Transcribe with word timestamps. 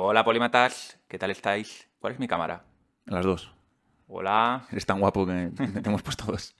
Hola, 0.00 0.24
polímatas, 0.24 0.96
¿qué 1.08 1.18
tal 1.18 1.32
estáis? 1.32 1.90
¿Cuál 1.98 2.12
es 2.12 2.20
mi 2.20 2.28
cámara? 2.28 2.62
Las 3.06 3.24
dos. 3.24 3.52
Hola. 4.06 4.64
Eres 4.70 4.86
tan 4.86 5.00
guapo 5.00 5.26
que 5.26 5.50
te 5.56 5.88
hemos 5.88 6.02
puesto 6.02 6.24
dos. 6.26 6.54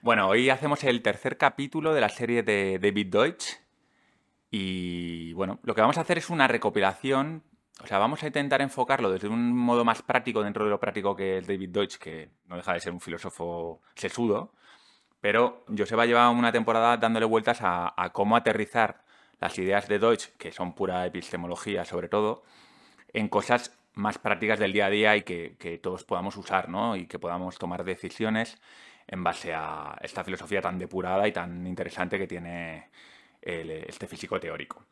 Bueno, 0.00 0.28
hoy 0.28 0.48
hacemos 0.48 0.84
el 0.84 1.02
tercer 1.02 1.36
capítulo 1.36 1.92
de 1.92 2.00
la 2.00 2.08
serie 2.08 2.44
de 2.44 2.78
David 2.80 3.08
Deutsch. 3.08 3.56
Y 4.48 5.32
bueno, 5.32 5.58
lo 5.64 5.74
que 5.74 5.80
vamos 5.80 5.98
a 5.98 6.02
hacer 6.02 6.18
es 6.18 6.30
una 6.30 6.46
recopilación. 6.46 7.42
O 7.82 7.86
sea, 7.88 7.98
vamos 7.98 8.22
a 8.22 8.28
intentar 8.28 8.62
enfocarlo 8.62 9.10
desde 9.10 9.26
un 9.26 9.52
modo 9.56 9.84
más 9.84 10.00
práctico 10.02 10.44
dentro 10.44 10.64
de 10.64 10.70
lo 10.70 10.78
práctico 10.78 11.16
que 11.16 11.38
es 11.38 11.48
David 11.48 11.70
Deutsch, 11.70 11.98
que 11.98 12.30
no 12.46 12.56
deja 12.56 12.74
de 12.74 12.80
ser 12.80 12.92
un 12.92 13.00
filósofo 13.00 13.82
sesudo. 13.96 14.54
Pero 15.20 15.64
Joseba 15.76 16.06
lleva 16.06 16.30
una 16.30 16.52
temporada 16.52 16.96
dándole 16.96 17.26
vueltas 17.26 17.60
a, 17.60 17.92
a 18.00 18.12
cómo 18.12 18.36
aterrizar 18.36 19.02
las 19.40 19.58
ideas 19.58 19.88
de 19.88 19.98
Deutsch, 19.98 20.28
que 20.38 20.52
son 20.52 20.76
pura 20.76 21.04
epistemología 21.04 21.84
sobre 21.84 22.08
todo, 22.08 22.44
en 23.14 23.28
cosas 23.28 23.72
más 23.94 24.18
prácticas 24.18 24.58
del 24.58 24.72
día 24.72 24.86
a 24.86 24.90
día 24.90 25.16
y 25.16 25.22
que, 25.22 25.80
todos 25.82 26.04
podamos 26.04 26.36
usar, 26.36 26.68
¿no? 26.68 26.96
Y 26.96 27.06
que 27.06 27.18
podamos 27.18 27.56
tomar 27.58 27.84
decisiones 27.84 28.60
en 29.06 29.22
base 29.22 29.54
a 29.54 29.96
esta 30.02 30.24
filosofía 30.24 30.60
tan 30.60 30.78
depurada 30.78 31.26
y 31.26 31.32
tan 31.32 31.66
interesante 31.66 32.18
que 32.18 32.26
tiene 32.26 32.90
este 33.40 34.06
físico 34.06 34.40
teórico. 34.40 34.84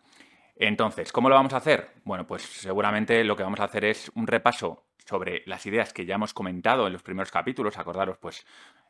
Entonces, 0.55 1.11
¿cómo 1.11 1.29
lo 1.29 1.35
vamos 1.35 1.53
a 1.55 1.57
hacer? 1.57 1.91
Bueno, 2.05 2.27
pues 2.27 2.43
seguramente 2.43 3.25
lo 3.25 3.35
que 3.35 3.43
vamos 3.43 3.61
a 3.61 3.65
hacer 3.65 3.85
es 3.85 4.12
un 4.15 4.27
repaso 4.27 4.84
sobre 5.05 5.43
las 5.47 5.67
ideas 5.67 5.93
que 5.93 6.07
ya 6.07 6.15
hemos 6.15 6.33
comentado 6.33 6.87
en 6.87 6.93
los 6.93 7.03
primeros 7.03 7.33
capítulos, 7.33 7.79
acordaros 7.79 8.19
pues 8.19 8.47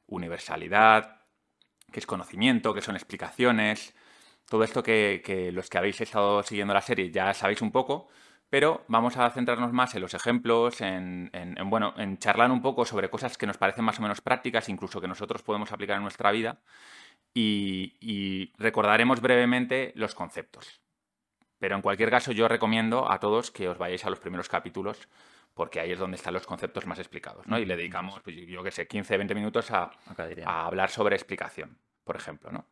universalidad, 0.08 1.22
qué 1.91 2.00
es 2.00 2.06
conocimiento, 2.06 2.74
qué 2.74 2.83
son 2.83 2.96
explicaciones, 2.96 3.94
todo 4.46 4.64
esto 4.64 4.83
que 4.83 5.50
los 5.55 5.70
que 5.70 5.78
habéis 5.78 6.00
estado 6.02 6.42
siguiendo 6.42 6.74
la 6.74 6.83
serie 6.83 7.10
ya 7.10 7.33
sabéis 7.33 7.62
un 7.62 7.70
poco, 7.70 8.08
pero 8.52 8.84
vamos 8.87 9.16
a 9.16 9.30
centrarnos 9.30 9.73
más 9.73 9.95
en 9.95 10.02
los 10.02 10.12
ejemplos, 10.12 10.83
en, 10.83 11.30
bueno, 11.70 11.95
en 11.97 12.19
charlar 12.19 12.51
un 12.51 12.61
poco 12.61 12.84
sobre 12.84 13.09
cosas 13.09 13.39
que 13.39 13.47
nos 13.47 13.56
parecen 13.56 13.83
más 13.83 13.98
o 13.98 14.03
menos 14.03 14.20
prácticas, 14.20 14.69
incluso 14.69 15.00
que 15.00 15.09
nosotros 15.09 15.42
podemos 15.42 15.72
aplicar 15.72 15.97
en 15.97 16.03
nuestra 16.03 16.31
vida, 16.31 16.61
y, 17.33 18.53
recordaremos 18.59 19.22
brevemente 19.22 19.94
los 19.97 20.14
conceptos. 20.14 20.83
Pero 21.59 21.77
en 21.77 21.81
cualquier 21.81 22.11
caso, 22.11 22.33
yo 22.33 22.47
recomiendo 22.47 23.11
a 23.11 23.20
todos 23.20 23.50
que 23.50 23.70
os 23.70 23.78
vayáis 23.78 24.05
a 24.05 24.11
los 24.11 24.20
primeros 24.20 24.50
capítulos, 24.50 25.09
porque 25.55 25.81
ahí 25.81 25.92
es 25.92 25.98
donde 25.98 26.16
están 26.16 26.34
los 26.34 26.47
conceptos 26.47 26.87
más 26.87 26.98
explicados, 26.98 27.47
¿no? 27.47 27.59
Y 27.59 27.64
le 27.64 27.75
dedicamos, 27.75 28.20
pues, 28.20 28.37
yo 28.37 28.62
qué 28.62 28.70
sé, 28.70 28.87
15, 28.87 29.16
20 29.16 29.34
minutos 29.34 29.70
a, 29.70 29.92
a 30.44 30.66
hablar 30.66 30.91
sobre 30.91 31.16
explicación, 31.16 31.78
por 32.05 32.16
ejemplo, 32.16 32.53
¿no? 32.53 32.66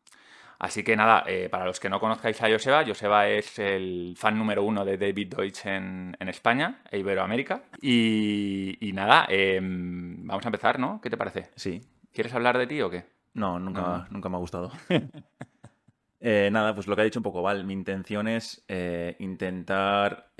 Así 0.61 0.84
que 0.84 0.94
nada, 0.94 1.25
eh, 1.27 1.48
para 1.48 1.64
los 1.64 1.80
que 1.80 1.89
no 1.89 1.98
conozcáis 1.98 2.41
a 2.42 2.50
Joseba, 2.50 2.84
Joseba 2.86 3.27
es 3.28 3.58
el 3.58 4.12
fan 4.19 4.36
número 4.36 4.62
uno 4.62 4.84
de 4.84 4.98
David 4.98 5.34
Deutsch 5.34 5.64
en, 5.64 6.14
España 6.20 6.83
e 6.91 6.98
Iberoamérica. 6.98 7.62
Y, 7.80 8.91
nada, 8.92 9.25
em, 9.31 10.27
vamos 10.27 10.44
a 10.44 10.48
empezar, 10.48 10.78
¿no? 10.78 11.00
¿Qué 11.00 11.08
te 11.08 11.16
parece? 11.16 11.48
Sí. 11.56 11.81
¿Quieres 12.12 12.34
hablar 12.34 12.58
de 12.58 12.66
ti 12.66 12.83
o 12.83 12.91
qué? 12.91 13.06
No, 13.33 13.58
nunca, 13.58 14.06
nunca 14.11 14.28
me 14.28 14.36
ha 14.36 14.41
gustado. 14.41 14.70
Eh, 16.22 16.50
nada, 16.53 16.75
pues 16.75 16.86
lo 16.86 16.94
que 16.94 17.00
ha 17.00 17.05
dicho 17.06 17.19
un 17.19 17.22
poco 17.22 17.41
Val, 17.41 17.64
mi 17.64 17.72
intención 17.72 18.28
es 18.28 18.62
eh, 18.69 19.16
intentar 19.20 20.33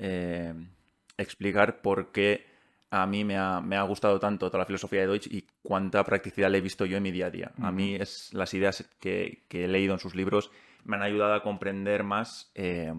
explicar 1.17 1.81
por 1.81 2.13
qué 2.13 2.50
a 2.91 3.07
mí 3.07 3.25
me 3.25 3.37
ha, 3.37 3.83
gustado 3.83 4.19
tanto 4.19 4.49
toda 4.49 4.61
la 4.61 4.67
filosofía 4.67 5.01
de 5.01 5.07
Deutsch 5.07 5.29
y 5.29 5.47
cuánta 5.63 6.03
practicidad 6.05 6.51
le 6.51 6.59
he 6.59 6.61
visto 6.61 6.85
yo 6.85 6.97
en 6.97 7.03
mi 7.05 7.13
día 7.13 7.27
a 7.27 7.31
día. 7.31 7.53
A 7.63 7.71
mí 7.71 7.95
es 7.95 8.35
las 8.35 8.53
ideas 8.53 8.89
que, 8.99 9.45
he 9.49 9.69
leído 9.69 9.95
en 9.95 10.01
sus 10.01 10.15
libros 10.15 10.51
me 10.85 10.97
han 10.97 11.03
ayudado 11.03 11.35
a 11.35 11.43
comprender 11.43 12.05
más 12.05 12.51
eh, 12.55 12.93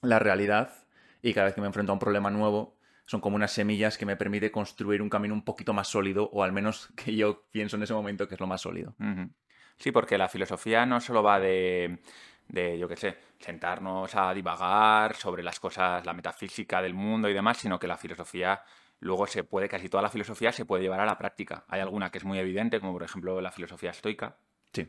la 0.00 0.18
realidad 0.18 0.86
y 1.20 1.34
cada 1.34 1.46
vez 1.46 1.54
que 1.54 1.60
me 1.60 1.66
enfrento 1.66 1.92
a 1.92 1.94
un 1.94 1.98
problema 1.98 2.30
nuevo 2.30 2.78
son 3.04 3.20
como 3.20 3.36
unas 3.36 3.52
semillas 3.52 3.98
que 3.98 4.06
me 4.06 4.16
permite 4.16 4.50
construir 4.50 5.02
un 5.02 5.10
camino 5.10 5.34
un 5.34 5.44
poquito 5.44 5.72
más 5.72 5.88
sólido 5.88 6.30
o 6.32 6.42
al 6.42 6.52
menos 6.52 6.88
que 6.96 7.14
yo 7.14 7.46
pienso 7.50 7.76
en 7.76 7.82
ese 7.82 7.94
momento 7.94 8.28
que 8.28 8.34
es 8.34 8.40
lo 8.40 8.46
más 8.46 8.62
sólido. 8.62 8.94
Sí, 9.76 9.90
porque 9.90 10.16
la 10.16 10.28
filosofía 10.28 10.86
no 10.86 11.00
solo 11.00 11.22
va 11.22 11.40
de 11.40 11.98
de, 12.48 12.78
yo 12.78 12.88
qué 12.88 12.96
sé, 12.96 13.18
sentarnos 13.38 14.14
a 14.14 14.32
divagar 14.34 15.16
sobre 15.16 15.42
las 15.42 15.58
cosas, 15.58 16.04
la 16.04 16.12
metafísica 16.12 16.82
del 16.82 16.94
mundo 16.94 17.28
y 17.28 17.34
demás, 17.34 17.58
sino 17.58 17.78
que 17.78 17.86
la 17.86 17.96
filosofía 17.96 18.62
luego 19.00 19.26
se 19.26 19.42
puede, 19.44 19.68
casi 19.68 19.88
toda 19.88 20.02
la 20.02 20.08
filosofía 20.08 20.52
se 20.52 20.64
puede 20.64 20.82
llevar 20.82 21.00
a 21.00 21.06
la 21.06 21.18
práctica. 21.18 21.64
Hay 21.68 21.80
alguna 21.80 22.10
que 22.10 22.18
es 22.18 22.24
muy 22.24 22.38
evidente, 22.38 22.78
como 22.80 22.92
por 22.92 23.02
ejemplo 23.02 23.40
la 23.40 23.50
filosofía 23.50 23.90
estoica. 23.90 24.36
Sí. 24.72 24.88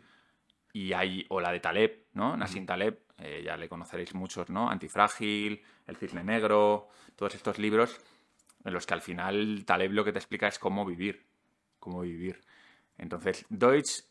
Y 0.72 0.94
hay, 0.94 1.26
o 1.30 1.40
la 1.40 1.52
de 1.52 1.60
Taleb, 1.60 2.06
¿no? 2.14 2.38
Nassim 2.38 2.66
Taleb, 2.66 3.00
eh, 3.18 3.42
ya 3.44 3.58
le 3.58 3.70
conoceréis 3.70 4.14
muchos, 4.14 4.50
¿no? 4.50 4.70
Antifrágil, 4.70 5.64
El 5.88 5.98
Cisne 5.98 6.24
Negro, 6.24 6.90
todos 7.16 7.36
estos 7.36 7.60
libros 7.60 8.00
en 8.64 8.74
los 8.74 8.86
que 8.86 8.94
al 8.94 9.02
final 9.02 9.66
Taleb 9.66 9.92
lo 9.92 10.04
que 10.04 10.14
te 10.14 10.20
explica 10.20 10.48
es 10.48 10.60
cómo 10.60 10.86
vivir, 10.86 11.26
cómo 11.80 12.02
vivir. 12.02 12.42
Entonces, 12.98 13.46
Deutsch 13.50 14.04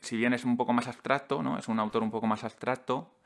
si 0.00 0.16
bien 0.16 0.32
es 0.32 0.44
un 0.44 0.56
poco 0.56 0.72
más 0.72 0.88
abstracto, 0.88 1.42
¿no? 1.42 1.58
Es 1.58 1.68
un 1.68 1.78
autor 1.78 2.02
un 2.02 2.10
poco 2.10 2.26
más 2.26 2.44
abstracto, 2.44 3.18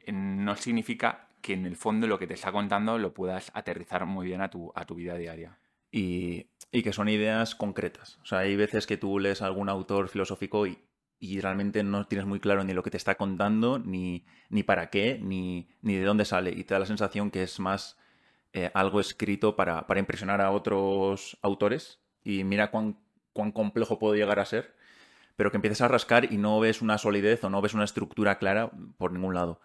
eh, 0.00 0.12
no 0.12 0.56
significa 0.56 1.28
que 1.40 1.52
en 1.52 1.66
el 1.66 1.76
fondo 1.76 2.06
lo 2.06 2.18
que 2.18 2.26
te 2.26 2.34
está 2.34 2.52
contando 2.52 2.98
lo 2.98 3.14
puedas 3.14 3.50
aterrizar 3.54 4.06
muy 4.06 4.26
bien 4.26 4.40
a 4.40 4.50
tu, 4.50 4.72
a 4.74 4.84
tu 4.84 4.94
vida 4.94 5.14
diaria. 5.16 5.58
Y, 5.90 6.46
que 6.70 6.92
son 6.92 7.08
ideas 7.08 7.54
concretas. 7.54 8.18
O 8.22 8.26
sea, 8.26 8.40
hay 8.40 8.56
veces 8.56 8.86
que 8.86 8.96
tú 8.96 9.18
lees 9.18 9.42
a 9.42 9.46
algún 9.46 9.68
autor 9.68 10.08
filosófico 10.08 10.66
y, 10.66 10.78
realmente 11.40 11.82
no 11.82 12.06
tienes 12.06 12.26
muy 12.26 12.38
claro 12.38 12.62
ni 12.62 12.72
lo 12.72 12.82
que 12.82 12.90
te 12.90 12.96
está 12.96 13.16
contando, 13.16 13.78
ni, 13.78 14.24
ni 14.50 14.62
para 14.62 14.90
qué, 14.90 15.18
ni, 15.20 15.68
ni, 15.82 15.96
de 15.96 16.04
dónde 16.04 16.24
sale. 16.24 16.50
Y 16.50 16.64
te 16.64 16.74
da 16.74 16.80
la 16.80 16.86
sensación 16.86 17.30
que 17.30 17.42
es 17.42 17.58
más 17.58 17.98
eh, 18.52 18.70
algo 18.74 19.00
escrito 19.00 19.56
para, 19.56 19.86
para, 19.86 20.00
impresionar 20.00 20.40
a 20.40 20.50
otros 20.50 21.38
autores. 21.42 22.00
Y 22.22 22.44
mira 22.44 22.70
cuán, 22.70 22.98
cuán 23.32 23.50
complejo 23.50 23.98
puede 23.98 24.18
llegar 24.18 24.38
a 24.38 24.44
ser 24.44 24.77
pero 25.38 25.52
que 25.52 25.56
empieces 25.56 25.82
a 25.82 25.88
rascar 25.88 26.32
y 26.32 26.36
no 26.36 26.58
ves 26.58 26.82
una 26.82 26.98
solidez 26.98 27.44
o 27.44 27.48
no 27.48 27.62
ves 27.62 27.72
una 27.72 27.84
estructura 27.84 28.38
clara 28.38 28.72
por 28.96 29.12
ningún 29.12 29.34
lado. 29.34 29.60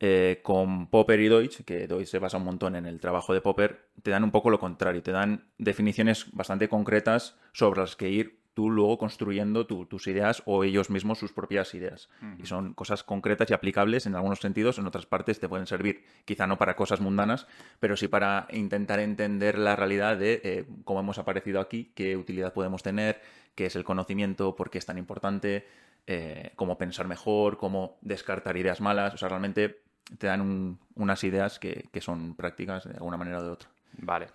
Eh, 0.00 0.40
con 0.42 0.88
Popper 0.88 1.18
y 1.18 1.28
Deutsch, 1.28 1.64
que 1.64 1.88
Deutsch 1.88 2.08
se 2.08 2.18
basa 2.18 2.36
un 2.36 2.44
montón 2.44 2.76
en 2.76 2.84
el 2.84 3.00
trabajo 3.00 3.32
de 3.32 3.40
Popper, 3.40 3.88
te 4.02 4.10
dan 4.10 4.22
un 4.22 4.30
poco 4.30 4.50
lo 4.50 4.60
contrario, 4.60 5.02
te 5.02 5.10
dan 5.10 5.46
definiciones 5.56 6.30
bastante 6.32 6.68
concretas 6.68 7.38
sobre 7.54 7.80
las 7.80 7.96
que 7.96 8.10
ir 8.10 8.38
tú 8.52 8.70
luego 8.70 8.98
construyendo 8.98 9.66
tus 9.66 10.08
ideas 10.08 10.42
o 10.44 10.64
ellos 10.64 10.90
mismos 10.90 11.18
sus 11.18 11.32
propias 11.32 11.72
ideas. 11.74 12.10
Y 12.42 12.44
son 12.44 12.74
cosas 12.74 13.02
concretas 13.02 13.48
y 13.48 13.54
aplicables 13.54 14.04
en 14.04 14.14
algunos 14.14 14.40
sentidos, 14.40 14.78
en 14.78 14.86
otras 14.86 15.06
partes 15.06 15.40
te 15.40 15.48
pueden 15.48 15.66
servir, 15.66 16.04
quizá 16.26 16.46
no 16.46 16.58
para 16.58 16.76
cosas 16.76 17.00
mundanas, 17.00 17.46
pero 17.80 17.96
sí 17.96 18.08
para 18.08 18.46
intentar 18.50 18.98
entender 18.98 19.56
la 19.58 19.74
realidad 19.74 20.18
de 20.18 20.40
eh, 20.44 20.64
cómo 20.84 21.00
hemos 21.00 21.18
aparecido 21.18 21.60
aquí, 21.60 21.92
qué 21.94 22.16
utilidad 22.16 22.52
podemos 22.52 22.82
tener, 22.82 23.22
qué 23.58 23.66
es 23.66 23.74
el 23.74 23.82
conocimiento, 23.82 24.54
por 24.54 24.70
qué 24.70 24.78
es 24.78 24.86
tan 24.86 24.98
importante, 24.98 25.66
eh, 26.06 26.52
cómo 26.54 26.78
pensar 26.78 27.08
mejor, 27.08 27.58
cómo 27.58 27.98
descartar 28.02 28.56
ideas 28.56 28.80
malas. 28.80 29.14
O 29.14 29.16
sea, 29.16 29.28
realmente 29.28 29.82
te 30.16 30.28
dan 30.28 30.78
unas 30.94 31.24
ideas 31.24 31.58
que, 31.58 31.88
son 32.00 32.36
prácticas 32.36 32.84
de 32.84 32.94
alguna 32.94 33.16
manera 33.16 33.40
o 33.40 33.42
de 33.42 33.50
otra. 33.50 33.68
Vale, 33.94 34.28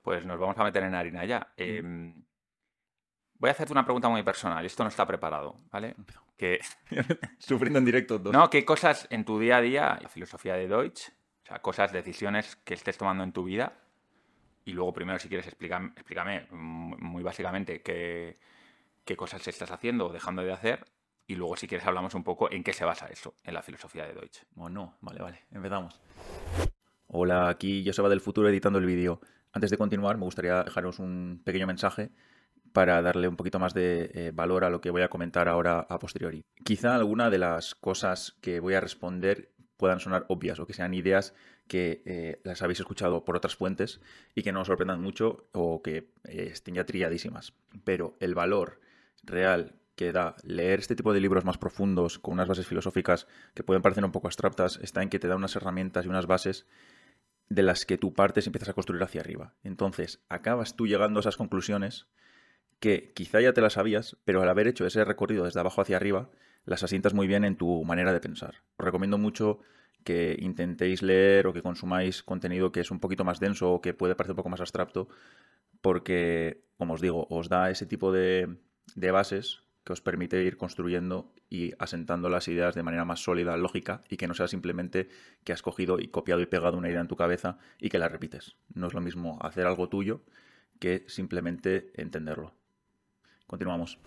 pues 0.00 0.24
nos 0.24 0.38
vamos 0.38 0.56
a 0.58 0.62
meter 0.62 0.84
en 0.84 0.94
harina 0.94 1.24
ya. 1.24 1.48
Em, 1.56 2.22
voy 3.40 3.48
a 3.48 3.50
hacerte 3.50 3.72
una 3.72 3.84
pregunta 3.84 4.08
muy 4.08 4.22
personal, 4.22 4.64
esto 4.64 4.84
no 4.84 4.90
está 4.90 5.04
preparado, 5.04 5.56
¿vale? 5.72 5.96
Que... 6.36 6.60
Sufriendo 7.38 7.80
en 7.80 7.84
directo 7.84 8.20
dos. 8.20 8.32
No, 8.32 8.48
¿qué 8.48 8.64
cosas 8.64 9.08
en 9.10 9.24
tu 9.24 9.40
día 9.40 9.56
a 9.56 9.60
día, 9.60 9.98
la 10.00 10.08
filosofía 10.08 10.54
de 10.54 10.68
Deutsch, 10.68 11.08
o 11.42 11.46
sea, 11.48 11.58
cosas, 11.62 11.90
decisiones 11.90 12.54
que 12.62 12.74
estés 12.74 12.96
tomando 12.96 13.24
en 13.24 13.32
tu 13.32 13.42
vida, 13.42 13.72
y 14.64 14.72
luego 14.72 14.92
primero 14.92 15.18
si 15.18 15.28
quieres 15.28 15.48
explícame, 15.48 15.88
explícame 15.96 16.46
muy 16.52 17.24
básicamente 17.24 17.82
qué, 17.82 18.36
qué 19.08 19.16
cosas 19.16 19.48
estás 19.48 19.70
haciendo 19.70 20.08
o 20.08 20.12
dejando 20.12 20.42
de 20.42 20.52
hacer 20.52 20.84
y 21.26 21.34
luego 21.34 21.56
si 21.56 21.66
quieres 21.66 21.86
hablamos 21.86 22.14
un 22.14 22.24
poco 22.24 22.52
en 22.52 22.62
qué 22.62 22.74
se 22.74 22.84
basa 22.84 23.06
eso, 23.06 23.34
en 23.42 23.54
la 23.54 23.62
filosofía 23.62 24.06
de 24.06 24.12
Deutsch. 24.12 24.42
Bueno, 24.54 24.98
vale, 25.00 25.22
vale, 25.22 25.44
empezamos. 25.50 25.98
Hola, 27.06 27.48
aquí 27.48 27.82
Joseba 27.86 28.10
del 28.10 28.20
futuro 28.20 28.50
editando 28.50 28.78
el 28.78 28.84
vídeo. 28.84 29.22
Antes 29.52 29.70
de 29.70 29.78
continuar, 29.78 30.18
me 30.18 30.24
gustaría 30.24 30.62
dejaros 30.62 30.98
un 30.98 31.40
pequeño 31.42 31.66
mensaje 31.66 32.10
para 32.74 33.00
darle 33.00 33.28
un 33.28 33.36
poquito 33.36 33.58
más 33.58 33.72
de 33.72 34.10
eh, 34.12 34.30
valor 34.34 34.64
a 34.64 34.68
lo 34.68 34.82
que 34.82 34.90
voy 34.90 35.00
a 35.00 35.08
comentar 35.08 35.48
ahora 35.48 35.86
a 35.88 35.98
posteriori. 35.98 36.44
Quizá 36.62 36.94
alguna 36.94 37.30
de 37.30 37.38
las 37.38 37.74
cosas 37.74 38.36
que 38.42 38.60
voy 38.60 38.74
a 38.74 38.80
responder 38.80 39.52
puedan 39.78 40.00
sonar 40.00 40.26
obvias 40.28 40.60
o 40.60 40.66
que 40.66 40.74
sean 40.74 40.92
ideas 40.92 41.34
que 41.66 42.02
eh, 42.04 42.40
las 42.44 42.60
habéis 42.60 42.80
escuchado 42.80 43.24
por 43.24 43.36
otras 43.36 43.56
fuentes 43.56 44.02
y 44.34 44.42
que 44.42 44.52
no 44.52 44.60
os 44.60 44.66
sorprendan 44.66 45.00
mucho 45.00 45.48
o 45.52 45.80
que 45.80 46.10
eh, 46.24 46.50
estén 46.52 46.74
ya 46.74 46.84
trilladísimas. 46.84 47.54
Pero 47.84 48.18
el 48.20 48.34
valor 48.34 48.80
real 49.28 49.76
que 49.98 50.12
da 50.12 50.36
leer 50.44 50.78
este 50.78 50.94
tipo 50.94 51.12
de 51.12 51.20
libros 51.20 51.44
más 51.44 51.58
profundos, 51.58 52.18
con 52.18 52.34
unas 52.34 52.46
bases 52.46 52.66
filosóficas 52.66 53.26
que 53.54 53.64
pueden 53.64 53.82
parecer 53.82 54.04
un 54.04 54.12
poco 54.12 54.28
abstractas, 54.28 54.78
está 54.82 55.02
en 55.02 55.08
que 55.08 55.18
te 55.18 55.26
da 55.26 55.36
unas 55.36 55.56
herramientas 55.56 56.06
y 56.06 56.08
unas 56.08 56.26
bases 56.26 56.66
de 57.48 57.62
las 57.62 57.84
que 57.84 57.98
tú 57.98 58.14
partes 58.14 58.46
y 58.46 58.48
empiezas 58.48 58.68
a 58.68 58.74
construir 58.74 59.02
hacia 59.02 59.20
arriba. 59.20 59.54
Entonces, 59.64 60.20
acabas 60.28 60.76
tú 60.76 60.86
llegando 60.86 61.18
a 61.18 61.22
esas 61.22 61.36
conclusiones 61.36 62.06
que 62.78 63.12
quizá 63.12 63.40
ya 63.40 63.52
te 63.52 63.60
las 63.60 63.72
sabías, 63.72 64.16
pero 64.24 64.40
al 64.40 64.48
haber 64.48 64.68
hecho 64.68 64.86
ese 64.86 65.04
recorrido 65.04 65.44
desde 65.44 65.58
abajo 65.58 65.80
hacia 65.80 65.96
arriba, 65.96 66.30
las 66.64 66.84
asientas 66.84 67.14
muy 67.14 67.26
bien 67.26 67.44
en 67.44 67.56
tu 67.56 67.84
manera 67.84 68.12
de 68.12 68.20
pensar. 68.20 68.62
Os 68.76 68.84
recomiendo 68.84 69.18
mucho 69.18 69.58
que 70.04 70.36
intentéis 70.38 71.02
leer 71.02 71.48
o 71.48 71.52
que 71.52 71.62
consumáis 71.62 72.22
contenido 72.22 72.70
que 72.70 72.80
es 72.80 72.90
un 72.90 73.00
poquito 73.00 73.24
más 73.24 73.40
denso 73.40 73.72
o 73.72 73.80
que 73.80 73.94
puede 73.94 74.14
parecer 74.14 74.32
un 74.32 74.36
poco 74.36 74.48
más 74.48 74.60
abstracto, 74.60 75.08
porque, 75.80 76.62
como 76.76 76.94
os 76.94 77.00
digo, 77.00 77.26
os 77.30 77.48
da 77.48 77.70
ese 77.70 77.86
tipo 77.86 78.12
de, 78.12 78.58
de 78.94 79.10
bases 79.10 79.62
que 79.84 79.92
os 79.92 80.00
permite 80.00 80.42
ir 80.42 80.58
construyendo 80.58 81.32
y 81.48 81.72
asentando 81.78 82.28
las 82.28 82.46
ideas 82.48 82.74
de 82.74 82.82
manera 82.82 83.06
más 83.06 83.20
sólida, 83.20 83.56
lógica, 83.56 84.02
y 84.10 84.18
que 84.18 84.28
no 84.28 84.34
sea 84.34 84.46
simplemente 84.46 85.08
que 85.44 85.54
has 85.54 85.62
cogido 85.62 85.98
y 85.98 86.08
copiado 86.08 86.42
y 86.42 86.46
pegado 86.46 86.76
una 86.76 86.90
idea 86.90 87.00
en 87.00 87.08
tu 87.08 87.16
cabeza 87.16 87.58
y 87.78 87.88
que 87.88 87.98
la 87.98 88.08
repites. 88.08 88.56
No 88.74 88.88
es 88.88 88.94
lo 88.94 89.00
mismo 89.00 89.38
hacer 89.40 89.66
algo 89.66 89.88
tuyo 89.88 90.20
que 90.78 91.04
simplemente 91.08 91.90
entenderlo. 91.94 92.52
Continuamos. 93.46 93.98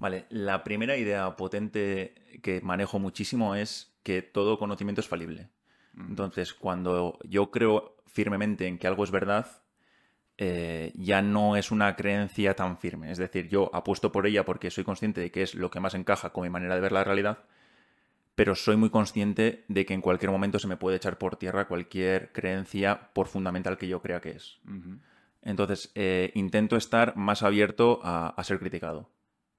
Vale, 0.00 0.26
la 0.28 0.64
primera 0.64 0.96
idea 0.96 1.36
potente 1.36 2.40
que 2.42 2.60
manejo 2.60 2.98
muchísimo 2.98 3.54
es 3.54 3.94
que 4.02 4.22
todo 4.22 4.58
conocimiento 4.58 5.00
es 5.00 5.08
falible. 5.08 5.50
Mm. 5.92 6.10
Entonces, 6.10 6.52
cuando 6.52 7.20
yo 7.22 7.52
creo 7.52 7.96
firmemente 8.06 8.66
en 8.66 8.78
que 8.78 8.88
algo 8.88 9.04
es 9.04 9.12
verdad, 9.12 9.61
eh, 10.38 10.92
ya 10.94 11.20
no 11.20 11.56
es 11.56 11.70
una 11.70 11.94
creencia 11.94 12.54
tan 12.54 12.78
firme. 12.78 13.10
Es 13.10 13.18
decir, 13.18 13.48
yo 13.48 13.70
apuesto 13.74 14.12
por 14.12 14.26
ella 14.26 14.44
porque 14.44 14.70
soy 14.70 14.84
consciente 14.84 15.20
de 15.20 15.30
que 15.30 15.42
es 15.42 15.54
lo 15.54 15.70
que 15.70 15.80
más 15.80 15.94
encaja 15.94 16.30
con 16.30 16.44
mi 16.44 16.50
manera 16.50 16.74
de 16.74 16.80
ver 16.80 16.92
la 16.92 17.04
realidad, 17.04 17.44
pero 18.34 18.54
soy 18.54 18.76
muy 18.76 18.90
consciente 18.90 19.64
de 19.68 19.84
que 19.84 19.94
en 19.94 20.00
cualquier 20.00 20.30
momento 20.30 20.58
se 20.58 20.68
me 20.68 20.76
puede 20.76 20.96
echar 20.96 21.18
por 21.18 21.36
tierra 21.36 21.68
cualquier 21.68 22.32
creencia, 22.32 23.10
por 23.12 23.28
fundamental 23.28 23.76
que 23.76 23.88
yo 23.88 24.00
crea 24.00 24.20
que 24.20 24.30
es. 24.30 24.58
Entonces, 25.42 25.92
eh, 25.94 26.32
intento 26.34 26.76
estar 26.76 27.16
más 27.16 27.42
abierto 27.42 28.00
a, 28.02 28.34
ser 28.42 28.58
criticado. 28.58 29.10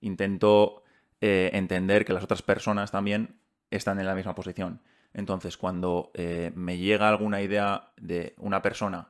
Intento 0.02 0.84
eh, 1.22 1.52
entender 1.54 2.04
que 2.04 2.14
las 2.14 2.24
otras 2.24 2.42
personas 2.42 2.92
también 2.92 3.38
están 3.70 4.00
en 4.00 4.08
la 4.08 4.16
misma 4.16 4.34
posición. 4.34 4.82
Entonces, 5.14 5.56
cuando 5.56 6.12
me 6.56 6.78
llega 6.80 7.08
alguna 7.08 7.42
idea 7.42 7.92
de 7.98 8.34
una 8.38 8.64
persona 8.64 9.10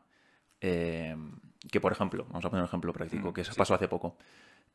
que, 1.71 1.79
por 1.79 1.91
ejemplo, 1.91 2.25
vamos 2.29 2.45
a 2.45 2.49
poner 2.49 2.63
un 2.63 2.67
ejemplo 2.67 2.93
práctico, 2.93 3.29
mm, 3.31 3.33
que 3.33 3.43
se 3.43 3.53
pasó 3.53 3.73
hace 3.73 3.87
poco. 3.87 4.17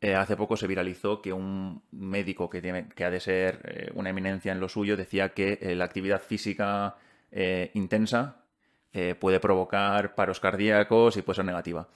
Eh, 0.00 0.14
hace 0.14 0.36
poco 0.36 0.56
se 0.56 0.66
viralizó 0.66 1.20
que 1.20 1.32
un 1.32 1.82
médico 1.90 2.48
que, 2.48 2.62
tiene, 2.62 2.88
que 2.88 3.04
ha 3.04 3.10
de 3.10 3.20
ser 3.20 3.60
eh, 3.64 3.90
una 3.94 4.10
eminencia 4.10 4.52
en 4.52 4.60
lo 4.60 4.68
suyo 4.68 4.96
decía 4.96 5.30
que 5.30 5.58
eh, 5.60 5.74
la 5.74 5.84
actividad 5.84 6.22
física 6.22 6.96
intensa 7.74 8.36
puede 9.20 9.38
provocar 9.38 10.14
paros 10.14 10.40
cardíacos 10.40 11.18
y 11.18 11.22
puede 11.22 11.36
ser 11.36 11.44
negativa. 11.44 11.86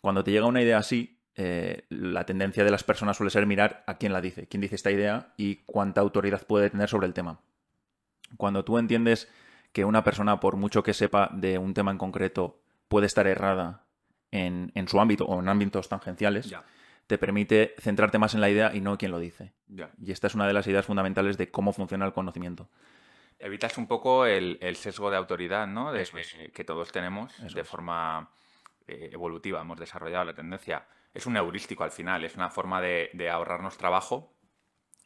Cuando 0.00 0.24
te 0.24 0.32
llega 0.32 0.46
una 0.46 0.60
idea 0.60 0.76
así, 0.76 1.16
la 1.36 2.26
tendencia 2.26 2.64
de 2.64 2.72
las 2.72 2.82
personas 2.82 3.16
suele 3.16 3.30
ser 3.30 3.46
mirar 3.46 3.84
a 3.86 3.98
quién 3.98 4.12
la 4.12 4.20
dice, 4.20 4.48
quién 4.48 4.60
dice 4.60 4.74
esta 4.74 4.90
idea 4.90 5.32
y 5.36 5.62
cuánta 5.64 6.00
autoridad 6.00 6.44
puede 6.44 6.70
tener 6.70 6.88
sobre 6.88 7.06
el 7.06 7.14
tema. 7.14 7.40
Cuando 8.36 8.64
tú 8.64 8.78
entiendes 8.78 9.28
que 9.72 9.84
una 9.84 10.02
persona, 10.02 10.40
por 10.40 10.56
mucho 10.56 10.82
que 10.82 10.92
sepa 10.92 11.30
de 11.32 11.56
un 11.56 11.72
tema 11.72 11.92
en 11.92 11.98
concreto, 11.98 12.60
puede 12.88 13.06
estar 13.06 13.28
errada 13.28 13.84
en, 14.30 14.88
su 14.88 15.00
ámbito 15.00 15.24
o 15.24 15.40
en 15.40 15.48
ámbitos 15.48 15.88
tangenciales, 15.88 16.54
te 17.06 17.18
permite 17.18 17.74
centrarte 17.78 18.18
más 18.18 18.34
en 18.34 18.40
la 18.40 18.50
idea 18.50 18.74
y 18.74 18.80
no 18.80 18.92
en 18.92 18.96
quién 18.96 19.10
lo 19.10 19.18
dice. 19.18 19.52
Y 20.02 20.12
esta 20.12 20.26
es 20.26 20.34
una 20.34 20.46
de 20.46 20.52
las 20.52 20.66
ideas 20.66 20.86
fundamentales 20.86 21.38
de 21.38 21.50
cómo 21.50 21.72
funciona 21.72 22.04
el 22.04 22.12
conocimiento. 22.12 22.68
Evitas 23.38 23.78
un 23.78 23.86
poco 23.86 24.26
el, 24.26 24.58
sesgo 24.76 25.10
de 25.10 25.16
autoridad, 25.16 25.66
¿no? 25.66 25.92
De, 25.92 26.06
que 26.52 26.64
todos 26.64 26.92
tenemos 26.92 27.32
de 27.54 27.64
forma 27.64 28.30
eh, 28.86 29.10
evolutiva, 29.12 29.60
hemos 29.60 29.78
desarrollado 29.78 30.24
la 30.24 30.34
tendencia. 30.34 30.86
Es 31.14 31.26
un 31.26 31.36
heurístico 31.36 31.84
al 31.84 31.92
final, 31.92 32.24
es 32.24 32.34
una 32.36 32.50
forma 32.50 32.80
de, 32.80 33.10
de 33.14 33.30
ahorrarnos 33.30 33.78
trabajo 33.78 34.34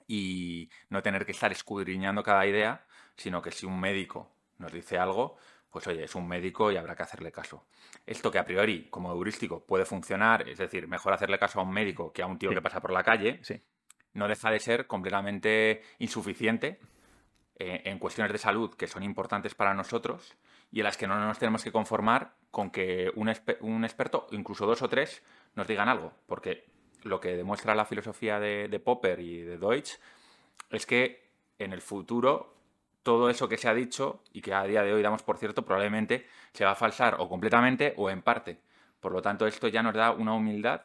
y 0.09 0.71
no 0.89 1.03
tener 1.03 1.25
que 1.25 1.33
estar 1.33 1.53
escudriñando 1.53 2.23
cada 2.23 2.47
idea, 2.47 2.85
sino 3.17 3.43
que 3.43 3.51
si 3.51 3.67
un 3.67 3.79
médico 3.79 4.35
nos 4.59 4.73
dice 4.73 4.99
algo, 4.99 5.37
pues 5.73 5.87
oye, 5.87 6.05
es 6.05 6.15
un 6.15 6.29
médico 6.29 6.71
y 6.71 6.77
habrá 6.77 6.95
que 6.95 7.03
hacerle 7.03 7.33
caso. 7.33 7.65
Esto 8.07 8.31
que 8.31 8.39
a 8.39 8.45
priori, 8.45 8.89
como 8.91 9.11
heurístico, 9.11 9.65
puede 9.65 9.87
funcionar, 9.87 10.47
es 10.47 10.59
decir, 10.59 10.87
mejor 10.87 11.15
hacerle 11.15 11.39
caso 11.39 11.61
a 11.61 11.63
un 11.63 11.73
médico 11.73 12.13
que 12.13 12.23
a 12.23 12.27
un 12.27 12.39
tío 12.39 12.51
que 12.51 12.61
pasa 12.61 12.81
por 12.81 12.93
la 12.93 13.03
calle, 13.03 13.41
no 14.13 14.29
deja 14.29 14.51
de 14.51 14.61
ser 14.61 14.87
completamente 14.87 15.83
insuficiente 15.99 16.79
eh, 17.59 17.83
en 17.87 17.99
cuestiones 17.99 18.33
de 18.33 18.39
salud 18.39 18.75
que 18.75 18.87
son 18.87 19.03
importantes 19.03 19.55
para 19.55 19.73
nosotros 19.73 20.37
y 20.71 20.81
en 20.81 20.85
las 20.85 20.99
que 20.99 21.07
no 21.07 21.19
nos 21.19 21.39
tenemos 21.39 21.65
que 21.65 21.73
conformar 21.73 22.35
con 22.51 22.71
que 22.71 23.11
un, 23.15 23.31
experto, 23.31 24.27
incluso 24.31 24.67
dos 24.67 24.83
o 24.83 24.89
tres, 24.91 25.23
nos 25.55 25.67
digan 25.67 25.89
algo. 25.89 26.13
Porque 26.27 26.67
lo 27.03 27.19
que 27.19 27.35
demuestra 27.35 27.75
la 27.75 27.87
filosofía 27.87 28.39
de, 28.39 28.69
de 28.69 28.79
Popper 28.79 29.21
y 29.21 29.41
de 29.41 29.57
Deutsch 29.57 29.99
es 30.71 30.85
que 30.85 31.31
en 31.59 31.73
el 31.73 31.81
futuro 31.81 32.62
todo 33.03 33.31
eso 33.31 33.49
que 33.49 33.59
se 33.59 33.69
ha 33.69 33.75
dicho 33.75 34.23
y 34.33 34.41
que 34.41 34.55
a 34.55 34.65
día 34.65 34.83
de 34.83 34.93
hoy 34.93 35.03
damos 35.03 35.23
por 35.23 35.39
cierto, 35.39 35.65
probablemente 35.65 36.27
se 36.53 36.65
va 36.65 36.73
a 36.73 36.77
falsar 36.77 37.17
o 37.19 37.29
completamente 37.29 37.95
o 37.97 38.11
en 38.11 38.23
parte. 38.23 38.61
Por 39.01 39.13
lo 39.13 39.21
tanto, 39.21 39.47
esto 39.47 39.69
ya 39.69 39.83
nos 39.83 39.95
da 39.95 40.13
una 40.13 40.35
humildad 40.35 40.83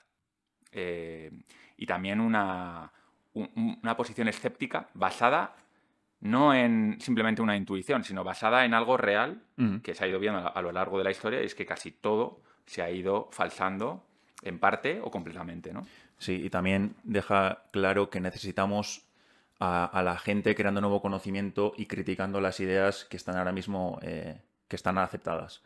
eh, 0.72 1.32
y 1.78 1.86
también 1.86 2.20
una, 2.20 2.92
una 3.34 3.96
posición 3.96 4.28
escéptica 4.28 4.90
basada 4.94 5.56
no 6.20 6.54
en 6.54 6.98
simplemente 7.00 7.42
una 7.42 7.56
intuición, 7.56 8.04
sino 8.04 8.24
basada 8.24 8.66
en 8.66 8.74
algo 8.74 8.98
real 8.98 9.42
que 9.84 9.94
se 9.94 10.04
ha 10.04 10.08
ido 10.08 10.20
viendo 10.20 10.56
a 10.56 10.62
lo 10.62 10.72
largo 10.72 10.98
de 10.98 11.04
la 11.04 11.12
historia 11.12 11.42
y 11.42 11.46
es 11.46 11.56
que 11.56 11.66
casi 11.66 11.92
todo 11.92 12.42
se 12.66 12.82
ha 12.82 12.90
ido 12.90 13.30
falsando 13.32 14.04
en 14.42 14.60
parte 14.60 15.00
o 15.02 15.10
completamente, 15.12 15.74
¿no? 15.74 15.86
Sí, 16.18 16.42
y 16.44 16.50
también 16.50 16.96
deja 17.04 17.64
claro 17.72 18.10
que 18.10 18.20
necesitamos 18.20 19.07
a, 19.60 20.02
la 20.04 20.18
gente 20.18 20.56
creando 20.56 20.82
nuevo 20.82 21.02
conocimiento 21.02 21.74
y 21.78 21.88
criticando 21.88 22.42
las 22.42 22.60
ideas 22.60 23.06
que 23.06 23.18
están 23.18 23.38
ahora 23.38 23.52
mismo 23.52 24.00
eh, 24.02 24.42
que 24.68 24.76
están 24.76 24.98
aceptadas. 24.98 25.64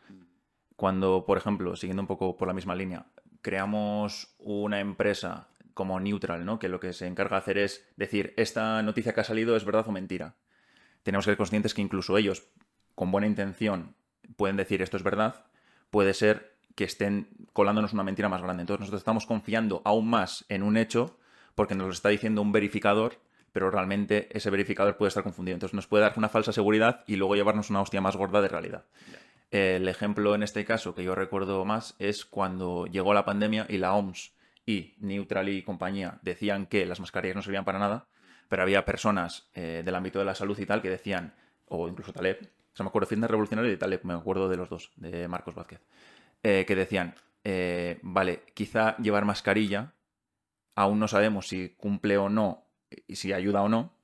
Cuando, 0.76 1.24
por 1.26 1.38
ejemplo, 1.38 1.76
siguiendo 1.76 2.02
un 2.02 2.06
poco 2.06 2.36
por 2.36 2.48
la 2.48 2.54
misma 2.54 2.74
línea, 2.74 3.06
creamos 3.42 4.34
una 4.38 4.80
empresa 4.80 5.48
como 5.74 6.00
Neutral, 6.00 6.44
¿no? 6.44 6.58
que 6.58 6.68
lo 6.68 6.80
que 6.80 6.92
se 6.92 7.06
encarga 7.06 7.36
de 7.36 7.42
hacer 7.42 7.58
es 7.58 7.86
decir, 7.96 8.34
esta 8.36 8.82
noticia 8.82 9.12
que 9.12 9.20
ha 9.20 9.24
salido 9.24 9.56
es 9.56 9.64
verdad 9.64 9.86
o 9.86 9.92
mentira. 9.92 10.34
Tenemos 11.02 11.24
que 11.24 11.32
ser 11.32 11.36
conscientes 11.36 11.74
que 11.74 11.82
incluso 11.82 12.16
ellos, 12.16 12.44
con 12.94 13.10
buena 13.10 13.26
intención, 13.26 13.94
pueden 14.36 14.56
decir 14.56 14.82
esto 14.82 14.96
es 14.96 15.02
verdad, 15.02 15.46
puede 15.90 16.14
ser 16.14 16.52
que 16.74 16.84
estén 16.84 17.28
colándonos 17.52 17.92
una 17.92 18.04
mentira 18.04 18.28
más 18.28 18.42
grande. 18.42 18.62
Entonces 18.62 18.80
nosotros 18.80 19.00
estamos 19.00 19.26
confiando 19.26 19.82
aún 19.84 20.08
más 20.08 20.44
en 20.48 20.62
un 20.62 20.76
hecho 20.76 21.18
porque 21.54 21.74
nos 21.74 21.86
lo 21.86 21.92
está 21.92 22.08
diciendo 22.08 22.40
un 22.40 22.52
verificador 22.52 23.18
pero 23.52 23.70
realmente 23.70 24.28
ese 24.30 24.50
verificador 24.50 24.96
puede 24.96 25.08
estar 25.08 25.22
confundido. 25.22 25.54
Entonces 25.54 25.74
nos 25.74 25.86
puede 25.86 26.02
dar 26.02 26.14
una 26.16 26.28
falsa 26.28 26.52
seguridad 26.52 27.04
y 27.06 27.16
luego 27.16 27.36
llevarnos 27.36 27.70
una 27.70 27.80
hostia 27.80 28.00
más 28.00 28.16
gorda 28.16 28.40
de 28.40 28.48
realidad. 28.48 28.84
El 29.50 29.86
ejemplo 29.86 30.34
en 30.34 30.42
este 30.42 30.64
caso 30.64 30.94
que 30.94 31.04
yo 31.04 31.14
recuerdo 31.14 31.64
más 31.64 31.94
es 31.98 32.24
cuando 32.24 32.86
llegó 32.86 33.12
la 33.12 33.26
pandemia 33.26 33.66
y 33.68 33.76
la 33.76 33.92
OMS 33.92 34.32
y 34.64 34.94
Neutral 34.98 35.50
y 35.50 35.62
compañía 35.62 36.18
decían 36.22 36.66
que 36.66 36.86
las 36.86 37.00
mascarillas 37.00 37.36
no 37.36 37.42
servían 37.42 37.64
para 37.64 37.78
nada, 37.78 38.06
pero 38.48 38.62
había 38.62 38.84
personas 38.84 39.50
eh, 39.54 39.82
del 39.84 39.94
ámbito 39.94 40.18
de 40.18 40.24
la 40.24 40.34
salud 40.34 40.58
y 40.58 40.66
tal 40.66 40.80
que 40.80 40.88
decían, 40.88 41.34
o 41.66 41.88
incluso 41.88 42.12
Taleb, 42.12 42.38
o 42.72 42.76
sea, 42.76 42.84
me 42.84 42.88
acuerdo 42.88 43.08
de 43.14 43.28
Revolucionario 43.28 43.70
y 43.70 43.76
Taleb, 43.76 44.04
me 44.04 44.14
acuerdo 44.14 44.48
de 44.48 44.56
los 44.56 44.70
dos, 44.70 44.90
de 44.96 45.28
Marcos 45.28 45.54
Vázquez, 45.54 45.80
eh, 46.42 46.64
que 46.66 46.74
decían, 46.74 47.14
eh, 47.44 47.98
vale, 48.02 48.44
quizá 48.54 48.96
llevar 48.96 49.24
mascarilla, 49.24 49.92
aún 50.74 50.98
no 50.98 51.08
sabemos 51.08 51.48
si 51.48 51.70
cumple 51.70 52.16
o 52.16 52.28
no 52.28 52.64
y 53.06 53.16
si 53.16 53.32
ayuda 53.32 53.62
o 53.62 53.68
no, 53.68 53.94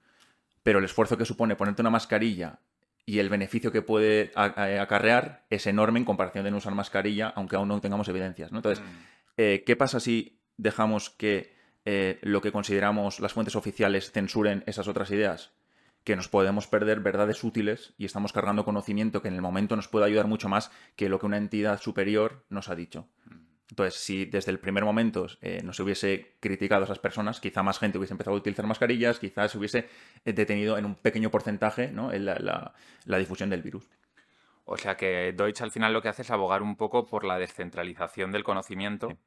pero 0.62 0.78
el 0.78 0.85
esfuerzo 0.85 1.16
que 1.16 1.25
supone 1.25 1.57
ponerte 1.57 1.83
una 1.83 1.90
mascarilla 1.90 2.61
y 3.09 3.21
el 3.21 3.30
beneficio 3.30 3.73
que 3.73 3.80
puede 3.80 4.33
acarrear 4.35 5.47
es 5.49 5.66
enorme 5.66 5.99
en 5.99 6.04
comparación 6.04 6.45
de 6.45 6.50
no 6.50 6.59
usar 6.59 6.75
mascarilla, 6.75 7.33
aunque 7.35 7.57
aún 7.57 7.68
no 7.68 7.80
tengamos 7.80 8.07
evidencias. 8.09 8.52
Entonces, 8.52 8.85
mm. 8.85 8.97
eh, 9.38 9.62
¿qué 9.64 9.76
pasa 9.76 9.99
si 9.99 10.42
dejamos 10.59 11.09
que 11.09 11.57
eh, 11.87 12.18
lo 12.21 12.42
que 12.42 12.52
consideramos 12.52 13.18
las 13.21 13.33
fuentes 13.33 13.57
oficiales 13.57 14.12
censuren 14.12 14.62
esas 14.66 14.88
otras 14.88 15.11
ideas? 15.11 15.52
Que 16.04 16.16
nos 16.16 16.28
podemos 16.28 16.66
perder 16.66 17.00
verdades 17.00 17.42
útiles 17.45 17.95
y 17.97 18.04
estamos 18.04 18.35
cargando 18.35 18.66
conocimiento 18.66 19.23
que 19.23 19.28
en 19.28 19.37
el 19.37 19.40
momento 19.40 19.75
nos 19.75 19.88
puede 19.88 20.04
ayudar 20.04 20.26
mucho 20.26 20.50
más 20.50 20.71
que 20.95 21.09
lo 21.09 21.18
que 21.18 21.25
una 21.25 21.38
entidad 21.38 21.80
superior 21.80 22.45
nos 22.50 22.68
ha 22.68 22.75
dicho. 22.75 23.09
Entonces, 23.70 24.00
si 24.00 24.25
desde 24.25 24.50
el 24.50 24.58
primer 24.58 24.84
momento 24.84 25.26
eh, 25.42 25.60
no 25.62 25.72
se 25.72 25.82
hubiese 25.82 26.37
criticado 26.40 26.82
a 26.82 26.84
esas 26.84 26.98
personas, 26.98 27.38
quizá 27.38 27.62
más 27.62 27.78
gente 27.78 27.98
hubiese 27.98 28.14
empezado 28.14 28.34
a 28.34 28.38
utilizar 28.38 28.66
mascarillas, 28.66 29.18
quizás 29.18 29.52
se 29.52 29.58
hubiese 29.58 29.88
eh, 30.25 30.32
detenido 30.32 30.78
en 30.78 30.87
un 30.87 30.94
pequeño 30.94 31.30
porcentaje 31.30 31.88
¿no? 31.88 32.12
en 32.12 32.25
la, 32.25 32.72
difusión 33.18 33.50
del 33.50 33.62
virus. 33.62 33.84
O 34.64 34.76
sea 34.76 34.96
que 34.96 35.32
Deutsch 35.32 35.60
al 35.62 35.70
final 35.70 35.92
lo 35.92 36.02
que 36.02 36.08
hace 36.08 36.22
es 36.22 36.30
abogar 36.30 36.62
un 36.62 36.76
poco 36.76 37.06
por 37.06 37.25
la 37.25 37.38
descentralización 37.38 38.32
del 38.32 38.44
conocimiento 38.44 39.18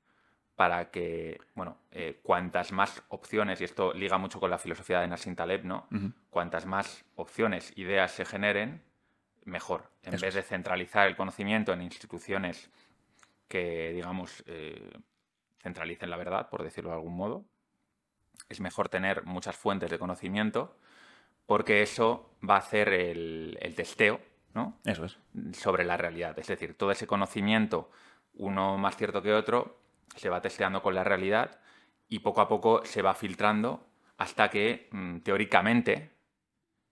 para 0.56 0.92
que, 0.92 1.40
bueno, 1.56 1.78
eh, 1.92 2.20
cuantas 2.22 2.72
más 2.72 3.02
opciones, 3.10 3.62
y 3.62 3.64
esto 3.64 3.94
liga 3.94 4.18
mucho 4.18 4.40
con 4.40 4.52
la 4.52 4.60
filosofía 4.60 5.00
de 5.00 5.08
Nassim 5.08 5.36
Taleb, 5.36 5.66
¿no? 5.66 5.88
Cuantas 6.30 6.68
más 6.68 7.04
opciones, 7.16 7.74
ideas 7.78 8.12
se 8.12 8.26
generen, 8.26 8.84
mejor. 9.46 9.90
En 10.04 10.20
vez 10.20 10.36
de 10.36 10.44
centralizar 10.44 11.08
el 11.08 11.16
conocimiento 11.16 11.74
en 11.74 11.82
instituciones 11.82 12.70
que, 13.52 13.92
digamos, 13.92 14.44
eh, 14.48 14.90
centralicen 15.62 16.10
la 16.10 16.16
verdad, 16.16 16.50
por 16.50 16.64
decirlo 16.64 16.92
de 16.92 16.96
algún 16.96 17.16
modo. 17.16 17.46
Es 18.48 18.62
mejor 18.62 18.88
tener 18.88 19.26
muchas 19.26 19.58
fuentes 19.58 19.92
de 19.92 20.00
conocimiento 20.00 20.78
porque 21.46 21.82
eso 21.82 22.34
va 22.48 22.56
a 22.56 22.60
hacer 22.60 22.90
el, 22.90 23.58
testeo 23.76 24.22
¿no? 24.54 24.80
Eso 24.86 25.04
es. 25.06 25.18
Sobre 25.52 25.84
la 25.84 25.98
realidad. 25.98 26.40
Es 26.40 26.48
decir, 26.48 26.78
todo 26.78 26.92
ese 26.92 27.08
conocimiento, 27.08 27.92
uno 28.36 28.78
más 28.78 28.96
cierto 28.96 29.22
que 29.22 29.34
otro, 29.34 29.82
se 30.16 30.30
va 30.30 30.42
testeando 30.42 30.82
con 30.82 30.96
la 30.96 31.04
realidad 31.04 31.60
y 32.08 32.20
poco 32.20 32.40
a 32.40 32.48
poco 32.48 32.86
se 32.86 33.02
va 33.02 33.14
filtrando 33.14 33.86
hasta 34.18 34.50
que 34.50 34.88
mm, 34.92 35.20
teóricamente 35.20 36.12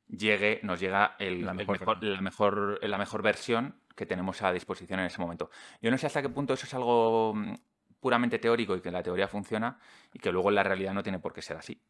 llegue, 0.10 0.60
nos 0.64 0.80
llega 0.80 1.16
el, 1.20 1.46
La 1.46 1.52
el 1.52 1.58
mejor 1.58 2.04
la, 2.04 2.22
mejor, 2.22 2.80
la 2.84 2.98
mejor 2.98 3.22
versión 3.22 3.76
que 3.96 4.06
tenemos 4.06 4.42
a 4.42 4.52
disposición 4.52 5.00
en 5.00 5.06
ese 5.08 5.22
momento. 5.22 5.50
Yo 5.82 5.92
no 5.92 5.98
sé 5.98 6.08
hasta 6.08 6.22
qué 6.22 6.30
punto 6.30 6.54
eso 6.54 6.66
es 6.66 6.74
algo 6.74 7.34
mm, 7.36 7.54
puramente 8.00 8.40
teórico 8.40 8.76
y 8.76 8.82
que 8.82 8.92
la 8.92 9.04
teoría 9.04 9.28
funciona 9.28 9.78
y 10.14 10.20
que 10.20 10.32
luego 10.32 10.50
en 10.50 10.56
la 10.56 10.64
realidad 10.64 10.94
no 10.94 11.04
tiene 11.04 11.20
por 11.20 11.34
qué 11.34 11.42
ser 11.42 11.58
así. 11.58 11.82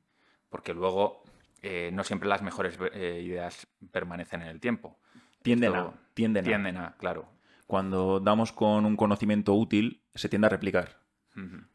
Porque 0.49 0.73
luego 0.73 1.23
eh, 1.61 1.91
no 1.93 2.03
siempre 2.03 2.27
las 2.27 2.41
mejores 2.41 2.77
eh, 2.93 3.21
ideas 3.23 3.67
permanecen 3.91 4.41
en 4.41 4.47
el 4.47 4.59
tiempo. 4.59 4.99
Tienden 5.43 5.73
Esto- 5.75 5.87
a. 5.95 6.13
Tienden 6.15 6.43
a. 6.45 6.47
Tienden 6.47 6.77
a, 6.77 6.95
claro. 6.97 7.29
Cuando 7.67 8.19
damos 8.19 8.51
con 8.51 8.85
un 8.85 8.95
conocimiento 8.97 9.53
útil, 9.53 10.01
se 10.15 10.27
tiende 10.27 10.47
a 10.47 10.49
replicar. 10.49 10.97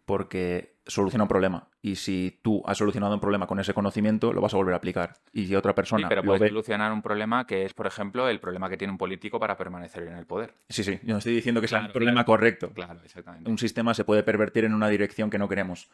Porque 0.05 0.74
soluciona 0.87 1.25
un 1.25 1.29
problema. 1.29 1.69
Y 1.81 1.97
si 1.97 2.41
tú 2.43 2.63
has 2.67 2.77
solucionado 2.79 3.15
un 3.15 3.21
problema 3.21 3.47
con 3.47 3.59
ese 3.59 3.73
conocimiento, 3.75 4.33
lo 4.33 4.41
vas 4.41 4.53
a 4.55 4.57
volver 4.57 4.75
a 4.75 4.77
aplicar. 4.77 5.15
Y 5.33 5.47
si 5.47 5.55
otra 5.57 5.73
Sí, 5.73 5.77
persona 5.77 6.09
pero 6.09 6.23
lo 6.23 6.27
puedes 6.27 6.43
ve... 6.43 6.49
solucionar 6.49 6.93
un 6.93 7.01
problema 7.03 7.47
que 7.47 7.65
es, 7.65 7.73
por 7.75 7.87
ejemplo, 7.87 8.29
el 8.29 8.39
problema 8.41 8.69
que 8.69 8.77
tiene 8.77 8.93
un 8.93 8.99
político 8.99 9.41
para 9.41 9.57
permanecer 9.57 10.03
en 10.05 10.17
el 10.17 10.27
poder. 10.27 10.55
Sí, 10.69 10.85
sí, 10.85 11.01
yo 11.03 11.13
no 11.15 11.19
estoy 11.19 11.35
diciendo 11.35 11.61
que 11.61 11.69
sea 11.69 11.81
el 11.87 11.93
problema 11.93 12.25
claro. 12.25 12.27
correcto. 12.27 12.71
Claro, 12.73 13.01
exactamente. 13.05 13.51
Un 13.51 13.59
sistema 13.59 13.95
se 13.95 14.05
puede 14.05 14.23
pervertir 14.23 14.65
en 14.65 14.75
una 14.75 14.89
dirección 14.89 15.31
que 15.31 15.39
no 15.39 15.49
queremos. 15.49 15.89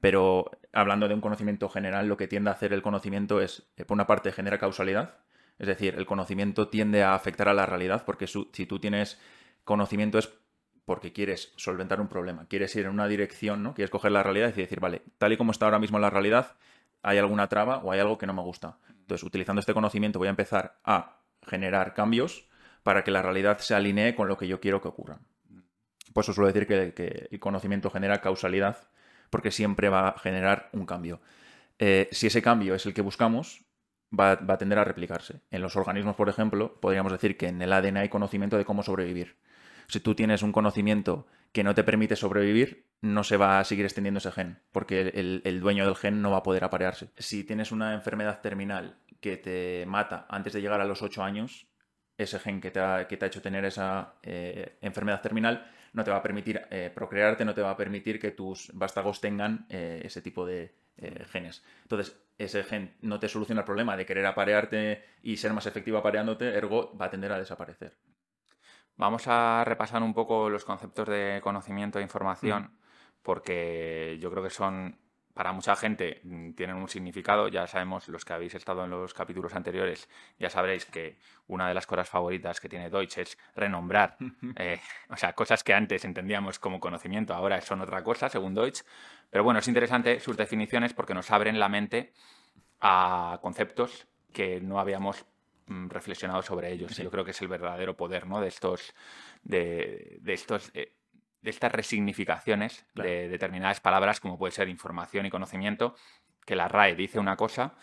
Pero 0.00 0.50
hablando 0.72 1.08
de 1.08 1.14
un 1.14 1.20
conocimiento 1.20 1.68
general, 1.68 2.06
lo 2.06 2.16
que 2.16 2.28
tiende 2.28 2.50
a 2.50 2.52
hacer 2.52 2.72
el 2.72 2.82
conocimiento 2.82 3.40
es, 3.40 3.68
eh, 3.76 3.84
por 3.84 3.96
una 3.96 4.06
parte, 4.06 4.30
genera 4.30 4.58
causalidad. 4.58 5.16
Es 5.58 5.66
decir, 5.66 5.96
el 5.98 6.06
conocimiento 6.06 6.68
tiende 6.68 7.02
a 7.02 7.14
afectar 7.14 7.48
a 7.48 7.54
la 7.54 7.66
realidad, 7.66 8.04
porque 8.06 8.28
su- 8.28 8.48
si 8.52 8.64
tú 8.66 8.78
tienes 8.78 9.20
conocimiento 9.64 10.18
es 10.18 10.32
porque 10.88 11.12
quieres 11.12 11.52
solventar 11.56 12.00
un 12.00 12.08
problema, 12.08 12.46
quieres 12.48 12.74
ir 12.74 12.86
en 12.86 12.92
una 12.92 13.06
dirección, 13.06 13.62
¿no? 13.62 13.74
Quieres 13.74 13.90
coger 13.90 14.10
la 14.10 14.22
realidad 14.22 14.54
y 14.56 14.60
decir, 14.62 14.80
vale, 14.80 15.02
tal 15.18 15.34
y 15.34 15.36
como 15.36 15.52
está 15.52 15.66
ahora 15.66 15.78
mismo 15.78 15.98
la 15.98 16.08
realidad, 16.08 16.56
hay 17.02 17.18
alguna 17.18 17.46
traba 17.46 17.76
o 17.84 17.92
hay 17.92 18.00
algo 18.00 18.16
que 18.16 18.26
no 18.26 18.32
me 18.32 18.40
gusta. 18.40 18.78
Entonces, 18.88 19.22
utilizando 19.22 19.60
este 19.60 19.74
conocimiento 19.74 20.18
voy 20.18 20.28
a 20.28 20.30
empezar 20.30 20.78
a 20.84 21.18
generar 21.46 21.92
cambios 21.92 22.48
para 22.82 23.04
que 23.04 23.10
la 23.10 23.20
realidad 23.20 23.58
se 23.58 23.74
alinee 23.74 24.14
con 24.14 24.28
lo 24.28 24.38
que 24.38 24.48
yo 24.48 24.60
quiero 24.60 24.80
que 24.80 24.88
ocurra. 24.88 25.18
Por 26.14 26.24
eso 26.24 26.32
suelo 26.32 26.50
decir 26.50 26.66
que, 26.66 27.28
el 27.30 27.38
conocimiento 27.38 27.90
genera 27.90 28.22
causalidad, 28.22 28.88
porque 29.28 29.50
siempre 29.50 29.90
va 29.90 30.08
a 30.08 30.18
generar 30.18 30.70
un 30.72 30.86
cambio. 30.86 31.20
Eh, 31.78 32.08
si 32.12 32.28
ese 32.28 32.40
cambio 32.40 32.74
es 32.74 32.86
el 32.86 32.94
que 32.94 33.02
buscamos, 33.02 33.62
va, 34.18 34.36
va 34.36 34.54
a 34.54 34.58
tender 34.58 34.78
a 34.78 34.84
replicarse. 34.84 35.42
En 35.50 35.60
los 35.60 35.76
organismos, 35.76 36.16
por 36.16 36.30
ejemplo, 36.30 36.80
podríamos 36.80 37.12
decir 37.12 37.36
que 37.36 37.48
en 37.48 37.60
el 37.60 37.74
ADN 37.74 37.98
hay 37.98 38.08
conocimiento 38.08 38.56
de 38.56 38.64
cómo 38.64 38.82
sobrevivir. 38.82 39.36
Si 39.88 40.00
tú 40.00 40.14
tienes 40.14 40.42
un 40.42 40.52
conocimiento 40.52 41.26
que 41.52 41.64
no 41.64 41.74
te 41.74 41.82
permite 41.82 42.14
sobrevivir, 42.14 42.84
no 43.00 43.24
se 43.24 43.38
va 43.38 43.58
a 43.58 43.64
seguir 43.64 43.86
extendiendo 43.86 44.18
ese 44.18 44.32
gen, 44.32 44.60
porque 44.70 45.00
el, 45.00 45.60
dueño 45.60 45.86
del 45.86 45.96
gen 45.96 46.20
no 46.20 46.30
va 46.30 46.38
a 46.38 46.42
poder 46.42 46.64
aparearse. 46.64 47.10
Si 47.16 47.44
tienes 47.44 47.72
una 47.72 47.94
enfermedad 47.94 48.40
terminal 48.42 48.98
que 49.20 49.38
te 49.38 49.86
mata 49.86 50.26
antes 50.28 50.52
de 50.52 50.60
llegar 50.60 50.80
a 50.82 50.84
los 50.84 51.02
8 51.02 51.22
años, 51.22 51.66
ese 52.18 52.38
gen 52.38 52.60
que 52.60 52.70
te 52.70 52.80
ha, 52.80 53.00
hecho 53.08 53.40
tener 53.40 53.64
esa 53.64 54.14
eh, 54.22 54.76
enfermedad 54.82 55.22
terminal 55.22 55.70
no 55.94 56.04
te 56.04 56.10
va 56.10 56.18
a 56.18 56.22
permitir 56.22 56.60
eh, 56.70 56.92
procrearte, 56.94 57.46
no 57.46 57.54
te 57.54 57.62
va 57.62 57.70
a 57.70 57.76
permitir 57.76 58.20
que 58.20 58.32
tus 58.32 58.70
vástagos 58.74 59.20
tengan 59.20 59.66
eh, 59.70 60.02
ese 60.04 60.20
tipo 60.20 60.44
de 60.44 60.74
genes. 61.30 61.62
Entonces, 61.82 62.20
ese 62.38 62.64
gen 62.64 62.96
no 63.02 63.20
te 63.20 63.28
soluciona 63.28 63.60
el 63.60 63.64
problema 63.64 63.96
de 63.96 64.04
querer 64.04 64.26
aparearte 64.26 65.04
y 65.22 65.36
ser 65.36 65.52
más 65.52 65.66
efectivo 65.66 65.96
apareándote, 65.96 66.56
ergo 66.56 66.96
va 66.98 67.06
a 67.06 67.10
tender 67.10 67.30
a 67.30 67.38
desaparecer. 67.38 67.96
Vamos 68.98 69.26
a 69.28 69.64
repasar 69.64 70.02
un 70.02 70.12
poco 70.12 70.50
los 70.50 70.64
conceptos 70.64 71.08
de 71.08 71.40
conocimiento 71.42 71.98
e 71.98 72.02
información, 72.02 72.64
Mm. 72.64 72.78
porque 73.22 74.18
yo 74.20 74.30
creo 74.30 74.42
que 74.42 74.50
son, 74.50 74.98
para 75.34 75.52
mucha 75.52 75.76
gente, 75.76 76.20
mm, 76.24 76.52
tienen 76.54 76.76
un 76.76 76.88
significado. 76.88 77.46
Ya 77.46 77.66
sabemos, 77.68 78.08
los 78.08 78.24
que 78.24 78.32
habéis 78.32 78.54
estado 78.56 78.82
en 78.84 78.90
los 78.90 79.14
capítulos 79.14 79.54
anteriores, 79.54 80.08
ya 80.38 80.50
sabréis 80.50 80.84
que 80.84 81.16
una 81.46 81.68
de 81.68 81.74
las 81.74 81.86
cosas 81.86 82.08
favoritas 82.08 82.60
que 82.60 82.68
tiene 82.68 82.90
Deutsch 82.90 83.18
es 83.18 83.38
renombrar. 83.54 84.16
eh, 84.56 84.80
o 85.10 85.16
sea, 85.16 85.32
cosas 85.32 85.62
que 85.62 85.74
antes 85.74 86.04
entendíamos 86.04 86.58
como 86.58 86.80
conocimiento, 86.80 87.34
ahora 87.34 87.60
son 87.60 87.80
otra 87.80 88.02
cosa, 88.02 88.28
según 88.28 88.54
Deutsch. 88.54 88.82
Pero 89.30 89.44
bueno, 89.44 89.60
es 89.60 89.68
interesante 89.68 90.18
sus 90.18 90.36
definiciones 90.36 90.92
porque 90.92 91.14
nos 91.14 91.30
abren 91.30 91.60
la 91.60 91.68
mente 91.68 92.12
a 92.80 93.38
conceptos 93.42 94.08
que 94.32 94.60
no 94.60 94.80
habíamos 94.80 95.24
reflexionado 95.68 96.42
sobre 96.42 96.72
ellos. 96.72 96.92
Sí. 96.92 97.02
Yo 97.02 97.10
creo 97.10 97.24
que 97.24 97.32
es 97.32 97.42
el 97.42 97.48
verdadero 97.48 97.96
poder, 97.96 98.26
¿no? 98.26 98.40
De 98.40 98.48
estos, 98.48 98.94
de, 99.42 100.18
de 100.20 100.32
estos, 100.32 100.70
eh, 100.74 100.94
de 101.40 101.50
estas 101.50 101.70
resignificaciones 101.72 102.84
Claro. 102.94 103.08
de 103.10 103.28
determinadas 103.28 103.80
palabras, 103.80 104.20
como 104.20 104.38
puede 104.38 104.52
ser 104.52 104.68
información 104.68 105.26
y 105.26 105.30
conocimiento, 105.30 105.94
que 106.44 106.56
la 106.56 106.68
RAE 106.68 106.94
dice 106.96 107.18
una 107.18 107.36
cosa 107.36 107.74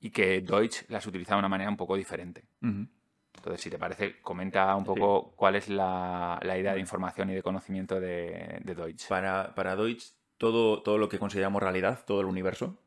y 0.00 0.10
que 0.10 0.40
Deutsch 0.40 0.84
las 0.88 1.06
utiliza 1.06 1.34
de 1.34 1.38
una 1.38 1.48
manera 1.48 1.70
un 1.70 1.76
poco 1.76 1.96
diferente. 1.96 2.44
Entonces, 2.62 3.60
si 3.60 3.70
te 3.70 3.78
parece, 3.78 4.20
comenta 4.20 4.74
un 4.74 4.84
poco 4.84 5.34
cuál 5.36 5.56
es 5.56 5.68
la, 5.68 6.38
la 6.42 6.56
idea 6.58 6.74
de 6.74 6.80
información 6.80 7.30
y 7.30 7.34
de 7.34 7.42
conocimiento 7.42 8.00
de, 8.00 8.60
de 8.62 8.74
Deutsch. 8.74 9.08
Para, 9.08 9.54
para 9.54 9.76
Deutsch, 9.76 10.12
todo, 10.38 10.82
todo 10.82 10.98
lo 10.98 11.08
que 11.08 11.18
consideramos 11.18 11.62
realidad, 11.62 12.04
todo 12.06 12.20
el 12.20 12.26
universo 12.26 12.78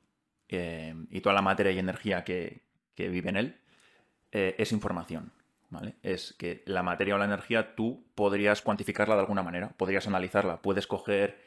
eh, 0.50 0.96
y 1.10 1.22
toda 1.22 1.36
la 1.36 1.42
materia 1.42 1.72
y 1.72 1.80
energía 1.80 2.24
que, 2.24 2.64
que 2.96 3.10
vive 3.10 3.30
en 3.30 3.38
él, 3.38 3.62
eh, 4.32 4.56
es 4.58 4.72
información. 4.72 5.32
¿vale? 5.70 5.96
Es 6.04 6.34
que 6.34 6.64
la 6.66 6.84
materia 6.84 7.16
o 7.16 7.18
la 7.18 7.26
energía 7.26 7.76
tú 7.76 8.06
podrías 8.16 8.62
cuantificarla 8.62 9.16
de 9.16 9.22
alguna 9.22 9.44
manera, 9.44 9.70
podrías 9.78 10.08
analizarla. 10.08 10.62
Puedes 10.62 10.88
coger 10.88 11.40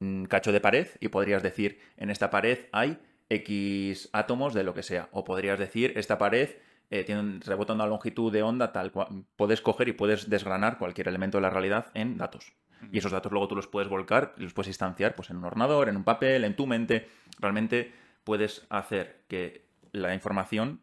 un 0.00 0.26
cacho 0.26 0.52
de 0.52 0.60
pared 0.60 0.88
y 1.00 1.08
podrías 1.08 1.42
decir, 1.42 1.80
en 1.96 2.10
esta 2.10 2.30
pared 2.30 2.66
hay 2.72 2.98
X 3.28 4.08
átomos 4.12 4.54
de 4.54 4.64
lo 4.64 4.74
que 4.74 4.82
sea. 4.82 5.08
O 5.12 5.24
podrías 5.24 5.58
decir, 5.58 5.92
esta 5.96 6.18
pared 6.18 6.50
eh, 6.90 7.04
tiene 7.04 7.40
rebota 7.44 7.74
una 7.74 7.86
longitud 7.86 8.32
de 8.32 8.42
onda 8.42 8.72
tal 8.72 8.92
cual. 8.92 9.24
Puedes 9.36 9.60
coger 9.60 9.88
y 9.88 9.92
puedes 9.92 10.30
desgranar 10.30 10.78
cualquier 10.78 11.08
elemento 11.08 11.38
de 11.38 11.42
la 11.42 11.50
realidad 11.50 11.90
en 11.94 12.16
datos. 12.16 12.52
Y 12.92 12.98
esos 12.98 13.10
datos 13.10 13.32
luego 13.32 13.48
tú 13.48 13.56
los 13.56 13.66
puedes 13.66 13.88
volcar 13.88 14.34
y 14.38 14.42
los 14.42 14.54
puedes 14.54 14.68
instanciar 14.68 15.16
pues, 15.16 15.30
en 15.30 15.36
un 15.36 15.44
ordenador, 15.44 15.88
en 15.88 15.96
un 15.96 16.04
papel, 16.04 16.44
en 16.44 16.54
tu 16.54 16.66
mente. 16.66 17.08
Realmente 17.40 17.92
puedes 18.22 18.66
hacer 18.70 19.24
que 19.26 19.66
la 19.92 20.14
información 20.14 20.80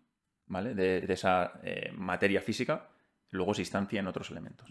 ¿vale? 0.47 0.73
de, 0.75 1.01
de 1.01 1.13
esa 1.13 1.53
eh, 1.63 1.91
materia 1.95 2.41
física 2.41 2.89
luego 3.31 3.53
se 3.53 3.61
instancie 3.61 3.99
en 3.99 4.07
otros 4.07 4.31
elementos. 4.31 4.69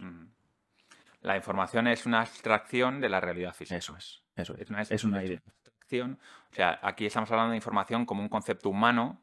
La 1.21 1.35
información 1.37 1.87
es 1.87 2.05
una 2.05 2.21
abstracción 2.21 2.99
de 3.01 3.09
la 3.09 3.19
realidad 3.19 3.53
física. 3.53 3.77
Eso 3.77 3.95
es, 3.97 4.23
eso 4.35 4.53
es. 4.55 4.61
Es 4.61 4.69
una, 4.69 4.81
Es 4.81 5.03
una 5.03 5.23
idea. 5.23 5.41
abstracción. 5.45 6.19
O 6.51 6.55
sea, 6.55 6.79
aquí 6.81 7.05
estamos 7.05 7.29
hablando 7.31 7.51
de 7.51 7.57
información 7.57 8.05
como 8.05 8.21
un 8.21 8.29
concepto 8.29 8.69
humano 8.69 9.21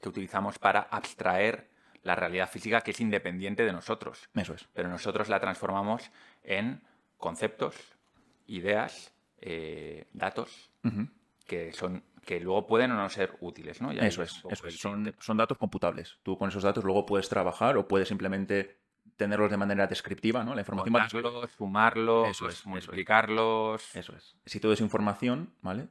que 0.00 0.08
utilizamos 0.08 0.58
para 0.58 0.80
abstraer 0.80 1.70
la 2.02 2.16
realidad 2.16 2.48
física 2.50 2.80
que 2.80 2.90
es 2.90 3.00
independiente 3.00 3.64
de 3.64 3.72
nosotros. 3.72 4.28
Eso 4.34 4.54
es. 4.54 4.68
Pero 4.72 4.88
nosotros 4.88 5.28
la 5.28 5.38
transformamos 5.40 6.10
en 6.42 6.82
conceptos, 7.16 7.76
ideas, 8.46 9.12
eh, 9.38 10.06
datos 10.12 10.70
que 11.46 11.72
son 11.72 12.02
que 12.24 12.40
luego 12.40 12.66
pueden 12.66 12.92
o 12.92 12.94
no 12.96 13.08
ser 13.08 13.36
útiles, 13.40 13.80
¿no? 13.82 13.90
Eso 13.92 14.22
es, 14.22 14.34
poco 14.42 14.54
eso 14.54 14.66
el 14.66 14.72
es. 14.74 14.80
Son, 15.18 15.36
datos 15.36 15.58
computables. 15.58 16.18
Tú 16.22 16.38
con 16.38 16.48
esos 16.48 16.62
datos 16.62 16.84
luego 16.84 17.04
puedes 17.04 17.28
trabajar 17.28 17.76
o 17.76 17.88
puedes 17.88 18.08
simplemente 18.08 18.78
tenerlos 19.16 19.50
de 19.50 19.56
manera 19.56 19.86
descriptiva, 19.86 20.42
¿no? 20.44 20.54
La 20.54 20.60
información 20.62 20.92
Contarlos, 20.92 21.50
sumarlos, 21.52 22.28
Eso 22.28 22.46
es, 22.48 22.54
eso 22.54 22.60
es. 22.62 22.66
multiplicarlos. 22.66 23.96
Eso 23.96 24.14
es. 24.16 24.36
Si 24.46 24.60
todo 24.60 24.72
es 24.72 24.80
información, 24.80 25.52
¿vale? 25.62 25.88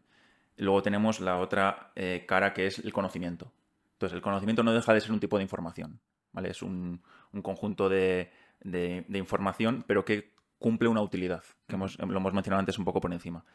Luego 0.58 0.82
tenemos 0.82 1.20
la 1.20 1.38
otra 1.38 1.92
eh, 1.96 2.26
cara 2.28 2.54
que 2.54 2.66
es 2.68 2.80
el 2.80 2.94
conocimiento. 2.94 3.52
Entonces, 3.94 4.16
el 4.16 4.22
conocimiento 4.22 4.64
no 4.64 4.74
deja 4.74 4.94
de 4.94 5.02
ser 5.02 5.12
un 5.12 5.20
tipo 5.20 5.38
de 5.38 5.44
información, 5.44 6.00
¿vale? 6.32 6.50
Es 6.50 6.62
un, 6.62 7.04
un 7.32 7.42
conjunto 7.42 7.90
de, 7.90 8.32
de- 8.62 9.06
de 9.08 9.18
información, 9.18 9.84
pero 9.88 10.04
que 10.06 10.34
cumple 10.58 10.88
una 10.90 11.02
utilidad, 11.02 11.44
que 11.68 11.76
hemos- 11.76 11.98
lo 12.00 12.18
hemos 12.18 12.34
mencionado 12.34 12.60
antes 12.60 12.78
un 12.80 12.86
poco 12.86 13.02
por 13.02 13.12
encima. 13.14 13.46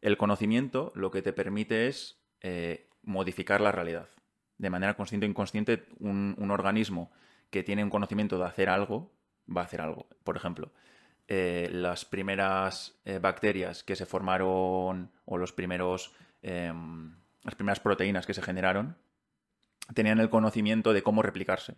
El 0.00 0.16
conocimiento 0.16 0.92
lo 0.96 1.10
que 1.10 1.22
te 1.22 1.32
permite 1.32 1.86
es 1.86 2.20
eh, 2.42 2.88
modificar 3.02 3.60
la 3.60 3.72
realidad. 3.72 4.08
De 4.58 4.70
manera 4.70 4.94
consciente 4.94 5.26
o 5.26 5.28
inconsciente, 5.28 5.84
un, 5.98 6.34
un 6.38 6.50
organismo 6.50 7.10
que 7.50 7.62
tiene 7.62 7.84
un 7.84 7.90
conocimiento 7.90 8.38
de 8.38 8.44
hacer 8.44 8.68
algo, 8.68 9.12
va 9.48 9.62
a 9.62 9.64
hacer 9.64 9.80
algo. 9.80 10.06
Por 10.24 10.36
ejemplo, 10.36 10.72
eh, 11.28 11.68
las 11.72 12.04
primeras 12.04 13.00
eh, 13.04 13.18
bacterias 13.18 13.84
que 13.84 13.96
se 13.96 14.06
formaron 14.06 15.12
o 15.24 15.38
los 15.38 15.52
primeros, 15.52 16.12
em, 16.42 17.14
las 17.44 17.54
primeras 17.54 17.80
proteínas 17.80 18.26
que 18.26 18.34
se 18.34 18.42
generaron 18.42 18.96
tenían 19.94 20.20
el 20.20 20.30
conocimiento 20.30 20.92
de 20.92 21.02
cómo 21.02 21.22
replicarse. 21.22 21.76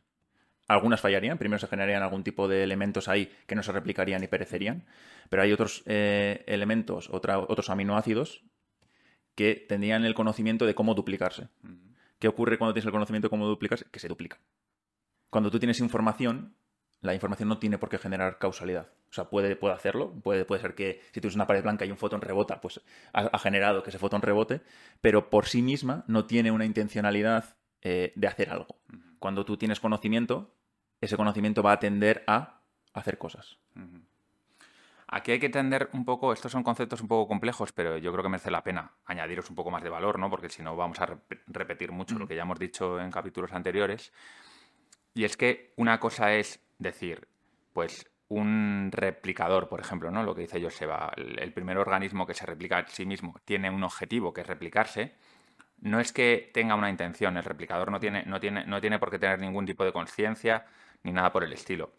Algunas 0.66 1.00
fallarían, 1.00 1.37
primero 1.37 1.59
se 1.59 1.66
generarían 1.66 2.02
algún 2.02 2.25
tipo 2.25 2.49
de 2.49 2.62
elementos 2.62 3.09
ahí 3.09 3.30
que 3.47 3.54
no 3.54 3.62
se 3.62 3.73
replicarían 3.73 4.25
y 4.25 4.28
perecerían, 4.28 4.87
pero 5.28 5.42
hay 5.42 5.52
otros 5.52 5.83
elementos, 5.85 7.11
otros 7.11 7.68
aminoácidos 7.68 8.44
que 9.35 9.64
tendrían 9.69 10.05
el 10.05 10.14
conocimiento 10.14 10.67
de 10.67 10.75
cómo 10.75 10.95
duplicarse. 10.95 11.49
¿Qué 12.19 12.29
ocurre 12.29 12.59
cuando 12.59 12.73
tienes 12.73 12.87
el 12.87 12.93
conocimiento 12.93 13.26
de 13.26 13.31
cómo 13.31 13.47
duplicarse? 13.47 13.87
Que 13.91 13.99
se 13.99 14.09
duplica. 14.09 14.38
Cuando 15.31 15.50
tú 15.50 15.59
tienes 15.59 15.81
información, 15.81 16.55
la 17.00 17.14
información 17.14 17.49
no 17.49 17.59
tiene 17.59 17.76
por 17.76 17.88
qué 17.88 17.99
generar 17.99 18.38
causalidad. 18.38 18.88
O 19.11 19.12
sea, 19.12 19.29
puede, 19.29 19.57
puede 19.57 19.75
hacerlo, 19.75 20.12
puede, 20.23 20.45
puede 20.45 20.62
ser 20.62 20.75
que 20.75 21.03
si 21.12 21.21
tienes 21.21 21.35
una 21.35 21.47
pared 21.47 21.62
blanca 21.62 21.85
y 21.85 21.91
un 21.91 21.99
fotón 21.99 22.21
rebota, 22.21 22.61
pues 22.61 22.81
ha, 23.12 23.38
generado 23.38 23.83
que 23.83 23.91
ese 23.91 23.99
fotón 23.99 24.23
rebote, 24.23 24.62
pero 25.00 25.31
por 25.31 25.47
sí 25.47 25.61
misma 25.61 26.05
no 26.09 26.25
tiene 26.25 26.50
una 26.50 26.64
intencionalidad 26.64 27.57
eh, 27.83 28.12
de 28.17 28.26
hacer 28.26 28.50
algo. 28.50 28.79
Cuando 29.19 29.45
tú 29.45 29.57
tienes 29.57 29.81
conocimiento, 29.81 30.55
ese 31.00 31.17
conocimiento 31.17 31.62
va 31.62 31.73
a 31.73 31.79
tender 31.79 32.25
a 32.26 32.62
hacer 32.93 33.19
cosas. 33.19 33.59
Aquí 35.16 35.30
hay 35.30 35.38
que 35.38 35.47
entender 35.47 35.90
un 35.92 36.04
poco, 36.04 36.33
estos 36.33 36.50
son 36.50 36.64
conceptos 36.64 37.00
un 37.00 37.06
poco 37.06 37.28
complejos, 37.28 37.71
pero 37.71 37.99
yo 37.99 38.11
creo 38.11 38.25
que 38.25 38.28
merece 38.28 38.50
la 38.50 38.64
pena 38.64 38.90
añadiros 39.06 39.49
un 39.49 39.54
poco 39.54 39.71
más 39.71 39.85
de 39.85 39.88
valor, 39.88 40.18
¿no? 40.18 40.28
Porque 40.28 40.49
si 40.49 40.61
no 40.61 40.75
vamos 40.75 41.00
a 41.00 41.21
repetir 41.47 41.92
mucho 41.92 42.18
lo 42.18 42.26
que 42.26 42.35
ya 42.35 42.42
hemos 42.42 42.59
dicho 42.59 42.99
en 42.99 43.12
capítulos 43.12 43.52
anteriores. 43.52 44.12
Y 45.14 45.23
es 45.23 45.37
que 45.37 45.73
una 45.76 46.00
cosa 46.00 46.35
es 46.35 46.59
decir, 46.80 47.28
pues 47.73 48.11
un 48.26 48.90
replicador, 48.90 49.68
por 49.68 49.78
ejemplo, 49.78 50.11
¿no? 50.11 50.25
Lo 50.25 50.35
que 50.35 50.40
dice 50.40 50.61
Joseba, 50.61 51.12
el, 51.16 51.38
el 51.38 51.52
primer 51.52 51.78
organismo 51.78 52.26
que 52.26 52.35
se 52.35 52.44
replica 52.44 52.78
a 52.78 52.87
sí 52.88 53.06
mismo 53.06 53.37
tiene 53.44 53.71
un 53.71 53.85
objetivo 53.85 54.33
que 54.33 54.40
es 54.40 54.47
replicarse. 54.49 55.14
No 55.80 56.00
es 56.00 56.12
que 56.12 56.50
tenga 56.52 56.75
una 56.75 56.90
intención, 56.90 57.37
el 57.37 57.44
replicador 57.44 57.92
no 57.92 58.00
tiene, 58.00 58.25
no 58.25 58.40
tiene, 58.40 58.66
no 58.66 58.80
tiene 58.80 58.99
por 58.99 59.12
qué 59.12 59.21
tener 59.21 59.38
ningún 59.38 59.64
tipo 59.64 59.85
de 59.85 59.92
conciencia 59.92 60.66
ni 61.04 61.12
nada 61.12 61.30
por 61.30 61.44
el 61.44 61.52
estilo 61.52 61.92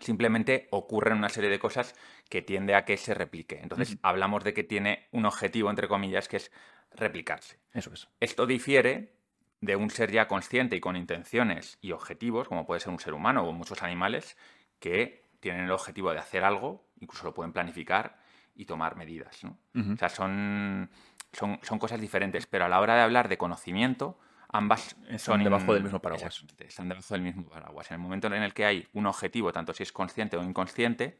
simplemente 0.00 0.68
ocurren 0.70 1.18
una 1.18 1.28
serie 1.28 1.50
de 1.50 1.58
cosas 1.58 1.94
que 2.28 2.42
tiende 2.42 2.74
a 2.74 2.84
que 2.84 2.96
se 2.96 3.14
replique. 3.14 3.60
Entonces, 3.62 3.98
hablamos 4.02 4.44
de 4.44 4.54
que 4.54 4.64
tiene 4.64 5.08
un 5.12 5.26
objetivo, 5.26 5.70
entre 5.70 5.88
comillas, 5.88 6.28
que 6.28 6.38
es 6.38 6.52
replicarse. 6.92 7.58
Eso 7.72 7.92
es. 7.92 8.08
Esto 8.20 8.46
difiere 8.46 9.14
de 9.60 9.76
un 9.76 9.90
ser 9.90 10.10
ya 10.12 10.28
consciente 10.28 10.76
y 10.76 10.80
con 10.80 10.96
intenciones 10.96 11.78
y 11.80 11.92
objetivos, 11.92 12.48
como 12.48 12.66
puede 12.66 12.80
ser 12.80 12.90
un 12.90 13.00
ser 13.00 13.14
humano 13.14 13.42
o 13.42 13.52
muchos 13.52 13.82
animales, 13.82 14.36
que 14.78 15.24
tienen 15.40 15.64
el 15.64 15.72
objetivo 15.72 16.12
de 16.12 16.18
hacer 16.18 16.44
algo, 16.44 16.86
incluso 17.00 17.24
lo 17.24 17.34
pueden 17.34 17.52
planificar 17.52 18.18
y 18.54 18.64
tomar 18.64 18.96
medidas. 18.96 19.40
O 19.44 19.96
sea, 19.96 20.08
son, 20.08 20.90
son, 21.32 21.58
son 21.62 21.78
cosas 21.78 22.00
diferentes, 22.00 22.46
pero 22.46 22.64
a 22.64 22.68
la 22.68 22.80
hora 22.80 22.94
de 22.94 23.02
hablar 23.02 23.28
de 23.28 23.38
conocimiento, 23.38 24.18
ambas 24.48 24.96
son 25.18 25.44
debajo 25.44 25.74
del 25.74 25.82
mismo 25.82 26.00
paraguas. 26.00 26.44
Están 26.58 26.88
debajo 26.88 27.14
del 27.14 27.22
mismo 27.22 27.44
paraguas. 27.44 27.90
En 27.90 27.96
el 27.96 28.00
momento 28.00 28.26
en 28.28 28.42
el 28.42 28.54
que 28.54 28.64
hay 28.64 28.86
un 28.92 29.06
objetivo, 29.06 29.52
tanto 29.52 29.72
si 29.72 29.82
es 29.82 29.92
consciente 29.92 30.36
o 30.36 30.42
inconsciente, 30.42 31.18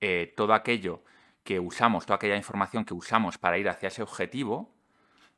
eh, 0.00 0.32
todo 0.36 0.54
aquello 0.54 1.02
que 1.42 1.60
usamos, 1.60 2.06
toda 2.06 2.16
aquella 2.16 2.36
información 2.36 2.84
que 2.84 2.94
usamos 2.94 3.38
para 3.38 3.58
ir 3.58 3.68
hacia 3.68 3.88
ese 3.88 4.02
objetivo, 4.02 4.74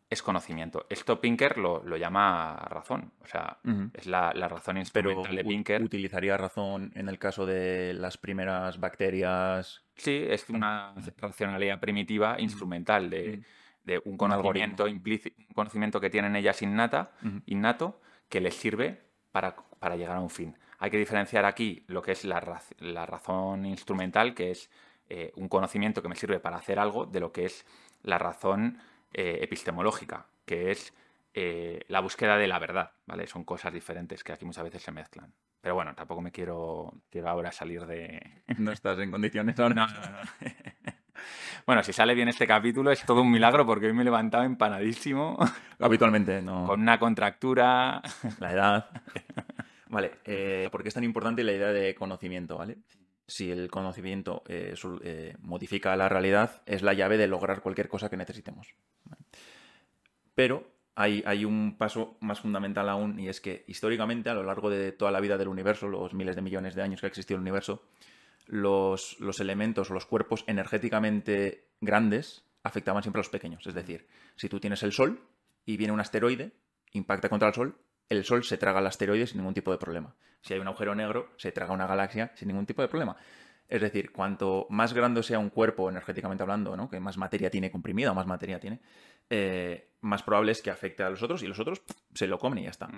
es 0.08 0.22
conocimiento. 0.22 0.86
Esto 0.88 1.20
Pinker 1.20 1.58
lo, 1.58 1.96
llama 1.96 2.54
razón. 2.68 3.12
O 3.22 3.26
sea, 3.26 3.58
es 3.92 4.06
la, 4.06 4.32
razón 4.32 4.78
instrumental 4.78 5.34
de 5.34 5.44
Pinker. 5.44 5.82
¿Utilizaría 5.82 6.36
razón 6.36 6.92
en 6.94 7.08
el 7.08 7.18
caso 7.18 7.44
de 7.44 7.92
las 7.94 8.16
primeras 8.16 8.78
bacterias? 8.78 9.82
Sí, 9.96 10.24
es 10.28 10.48
una 10.48 10.94
racionalidad 11.18 11.80
primitiva 11.80 12.40
instrumental 12.40 13.10
de 13.10 13.42
de 13.86 14.02
un 14.04 14.18
conocimiento 14.18 14.88
implícito, 14.88 15.40
un 15.48 15.54
conocimiento 15.54 16.00
que 16.00 16.10
tienen 16.10 16.36
ellas 16.36 16.60
innata, 16.60 17.12
innato, 17.46 18.00
que 18.28 18.40
les 18.40 18.54
sirve 18.54 19.00
para, 19.30 19.54
llegar 19.96 20.16
a 20.16 20.20
un 20.20 20.28
fin. 20.28 20.58
Hay 20.78 20.90
que 20.90 20.98
diferenciar 20.98 21.44
aquí 21.44 21.84
lo 21.86 22.02
que 22.02 22.12
es 22.12 22.24
la, 22.24 22.40
razón 22.40 23.64
instrumental, 23.64 24.34
que 24.34 24.50
es 24.50 24.70
eh, 25.08 25.32
un 25.36 25.48
conocimiento 25.48 26.02
que 26.02 26.08
me 26.08 26.16
sirve 26.16 26.40
para 26.40 26.56
hacer 26.56 26.78
algo, 26.78 27.06
de 27.06 27.20
lo 27.20 27.32
que 27.32 27.46
es 27.46 27.64
la 28.02 28.18
razón 28.18 28.78
eh, 29.14 29.38
epistemológica, 29.42 30.26
que 30.44 30.72
es 30.72 30.92
eh, 31.32 31.84
la 31.88 32.00
búsqueda 32.00 32.36
de 32.36 32.48
la 32.48 32.58
verdad, 32.58 32.90
¿vale? 33.06 33.26
Son 33.26 33.44
cosas 33.44 33.72
diferentes 33.72 34.24
que 34.24 34.32
aquí 34.32 34.44
muchas 34.44 34.64
veces 34.64 34.82
se 34.82 34.90
mezclan. 34.90 35.32
Pero 35.60 35.74
bueno, 35.76 35.94
tampoco 35.94 36.20
me 36.20 36.32
quiero, 36.32 36.92
quiero 37.10 37.28
ahora 37.28 37.52
salir 37.52 37.86
de... 37.86 38.42
No 38.58 38.72
estás 38.72 38.98
en 38.98 39.10
condiciones 39.10 39.58
ahora. 39.58 39.74
No, 39.74 39.86
no, 39.86 40.00
no. 40.00 40.85
Bueno, 41.66 41.82
si 41.82 41.92
sale 41.92 42.14
bien 42.14 42.28
este 42.28 42.46
capítulo 42.46 42.90
es 42.90 43.04
todo 43.04 43.22
un 43.22 43.30
milagro 43.30 43.66
porque 43.66 43.86
hoy 43.86 43.92
me 43.92 44.02
he 44.02 44.04
levantado 44.04 44.44
empanadísimo. 44.44 45.36
Habitualmente, 45.80 46.42
no. 46.42 46.66
Con 46.66 46.80
una 46.80 46.98
contractura. 46.98 48.02
La 48.40 48.52
edad. 48.52 48.86
Vale, 49.88 50.12
eh, 50.24 50.68
¿por 50.70 50.82
qué 50.82 50.88
es 50.88 50.94
tan 50.94 51.04
importante 51.04 51.44
la 51.44 51.52
idea 51.52 51.68
de 51.68 51.94
conocimiento, 51.94 52.58
¿vale? 52.58 52.78
Si 53.26 53.50
el 53.50 53.70
conocimiento 53.70 54.42
eh, 54.48 54.74
eh, 55.02 55.34
modifica 55.40 55.96
la 55.96 56.08
realidad, 56.08 56.62
es 56.66 56.82
la 56.82 56.92
llave 56.92 57.16
de 57.16 57.26
lograr 57.26 57.60
cualquier 57.60 57.88
cosa 57.88 58.08
que 58.08 58.16
necesitemos. 58.16 58.74
Pero 60.34 60.70
hay, 60.94 61.22
hay, 61.26 61.44
un 61.44 61.76
paso 61.78 62.16
más 62.20 62.40
fundamental 62.40 62.88
aún, 62.88 63.18
y 63.18 63.28
es 63.28 63.40
que 63.40 63.64
históricamente, 63.68 64.30
a 64.30 64.34
lo 64.34 64.42
largo 64.42 64.70
de 64.70 64.92
toda 64.92 65.10
la 65.10 65.20
vida 65.20 65.38
del 65.38 65.48
universo, 65.48 65.88
los 65.88 66.14
miles 66.14 66.36
de 66.36 66.42
millones 66.42 66.74
de 66.74 66.82
años 66.82 67.00
que 67.00 67.06
ha 67.06 67.08
existido 67.08 67.36
el 67.36 67.42
universo, 67.42 67.82
los, 68.46 69.16
elementos 69.40 69.90
o 69.90 69.94
los 69.94 70.06
cuerpos 70.06 70.44
energéticamente 70.46 71.68
grandes 71.80 72.44
afectaban 72.62 73.02
siempre 73.02 73.20
a 73.20 73.24
los 73.24 73.28
pequeños. 73.28 73.66
Es 73.66 73.74
decir, 73.74 74.06
si 74.36 74.48
tú 74.48 74.60
tienes 74.60 74.82
el 74.82 74.92
Sol 74.92 75.20
y 75.64 75.76
viene 75.76 75.92
un 75.92 76.00
asteroide, 76.00 76.52
impacta 76.92 77.28
contra 77.28 77.48
el 77.48 77.54
Sol, 77.54 77.78
el 78.08 78.24
Sol 78.24 78.44
se 78.44 78.58
traga 78.58 78.78
al 78.78 78.86
asteroide 78.86 79.26
sin 79.26 79.38
ningún 79.38 79.54
tipo 79.54 79.72
de 79.72 79.78
problema. 79.78 80.14
Si 80.40 80.54
hay 80.54 80.60
un 80.60 80.68
agujero 80.68 80.94
negro, 80.94 81.30
se 81.36 81.52
traga 81.52 81.72
una 81.72 81.86
galaxia 81.86 82.32
sin 82.36 82.48
ningún 82.48 82.66
tipo 82.66 82.82
de 82.82 82.88
problema. 82.88 83.16
Es 83.68 83.80
decir, 83.80 84.12
cuanto 84.12 84.66
más 84.70 84.92
grande 84.92 85.22
sea 85.24 85.40
un 85.40 85.50
cuerpo 85.50 85.90
energéticamente 85.90 86.42
hablando, 86.42 86.76
¿no? 86.76 86.88
que 86.88 87.00
más 87.00 87.16
materia 87.16 87.50
tiene 87.50 87.70
comprimida 87.70 88.12
o 88.12 88.14
más 88.14 88.26
materia 88.26 88.60
tiene, 88.60 88.80
eh, 89.28 89.90
más 90.02 90.22
probable 90.22 90.52
es 90.52 90.62
que 90.62 90.70
afecte 90.70 91.02
a 91.02 91.10
los 91.10 91.22
otros 91.22 91.42
y 91.42 91.48
los 91.48 91.58
otros 91.58 91.82
se 92.14 92.28
lo 92.28 92.38
comen 92.38 92.60
y 92.60 92.62
ya 92.64 92.70
está. 92.70 92.88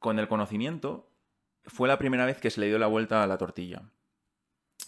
Con 0.00 0.18
el 0.18 0.26
conocimiento 0.26 1.12
fue 1.64 1.86
la 1.86 1.98
primera 1.98 2.26
vez 2.26 2.40
que 2.40 2.50
se 2.50 2.60
le 2.60 2.66
dio 2.66 2.78
la 2.78 2.88
vuelta 2.88 3.22
a 3.22 3.26
la 3.28 3.38
tortilla. 3.38 3.82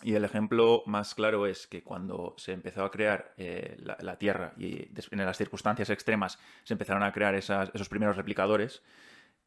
Y 0.02 0.14
el 0.14 0.24
ejemplo 0.24 0.82
más 0.86 1.14
claro 1.14 1.46
es 1.46 1.66
que 1.66 1.82
cuando 1.82 2.34
se 2.38 2.52
empezó 2.52 2.84
a 2.84 2.90
crear 2.90 3.34
eh, 3.36 3.76
la, 3.78 4.16
Tierra 4.16 4.54
y 4.56 4.88
en 5.10 5.24
las 5.24 5.36
circunstancias 5.36 5.90
extremas 5.90 6.38
se 6.64 6.74
empezaron 6.74 7.02
a 7.02 7.12
crear 7.12 7.34
esos 7.34 7.88
primeros 7.88 8.16
replicadores, 8.16 8.82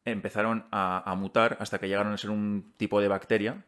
empezaron 0.04 0.66
a, 0.70 1.14
mutar 1.16 1.56
hasta 1.60 1.78
que 1.78 1.88
llegaron 1.88 2.12
a 2.12 2.18
ser 2.18 2.30
un 2.30 2.74
tipo 2.76 3.00
de 3.00 3.08
bacteria 3.08 3.64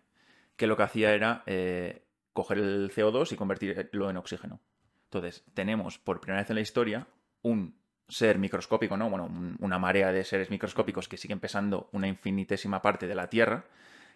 que 0.56 0.66
lo 0.66 0.76
que 0.76 0.82
hacía 0.84 1.12
era 1.12 1.42
eh, 1.46 2.02
coger 2.32 2.58
el 2.58 2.90
CO2 2.94 3.32
y 3.32 3.36
convertirlo 3.36 4.10
en 4.10 4.16
oxígeno. 4.16 4.60
Entonces, 5.04 5.44
tenemos 5.54 5.98
por 5.98 6.20
primera 6.20 6.42
vez 6.42 6.50
en 6.50 6.56
la 6.56 6.62
historia 6.62 7.06
un 7.42 7.76
ser 8.08 8.38
microscópico, 8.38 8.96
¿no? 8.96 9.10
Bueno, 9.10 9.28
una 9.58 9.78
marea 9.78 10.12
de 10.12 10.24
seres 10.24 10.50
microscópicos 10.50 11.08
que 11.08 11.16
siguen 11.16 11.40
pesando 11.40 11.88
una 11.92 12.06
infinitésima 12.08 12.82
parte 12.82 13.06
de 13.06 13.14
la 13.14 13.28
Tierra, 13.28 13.64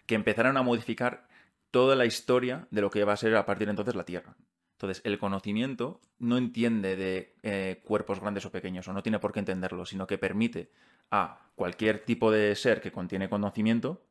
que 0.05 0.15
empezaron 0.15 0.57
a 0.57 0.63
modificar 0.63 1.27
toda 1.71 1.95
la 1.95 2.05
historia 2.05 2.67
de 2.69 2.81
lo 2.81 2.89
que 2.89 3.03
va 3.03 3.13
a 3.13 3.17
ser 3.17 3.35
a 3.35 3.45
partir 3.45 3.67
de 3.67 3.71
entonces 3.71 3.95
la 3.95 4.05
Tierra. 4.05 4.35
Entonces, 4.73 5.01
el 5.05 5.19
conocimiento 5.19 6.01
no 6.19 6.37
entiende 6.37 6.95
de 6.95 7.35
eh, 7.43 7.81
cuerpos 7.85 8.19
grandes 8.19 8.45
o 8.45 8.51
pequeños, 8.51 8.87
o 8.87 8.93
no 8.93 9.03
tiene 9.03 9.19
por 9.19 9.31
qué 9.31 9.39
entenderlo, 9.39 9.85
sino 9.85 10.07
que 10.07 10.17
permite 10.17 10.71
a 11.11 11.51
cualquier 11.55 12.03
tipo 12.03 12.31
de 12.31 12.55
ser 12.55 12.81
que 12.81 12.91
contiene 12.91 13.29
conocimiento 13.29 14.03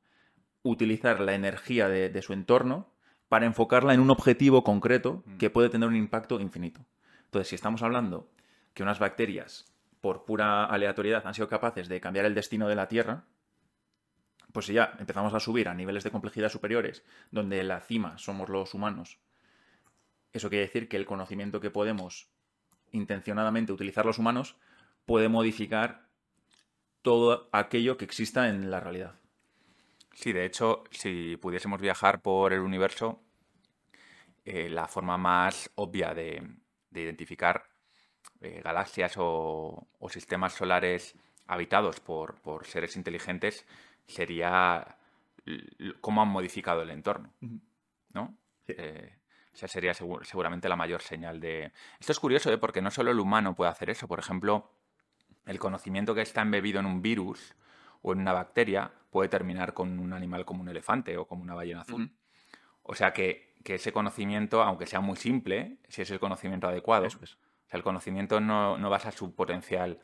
utilizar 0.63 1.21
la 1.21 1.35
energía 1.35 1.89
de, 1.89 2.23
su 2.23 2.33
entorno 2.33 2.93
para 3.29 3.47
enfocarla 3.47 3.95
en 3.95 4.01
un 4.01 4.11
objetivo 4.11 4.63
concreto 4.63 5.25
mm. 5.25 5.39
que 5.39 5.51
puede 5.51 5.71
tener 5.71 5.89
un 5.89 5.97
impacto 5.97 6.39
infinito. 6.41 6.87
Entonces, 7.25 7.49
si 7.49 7.55
estamos 7.57 7.83
hablando 7.83 8.31
que 8.73 8.83
unas 8.83 8.99
bacterias, 8.99 9.75
por 10.01 10.25
pura 10.25 10.65
aleatoriedad, 10.65 11.27
han 11.27 11.35
sido 11.35 11.49
capaces 11.49 11.89
de 11.89 12.01
cambiar 12.01 12.27
el 12.27 12.35
destino 12.35 12.69
de 12.69 12.77
la 12.77 12.89
Tierra, 12.89 13.25
pues 14.53 14.67
si 14.67 14.75
ya 14.75 14.95
empezamos 14.99 15.35
a 15.35 15.41
subir 15.41 15.69
a 15.69 15.75
niveles 15.75 16.05
de 16.05 16.11
complejidad 16.11 16.49
superiores, 16.49 17.05
donde 17.31 17.63
la 17.63 17.81
cima 17.81 18.19
somos 18.19 18.49
los 18.49 18.75
humanos, 18.75 19.19
eso 20.33 20.49
quiere 20.49 20.67
decir 20.67 20.89
que 20.89 20.97
el 20.97 21.07
conocimiento 21.07 21.61
que 21.61 21.71
podemos 21.71 22.29
intencionadamente 22.93 23.73
utilizar 23.73 24.07
los 24.07 24.19
humanos 24.19 24.57
puede 25.07 25.29
modificar 25.29 26.09
todo 27.03 27.49
aquello 27.53 27.97
que 27.97 28.05
exista 28.05 28.49
en 28.49 28.71
la 28.71 28.81
realidad. 28.81 29.15
Sí, 30.15 30.33
de 30.33 30.45
hecho, 30.45 30.85
si 30.91 31.37
pudiésemos 31.37 31.81
viajar 31.81 32.21
por 32.21 32.53
el 32.53 32.61
universo, 32.61 33.23
eh, 34.45 34.69
la 34.69 34.87
forma 34.87 35.17
más 35.17 35.71
obvia 35.77 36.15
de, 36.15 36.43
identificar 36.93 37.65
eh, 38.41 38.61
galaxias 38.63 39.15
o, 39.17 39.89
sistemas 40.11 40.55
solares 40.55 41.15
habitados 41.47 42.01
por 42.01 42.67
seres 42.67 42.97
inteligentes 42.97 43.67
sería 44.11 44.97
cómo 46.01 46.23
han 46.23 46.29
modificado 46.29 46.83
el 46.83 46.91
entorno, 46.91 47.33
¿no? 48.13 48.37
Eh, 48.69 49.17
esa 49.53 49.67
sería 49.67 49.95
seguramente 49.95 50.69
la 50.69 50.77
mayor 50.77 51.03
señal 51.03 51.41
de... 51.41 51.73
Esto 51.99 52.13
es 52.13 52.21
curioso, 52.21 52.53
¿eh? 52.53 52.59
porque 52.59 52.81
no 52.81 52.91
solo 52.91 53.11
el 53.11 53.19
humano 53.19 53.55
puede 53.55 53.71
hacer 53.71 53.91
eso. 53.91 54.07
Por 54.07 54.21
ejemplo, 54.21 54.71
el 55.45 55.59
conocimiento 55.59 56.15
que 56.15 56.23
está 56.23 56.43
embebido 56.43 56.79
en 56.79 56.87
un 56.87 57.03
virus 57.03 57.57
o 58.03 58.13
en 58.13 58.21
una 58.21 58.33
bacteria 58.33 58.93
puede 59.11 59.29
terminar 59.29 59.75
con 59.75 59.99
un 59.99 60.13
animal 60.13 60.45
como 60.45 60.63
un 60.63 60.69
elefante 60.69 61.17
o 61.17 61.27
como 61.27 61.43
una 61.43 61.55
ballena 61.55 61.81
azul. 61.81 62.13
O 62.83 62.95
sea 62.95 63.13
que, 63.13 63.51
ese 63.65 63.93
conocimiento, 63.93 64.63
aunque 64.63 64.87
sea 64.87 65.01
muy 65.01 65.17
simple, 65.17 65.79
si 65.89 66.03
es 66.03 66.11
el 66.11 66.21
conocimiento 66.21 66.69
adecuado, 66.69 67.07
o 67.07 67.11
sea, 67.11 67.29
el 67.73 67.83
conocimiento 67.83 68.41
no, 68.41 68.79
no 68.79 68.89
basa 68.89 69.11
su 69.11 69.35
potencial 69.35 70.01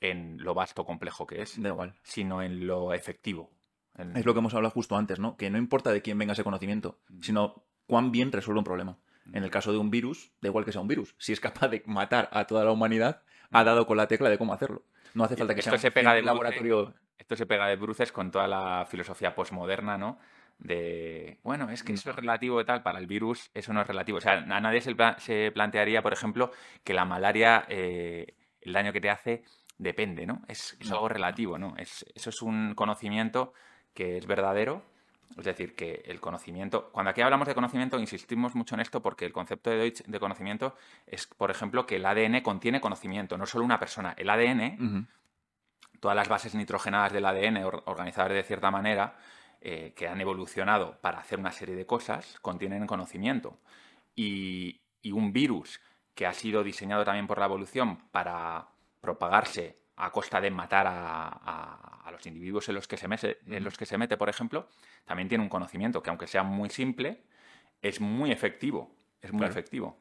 en 0.00 0.42
lo 0.42 0.54
vasto 0.54 0.84
complejo 0.84 1.26
que 1.26 1.42
es, 1.42 1.58
igual. 1.58 1.94
sino 2.02 2.42
en 2.42 2.66
lo 2.66 2.92
efectivo. 2.94 3.50
En- 3.96 4.16
Es 4.16 4.24
lo 4.24 4.32
que 4.32 4.38
hemos 4.40 4.54
hablado 4.54 4.72
justo 4.72 4.96
antes, 4.96 5.18
¿no? 5.18 5.36
Que 5.36 5.50
no 5.50 5.58
importa 5.58 5.92
de 5.92 6.00
quién 6.02 6.18
venga 6.18 6.32
ese 6.32 6.44
conocimiento, 6.44 6.98
sino 7.20 7.64
cuán 7.86 8.12
bien 8.12 8.32
resuelve 8.32 8.58
un 8.60 8.64
problema. 8.64 8.98
En 9.32 9.44
el 9.44 9.50
caso 9.50 9.70
de 9.72 9.78
un 9.78 9.90
virus, 9.90 10.32
da 10.40 10.48
igual 10.48 10.64
que 10.64 10.72
sea 10.72 10.80
un 10.80 10.88
virus, 10.88 11.14
si 11.18 11.32
es 11.32 11.40
capaz 11.40 11.68
de 11.68 11.82
matar 11.86 12.28
a 12.32 12.46
toda 12.46 12.64
la 12.64 12.72
humanidad, 12.72 13.22
ha 13.52 13.62
dado 13.62 13.86
con 13.86 13.96
la 13.96 14.08
tecla 14.08 14.28
de 14.30 14.38
cómo 14.38 14.52
hacerlo. 14.54 14.82
No 15.14 15.24
hace 15.24 15.36
falta 15.36 15.54
que 15.54 15.60
Esto 15.60 15.70
sea 15.72 15.78
se 15.78 15.88
un 15.88 15.94
pega 15.94 16.14
de 16.14 16.22
laboratorio. 16.22 16.94
Esto 17.18 17.36
se 17.36 17.46
pega 17.46 17.66
de 17.66 17.76
bruces 17.76 18.10
con 18.12 18.30
toda 18.30 18.48
la 18.48 18.86
filosofía 18.88 19.34
posmoderna, 19.34 19.98
¿no? 19.98 20.18
De, 20.58 21.38
bueno, 21.42 21.70
es 21.70 21.82
que 21.82 21.92
eso 21.92 22.10
es 22.10 22.16
relativo 22.16 22.60
y 22.60 22.64
tal, 22.64 22.82
para 22.82 22.98
el 22.98 23.06
virus 23.06 23.50
eso 23.54 23.72
no 23.72 23.80
es 23.80 23.86
relativo. 23.86 24.18
O 24.18 24.20
sea, 24.20 24.34
a 24.38 24.60
nadie 24.60 24.80
se 24.80 25.50
plantearía, 25.52 26.02
por 26.02 26.12
ejemplo, 26.12 26.50
que 26.84 26.92
la 26.94 27.04
malaria, 27.04 27.64
eh, 27.68 28.34
el 28.60 28.72
daño 28.72 28.92
que 28.92 29.00
te 29.00 29.10
hace, 29.10 29.42
depende, 29.80 30.26
¿no? 30.26 30.42
Es, 30.46 30.76
es 30.80 30.88
No, 30.88 30.96
algo 30.96 31.08
relativo, 31.08 31.58
¿no? 31.58 31.74
Es, 31.76 32.04
eso 32.14 32.30
es 32.30 32.42
un 32.42 32.74
conocimiento 32.74 33.52
que 33.94 34.16
es 34.18 34.26
verdadero. 34.26 34.82
Es 35.38 35.44
decir, 35.44 35.76
que 35.76 36.02
el 36.06 36.20
conocimiento, 36.20 36.90
cuando 36.90 37.10
aquí 37.10 37.20
hablamos 37.20 37.46
de 37.46 37.54
conocimiento, 37.54 37.98
insistimos 38.00 38.54
mucho 38.56 38.74
en 38.74 38.80
esto 38.80 39.00
porque 39.00 39.24
el 39.24 39.32
concepto 39.32 39.70
de 39.70 39.76
Deutsch 39.76 40.02
de 40.04 40.18
conocimiento 40.20 40.74
es, 41.06 41.26
por 41.28 41.50
ejemplo, 41.52 41.86
que 41.86 41.96
el 41.96 42.04
ADN 42.04 42.42
contiene 42.42 42.80
conocimiento, 42.80 43.38
no 43.38 43.46
solo 43.46 43.64
una 43.64 43.78
persona. 43.78 44.12
El 44.18 44.28
ADN 44.28 44.76
todas 46.00 46.16
las 46.16 46.28
bases 46.28 46.54
nitrogenadas 46.54 47.12
del 47.12 47.24
ADN 47.24 47.64
or- 47.64 47.82
organizadas 47.86 48.32
de 48.32 48.42
cierta 48.42 48.70
manera 48.70 49.16
eh, 49.60 49.92
que 49.94 50.08
han 50.08 50.20
evolucionado 50.20 50.98
para 51.00 51.18
hacer 51.20 51.38
una 51.38 51.52
serie 51.52 51.76
de 51.76 51.86
cosas 51.86 52.38
contienen 52.40 52.86
conocimiento. 52.86 53.56
Y, 54.16 54.80
y 55.00 55.12
un 55.12 55.32
virus 55.32 55.80
que 56.14 56.26
ha 56.26 56.32
sido 56.32 56.64
diseñado 56.64 57.04
también 57.04 57.26
por 57.28 57.38
la 57.38 57.44
evolución 57.46 57.98
para 58.10 58.66
propagarse 59.00 59.78
a 59.96 60.10
costa 60.10 60.40
de 60.40 60.50
matar 60.50 60.86
a, 60.86 61.28
a- 61.28 62.00
a 62.04 62.10
los 62.10 62.26
individuos 62.26 62.68
en 62.68 62.74
los, 62.74 62.88
que 62.88 62.96
se 62.96 63.06
mete, 63.08 63.38
en 63.46 63.62
los 63.64 63.76
que 63.76 63.86
se 63.86 63.98
mete, 63.98 64.16
por 64.16 64.28
ejemplo, 64.28 64.68
también 65.04 65.28
tiene 65.28 65.42
un 65.44 65.50
conocimiento 65.50 66.02
que 66.02 66.10
aunque 66.10 66.26
sea 66.26 66.42
muy 66.42 66.70
simple, 66.70 67.22
es 67.82 68.00
muy 68.00 68.30
efectivo. 68.32 68.94
Es 69.20 69.32
muy 69.32 69.40
Claro. 69.40 69.52
efectivo. 69.52 69.98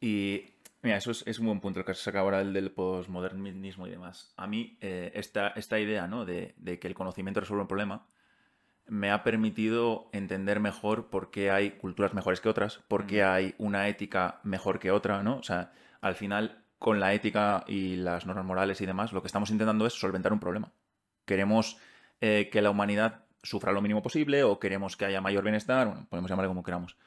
Y 0.00 0.44
mira, 0.82 0.96
eso 0.96 1.10
es, 1.12 1.24
es 1.26 1.38
un 1.38 1.46
buen 1.46 1.60
punto 1.60 1.80
el 1.80 1.86
que 1.86 1.94
se 1.94 2.02
saca 2.02 2.20
ahora 2.20 2.40
el 2.40 2.52
del 2.52 2.70
posmodernismo 2.72 3.86
y 3.86 3.90
demás. 3.90 4.32
A 4.36 4.46
mí, 4.46 4.76
eh, 4.80 5.12
esta, 5.14 5.48
esta 5.48 5.78
idea 5.78 6.06
¿no? 6.06 6.24
de, 6.24 6.54
de 6.58 6.78
que 6.78 6.88
el 6.88 6.94
conocimiento 6.94 7.40
resuelve 7.40 7.62
un 7.62 7.68
problema 7.68 8.06
me 8.86 9.10
ha 9.10 9.22
permitido 9.22 10.10
entender 10.12 10.60
mejor 10.60 11.08
por 11.08 11.30
qué 11.30 11.50
hay 11.50 11.70
culturas 11.70 12.12
mejores 12.12 12.42
que 12.42 12.50
otras, 12.50 12.78
por 12.88 13.06
qué 13.06 13.22
hay 13.22 13.54
una 13.56 13.88
ética 13.88 14.40
mejor 14.42 14.78
que 14.78 14.90
otra, 14.90 15.22
¿no? 15.22 15.36
O 15.38 15.42
sea, 15.42 15.72
al 16.02 16.16
final, 16.16 16.63
con 16.84 17.00
la 17.00 17.14
ética 17.14 17.64
y 17.66 17.96
las 17.96 18.26
normas 18.26 18.44
morales 18.44 18.78
y 18.82 18.84
demás, 18.84 19.10
lo 19.14 19.22
que 19.22 19.26
estamos 19.28 19.48
intentando 19.48 19.86
es 19.86 19.94
solventar 19.94 20.34
un 20.34 20.38
problema. 20.38 20.70
Queremos 21.24 21.78
eh, 22.20 22.50
que 22.52 22.60
la 22.60 22.68
humanidad 22.68 23.24
sufra 23.42 23.72
lo 23.72 23.80
mínimo 23.80 24.02
posible 24.02 24.42
o 24.42 24.60
queremos 24.60 24.94
que 24.94 25.06
haya 25.06 25.22
mayor 25.22 25.44
bienestar, 25.44 25.86
bueno, 25.86 26.06
podemos 26.10 26.28
llamarle 26.30 26.48
como 26.48 26.62
queramos. 26.62 26.98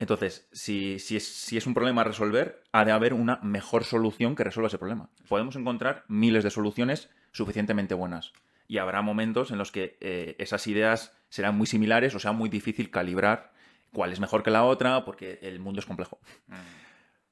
Entonces, 0.00 0.48
si, 0.50 0.96
es, 0.96 1.66
un 1.68 1.74
problema 1.74 2.00
a 2.00 2.04
resolver, 2.06 2.64
ha 2.72 2.84
de 2.84 2.90
haber 2.90 3.14
una 3.14 3.38
mejor 3.40 3.84
solución 3.84 4.34
que 4.34 4.42
resuelva 4.42 4.66
ese 4.66 4.78
problema. 4.78 5.10
Podemos 5.28 5.54
encontrar 5.54 6.02
miles 6.08 6.42
de 6.42 6.50
soluciones 6.50 7.08
suficientemente 7.30 7.94
buenas. 7.94 8.32
Y 8.66 8.78
habrá 8.78 9.00
momentos 9.00 9.52
en 9.52 9.58
los 9.58 9.70
que 9.70 9.96
eh, 10.00 10.34
esas 10.40 10.66
ideas 10.66 11.16
serán 11.28 11.56
muy 11.56 11.68
similares 11.68 12.16
o 12.16 12.18
sea 12.18 12.32
muy 12.32 12.48
difícil 12.48 12.90
calibrar 12.90 13.52
cuál 13.92 14.12
es 14.12 14.18
mejor 14.18 14.42
que 14.42 14.50
la 14.50 14.64
otra, 14.64 15.04
porque 15.04 15.38
el 15.42 15.60
mundo 15.60 15.78
es 15.78 15.86
complejo. 15.86 16.18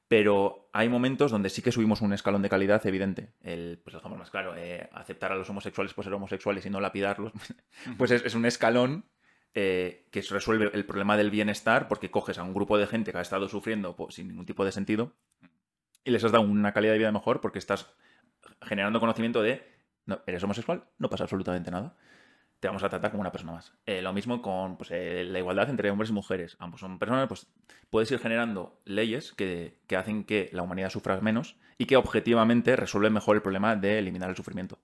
Pero 0.09 0.69
hay 0.73 0.89
momentos 0.89 1.33
donde 1.33 1.51
sí 1.51 1.63
que 1.63 1.73
subimos 1.73 2.01
un 2.01 2.13
escalón 2.13 2.43
de 2.43 2.49
calidad 2.49 2.87
evidente. 2.87 3.33
El, 3.41 3.81
pues 3.83 3.95
lo 3.95 3.99
dejamos 3.99 4.19
más 4.19 4.31
claro, 4.31 4.55
eh, 4.57 4.89
aceptar 4.93 5.33
a 5.33 5.37
los 5.37 5.51
homosexuales 5.51 5.95
por 5.95 6.05
ser 6.05 6.15
homosexuales 6.15 6.65
y 6.65 6.71
no 6.71 6.81
lapidarlos, 6.81 7.33
pues 7.99 8.11
es, 8.13 8.25
es 8.25 8.35
un 8.35 8.47
escalón 8.47 9.05
eh, 9.59 10.07
que 10.11 10.21
resuelve 10.21 10.71
el 10.75 10.85
problema 10.85 11.17
del 11.17 11.31
bienestar 11.31 11.89
porque 11.89 12.11
coges 12.11 12.37
a 12.37 12.43
un 12.43 12.53
grupo 12.53 12.77
de 12.77 12.87
gente 12.87 13.11
que 13.11 13.17
ha 13.17 13.23
estado 13.23 13.49
sufriendo 13.49 13.97
pues, 13.97 14.15
sin 14.15 14.29
ningún 14.29 14.45
tipo 14.45 14.67
de 14.67 14.71
sentido 14.71 15.15
y 16.05 16.11
les 16.11 16.23
has 16.23 16.31
dado 16.31 16.45
una 16.45 16.73
calidad 16.73 16.93
de 16.93 16.99
vida 16.99 17.11
mejor 17.11 17.41
porque 17.41 17.59
estás 17.59 17.91
generando 18.61 19.01
conocimiento 19.01 19.41
de, 19.41 19.67
no, 20.05 20.21
eres 20.27 20.45
homosexual, 20.45 20.85
no 20.99 21.09
pasa 21.09 21.25
absolutamente 21.25 21.71
nada. 21.71 21.97
Te 22.61 22.69
vamos 22.69 22.83
a 22.83 22.89
tratar 22.89 23.11
como 23.11 23.21
una 23.21 23.33
persona 23.33 23.53
más. 23.53 23.75
Eh, 23.85 24.01
lo 24.03 24.13
mismo 24.13 24.41
con 24.41 24.77
pues, 24.77 24.91
eh, 24.91 25.25
la 25.25 25.39
igualdad 25.39 25.69
entre 25.69 25.91
hombres 25.91 26.11
y 26.11 26.15
mujeres. 26.15 26.57
Ambos 26.59 26.81
son 26.81 26.99
personas, 26.99 27.29
pues 27.29 27.47
puedes 27.91 28.11
ir 28.11 28.19
generando 28.19 28.81
leyes 28.85 29.33
que, 29.33 29.79
que 29.87 29.97
hacen 29.97 30.25
que 30.25 30.49
la 30.53 30.63
humanidad 30.63 30.91
sufra 30.91 31.21
menos 31.21 31.57
y 31.79 31.87
que 31.87 31.97
objetivamente 31.97 32.75
resuelven 32.77 33.13
mejor 33.13 33.37
el 33.37 33.43
problema 33.43 33.77
de 33.77 33.99
eliminar 33.99 34.31
el 34.31 34.37
sufrimiento. 34.37 34.79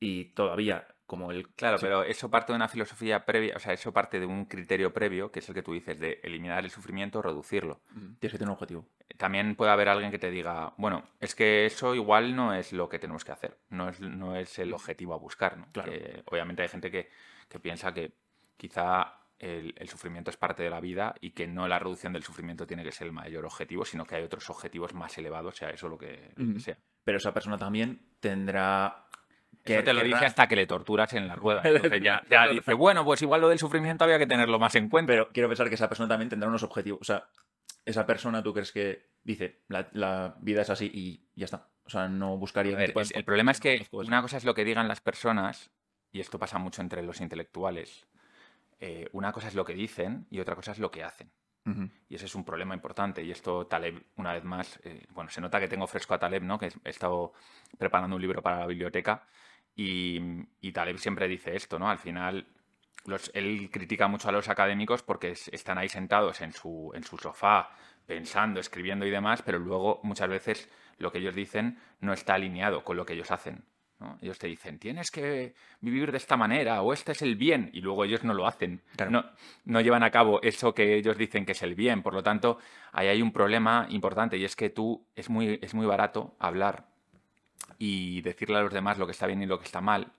Y 0.00 0.26
todavía, 0.34 0.88
como 1.10 1.32
el... 1.32 1.48
Claro, 1.48 1.76
sí. 1.76 1.86
pero 1.86 2.04
eso 2.04 2.30
parte 2.30 2.52
de 2.52 2.56
una 2.56 2.68
filosofía 2.68 3.26
previa, 3.26 3.54
o 3.56 3.58
sea, 3.58 3.72
eso 3.72 3.92
parte 3.92 4.20
de 4.20 4.26
un 4.26 4.44
criterio 4.44 4.92
previo, 4.92 5.32
que 5.32 5.40
es 5.40 5.48
el 5.48 5.56
que 5.56 5.62
tú 5.64 5.72
dices, 5.72 5.98
de 5.98 6.20
eliminar 6.22 6.62
el 6.62 6.70
sufrimiento 6.70 7.18
o 7.18 7.22
reducirlo. 7.22 7.80
Tienes 8.20 8.30
que 8.30 8.38
tener 8.38 8.46
un 8.46 8.52
objetivo. 8.52 8.86
También 9.16 9.56
puede 9.56 9.72
haber 9.72 9.88
alguien 9.88 10.12
que 10.12 10.20
te 10.20 10.30
diga, 10.30 10.72
bueno, 10.76 11.02
es 11.18 11.34
que 11.34 11.66
eso 11.66 11.96
igual 11.96 12.36
no 12.36 12.54
es 12.54 12.72
lo 12.72 12.88
que 12.88 13.00
tenemos 13.00 13.24
que 13.24 13.32
hacer, 13.32 13.58
no 13.70 13.88
es, 13.88 14.00
no 14.00 14.36
es 14.36 14.56
el 14.60 14.72
objetivo 14.72 15.12
a 15.12 15.16
buscar, 15.16 15.58
¿no? 15.58 15.66
Claro. 15.72 15.90
Que, 15.90 16.22
obviamente 16.26 16.62
hay 16.62 16.68
gente 16.68 16.92
que, 16.92 17.08
que 17.48 17.58
piensa 17.58 17.92
que 17.92 18.12
quizá 18.56 19.18
el, 19.40 19.74
el 19.76 19.88
sufrimiento 19.88 20.30
es 20.30 20.36
parte 20.36 20.62
de 20.62 20.70
la 20.70 20.78
vida 20.78 21.16
y 21.20 21.32
que 21.32 21.48
no 21.48 21.66
la 21.66 21.80
reducción 21.80 22.12
del 22.12 22.22
sufrimiento 22.22 22.68
tiene 22.68 22.84
que 22.84 22.92
ser 22.92 23.08
el 23.08 23.12
mayor 23.12 23.44
objetivo, 23.46 23.84
sino 23.84 24.04
que 24.04 24.14
hay 24.14 24.22
otros 24.22 24.48
objetivos 24.48 24.94
más 24.94 25.18
elevados, 25.18 25.56
sea 25.56 25.70
eso 25.70 25.88
lo 25.88 25.98
que, 25.98 26.30
lo 26.36 26.44
que 26.44 26.50
Ujú. 26.52 26.60
sea. 26.60 26.78
Pero 27.02 27.18
esa 27.18 27.34
persona 27.34 27.58
también 27.58 28.00
tendrá 28.20 29.06
que... 29.64 29.74
Eso 29.76 29.84
te 29.84 29.92
lo 29.92 30.02
dice 30.02 30.24
hasta 30.26 30.46
que 30.48 30.56
le 30.56 30.66
torturas 30.66 31.12
en 31.12 31.28
la 31.28 31.34
rueda. 31.36 31.62
Entonces 31.64 32.02
ya, 32.02 32.22
ya 32.30 32.48
dice, 32.48 32.74
bueno, 32.74 33.04
pues 33.04 33.22
igual 33.22 33.40
lo 33.40 33.48
del 33.48 33.58
sufrimiento 33.58 34.04
había 34.04 34.18
que 34.18 34.26
tenerlo 34.26 34.58
más 34.58 34.74
en 34.74 34.88
cuenta. 34.88 35.12
Pero 35.12 35.28
quiero 35.32 35.48
pensar 35.48 35.68
que 35.68 35.74
esa 35.74 35.88
persona 35.88 36.08
también 36.08 36.28
tendrá 36.28 36.48
unos 36.48 36.62
objetivos. 36.62 37.00
O 37.00 37.04
sea, 37.04 37.24
esa 37.84 38.06
persona, 38.06 38.42
¿tú 38.42 38.52
crees 38.52 38.72
que 38.72 39.08
dice, 39.24 39.60
la, 39.68 39.88
la 39.92 40.34
vida 40.40 40.62
es 40.62 40.70
así 40.70 40.90
y 40.92 41.24
ya 41.34 41.44
está? 41.46 41.68
O 41.84 41.90
sea, 41.90 42.08
no 42.08 42.36
buscaría... 42.36 42.76
Ver, 42.76 42.92
es- 42.96 43.10
el 43.12 43.24
problema 43.24 43.50
es 43.52 43.60
que 43.60 43.86
una 43.92 44.22
cosa 44.22 44.36
es 44.36 44.44
lo 44.44 44.54
que 44.54 44.64
digan 44.64 44.86
las 44.88 45.00
personas, 45.00 45.70
y 46.12 46.20
esto 46.20 46.38
pasa 46.38 46.58
mucho 46.58 46.82
entre 46.82 47.02
los 47.02 47.20
intelectuales. 47.20 48.06
eh, 48.80 49.08
una 49.12 49.32
cosa 49.32 49.48
es 49.48 49.54
lo 49.54 49.64
que 49.64 49.74
dicen 49.74 50.26
y 50.30 50.40
otra 50.40 50.54
cosa 50.54 50.72
es 50.72 50.78
lo 50.78 50.90
que 50.90 51.04
hacen. 51.04 51.30
Ujú. 51.66 51.90
Y 52.08 52.14
ese 52.14 52.24
es 52.24 52.34
un 52.34 52.44
problema 52.44 52.74
importante. 52.74 53.22
Y 53.22 53.30
esto 53.30 53.66
Taleb, 53.66 54.02
una 54.16 54.32
vez 54.32 54.42
más, 54.44 54.80
eh, 54.84 55.04
bueno, 55.10 55.30
se 55.30 55.40
nota 55.42 55.60
que 55.60 55.68
tengo 55.68 55.86
fresco 55.86 56.14
a 56.14 56.18
Taleb, 56.18 56.42
¿no? 56.42 56.58
Que 56.58 56.66
he 56.84 56.88
estado 56.90 57.32
preparando 57.76 58.16
un 58.16 58.22
libro 58.22 58.40
para 58.42 58.60
la 58.60 58.66
biblioteca 58.66 59.26
y, 59.76 60.20
y 60.60 60.72
Taleb 60.72 60.98
siempre 60.98 61.28
dice 61.28 61.56
esto, 61.56 61.78
¿no? 61.78 61.88
Al 61.90 61.98
final, 61.98 62.46
los- 63.06 63.30
él 63.34 63.70
critica 63.72 64.08
mucho 64.08 64.28
a 64.28 64.32
los 64.32 64.48
académicos 64.48 65.02
porque 65.02 65.30
es- 65.30 65.48
están 65.48 65.78
ahí 65.78 65.88
sentados 65.88 66.40
en 66.40 66.52
su, 66.52 66.90
en 66.94 67.02
su 67.04 67.16
sofá, 67.18 67.70
pensando, 68.06 68.60
escribiendo 68.60 69.06
y 69.06 69.10
demás, 69.10 69.42
pero 69.42 69.58
luego 69.58 70.00
muchas 70.02 70.28
veces 70.28 70.68
lo 70.98 71.10
que 71.12 71.18
ellos 71.18 71.34
dicen 71.34 71.78
no 72.00 72.12
está 72.12 72.34
alineado 72.34 72.84
con 72.84 72.96
lo 72.96 73.06
que 73.06 73.14
ellos 73.14 73.30
hacen. 73.30 73.64
¿no? 74.00 74.18
Ellos 74.22 74.38
te 74.38 74.46
dicen, 74.46 74.78
tienes 74.78 75.10
que 75.10 75.54
vivir 75.82 76.10
de 76.10 76.16
esta 76.16 76.36
manera 76.38 76.80
o 76.80 76.92
este 76.94 77.12
es 77.12 77.20
el 77.20 77.36
bien, 77.36 77.68
y 77.74 77.82
luego 77.82 78.04
ellos 78.04 78.24
no 78.24 78.32
lo 78.32 78.46
hacen. 78.46 78.82
Claro. 78.96 79.10
No, 79.10 79.24
no 79.66 79.80
llevan 79.82 80.02
a 80.02 80.10
cabo 80.10 80.40
eso 80.42 80.74
que 80.74 80.96
ellos 80.96 81.18
dicen 81.18 81.44
que 81.44 81.52
es 81.52 81.62
el 81.62 81.74
bien. 81.74 82.02
Por 82.02 82.14
lo 82.14 82.22
tanto, 82.22 82.58
ahí 82.92 83.08
hay 83.08 83.20
un 83.20 83.30
problema 83.30 83.86
importante 83.90 84.38
y 84.38 84.44
es 84.46 84.56
que 84.56 84.70
tú 84.70 85.06
es 85.14 85.28
muy, 85.28 85.58
es 85.62 85.74
muy 85.74 85.84
barato 85.86 86.34
hablar 86.38 86.86
y 87.78 88.20
decirle 88.22 88.56
a 88.58 88.62
los 88.62 88.72
demás 88.72 88.98
lo 88.98 89.06
que 89.06 89.12
está 89.12 89.26
bien 89.26 89.42
y 89.42 89.46
lo 89.46 89.58
que 89.58 89.64
está 89.66 89.80
mal. 89.80 90.12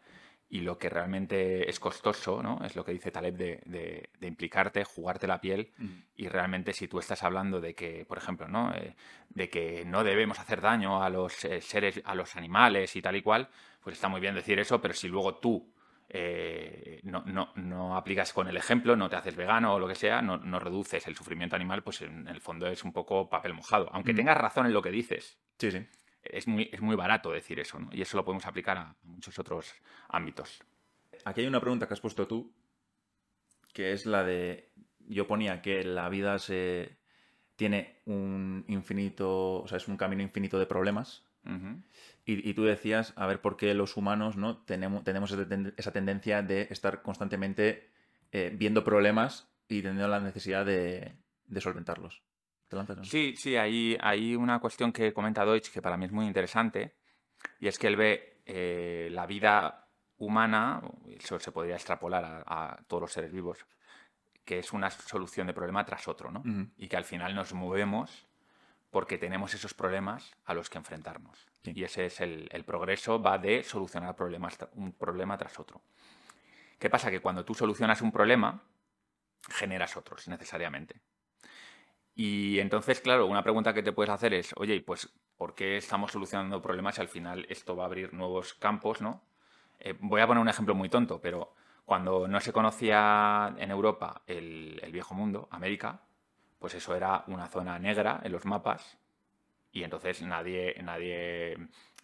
Y 0.53 0.59
lo 0.61 0.77
que 0.77 0.89
realmente 0.89 1.69
es 1.69 1.79
costoso, 1.79 2.43
¿no? 2.43 2.59
Es 2.65 2.75
lo 2.75 2.83
que 2.83 2.91
dice 2.91 3.09
Taleb 3.09 3.35
de, 3.37 3.61
de- 3.65 4.09
de 4.19 4.27
implicarte, 4.27 4.83
jugarte 4.83 5.25
la 5.25 5.39
piel. 5.39 5.71
Y 6.17 6.27
realmente 6.27 6.73
si 6.73 6.89
tú 6.89 6.99
estás 6.99 7.23
hablando 7.23 7.61
de 7.61 7.73
que, 7.73 8.03
por 8.05 8.17
ejemplo, 8.17 8.49
¿no? 8.49 8.73
Eh, 8.75 8.93
de 9.29 9.49
que 9.49 9.85
no 9.85 10.03
debemos 10.03 10.39
hacer 10.39 10.59
daño 10.59 11.01
a 11.03 11.09
los 11.09 11.45
eh, 11.45 11.61
seres, 11.61 12.01
a 12.03 12.15
los 12.15 12.35
animales 12.35 12.97
y 12.97 13.01
tal 13.01 13.15
y 13.15 13.21
cual, 13.21 13.47
pues 13.81 13.95
está 13.95 14.09
muy 14.09 14.19
bien 14.19 14.35
decir 14.35 14.59
eso, 14.59 14.81
pero 14.81 14.93
si 14.93 15.07
luego 15.07 15.35
tú 15.35 15.71
eh, 16.09 16.99
no, 17.03 17.23
no- 17.25 17.53
no 17.55 17.95
aplicas 17.95 18.33
con 18.33 18.49
el 18.49 18.57
ejemplo, 18.57 18.97
no 18.97 19.09
te 19.09 19.15
haces 19.15 19.37
vegano 19.37 19.73
o 19.75 19.79
lo 19.79 19.87
que 19.87 19.95
sea, 19.95 20.21
no, 20.21 20.35
no 20.37 20.59
reduces 20.59 21.07
el 21.07 21.15
sufrimiento 21.15 21.55
animal, 21.55 21.81
pues 21.83 22.01
en 22.01 22.27
el 22.27 22.41
fondo 22.41 22.67
es 22.67 22.83
un 22.83 22.91
poco 22.91 23.29
papel 23.29 23.53
mojado. 23.53 23.89
Aunque 23.93 24.11
Mm. 24.11 24.17
tengas 24.17 24.37
razón 24.37 24.65
en 24.65 24.73
lo 24.73 24.81
que 24.81 24.91
dices, 24.91 25.39
Sí, 25.57 25.71
sí. 25.71 25.85
Es 26.23 26.47
muy, 26.47 26.69
es 26.71 26.81
muy 26.81 26.95
barato 26.95 27.31
decir 27.31 27.59
eso, 27.59 27.79
¿no? 27.79 27.89
Y 27.91 28.01
eso 28.01 28.17
lo 28.17 28.25
podemos 28.25 28.45
aplicar 28.45 28.77
a 28.77 28.95
muchos 29.03 29.37
otros 29.39 29.73
ámbitos. 30.09 30.63
Aquí 31.25 31.41
hay 31.41 31.47
una 31.47 31.59
pregunta 31.61 31.87
que 31.87 31.93
has 31.93 32.01
puesto 32.01 32.27
tú, 32.27 32.53
que 33.73 33.93
es 33.93 34.05
la 34.05 34.23
de... 34.23 34.71
Yo 35.07 35.27
ponía 35.27 35.61
que 35.61 35.83
la 35.83 36.09
vida 36.09 36.39
se 36.39 36.97
tiene 37.55 38.01
un 38.05 38.63
infinito, 38.67 39.61
o 39.61 39.67
sea, 39.67 39.77
es 39.77 39.87
un 39.87 39.97
camino 39.97 40.21
infinito 40.21 40.57
de 40.59 40.65
problemas. 40.65 41.25
Y, 42.23 42.47
y 42.47 42.53
tú 42.53 42.63
decías, 42.63 43.13
a 43.15 43.25
ver 43.25 43.41
por 43.41 43.57
qué 43.57 43.73
los 43.73 43.97
humanos 43.97 44.37
no 44.37 44.59
tenemos, 44.59 45.03
tenemos 45.03 45.31
esa 45.31 45.47
tenden- 45.47 45.73
esa 45.75 45.91
tendencia 45.91 46.43
de 46.43 46.67
estar 46.69 47.01
constantemente 47.01 47.89
eh, 48.31 48.53
viendo 48.55 48.83
problemas 48.83 49.51
y 49.67 49.81
teniendo 49.81 50.07
la 50.07 50.19
necesidad 50.19 50.65
de, 50.65 51.15
de 51.47 51.61
solventarlos. 51.61 52.21
Sí, 53.03 53.35
sí, 53.35 53.55
hay, 53.55 53.97
hay 53.99 54.35
una 54.35 54.59
cuestión 54.59 54.91
que 54.91 55.13
comenta 55.13 55.45
Deutsch 55.45 55.71
que 55.71 55.81
para 55.81 55.97
mí 55.97 56.05
es 56.05 56.11
muy 56.11 56.25
interesante 56.25 56.95
y 57.59 57.67
es 57.67 57.77
que 57.77 57.87
él 57.87 57.95
ve 57.95 58.41
eh, 58.45 59.09
la 59.11 59.25
vida 59.25 59.87
humana, 60.17 60.81
eso 61.07 61.39
se 61.39 61.51
podría 61.51 61.75
extrapolar 61.75 62.43
a, 62.45 62.77
todos 62.87 63.01
los 63.01 63.11
seres 63.11 63.31
vivos, 63.31 63.65
que 64.45 64.59
es 64.59 64.71
una 64.71 64.89
solución 64.89 65.47
de 65.47 65.53
problema 65.53 65.83
tras 65.83 66.07
otro, 66.07 66.31
¿no? 66.31 66.43
Y 66.77 66.87
que 66.87 66.97
al 66.97 67.05
final 67.05 67.33
nos 67.33 67.53
movemos 67.53 68.27
porque 68.91 69.17
tenemos 69.17 69.53
esos 69.53 69.73
problemas 69.73 70.31
a 70.45 70.53
los 70.53 70.69
que 70.69 70.77
enfrentarnos. 70.77 71.47
Y 71.63 71.83
ese 71.83 72.05
es 72.05 72.21
el, 72.21 72.49
el, 72.51 72.63
progreso, 72.65 73.21
va 73.21 73.37
de 73.37 73.63
solucionar 73.63 74.15
problemas, 74.15 74.57
un 74.73 74.91
problema 74.91 75.37
tras 75.37 75.59
otro. 75.59 75.81
¿Qué 76.77 76.89
pasa? 76.89 77.09
Que 77.09 77.19
cuando 77.19 77.45
tú 77.45 77.53
solucionas 77.53 78.01
un 78.01 78.11
problema, 78.11 78.61
generas 79.49 79.95
otros 79.97 80.27
necesariamente. 80.27 80.99
Y 82.15 82.59
entonces, 82.59 83.01
claro, 83.01 83.25
una 83.27 83.43
pregunta 83.43 83.73
que 83.73 83.83
te 83.83 83.93
puedes 83.93 84.09
hacer 84.11 84.33
es, 84.33 84.53
oye, 84.57 84.81
pues, 84.81 85.09
¿por 85.37 85.55
qué 85.55 85.77
estamos 85.77 86.11
solucionando 86.11 86.61
problemas 86.61 86.97
y 86.97 87.01
al 87.01 87.07
final 87.07 87.45
esto 87.49 87.75
va 87.75 87.83
a 87.83 87.87
abrir 87.87 88.13
nuevos 88.13 88.53
campos, 88.53 89.01
¿no? 89.01 89.23
Eh, 89.79 89.95
voy 89.99 90.21
a 90.21 90.27
poner 90.27 90.41
un 90.41 90.49
ejemplo 90.49 90.75
muy 90.75 90.89
tonto, 90.89 91.21
pero 91.21 91.55
cuando 91.85 92.27
no 92.27 92.39
se 92.41 92.53
conocía 92.53 93.53
en 93.57 93.71
Europa 93.71 94.21
el, 94.27 94.79
el 94.83 94.91
viejo 94.91 95.15
mundo, 95.15 95.47
América, 95.51 96.01
pues 96.59 96.75
eso 96.75 96.95
era 96.95 97.23
una 97.27 97.47
zona 97.47 97.79
negra 97.79 98.19
en 98.23 98.31
los 98.33 98.45
mapas 98.45 98.97
y 99.71 99.83
entonces 99.83 100.21
nadie, 100.21 100.75
nadie 100.83 101.57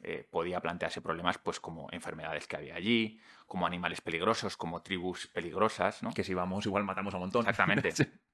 eh, 0.03 0.27
podía 0.29 0.61
plantearse 0.61 1.01
problemas 1.01 1.37
pues 1.37 1.59
como 1.59 1.89
enfermedades 1.91 2.47
que 2.47 2.55
había 2.55 2.75
allí, 2.75 3.19
como 3.45 3.65
animales 3.67 4.01
peligrosos, 4.01 4.57
como 4.57 4.81
tribus 4.81 5.27
peligrosas, 5.27 6.01
¿no? 6.03 6.11
Que 6.13 6.23
si 6.23 6.33
vamos 6.33 6.65
igual 6.65 6.83
matamos 6.85 7.13
a 7.13 7.17
un 7.17 7.23
montón. 7.23 7.41
Exactamente. 7.41 7.93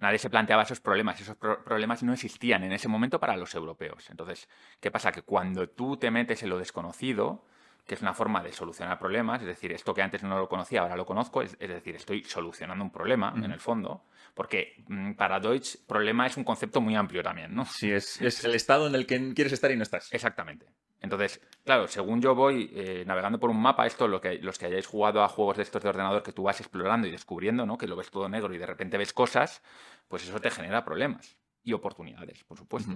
Nadie 0.00 0.18
se 0.18 0.30
planteaba 0.30 0.62
esos 0.62 0.80
problemas. 0.80 1.20
Esos 1.20 1.36
problemas 1.36 2.02
no 2.02 2.12
existían 2.12 2.64
en 2.64 2.72
ese 2.72 2.88
momento 2.88 3.20
para 3.20 3.36
los 3.36 3.54
europeos. 3.54 4.08
Entonces, 4.10 4.48
¿qué 4.80 4.90
pasa? 4.90 5.12
Que 5.12 5.22
cuando 5.22 5.68
tú 5.68 5.96
te 5.96 6.10
metes 6.10 6.42
en 6.42 6.48
lo 6.48 6.58
desconocido, 6.58 7.44
que 7.86 7.94
es 7.94 8.02
una 8.02 8.14
forma 8.14 8.42
de 8.42 8.52
solucionar 8.52 8.98
problemas, 8.98 9.40
es 9.40 9.46
decir, 9.46 9.72
esto 9.72 9.92
que 9.92 10.00
antes 10.00 10.22
no 10.22 10.38
lo 10.38 10.48
conocía, 10.48 10.80
ahora 10.82 10.96
lo 10.96 11.04
conozco, 11.04 11.42
es, 11.42 11.58
decir, 11.58 11.96
estoy 11.96 12.24
solucionando 12.24 12.84
un 12.84 12.90
problema 12.90 13.34
en 13.36 13.50
el 13.50 13.60
fondo, 13.60 14.04
porque 14.34 14.84
mm, 14.86 15.12
para 15.14 15.40
Deutsch 15.40 15.76
problema 15.86 16.26
es 16.26 16.36
un 16.36 16.44
concepto 16.44 16.80
muy 16.80 16.94
amplio 16.94 17.22
también, 17.22 17.54
¿no? 17.54 17.64
Sí, 17.66 17.90
es, 17.90 18.20
es, 18.22 18.44
el 18.44 18.54
estado 18.54 18.86
en 18.86 18.94
el 18.94 19.06
que 19.06 19.34
quieres 19.34 19.52
estar 19.52 19.70
y 19.70 19.76
no 19.76 19.82
estás. 19.82 20.12
Exactamente. 20.12 20.66
Entonces, 21.00 21.40
claro, 21.64 21.88
según 21.88 22.20
yo 22.20 22.34
voy 22.34 22.70
eh, 22.74 23.04
navegando 23.06 23.40
por 23.40 23.50
un 23.50 23.60
mapa, 23.60 23.86
esto, 23.86 24.06
lo 24.06 24.20
que, 24.20 24.38
los 24.38 24.58
que 24.58 24.66
hayáis 24.66 24.86
jugado 24.86 25.22
a 25.22 25.28
juegos 25.28 25.56
de 25.56 25.62
estos 25.62 25.82
de 25.82 25.88
ordenador 25.88 26.22
que 26.22 26.32
tú 26.32 26.42
vas 26.42 26.60
explorando 26.60 27.06
y 27.06 27.10
descubriendo, 27.10 27.64
¿no? 27.64 27.78
Que 27.78 27.86
lo 27.86 27.96
ves 27.96 28.10
todo 28.10 28.28
negro 28.28 28.52
y 28.54 28.58
de 28.58 28.66
repente 28.66 28.98
ves 28.98 29.12
cosas, 29.12 29.62
pues 30.08 30.24
eso 30.24 30.38
te 30.40 30.50
genera 30.50 30.84
problemas 30.84 31.36
y 31.62 31.72
oportunidades, 31.72 32.44
por 32.44 32.58
supuesto. 32.58 32.92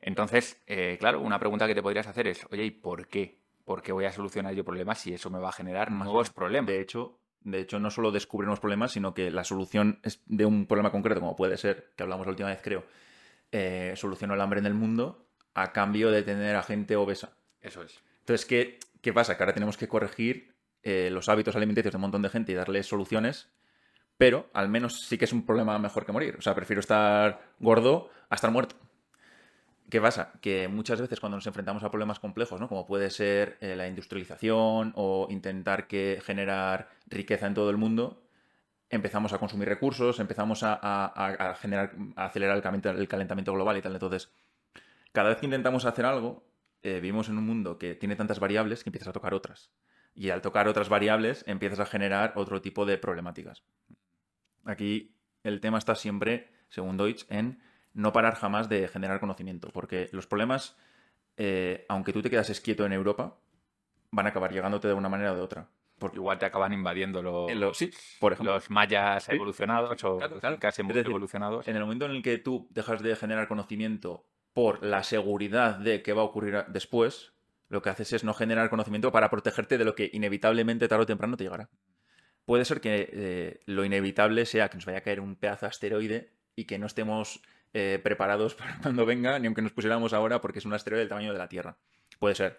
Entonces, 0.00 0.62
eh, 0.66 0.96
claro, 0.98 1.20
una 1.20 1.38
pregunta 1.38 1.66
que 1.66 1.74
te 1.74 1.82
podrías 1.82 2.06
hacer 2.06 2.28
es, 2.28 2.46
oye, 2.50 2.64
¿y 2.64 2.70
por 2.70 3.08
qué? 3.08 3.40
porque 3.70 3.92
voy 3.92 4.04
a 4.04 4.10
solucionar 4.10 4.52
yo 4.52 4.64
problemas 4.64 4.98
si 4.98 5.14
eso 5.14 5.30
me 5.30 5.38
va 5.38 5.50
a 5.50 5.52
generar 5.52 5.92
nuevos 5.92 6.30
problemas. 6.30 6.66
De 6.66 6.80
hecho, 6.80 7.20
de 7.42 7.60
hecho, 7.60 7.78
no 7.78 7.88
solo 7.90 8.10
descubrimos 8.10 8.58
problemas, 8.58 8.90
sino 8.90 9.14
que 9.14 9.30
la 9.30 9.44
solución 9.44 10.00
es 10.02 10.20
de 10.26 10.44
un 10.44 10.66
problema 10.66 10.90
concreto, 10.90 11.20
como 11.20 11.36
puede 11.36 11.56
ser, 11.56 11.92
que 11.96 12.02
hablamos 12.02 12.26
la 12.26 12.30
última 12.30 12.48
vez, 12.48 12.60
creo, 12.64 12.84
eh, 13.52 13.92
solucionó 13.94 14.34
el 14.34 14.40
hambre 14.40 14.58
en 14.58 14.66
el 14.66 14.74
mundo 14.74 15.29
a 15.54 15.72
cambio 15.72 16.10
de 16.10 16.22
tener 16.22 16.56
a 16.56 16.62
gente 16.62 16.96
obesa. 16.96 17.32
Eso 17.60 17.82
es. 17.82 18.00
Entonces, 18.20 18.46
¿qué, 18.46 18.78
qué 19.00 19.12
pasa? 19.12 19.36
Que 19.36 19.42
ahora 19.42 19.54
tenemos 19.54 19.76
que 19.76 19.88
corregir 19.88 20.54
eh, 20.82 21.10
los 21.10 21.28
hábitos 21.28 21.56
alimenticios 21.56 21.92
de 21.92 21.96
un 21.96 22.02
montón 22.02 22.22
de 22.22 22.30
gente 22.30 22.52
y 22.52 22.54
darles 22.54 22.86
soluciones, 22.86 23.48
pero 24.16 24.48
al 24.52 24.68
menos 24.68 25.06
sí 25.06 25.18
que 25.18 25.24
es 25.24 25.32
un 25.32 25.44
problema 25.44 25.78
mejor 25.78 26.06
que 26.06 26.12
morir. 26.12 26.36
O 26.38 26.42
sea, 26.42 26.54
prefiero 26.54 26.80
estar 26.80 27.42
gordo 27.58 28.10
a 28.28 28.34
estar 28.34 28.50
muerto. 28.50 28.76
¿Qué 29.90 30.00
pasa? 30.00 30.32
Que 30.40 30.68
muchas 30.68 31.00
veces 31.00 31.18
cuando 31.18 31.36
nos 31.36 31.46
enfrentamos 31.46 31.82
a 31.82 31.90
problemas 31.90 32.20
complejos, 32.20 32.60
¿no? 32.60 32.68
como 32.68 32.86
puede 32.86 33.10
ser 33.10 33.58
eh, 33.60 33.74
la 33.74 33.88
industrialización 33.88 34.92
o 34.94 35.26
intentar 35.30 35.88
que 35.88 36.22
generar 36.24 36.90
riqueza 37.08 37.48
en 37.48 37.54
todo 37.54 37.70
el 37.70 37.76
mundo, 37.76 38.22
empezamos 38.88 39.32
a 39.32 39.38
consumir 39.38 39.68
recursos, 39.68 40.20
empezamos 40.20 40.60
a, 40.62 41.56
generar, 41.60 41.92
a 42.14 42.26
acelerar 42.26 42.56
el 42.56 43.08
calentamiento, 43.08 43.52
global 43.52 43.76
y 43.78 43.82
tal. 43.82 43.94
Entonces, 43.94 44.30
cada 45.12 45.30
vez 45.30 45.38
que 45.38 45.46
intentamos 45.46 45.84
hacer 45.84 46.04
algo, 46.04 46.46
eh, 46.82 47.00
vivimos 47.00 47.28
en 47.28 47.38
un 47.38 47.46
mundo 47.46 47.78
que 47.78 47.94
tiene 47.94 48.16
tantas 48.16 48.40
variables 48.40 48.82
que 48.82 48.90
empiezas 48.90 49.08
a 49.08 49.12
tocar 49.12 49.34
otras. 49.34 49.72
Y 50.14 50.30
al 50.30 50.40
tocar 50.40 50.68
otras 50.68 50.88
variables, 50.88 51.44
empiezas 51.46 51.80
a 51.80 51.86
generar 51.86 52.32
otro 52.36 52.60
tipo 52.60 52.86
de 52.86 52.98
problemáticas. 52.98 53.64
Aquí 54.64 55.16
el 55.42 55.60
tema 55.60 55.78
está 55.78 55.94
siempre, 55.94 56.50
según 56.68 56.96
Deutsch, 56.96 57.24
en 57.28 57.62
no 57.92 58.12
parar 58.12 58.34
jamás 58.34 58.68
de 58.68 58.88
generar 58.88 59.20
conocimiento, 59.20 59.70
porque 59.72 60.08
los 60.12 60.26
problemas, 60.26 60.76
eh, 61.36 61.86
aunque 61.88 62.12
tú 62.12 62.22
te 62.22 62.30
quedas 62.30 62.60
quieto 62.60 62.86
en 62.86 62.92
Europa, 62.92 63.38
van 64.10 64.26
a 64.26 64.30
acabar 64.30 64.52
llegándote 64.52 64.88
de 64.88 64.94
una 64.94 65.08
manera 65.08 65.32
o 65.32 65.36
de 65.36 65.42
otra. 65.42 65.68
Porque 65.98 66.16
igual 66.16 66.38
te 66.38 66.46
acaban 66.46 66.72
invadiendo 66.72 67.20
los, 67.20 67.76
sí, 67.76 67.90
por 68.20 68.32
ejemplo. 68.32 68.54
los 68.54 68.70
mayas 68.70 69.28
evolucionados 69.28 70.02
o 70.04 70.18
casi 70.58 70.80
evolucionados. 70.80 71.68
En 71.68 71.76
el 71.76 71.82
momento 71.82 72.06
en 72.06 72.12
el 72.12 72.22
que 72.22 72.38
tú 72.38 72.66
dejas 72.70 73.02
de 73.02 73.14
generar 73.16 73.48
conocimiento 73.48 74.24
por 74.60 74.84
la 74.84 75.02
seguridad 75.04 75.76
de 75.76 76.02
qué 76.02 76.12
va 76.12 76.20
a 76.20 76.26
ocurrir 76.26 76.66
después, 76.68 77.32
lo 77.70 77.80
que 77.80 77.88
haces 77.88 78.12
es 78.12 78.24
no 78.24 78.34
generar 78.34 78.68
conocimiento 78.68 79.10
para 79.10 79.30
protegerte 79.30 79.78
de 79.78 79.86
lo 79.86 79.94
que 79.94 80.10
inevitablemente 80.12 80.86
tarde 80.86 81.04
o 81.04 81.06
temprano 81.06 81.38
te 81.38 81.44
llegará. 81.44 81.70
Puede 82.44 82.66
ser 82.66 82.82
que 82.82 83.08
eh, 83.10 83.60
lo 83.64 83.86
inevitable 83.86 84.44
sea 84.44 84.68
que 84.68 84.76
nos 84.76 84.84
vaya 84.84 84.98
a 84.98 85.00
caer 85.00 85.20
un 85.20 85.36
pedazo 85.36 85.64
de 85.64 85.70
asteroide 85.70 86.34
y 86.56 86.66
que 86.66 86.78
no 86.78 86.84
estemos 86.84 87.40
eh, 87.72 88.00
preparados 88.04 88.54
para 88.56 88.76
cuando 88.82 89.06
venga, 89.06 89.38
ni 89.38 89.46
aunque 89.46 89.62
nos 89.62 89.72
pusiéramos 89.72 90.12
ahora, 90.12 90.42
porque 90.42 90.58
es 90.58 90.66
un 90.66 90.74
asteroide 90.74 91.00
del 91.00 91.08
tamaño 91.08 91.32
de 91.32 91.38
la 91.38 91.48
Tierra. 91.48 91.78
Puede 92.18 92.34
ser. 92.34 92.58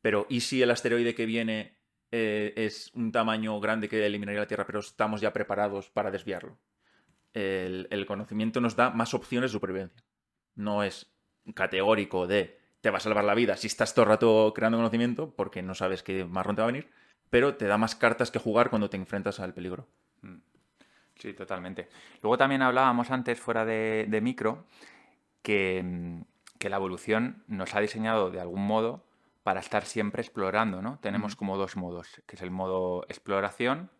Pero, 0.00 0.26
¿y 0.28 0.40
si 0.40 0.60
el 0.60 0.72
asteroide 0.72 1.14
que 1.14 1.24
viene 1.24 1.78
eh, 2.10 2.52
es 2.56 2.90
un 2.94 3.12
tamaño 3.12 3.60
grande 3.60 3.88
que 3.88 4.04
eliminaría 4.04 4.40
la 4.40 4.48
Tierra, 4.48 4.66
pero 4.66 4.80
estamos 4.80 5.20
ya 5.20 5.32
preparados 5.32 5.88
para 5.88 6.10
desviarlo? 6.10 6.58
El, 7.32 8.06
conocimiento 8.08 8.60
nos 8.60 8.74
da 8.74 8.90
más 8.90 9.14
opciones 9.14 9.52
de 9.52 9.52
supervivencia. 9.52 10.04
No 10.54 10.82
es 10.82 11.11
categórico 11.54 12.26
de 12.26 12.60
te 12.80 12.90
va 12.90 12.98
a 12.98 13.00
salvar 13.00 13.24
la 13.24 13.34
vida 13.34 13.56
si 13.56 13.68
estás 13.68 13.94
todo 13.94 14.04
el 14.04 14.10
rato 14.10 14.52
creando 14.54 14.78
conocimiento, 14.78 15.34
porque 15.34 15.62
no 15.62 15.74
sabes 15.74 16.02
qué 16.02 16.24
marrón 16.24 16.56
te 16.56 16.62
va 16.62 16.68
a 16.68 16.72
venir, 16.72 16.90
pero 17.30 17.54
te 17.54 17.66
da 17.66 17.78
más 17.78 17.94
cartas 17.94 18.30
que 18.30 18.38
jugar 18.38 18.70
cuando 18.70 18.90
te 18.90 18.96
enfrentas 18.96 19.40
al 19.40 19.54
peligro. 19.54 19.88
Mm. 20.22 20.38
Sí, 21.16 21.32
totalmente. 21.34 21.88
Luego 22.20 22.36
también 22.36 22.62
hablábamos 22.62 23.10
antes, 23.10 23.38
fuera 23.38 23.64
de, 23.64 24.20
micro, 24.20 24.66
que, 25.40 26.24
la 26.60 26.76
evolución 26.76 27.44
nos 27.46 27.74
ha 27.74 27.80
diseñado 27.80 28.30
de 28.30 28.40
algún 28.40 28.66
modo 28.66 29.06
para 29.44 29.60
estar 29.60 29.84
siempre 29.84 30.22
explorando, 30.22 30.82
¿no? 30.82 30.98
Tenemos 30.98 31.36
como 31.36 31.56
dos 31.56 31.76
modos, 31.76 32.22
que 32.26 32.36
es 32.36 32.42
el 32.42 32.50
modo 32.50 33.04
exploración 33.08 33.90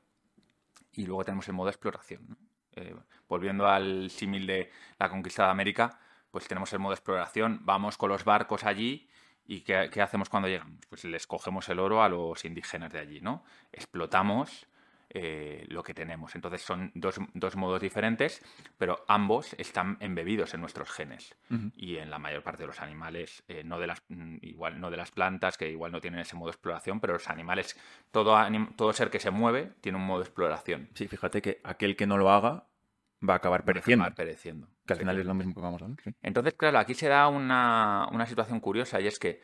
y 0.92 1.06
luego 1.06 1.24
tenemos 1.24 1.46
el 1.48 1.54
modo 1.54 1.68
exploración. 1.68 2.36
Eh, 2.74 2.94
volviendo 3.28 3.66
al 3.66 4.10
símil 4.10 4.46
de 4.46 4.70
la 4.98 5.08
conquista 5.08 5.44
de 5.44 5.50
América, 5.50 6.00
pues 6.32 6.48
tenemos 6.48 6.72
el 6.72 6.80
modo 6.80 6.94
exploración, 6.94 7.60
vamos 7.62 7.96
con 7.96 8.08
los 8.08 8.24
barcos 8.24 8.64
allí 8.64 9.08
y 9.46 9.60
¿qué, 9.60 9.88
¿qué, 9.92 10.02
hacemos 10.02 10.28
cuando 10.28 10.48
llegamos? 10.48 10.80
Pues 10.88 11.04
les 11.04 11.28
cogemos 11.28 11.68
el 11.68 11.78
oro 11.78 12.02
a 12.02 12.08
los 12.08 12.44
indígenas 12.44 12.92
de 12.92 12.98
allí, 12.98 13.20
¿no? 13.20 13.44
Explotamos 13.70 14.66
eh, 15.14 15.66
lo 15.68 15.82
que 15.82 15.92
tenemos. 15.92 16.34
Entonces 16.34 16.62
son 16.62 16.90
dos, 16.94 17.18
modos 17.54 17.82
diferentes, 17.82 18.42
pero 18.78 19.04
ambos 19.08 19.52
están 19.58 19.98
embebidos 20.00 20.54
en 20.54 20.62
nuestros 20.62 20.90
genes. 20.90 21.34
Y 21.76 21.96
en 21.98 22.08
la 22.08 22.18
mayor 22.18 22.42
parte 22.42 22.62
de 22.62 22.68
los 22.68 22.80
animales, 22.80 23.44
eh, 23.46 23.62
no 23.62 23.78
de 23.78 23.88
las, 23.88 24.02
mm, 24.08 24.36
igual 24.40 24.80
no 24.80 24.90
de 24.90 24.96
las 24.96 25.10
plantas, 25.10 25.58
que 25.58 25.70
igual 25.70 25.92
no 25.92 26.00
tienen 26.00 26.20
ese 26.20 26.34
modo 26.34 26.46
de 26.46 26.52
exploración, 26.52 26.98
pero 26.98 27.12
los 27.12 27.28
animales, 27.28 27.78
todo, 28.10 28.34
todo 28.74 28.94
ser 28.94 29.10
que 29.10 29.20
se 29.20 29.30
mueve 29.30 29.72
tiene 29.82 29.98
un 29.98 30.06
modo 30.06 30.20
de 30.20 30.24
exploración. 30.24 30.88
Sí, 30.94 31.06
fíjate 31.08 31.42
que 31.42 31.60
aquel 31.62 31.94
que 31.94 32.06
no 32.06 32.16
lo 32.16 32.30
haga 32.30 32.64
va 33.28 33.34
a 33.34 33.36
acabar 33.36 33.64
pereciendo. 33.64 34.12
pereciendo. 34.14 34.68
Que 34.86 34.94
al 34.94 34.98
final 34.98 35.18
es 35.18 35.26
lo 35.26 35.34
mismo 35.34 35.54
que 35.54 35.60
vamos 35.60 35.82
a 35.82 35.86
ver. 35.86 36.14
Entonces, 36.22 36.54
claro, 36.54 36.78
aquí 36.78 36.94
se 36.94 37.08
da 37.08 37.28
una, 37.28 38.08
situación 38.26 38.60
curiosa 38.60 39.00
y 39.00 39.06
es 39.06 39.18
que 39.18 39.40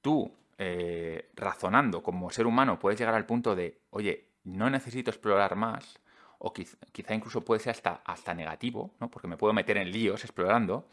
tú, 0.00 0.32
eh, 0.58 1.30
razonando 1.34 2.02
como 2.02 2.30
ser 2.30 2.46
humano, 2.46 2.78
puedes 2.78 2.98
llegar 2.98 3.14
al 3.14 3.26
punto 3.26 3.54
de, 3.54 3.80
oye, 3.90 4.28
no 4.44 4.70
necesito 4.70 5.10
explorar 5.10 5.56
más, 5.56 5.98
o 6.38 6.52
quizá, 6.52 7.14
incluso 7.14 7.44
puede 7.44 7.60
ser 7.60 7.72
hasta, 7.72 8.02
hasta 8.04 8.34
negativo, 8.34 8.94
¿no? 9.00 9.10
porque 9.10 9.26
me 9.26 9.36
puedo 9.36 9.52
meter 9.52 9.76
en 9.78 9.90
líos 9.90 10.22
explorando, 10.24 10.86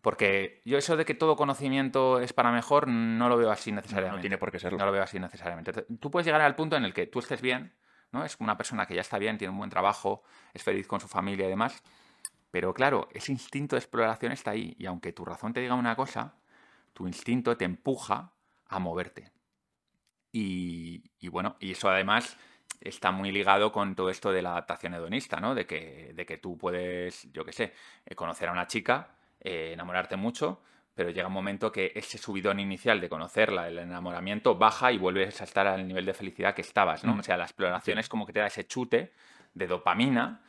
porque 0.00 0.60
yo 0.64 0.78
eso 0.78 0.96
de 0.96 1.04
que 1.04 1.14
todo 1.14 1.36
conocimiento 1.36 2.20
es 2.20 2.32
para 2.32 2.50
mejor 2.50 2.88
no 2.88 3.28
lo 3.28 3.36
veo 3.36 3.52
así 3.52 3.70
necesariamente. 3.70 4.16
No, 4.16 4.20
tiene 4.20 4.38
por 4.38 4.50
qué 4.50 4.58
serlo. 4.58 4.78
No 4.78 4.86
lo 4.86 4.90
veo 4.90 5.02
así 5.02 5.20
necesariamente. 5.20 5.72
Tú 6.00 6.10
puedes 6.10 6.26
llegar 6.26 6.40
al 6.40 6.56
punto 6.56 6.76
en 6.76 6.84
el 6.84 6.92
que 6.92 7.06
tú 7.06 7.20
estés 7.20 7.40
bien, 7.40 7.72
¿no? 8.12 8.24
Es 8.24 8.36
una 8.38 8.56
persona 8.56 8.86
que 8.86 8.94
ya 8.94 9.00
está 9.00 9.18
bien, 9.18 9.38
tiene 9.38 9.52
un 9.52 9.58
buen 9.58 9.70
trabajo, 9.70 10.22
es 10.54 10.62
feliz 10.62 10.86
con 10.86 11.00
su 11.00 11.08
familia 11.08 11.46
y 11.46 11.50
demás. 11.50 11.82
Pero 12.50 12.74
claro, 12.74 13.08
ese 13.12 13.32
instinto 13.32 13.76
de 13.76 13.80
exploración 13.80 14.32
está 14.32 14.52
ahí. 14.52 14.76
Y 14.78 14.86
aunque 14.86 15.12
tu 15.12 15.24
razón 15.24 15.52
te 15.52 15.60
diga 15.60 15.74
una 15.74 15.96
cosa, 15.96 16.34
tu 16.92 17.06
instinto 17.06 17.56
te 17.56 17.64
empuja 17.64 18.32
a 18.66 18.78
moverte. 18.78 19.32
Y, 20.30 21.02
bueno, 21.28 21.56
y 21.60 21.72
eso 21.72 21.90
además 21.90 22.36
está 22.80 23.10
muy 23.10 23.32
ligado 23.32 23.70
con 23.70 23.94
todo 23.94 24.10
esto 24.10 24.32
de 24.32 24.42
la 24.42 24.52
adaptación 24.52 24.94
hedonista, 24.94 25.40
¿no? 25.40 25.54
De 25.54 25.66
que, 25.66 26.12
de 26.14 26.26
que 26.26 26.38
tú 26.38 26.56
puedes, 26.58 27.30
yo 27.32 27.44
qué 27.44 27.52
sé, 27.52 27.74
eh, 28.06 28.14
conocer 28.14 28.48
a 28.48 28.52
una 28.52 28.66
chica, 28.66 29.16
eh, 29.40 29.72
enamorarte 29.72 30.16
mucho, 30.16 30.62
pero 30.94 31.10
llega 31.10 31.26
un 31.28 31.32
momento 31.32 31.72
que 31.72 31.92
ese 31.94 32.18
subidón 32.18 32.60
inicial 32.60 33.00
de 33.00 33.08
conocerla, 33.08 33.68
el 33.68 33.78
enamoramiento, 33.78 34.56
baja 34.56 34.92
y 34.92 34.98
vuelves 34.98 35.40
a 35.40 35.44
estar 35.44 35.66
al 35.66 35.86
nivel 35.88 36.04
de 36.04 36.14
felicidad 36.14 36.54
que 36.54 36.60
estabas, 36.62 37.02
¿no? 37.04 37.14
Mm. 37.14 37.20
O 37.20 37.22
sea, 37.22 37.36
la 37.36 37.44
exploración 37.44 37.98
es 37.98 38.08
como 38.08 38.26
que 38.26 38.32
te 38.32 38.40
da 38.40 38.46
ese 38.46 38.66
chute 38.66 39.12
de 39.54 39.66
dopamina, 39.66 40.42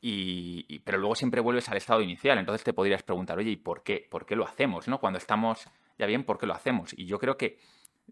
y, 0.00 0.64
y- 0.68 0.78
pero 0.80 0.98
luego 0.98 1.14
siempre 1.14 1.40
vuelves 1.40 1.68
al 1.68 1.78
estado 1.78 2.00
inicial. 2.02 2.38
Entonces 2.38 2.62
te 2.62 2.72
podrías 2.72 3.02
preguntar, 3.02 3.38
oye, 3.38 3.50
¿y 3.50 3.56
por 3.56 3.82
qué? 3.82 4.06
¿Por 4.10 4.26
qué 4.26 4.36
lo 4.36 4.46
hacemos? 4.46 4.86
¿no? 4.88 5.00
Cuando 5.00 5.18
estamos 5.18 5.66
ya 5.98 6.06
bien, 6.06 6.24
¿por 6.24 6.38
qué 6.38 6.46
lo 6.46 6.54
hacemos? 6.54 6.92
Y 6.96 7.06
yo 7.06 7.18
creo 7.18 7.36
que 7.38 7.58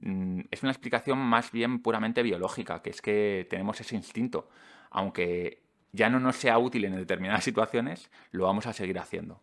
mm, 0.00 0.40
es 0.50 0.62
una 0.62 0.72
explicación 0.72 1.18
más 1.18 1.52
bien 1.52 1.82
puramente 1.82 2.22
biológica, 2.22 2.80
que 2.82 2.90
es 2.90 3.02
que 3.02 3.46
tenemos 3.50 3.80
ese 3.80 3.94
instinto. 3.94 4.48
Aunque 4.90 5.62
ya 5.92 6.08
no 6.08 6.18
nos 6.18 6.36
sea 6.36 6.58
útil 6.58 6.84
en 6.86 6.96
determinadas 6.96 7.44
situaciones, 7.44 8.10
lo 8.30 8.44
vamos 8.44 8.66
a 8.66 8.72
seguir 8.72 8.98
haciendo. 8.98 9.40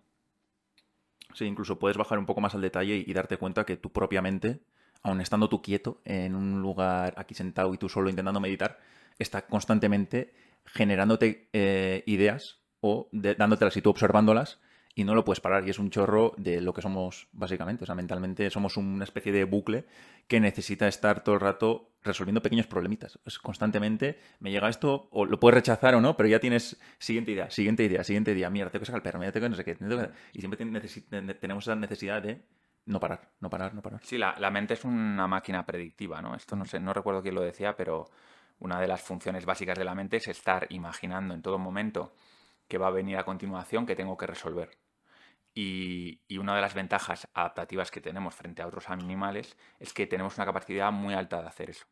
Sí, 1.34 1.46
incluso 1.46 1.80
puedes 1.80 1.98
bajar 1.98 2.20
un 2.20 2.26
poco 2.26 2.42
más 2.42 2.56
al 2.56 2.62
detalle 2.62 3.04
y, 3.06 3.14
darte 3.14 3.38
cuenta 3.38 3.66
que 3.66 3.78
tú 3.78 3.92
propiamente, 3.92 4.62
aun 5.04 5.22
estando 5.22 5.50
tú 5.50 5.62
quieto 5.62 6.02
en 6.06 6.36
un 6.36 6.62
lugar 6.62 7.14
aquí 7.18 7.34
sentado 7.34 7.74
y 7.74 7.78
tú 7.78 7.90
solo 7.90 8.10
intentando 8.10 8.40
meditar, 8.40 8.80
está 9.20 9.46
constantemente 9.46 10.34
generándote 10.66 11.50
eh, 11.54 12.04
ideas 12.06 12.60
o 12.80 13.10
dándotelas 13.12 13.76
y 13.78 13.82
tú 13.82 13.90
observándolas 13.90 14.60
y 14.96 15.04
no 15.04 15.16
lo 15.16 15.24
puedes 15.24 15.40
parar. 15.40 15.66
Y 15.66 15.70
es 15.70 15.80
un 15.80 15.90
chorro 15.90 16.34
de 16.38 16.62
lo 16.62 16.74
que 16.74 16.82
somos 16.82 17.28
básicamente. 17.32 17.84
O 17.84 17.86
sea, 17.86 17.96
mentalmente 17.96 18.50
somos 18.50 18.78
una 18.78 19.04
especie 19.04 19.32
de 19.32 19.44
bucle 19.44 19.86
que 20.28 20.40
necesita 20.40 20.88
estar 20.88 21.24
todo 21.24 21.36
el 21.36 21.42
rato 21.42 21.92
resolviendo 22.04 22.42
pequeños 22.42 22.68
problemitas. 22.68 23.20
Constantemente, 23.42 24.20
me 24.40 24.52
llega 24.52 24.70
esto, 24.70 25.08
o 25.12 25.26
lo 25.26 25.40
puedes 25.40 25.56
rechazar 25.56 25.96
o 25.96 26.02
no, 26.02 26.18
pero 26.18 26.30
ya 26.30 26.40
tienes 26.40 26.80
siguiente 26.98 27.32
idea, 27.32 27.50
siguiente 27.50 27.84
idea, 27.84 28.04
siguiente 28.04 28.32
idea. 28.32 28.50
Mierda, 28.50 28.72
tengo 28.72 28.82
que 28.82 28.88
sacar 28.88 29.00
el 29.00 29.04
perro, 29.04 29.20
mira, 29.20 29.32
tengo 29.32 29.46
que 29.46 29.50
no 29.50 29.56
sé 29.56 29.64
qué. 29.64 29.78
Y 30.34 30.40
siempre 30.40 31.36
tenemos 31.36 31.64
esa 31.64 31.76
necesidad 31.76 32.22
de 32.22 32.42
no 32.86 33.00
parar, 33.00 33.30
no 33.40 33.50
parar, 33.50 33.74
no 33.76 33.82
parar. 33.82 34.00
Sí, 34.04 34.18
la, 34.18 34.36
la 34.40 34.50
mente 34.50 34.74
es 34.74 34.84
una 34.84 35.28
máquina 35.28 35.66
predictiva, 35.66 36.22
¿no? 36.22 36.36
Esto 36.36 36.56
no 36.56 36.66
sé, 36.66 36.80
no 36.80 36.94
recuerdo 36.94 37.22
quién 37.22 37.36
lo 37.36 37.42
decía, 37.42 37.76
pero 37.76 38.10
una 38.60 38.80
de 38.80 38.88
las 38.88 39.02
funciones 39.02 39.46
básicas 39.46 39.78
de 39.78 39.86
la 39.86 39.96
mente 39.96 40.18
es 40.18 40.28
estar 40.28 40.68
imaginando 40.70 41.34
en 41.34 41.42
todo 41.42 41.60
momento 41.60 42.14
que 42.72 42.78
va 42.78 42.88
a 42.88 42.92
venir 42.92 43.18
a 43.18 43.26
continuación 43.26 43.86
que 43.86 43.98
tengo 43.98 44.16
que 44.16 44.26
resolver. 44.28 44.78
Y, 45.54 46.22
y 46.30 46.38
una 46.38 46.56
de 46.56 46.62
las 46.62 46.74
ventajas 46.74 47.28
adaptativas 47.34 47.92
que 47.92 48.00
tenemos 48.00 48.34
frente 48.34 48.62
a 48.62 48.68
otros 48.68 48.90
animales 48.90 49.58
es 49.80 49.92
que 49.94 50.08
tenemos 50.08 50.38
una 50.38 50.46
capacidad 50.46 50.90
muy 50.94 51.14
alta 51.14 51.42
de 51.42 51.48
hacer 51.50 51.70
eso. 51.70 51.86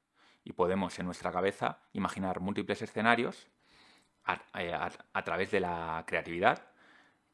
Y 0.45 0.53
podemos 0.53 0.97
en 0.97 1.05
nuestra 1.05 1.33
cabeza 1.33 1.79
imaginar 1.91 2.39
múltiples 2.39 2.81
escenarios 2.81 3.49
a, 4.23 4.41
eh, 4.57 4.73
a- 4.73 4.89
a 5.13 5.23
través 5.25 5.51
de 5.51 5.59
la 5.59 6.05
creatividad 6.07 6.71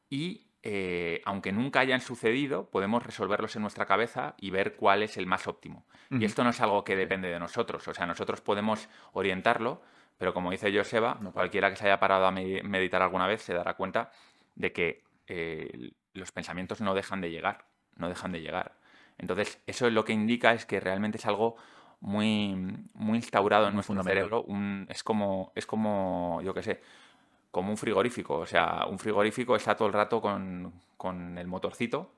y 0.09 0.47
eh, 0.67 1.21
aunque 1.25 1.51
nunca 1.51 1.81
hayan 1.81 2.01
sucedido, 2.01 2.71
podemos 2.71 3.03
resolverlos 3.05 3.55
en 3.55 3.61
nuestra 3.61 3.85
cabeza 3.85 4.33
y 4.39 4.49
ver 4.49 4.75
cuál 4.75 5.03
es 5.03 5.15
el 5.17 5.27
más 5.27 5.45
óptimo. 5.45 5.85
Y 6.09 6.25
esto 6.25 6.43
no 6.43 6.49
es 6.49 6.59
algo 6.59 6.83
que 6.83 6.95
depende 6.95 7.27
de 7.29 7.37
nosotros, 7.39 7.87
o 7.87 7.93
sea, 7.93 8.07
nosotros 8.07 8.41
podemos 8.41 8.89
orientarlo, 9.13 9.83
pero 10.17 10.33
como 10.33 10.51
dice 10.51 10.75
Joseba, 10.75 11.17
No. 11.21 11.31
cualquiera 11.31 11.69
que 11.69 11.75
se 11.75 11.85
haya 11.85 11.99
parado 11.99 12.25
a 12.25 12.31
me- 12.31 12.63
meditar 12.63 13.01
alguna 13.01 13.27
vez 13.27 13.41
se 13.41 13.53
dará 13.53 13.73
cuenta 13.75 14.11
de 14.55 14.71
que 14.71 15.03
eh, 15.27 15.91
los 16.13 16.31
pensamientos 16.31 16.81
no 16.81 16.93
dejan 16.93 17.19
de 17.21 17.31
llegar, 17.31 17.65
no 17.97 18.07
dejan 18.09 18.31
de 18.31 18.41
llegar. 18.41 18.73
Entonces, 19.17 19.61
eso 19.65 19.87
es 19.87 19.93
lo 19.93 20.03
que 20.05 20.13
indica 20.13 20.53
es 20.53 20.65
que 20.65 20.79
realmente 20.79 21.17
es 21.17 21.25
algo 21.25 21.55
muy, 22.01 22.55
muy 22.93 23.17
instaurado 23.17 23.65
en 23.67 23.71
Muy 23.73 23.75
nuestro 23.77 24.03
cerebro. 24.03 24.43
un- 24.43 24.85
es 24.89 25.03
como, 25.03 25.51
es 25.55 25.65
como, 25.65 26.41
yo 26.43 26.53
qué 26.53 26.61
sé, 26.63 26.81
como 27.51 27.71
un 27.71 27.77
frigorífico. 27.77 28.37
O 28.37 28.45
sea, 28.45 28.85
un 28.89 28.99
frigorífico 28.99 29.55
está 29.55 29.75
todo 29.75 29.87
el 29.87 29.93
rato 29.93 30.21
con, 30.21 30.73
con 30.97 31.37
el 31.37 31.47
motorcito 31.47 32.11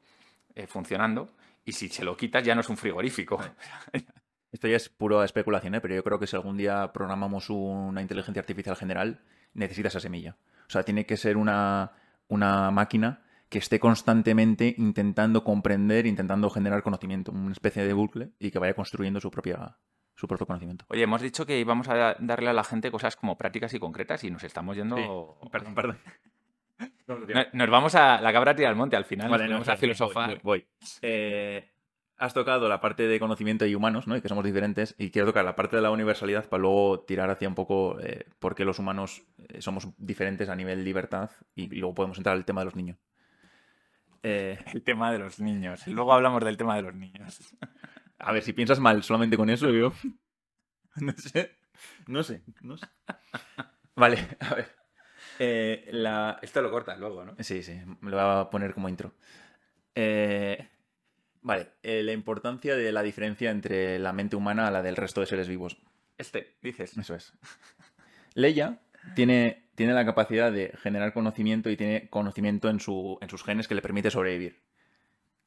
eh, 0.55 0.65
funcionando 0.67 1.29
y 1.65 1.71
si 1.73 1.88
se 1.89 2.03
lo 2.03 2.17
quitas 2.17 2.43
ya 2.43 2.55
no 2.55 2.62
es 2.62 2.69
un 2.69 2.77
frigorífico. 2.77 3.38
Esto 4.51 4.67
ya 4.67 4.77
es 4.77 4.89
pura 4.89 5.23
especulación, 5.25 5.75
¿eh? 5.75 5.81
pero 5.81 5.95
yo 5.95 6.03
creo 6.03 6.19
que 6.19 6.27
si 6.27 6.36
algún 6.36 6.57
día 6.57 6.91
programamos 6.93 7.49
una 7.49 8.01
inteligencia 8.01 8.39
artificial 8.39 8.75
general, 8.75 9.21
necesita 9.53 9.89
esa 9.89 9.99
semilla. 9.99 10.38
O 10.67 10.69
sea, 10.69 10.83
tiene 10.83 11.05
que 11.05 11.17
ser 11.17 11.38
una, 11.38 11.91
una 12.27 12.71
máquina 12.71 13.23
que 13.49 13.60
esté 13.60 13.79
constantemente 13.79 14.73
intentando 14.77 15.43
comprender, 15.43 16.05
intentando 16.05 16.49
generar 16.49 16.83
conocimiento, 16.83 17.31
una 17.31 17.51
especie 17.51 17.83
de 17.86 17.93
bucle 17.93 18.31
y 18.39 18.51
que 18.51 18.60
vaya 18.60 18.73
construyendo 18.73 19.19
su, 19.21 19.31
propia, 19.31 19.77
su 20.15 20.27
propio 20.27 20.45
conocimiento. 20.47 20.86
Oye, 20.89 21.03
hemos 21.03 21.21
dicho 21.21 21.45
que 21.45 21.60
íbamos 21.60 21.88
a 21.89 22.15
darle 22.19 22.49
a 22.49 22.53
la 22.53 22.63
gente 22.63 22.91
cosas 22.91 23.15
como 23.15 23.38
prácticas 23.38 23.73
y 23.73 23.79
concretas 23.79 24.23
y 24.23 24.31
nos 24.31 24.43
estamos 24.43 24.75
yendo... 24.75 25.39
Perdón, 25.51 25.75
perdón. 25.75 25.97
No- 27.07 27.17
Nos 27.53 27.69
vamos 27.69 27.95
a 27.95 28.21
la 28.21 28.33
cabra 28.33 28.53
tira 28.55 28.69
al 28.69 28.75
monte 28.75 28.95
al 28.95 29.05
final. 29.05 29.29
Vale, 29.29 29.43
nos 29.45 29.49
no, 29.49 29.55
vamos 29.55 29.69
a 29.69 29.77
filosofar. 29.77 30.29
Voy. 30.43 30.60
voy. 30.60 30.67
Eh, 31.01 31.71
has 32.17 32.34
tocado 32.34 32.67
la 32.67 32.82
parte 32.82 33.08
de 33.08 33.19
conocimiento 33.19 33.65
y 33.65 33.75
humanos, 33.75 34.08
¿no? 34.08 34.15
Y 34.15 34.21
que 34.21 34.30
somos 34.30 34.43
diferentes. 34.43 34.95
Y 34.97 35.12
quiero 35.12 35.27
tocar 35.27 35.45
la 35.45 35.56
parte 35.56 35.75
de 35.75 35.82
la 35.82 35.91
universalidad 35.91 36.47
para 36.49 36.62
luego 36.62 37.01
tirar 37.01 37.30
hacia 37.30 37.47
un 37.47 37.56
poco 37.56 37.99
eh, 37.99 38.25
por 38.39 38.56
qué 38.56 38.65
los 38.65 38.80
humanos 38.80 39.23
eh, 39.49 39.62
somos 39.62 39.88
diferentes 39.97 40.49
a 40.49 40.56
nivel 40.56 40.84
libertad. 40.84 41.32
Y 41.56 41.67
luego 41.67 41.95
podemos 41.95 42.17
entrar 42.17 42.36
al 42.36 42.45
tema 42.45 42.62
de 42.62 42.65
los 42.65 42.75
niños. 42.75 42.97
Eh, 44.23 44.58
El 44.73 44.84
tema 44.84 45.12
de 45.12 45.19
los 45.19 45.39
niños. 45.39 45.86
Luego 45.88 46.13
hablamos 46.13 46.43
del 46.43 46.58
tema 46.58 46.75
de 46.75 46.82
los 46.82 46.95
niños. 46.95 47.56
a 48.19 48.32
ver, 48.32 48.43
si 48.43 48.53
piensas 48.53 48.80
mal 48.80 49.03
solamente 49.03 49.38
con 49.38 49.49
eso, 49.49 49.69
yo. 49.69 49.93
No 50.99 51.13
sé. 51.15 51.60
No 52.08 52.23
sé. 52.23 52.41
No 52.62 52.75
sé. 52.75 52.88
Vale, 53.95 54.17
a 54.39 54.56
ver. 54.56 54.75
Eh, 55.38 55.89
la, 55.91 56.39
Esto 56.41 56.62
lo 56.63 56.71
cortas 56.71 56.97
luego, 56.97 57.23
¿no? 57.23 57.36
Sí, 57.39 57.62
sí, 57.62 57.80
me 58.01 58.10
lo 58.10 58.17
voy 58.17 58.25
a 58.25 58.49
poner 58.49 58.73
como 58.73 58.89
intro. 58.89 59.13
Eh, 59.93 60.67
vale, 61.47 61.69
eh, 61.83 62.03
la 62.03 62.12
importancia 62.12 62.75
de 62.75 62.91
la 62.91 63.01
diferencia 63.01 63.49
entre 63.49 63.97
la 63.99 64.13
mente 64.13 64.36
humana 64.36 64.67
a 64.67 64.71
la 64.71 64.81
del 64.83 64.95
resto 64.95 65.21
de 65.21 65.27
seres 65.27 65.47
vivos. 65.47 65.77
Este, 66.17 66.55
dices. 66.62 66.97
Eso 66.97 67.15
es. 67.15 67.33
Leia 68.33 68.79
tiene, 69.15 69.63
tiene 69.75 69.93
la 69.93 70.05
capacidad 70.05 70.51
de 70.51 70.73
generar 70.81 71.13
conocimiento 71.13 71.69
y 71.69 71.77
tiene 71.77 72.10
conocimiento 72.10 72.69
en, 72.69 72.79
su, 72.79 73.17
en 73.21 73.29
sus 73.29 73.43
genes 73.43 73.67
que 73.67 73.75
le 73.75 73.81
permite 73.81 74.12
sobrevivir. 74.12 74.60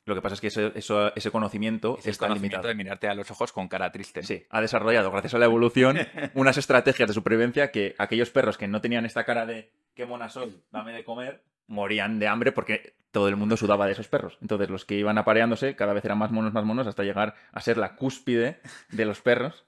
Lo 0.06 0.14
que 0.14 0.22
pasa 0.22 0.34
es 0.34 0.40
que 0.40 0.46
ese, 0.48 0.72
eso- 0.74 1.14
ese 1.14 1.30
conocimiento 1.30 1.96
Es 1.98 2.06
está 2.06 2.26
conocimiento 2.26 2.56
limitado. 2.56 2.68
de 2.68 2.74
mirarte 2.74 3.08
a 3.08 3.14
los 3.14 3.30
ojos 3.30 3.52
con 3.52 3.68
cara 3.68 3.92
triste. 3.92 4.22
Sí, 4.22 4.44
ha 4.48 4.60
desarrollado, 4.60 5.10
gracias 5.10 5.34
a 5.34 5.38
la 5.38 5.44
evolución, 5.44 5.98
unas 6.34 6.56
estrategias 6.56 7.08
de 7.08 7.14
supervivencia 7.14 7.70
que 7.70 7.94
aquellos 7.98 8.30
perros 8.30 8.56
que 8.56 8.66
no 8.66 8.80
tenían 8.80 9.04
esta 9.04 9.24
cara 9.24 9.44
de 9.46 9.70
qué 9.94 10.06
mona 10.06 10.28
soy, 10.28 10.62
dame 10.72 10.92
de 10.92 11.04
comer, 11.04 11.42
morían 11.66 12.18
de 12.18 12.26
hambre 12.28 12.50
porque 12.50 12.94
todo 13.10 13.28
el 13.28 13.36
mundo 13.36 13.56
sudaba 13.56 13.86
de 13.86 13.92
esos 13.92 14.08
perros. 14.08 14.38
Entonces 14.40 14.70
los 14.70 14.84
que 14.84 14.96
iban 14.96 15.18
apareándose 15.18 15.76
cada 15.76 15.92
vez 15.92 16.04
eran 16.04 16.18
más 16.18 16.30
monos, 16.30 16.52
más 16.52 16.64
monos, 16.64 16.86
hasta 16.86 17.02
llegar 17.02 17.34
a 17.52 17.60
ser 17.60 17.76
la 17.76 17.96
cúspide 17.96 18.60
de 18.90 19.04
los 19.04 19.20
perros 19.20 19.64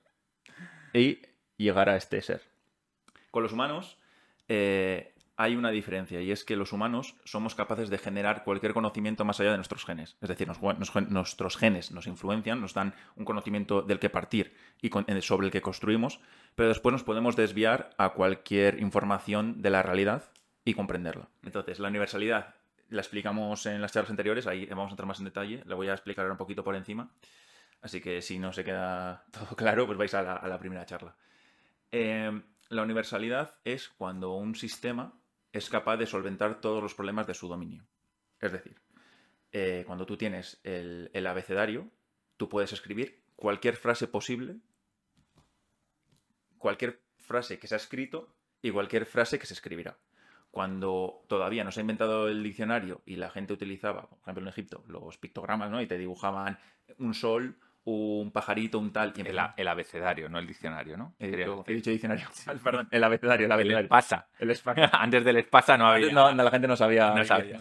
y 0.92 1.22
llegar 1.56 1.88
a 1.88 1.96
este 1.96 2.22
ser. 2.22 2.42
Con 3.30 3.42
los 3.42 3.52
humanos 3.52 3.98
eh, 4.48 5.14
hay 5.36 5.56
una 5.56 5.70
diferencia 5.70 6.20
y 6.20 6.30
es 6.30 6.44
que 6.44 6.56
los 6.56 6.72
humanos 6.72 7.16
somos 7.24 7.54
capaces 7.54 7.90
de 7.90 7.98
generar 7.98 8.44
cualquier 8.44 8.74
conocimiento 8.74 9.24
más 9.24 9.40
allá 9.40 9.50
de 9.50 9.56
nuestros 9.56 9.84
genes. 9.84 10.16
Es 10.20 10.28
decir, 10.28 10.48
nuestros 11.08 11.56
genes 11.56 11.90
nos 11.90 12.06
influencian, 12.06 12.60
nos 12.60 12.74
dan 12.74 12.94
un 13.16 13.24
conocimiento 13.24 13.82
del 13.82 13.98
que 13.98 14.10
partir 14.10 14.54
y 14.80 14.90
sobre 15.22 15.46
el 15.46 15.52
que 15.52 15.62
construimos, 15.62 16.20
pero 16.54 16.68
después 16.68 16.92
nos 16.92 17.02
podemos 17.02 17.34
desviar 17.34 17.90
a 17.98 18.10
cualquier 18.10 18.80
información 18.80 19.62
de 19.62 19.70
la 19.70 19.82
realidad 19.82 20.30
y 20.64 20.74
comprenderla. 20.74 21.28
Entonces, 21.42 21.80
la 21.80 21.88
universalidad 21.88 22.54
la 22.92 23.00
explicamos 23.00 23.64
en 23.66 23.80
las 23.80 23.92
charlas 23.92 24.10
anteriores, 24.10 24.46
ahí 24.46 24.66
vamos 24.66 24.88
a 24.88 24.90
entrar 24.90 25.06
más 25.06 25.18
en 25.18 25.24
detalle, 25.24 25.62
la 25.66 25.74
voy 25.74 25.88
a 25.88 25.92
explicar 25.92 26.24
ahora 26.24 26.34
un 26.34 26.38
poquito 26.38 26.62
por 26.62 26.76
encima. 26.76 27.10
Así 27.80 28.00
que 28.00 28.22
si 28.22 28.38
no 28.38 28.52
se 28.52 28.64
queda 28.64 29.24
todo 29.32 29.56
claro, 29.56 29.86
pues 29.86 29.98
vais 29.98 30.14
a 30.14 30.22
la, 30.22 30.58
primera 30.58 30.86
charla. 30.86 31.16
Eh, 31.90 32.42
la 32.68 32.82
universalidad 32.82 33.56
es 33.64 33.88
cuando 33.88 34.34
un 34.34 34.54
sistema 34.54 35.14
es 35.52 35.68
capaz 35.68 35.96
de 35.96 36.06
solventar 36.06 36.60
todos 36.60 36.82
los 36.82 36.94
problemas 36.94 37.26
de 37.26 37.34
su 37.34 37.48
dominio. 37.48 37.84
Es 38.40 38.52
decir, 38.52 38.80
eh, 39.52 39.84
cuando 39.86 40.06
tú 40.06 40.16
tienes 40.16 40.60
el, 40.62 41.10
el 41.12 41.26
abecedario, 41.26 41.90
tú 42.36 42.48
puedes 42.48 42.72
escribir 42.72 43.22
cualquier 43.36 43.76
frase 43.76 44.06
posible, 44.06 44.56
cualquier 46.58 47.00
frase 47.16 47.58
que 47.58 47.66
se 47.66 47.74
ha 47.74 47.78
escrito 47.78 48.34
y 48.60 48.70
cualquier 48.70 49.06
frase 49.06 49.38
que 49.38 49.46
se 49.46 49.54
escribirá. 49.54 49.98
Cuando 50.52 51.24
todavía 51.28 51.64
no 51.64 51.72
se 51.72 51.80
ha 51.80 51.82
inventado 51.82 52.28
el 52.28 52.42
diccionario 52.42 53.00
y 53.06 53.16
la 53.16 53.30
gente 53.30 53.54
utilizaba, 53.54 54.08
por 54.08 54.18
ejemplo 54.20 54.42
en 54.42 54.48
Egipto, 54.48 54.84
los 54.86 55.16
pictogramas, 55.18 55.70
¿no? 55.70 55.80
Y 55.80 55.86
te 55.86 55.96
dibujaban 55.98 56.58
un 56.98 57.14
sol, 57.14 57.56
un 57.84 58.30
pajarito, 58.32 58.78
un 58.78 58.92
tal. 58.92 59.14
El, 59.16 59.38
a- 59.38 59.54
el 59.56 59.66
abecedario, 59.66 60.28
no 60.28 60.38
el 60.38 60.46
diccionario, 60.46 60.98
¿no? 60.98 61.14
He 61.18 61.30
Quería 61.30 61.46
dicho, 61.46 61.56
decir. 61.56 61.72
he 61.72 61.76
dicho 61.76 61.90
diccionario. 61.90 62.28
Perdón, 62.62 62.86
el 62.90 63.02
abecedario, 63.02 63.46
el 63.46 63.50
El 63.50 63.52
abecedario. 63.52 63.84
espasa. 63.86 64.28
El 64.38 64.50
espa- 64.50 64.90
Antes 64.92 65.24
del 65.24 65.38
espasa 65.38 65.78
no 65.78 65.86
había. 65.86 66.12
no, 66.12 66.34
no, 66.34 66.42
la 66.44 66.50
gente 66.50 66.68
no 66.68 66.76
sabía. 66.76 67.14
No 67.14 67.24
sabía. 67.24 67.58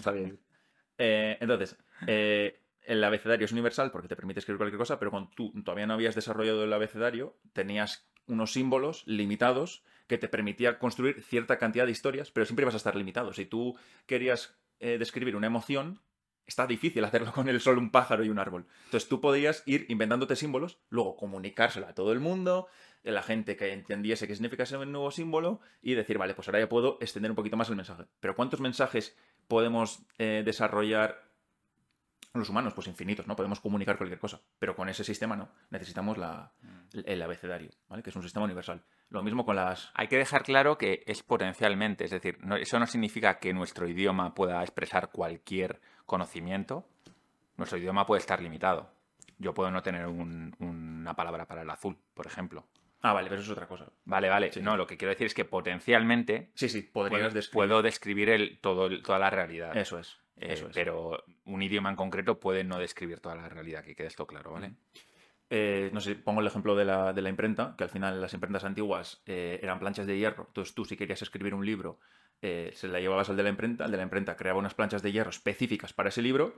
Eh, 0.97 1.37
entonces, 1.39 1.77
eh, 2.07 2.59
el 2.83 3.03
abecedario 3.03 3.45
es 3.45 3.51
universal 3.53 3.89
porque 3.89 4.09
te 4.09 4.15
permite 4.17 4.39
escribir 4.39 4.57
cualquier 4.57 4.77
cosa, 4.77 4.99
pero 4.99 5.11
cuando 5.11 5.31
tú 5.35 5.53
todavía 5.63 5.87
no 5.87 5.93
habías 5.93 6.13
desarrollado 6.15 6.63
el 6.65 6.73
abecedario, 6.73 7.37
tenías 7.53 8.05
unos 8.27 8.51
símbolos 8.51 9.03
limitados 9.07 9.83
que 10.11 10.17
te 10.17 10.27
permitía 10.27 10.77
construir 10.77 11.23
cierta 11.23 11.57
cantidad 11.57 11.85
de 11.85 11.93
historias, 11.93 12.31
pero 12.31 12.45
siempre 12.45 12.65
ibas 12.65 12.73
a 12.73 12.77
estar 12.77 12.97
limitado. 12.97 13.31
Si 13.31 13.45
tú 13.45 13.77
querías 14.07 14.57
eh, 14.81 14.97
describir 14.97 15.37
una 15.37 15.47
emoción, 15.47 16.01
está 16.45 16.67
difícil 16.67 17.01
hacerlo 17.05 17.31
con 17.31 17.47
el 17.47 17.61
sol, 17.61 17.77
un 17.77 17.91
pájaro 17.91 18.25
y 18.25 18.29
un 18.29 18.37
árbol. 18.37 18.67
Entonces 18.83 19.07
tú 19.07 19.21
podrías 19.21 19.63
ir 19.65 19.85
inventándote 19.87 20.35
símbolos, 20.35 20.79
luego 20.89 21.15
comunicárselo 21.15 21.87
a 21.87 21.95
todo 21.95 22.11
el 22.11 22.19
mundo, 22.19 22.67
a 23.05 23.11
la 23.11 23.23
gente 23.23 23.55
que 23.55 23.71
entendiese 23.71 24.27
qué 24.27 24.35
significa 24.35 24.63
ese 24.63 24.85
nuevo 24.85 25.11
símbolo 25.11 25.61
y 25.81 25.93
decir, 25.93 26.17
vale, 26.17 26.33
pues 26.33 26.49
ahora 26.49 26.59
ya 26.59 26.67
puedo 26.67 26.97
extender 26.99 27.31
un 27.31 27.37
poquito 27.37 27.55
más 27.55 27.69
el 27.69 27.77
mensaje. 27.77 28.03
Pero 28.19 28.35
¿cuántos 28.35 28.59
mensajes 28.59 29.15
podemos 29.47 30.03
eh, 30.17 30.43
desarrollar 30.43 31.30
los 32.39 32.49
humanos? 32.49 32.73
Pues 32.73 32.87
infinitos, 32.87 33.27
¿no? 33.27 33.35
Podemos 33.35 33.59
comunicar 33.59 33.97
cualquier 33.97 34.19
cosa, 34.19 34.39
pero 34.57 34.75
con 34.75 34.87
ese 34.89 35.03
sistema 35.03 35.35
no. 35.35 35.49
Necesitamos 35.69 36.17
la, 36.17 36.53
el 36.93 37.21
abecedario, 37.21 37.71
¿vale? 37.89 38.03
Que 38.03 38.09
es 38.09 38.15
un 38.15 38.23
sistema 38.23 38.45
universal. 38.45 38.83
Lo 39.09 39.23
mismo 39.23 39.45
con 39.45 39.55
las... 39.55 39.91
Hay 39.93 40.07
que 40.07 40.17
dejar 40.17 40.43
claro 40.43 40.77
que 40.77 41.03
es 41.05 41.23
potencialmente, 41.23 42.05
es 42.05 42.11
decir, 42.11 42.37
eso 42.59 42.79
no 42.79 42.87
significa 42.87 43.39
que 43.39 43.53
nuestro 43.53 43.87
idioma 43.87 44.33
pueda 44.33 44.61
expresar 44.61 45.09
cualquier 45.11 45.81
conocimiento, 46.05 46.87
nuestro 47.57 47.77
idioma 47.77 48.05
puede 48.05 48.21
estar 48.21 48.41
limitado. 48.41 48.89
Yo 49.37 49.53
puedo 49.53 49.71
no 49.71 49.81
tener 49.81 50.05
una 50.07 51.15
palabra 51.15 51.47
para 51.47 51.63
el 51.63 51.69
azul, 51.69 51.97
por 52.13 52.27
ejemplo. 52.27 52.65
Ah, 53.01 53.13
vale, 53.13 53.29
pero 53.29 53.41
eso 53.41 53.51
es 53.51 53.57
otra 53.57 53.67
cosa. 53.67 53.87
Vale, 54.05 54.29
vale. 54.29 54.51
No, 54.61 54.77
lo 54.77 54.85
que 54.85 54.95
quiero 54.95 55.09
decir 55.09 55.25
es 55.25 55.33
que 55.33 55.45
potencialmente. 55.45 56.51
Sí, 56.53 56.69
sí, 56.69 56.83
podrías 56.83 57.21
puedo, 57.21 57.33
describir. 57.33 57.53
Puedo 57.53 57.81
describir 57.81 58.29
el, 58.29 58.59
todo, 58.59 59.01
toda 59.01 59.17
la 59.17 59.31
realidad. 59.31 59.75
Eso 59.75 59.97
es. 59.97 60.19
Eh, 60.41 60.53
eso 60.53 60.67
es. 60.67 60.73
Pero 60.73 61.23
un 61.45 61.61
idioma 61.61 61.89
en 61.89 61.95
concreto 61.95 62.39
puede 62.39 62.63
no 62.63 62.77
describir 62.77 63.19
toda 63.19 63.35
la 63.35 63.47
realidad, 63.47 63.83
que 63.83 63.95
quede 63.95 64.07
esto 64.07 64.27
claro, 64.27 64.51
¿vale? 64.51 64.73
Eh, 65.53 65.89
no 65.91 65.99
sé, 65.99 66.15
pongo 66.15 66.39
el 66.39 66.47
ejemplo 66.47 66.77
de 66.77 66.85
la, 66.85 67.11
de 67.11 67.21
la, 67.21 67.27
imprenta, 67.29 67.75
que 67.77 67.83
al 67.83 67.89
final 67.89 68.21
las 68.21 68.33
imprentas 68.33 68.63
antiguas 68.63 69.21
eh, 69.25 69.59
eran 69.61 69.79
planchas 69.79 70.07
de 70.07 70.17
hierro. 70.17 70.45
Entonces 70.47 70.73
tú, 70.73 70.85
si 70.85 70.95
querías 70.95 71.21
escribir 71.21 71.53
un 71.53 71.65
libro, 71.65 71.99
eh, 72.41 72.71
se 72.73 72.87
la 72.87 73.01
llevabas 73.01 73.29
al 73.29 73.35
de 73.35 73.43
la 73.43 73.49
imprenta, 73.49 73.83
el 73.83 73.91
de 73.91 73.97
la 73.97 74.03
imprenta 74.03 74.37
creaba 74.37 74.59
unas 74.59 74.73
planchas 74.73 75.01
de 75.01 75.11
hierro 75.11 75.29
específicas 75.29 75.91
para 75.91 76.07
ese 76.07 76.21
libro 76.21 76.57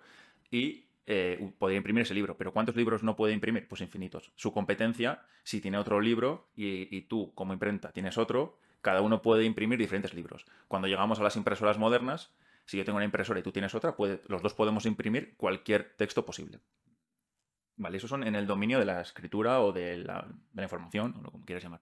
y 0.51 0.85
eh, 1.07 1.51
podía 1.57 1.77
imprimir 1.77 2.03
ese 2.03 2.13
libro. 2.13 2.37
Pero 2.37 2.53
¿cuántos 2.53 2.75
libros 2.75 3.01
no 3.01 3.15
puede 3.15 3.33
imprimir? 3.33 3.67
Pues 3.67 3.81
infinitos. 3.81 4.31
Su 4.35 4.53
competencia, 4.53 5.23
si 5.41 5.59
tiene 5.59 5.79
otro 5.79 5.99
libro 5.99 6.47
y, 6.55 6.95
y, 6.95 7.01
tú 7.01 7.33
como 7.33 7.51
imprenta 7.53 7.91
tienes 7.91 8.19
otro, 8.19 8.59
cada 8.81 9.01
uno 9.01 9.23
puede 9.23 9.43
imprimir 9.43 9.79
diferentes 9.79 10.13
libros. 10.13 10.45
Cuando 10.67 10.87
llegamos 10.87 11.19
a 11.19 11.23
las 11.23 11.35
impresoras 11.35 11.79
modernas, 11.79 12.31
si 12.65 12.77
yo 12.77 12.85
tengo 12.85 12.97
una 12.97 13.05
impresora 13.05 13.39
y 13.39 13.43
tú 13.43 13.51
tienes 13.51 13.75
otra, 13.75 13.95
los 14.27 14.41
dos 14.41 14.53
podemos 14.53 14.85
imprimir 14.85 15.35
cualquier 15.35 15.95
texto 15.95 16.25
posible. 16.25 16.59
Vale, 17.75 17.97
esos 17.97 18.09
son 18.09 18.23
en 18.23 18.35
el 18.35 18.47
dominio 18.47 18.79
de 18.79 18.85
la 18.85 19.01
escritura 19.01 19.61
o 19.61 19.71
de 19.71 19.97
la, 19.97 20.27
información, 20.55 21.15
o 21.17 21.21
lo 21.21 21.31
como 21.31 21.45
quieras 21.45 21.63
llamar. 21.63 21.81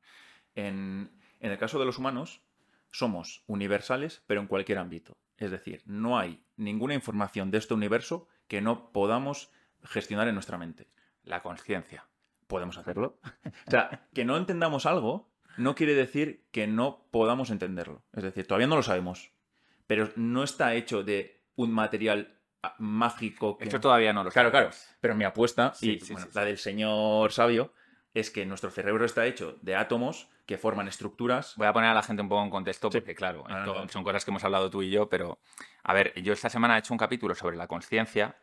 En, 0.56 1.12
en 1.40 1.52
el 1.52 1.58
caso 1.58 1.80
de 1.80 1.86
los 1.86 1.98
humanos, 1.98 2.42
somos 2.92 3.44
universales, 3.48 4.24
pero 4.28 4.42
en 4.42 4.48
cualquier 4.48 4.78
ámbito. 4.78 5.18
Es 5.38 5.52
decir, 5.52 5.82
no 5.86 6.18
hay 6.18 6.44
ninguna 6.56 6.94
información 6.94 7.52
de 7.52 7.58
este 7.58 7.74
universo 7.74 8.28
que 8.48 8.62
no 8.62 8.92
podamos 8.92 9.52
gestionar 9.84 10.28
en 10.28 10.36
nuestra 10.36 10.58
mente. 10.58 10.88
La 11.24 11.42
conciencia. 11.42 12.08
Podemos 12.48 12.78
hacerlo. 12.78 13.20
o 13.68 13.72
sea, 13.72 14.08
que 14.14 14.26
no 14.26 14.38
entendamos 14.38 14.86
algo 14.86 15.32
no 15.58 15.76
quiere 15.76 15.96
decir 15.96 16.46
que 16.52 16.68
no 16.68 17.08
podamos 17.12 17.50
entenderlo. 17.50 18.04
Es 18.14 18.24
decir, 18.24 18.48
todavía 18.48 18.68
no 18.68 18.76
lo 18.76 18.84
sabemos. 18.84 19.32
Pero 19.92 20.10
no 20.16 20.46
está 20.46 20.74
hecho 20.74 21.04
de 21.04 21.44
un 21.58 21.74
material 21.74 22.40
mágico. 22.78 23.58
Que... 23.58 23.66
Esto 23.66 23.82
todavía 23.82 24.14
no 24.14 24.24
lo 24.24 24.32
Claro, 24.32 24.50
claro. 24.50 24.70
Pero 25.02 25.16
mi 25.16 25.26
apuesta, 25.26 25.74
sí, 25.74 25.96
y 25.96 26.00
sí, 26.00 26.14
bueno, 26.14 26.28
sí, 26.28 26.32
la 26.34 26.46
del 26.46 26.58
señor 26.58 27.30
sabio, 27.34 27.74
es 28.14 28.32
que 28.32 28.46
nuestro 28.46 28.72
cerebro 28.72 29.04
está 29.04 29.26
hecho 29.26 29.58
de 29.62 29.76
átomos 29.76 30.30
que 30.46 30.58
forman 30.58 30.88
estructuras. 30.88 31.58
Voy 31.58 31.68
a 31.68 31.74
poner 31.74 31.90
a 31.90 31.94
la 31.94 32.04
gente 32.04 32.22
un 32.22 32.30
poco 32.30 32.42
en 32.42 32.50
contexto 32.50 32.90
porque, 32.90 33.14
claro, 33.14 33.44
Ah, 33.50 33.66
esto 33.68 33.90
son 33.90 34.06
cosas 34.06 34.24
que 34.24 34.32
hemos 34.32 34.46
hablado 34.46 34.70
tú 34.70 34.82
y 34.82 34.92
yo, 34.92 35.10
pero, 35.10 35.40
a 35.84 35.94
ver, 35.94 36.14
yo 36.22 36.32
esta 36.32 36.50
semana 36.50 36.78
he 36.78 36.80
hecho 36.80 36.94
un 36.94 36.98
capítulo 36.98 37.36
sobre 37.36 37.58
la 37.58 37.68
conciencia 37.68 38.38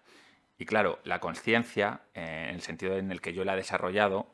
y, 0.59 0.67
claro, 0.67 0.99
la 1.05 1.19
conciencia, 1.19 2.03
eh, 2.13 2.49
en 2.51 2.57
el 2.57 2.61
sentido 2.61 2.99
en 2.99 3.11
el 3.11 3.23
que 3.23 3.33
yo 3.33 3.47
la 3.47 3.55
he 3.55 3.57
desarrollado, 3.57 4.31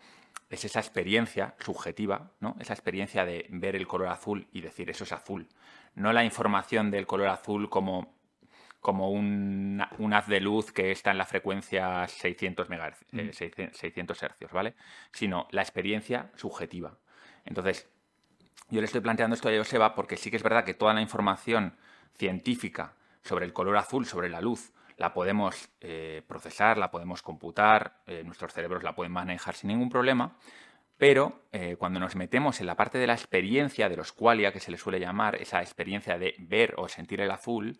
es 0.50 0.64
esa 0.64 0.80
experiencia 0.80 1.54
subjetiva, 1.58 2.32
¿no? 2.40 2.56
Esa 2.58 2.74
experiencia 2.74 3.24
de 3.24 3.46
ver 3.50 3.76
el 3.76 3.86
color 3.86 4.08
azul 4.08 4.48
y 4.52 4.62
decir 4.62 4.90
eso 4.90 5.04
es 5.04 5.12
azul. 5.12 5.48
No 5.94 6.12
la 6.12 6.24
información 6.24 6.90
del 6.90 7.06
color 7.06 7.28
azul 7.28 7.68
como 7.70 8.14
como 8.84 9.10
un, 9.10 9.82
un, 9.96 10.12
haz 10.12 10.26
de 10.26 10.40
luz 10.40 10.70
que 10.70 10.90
está 10.90 11.10
en 11.10 11.16
la 11.16 11.24
frecuencia 11.24 12.06
600 12.06 12.68
MHz, 12.68 13.02
eh, 13.12 13.70
600 13.72 14.18
Hz, 14.18 14.52
¿vale? 14.52 14.74
Sino 15.10 15.48
la 15.52 15.62
experiencia 15.62 16.30
subjetiva. 16.36 16.98
Entonces, 17.46 17.88
yo 18.68 18.80
le 18.80 18.84
estoy 18.84 19.00
planteando 19.00 19.36
esto 19.36 19.48
a 19.48 19.56
Joseba 19.56 19.94
porque 19.94 20.18
sí 20.18 20.30
que 20.30 20.36
es 20.36 20.42
verdad 20.42 20.64
que 20.64 20.74
toda 20.74 20.92
la 20.92 21.00
información 21.00 21.78
científica 22.14 22.92
sobre 23.22 23.46
el 23.46 23.54
color 23.54 23.78
azul, 23.78 24.04
sobre 24.04 24.28
la 24.28 24.42
luz, 24.42 24.74
la 24.98 25.14
podemos 25.14 25.70
eh, 25.80 26.22
procesar, 26.26 26.76
la 26.76 26.90
podemos 26.90 27.22
computar, 27.22 28.02
eh, 28.06 28.22
nuestros 28.22 28.52
cerebros 28.52 28.82
la 28.82 28.94
pueden 28.94 29.12
manejar 29.12 29.54
sin 29.54 29.68
ningún 29.68 29.88
problema, 29.88 30.36
pero 30.96 31.42
eh, 31.52 31.76
cuando 31.76 32.00
nos 32.00 32.16
metemos 32.16 32.60
en 32.60 32.66
la 32.66 32.76
parte 32.76 32.98
de 32.98 33.06
la 33.06 33.14
experiencia, 33.14 33.88
de 33.88 33.96
los 33.96 34.12
qualia, 34.12 34.52
que 34.52 34.60
se 34.60 34.70
le 34.70 34.78
suele 34.78 35.00
llamar, 35.00 35.36
esa 35.36 35.60
experiencia 35.60 36.18
de 36.18 36.34
ver 36.38 36.74
o 36.76 36.88
sentir 36.88 37.20
el 37.20 37.30
azul, 37.30 37.78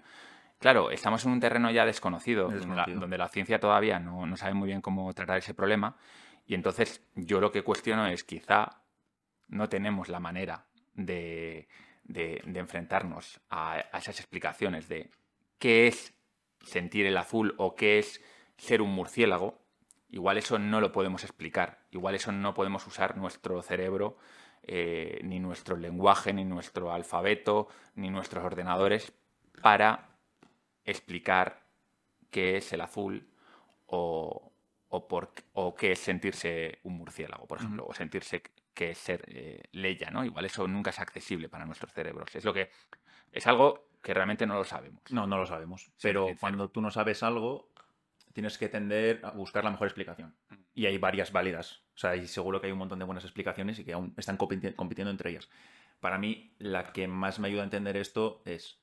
Claro, 0.58 0.90
estamos 0.90 1.22
en 1.26 1.32
un 1.32 1.40
terreno 1.40 1.70
ya 1.70 1.84
desconocido, 1.84 2.48
donde 2.48 2.74
la, 2.74 2.86
donde 2.88 3.18
la, 3.18 3.28
ciencia 3.28 3.60
todavía 3.60 3.98
no, 3.98 4.24
no, 4.24 4.34
sabe 4.36 4.54
muy 4.54 4.68
bien 4.68 4.80
cómo 4.80 5.12
tratar 5.12 5.36
ese 5.36 5.52
problema. 5.52 5.96
Y 6.46 6.54
entonces 6.54 7.02
yo 7.14 7.40
lo 7.40 7.52
que 7.52 7.62
cuestiono 7.62 8.06
es 8.06 8.24
quizá 8.24 8.80
no 9.48 9.68
tenemos 9.68 10.08
la 10.08 10.20
manera 10.20 10.64
de, 10.94 11.68
de, 12.04 12.40
de 12.46 12.60
enfrentarnos 12.60 13.40
a, 13.50 13.74
a, 13.92 13.98
esas 13.98 14.20
explicaciones 14.20 14.88
de 14.88 15.10
qué 15.58 15.86
es 15.86 16.14
sentir 16.62 17.04
el 17.04 17.16
azul 17.18 17.54
o 17.58 17.74
qué 17.74 17.98
es 17.98 18.22
ser 18.56 18.80
un 18.80 18.90
murciélago. 18.90 19.58
Igual 20.14 20.38
eso 20.38 20.60
no 20.60 20.80
lo 20.80 20.92
podemos 20.92 21.24
explicar. 21.24 21.80
Igual 21.90 22.14
eso 22.14 22.30
no 22.30 22.54
podemos 22.54 22.86
usar 22.86 23.16
nuestro 23.16 23.60
cerebro, 23.62 24.16
eh, 24.62 25.18
ni 25.24 25.40
nuestro 25.40 25.76
lenguaje, 25.76 26.32
ni 26.32 26.44
nuestro 26.44 26.92
alfabeto, 26.92 27.66
ni 27.96 28.10
nuestros 28.10 28.44
ordenadores 28.44 29.12
para 29.60 30.10
explicar 30.84 31.64
qué 32.30 32.58
es 32.58 32.72
el 32.72 32.82
azul 32.82 33.28
o, 33.86 34.52
o, 34.88 35.08
por, 35.08 35.32
o 35.52 35.74
qué 35.74 35.90
es 35.90 35.98
sentirse 35.98 36.78
un 36.84 36.96
murciélago, 36.96 37.48
por 37.48 37.58
ejemplo, 37.58 37.84
o 37.84 37.92
sentirse 37.92 38.40
que 38.72 38.90
es 38.90 38.98
ser 38.98 39.24
eh, 39.26 39.64
leya, 39.72 40.12
¿no? 40.12 40.24
Igual 40.24 40.44
eso 40.44 40.68
nunca 40.68 40.90
es 40.90 41.00
accesible 41.00 41.48
para 41.48 41.66
nuestros 41.66 41.92
cerebros. 41.92 42.32
Es 42.36 42.44
lo 42.44 42.54
que 42.54 42.70
es 43.32 43.48
algo 43.48 43.88
que 44.00 44.14
realmente 44.14 44.46
no 44.46 44.54
lo 44.54 44.62
sabemos. 44.62 45.02
No, 45.10 45.26
no 45.26 45.38
lo 45.38 45.46
sabemos. 45.46 45.90
Pero 46.00 46.28
sí, 46.28 46.36
cuando 46.38 46.70
tú 46.70 46.80
no 46.80 46.92
sabes 46.92 47.24
algo, 47.24 47.73
tienes 48.34 48.58
que 48.58 48.68
tender 48.68 49.20
a 49.22 49.30
buscar 49.30 49.64
la 49.64 49.70
mejor 49.70 49.86
explicación. 49.86 50.34
Y 50.74 50.86
hay 50.86 50.98
varias 50.98 51.32
válidas. 51.32 51.84
O 51.94 51.98
sea, 51.98 52.16
y 52.16 52.26
seguro 52.26 52.60
que 52.60 52.66
hay 52.66 52.72
un 52.72 52.78
montón 52.78 52.98
de 52.98 53.04
buenas 53.04 53.24
explicaciones 53.24 53.78
y 53.78 53.84
que 53.84 53.92
aún 53.92 54.12
están 54.18 54.36
compiti 54.36 54.72
compitiendo 54.72 55.10
entre 55.10 55.30
ellas. 55.30 55.48
Para 56.00 56.18
mí, 56.18 56.54
la 56.58 56.92
que 56.92 57.06
más 57.06 57.38
me 57.38 57.48
ayuda 57.48 57.62
a 57.62 57.64
entender 57.64 57.96
esto 57.96 58.42
es 58.44 58.82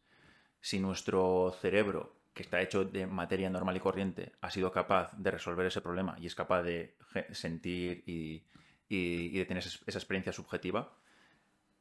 si 0.61 0.79
nuestro 0.79 1.53
cerebro, 1.59 2.15
que 2.33 2.43
está 2.43 2.61
hecho 2.61 2.85
de 2.85 3.05
materia 3.05 3.49
normal 3.49 3.75
y 3.75 3.81
corriente, 3.81 4.31
ha 4.39 4.49
sido 4.49 4.71
capaz 4.71 5.11
de 5.17 5.31
resolver 5.31 5.65
ese 5.65 5.81
problema 5.81 6.15
y 6.17 6.27
es 6.27 6.33
capaz 6.33 6.63
de 6.63 6.95
sentir 7.31 8.03
y, 8.07 8.45
y, 8.87 9.35
y 9.35 9.37
de 9.37 9.45
tener 9.45 9.63
esa 9.63 9.97
experiencia 9.99 10.31
subjetiva, 10.31 10.97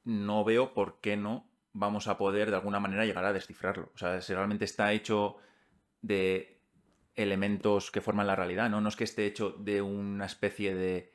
no 0.02 0.42
veo 0.44 0.74
por 0.74 1.00
qué 1.00 1.16
no 1.16 1.48
vamos 1.72 2.08
a 2.08 2.18
poder 2.18 2.50
de 2.50 2.56
alguna 2.56 2.80
manera 2.80 3.04
llegar 3.04 3.24
a 3.24 3.32
descifrarlo. 3.32 3.92
O 3.94 3.98
sea, 3.98 4.20
si 4.20 4.34
realmente 4.34 4.64
está 4.64 4.92
hecho 4.92 5.36
de 6.02 6.59
elementos 7.14 7.90
que 7.90 8.00
forman 8.00 8.26
la 8.26 8.36
realidad, 8.36 8.70
¿no? 8.70 8.80
No 8.80 8.88
es 8.88 8.96
que 8.96 9.04
esté 9.04 9.26
hecho 9.26 9.50
de 9.58 9.82
una 9.82 10.26
especie 10.26 10.74
de 10.74 11.12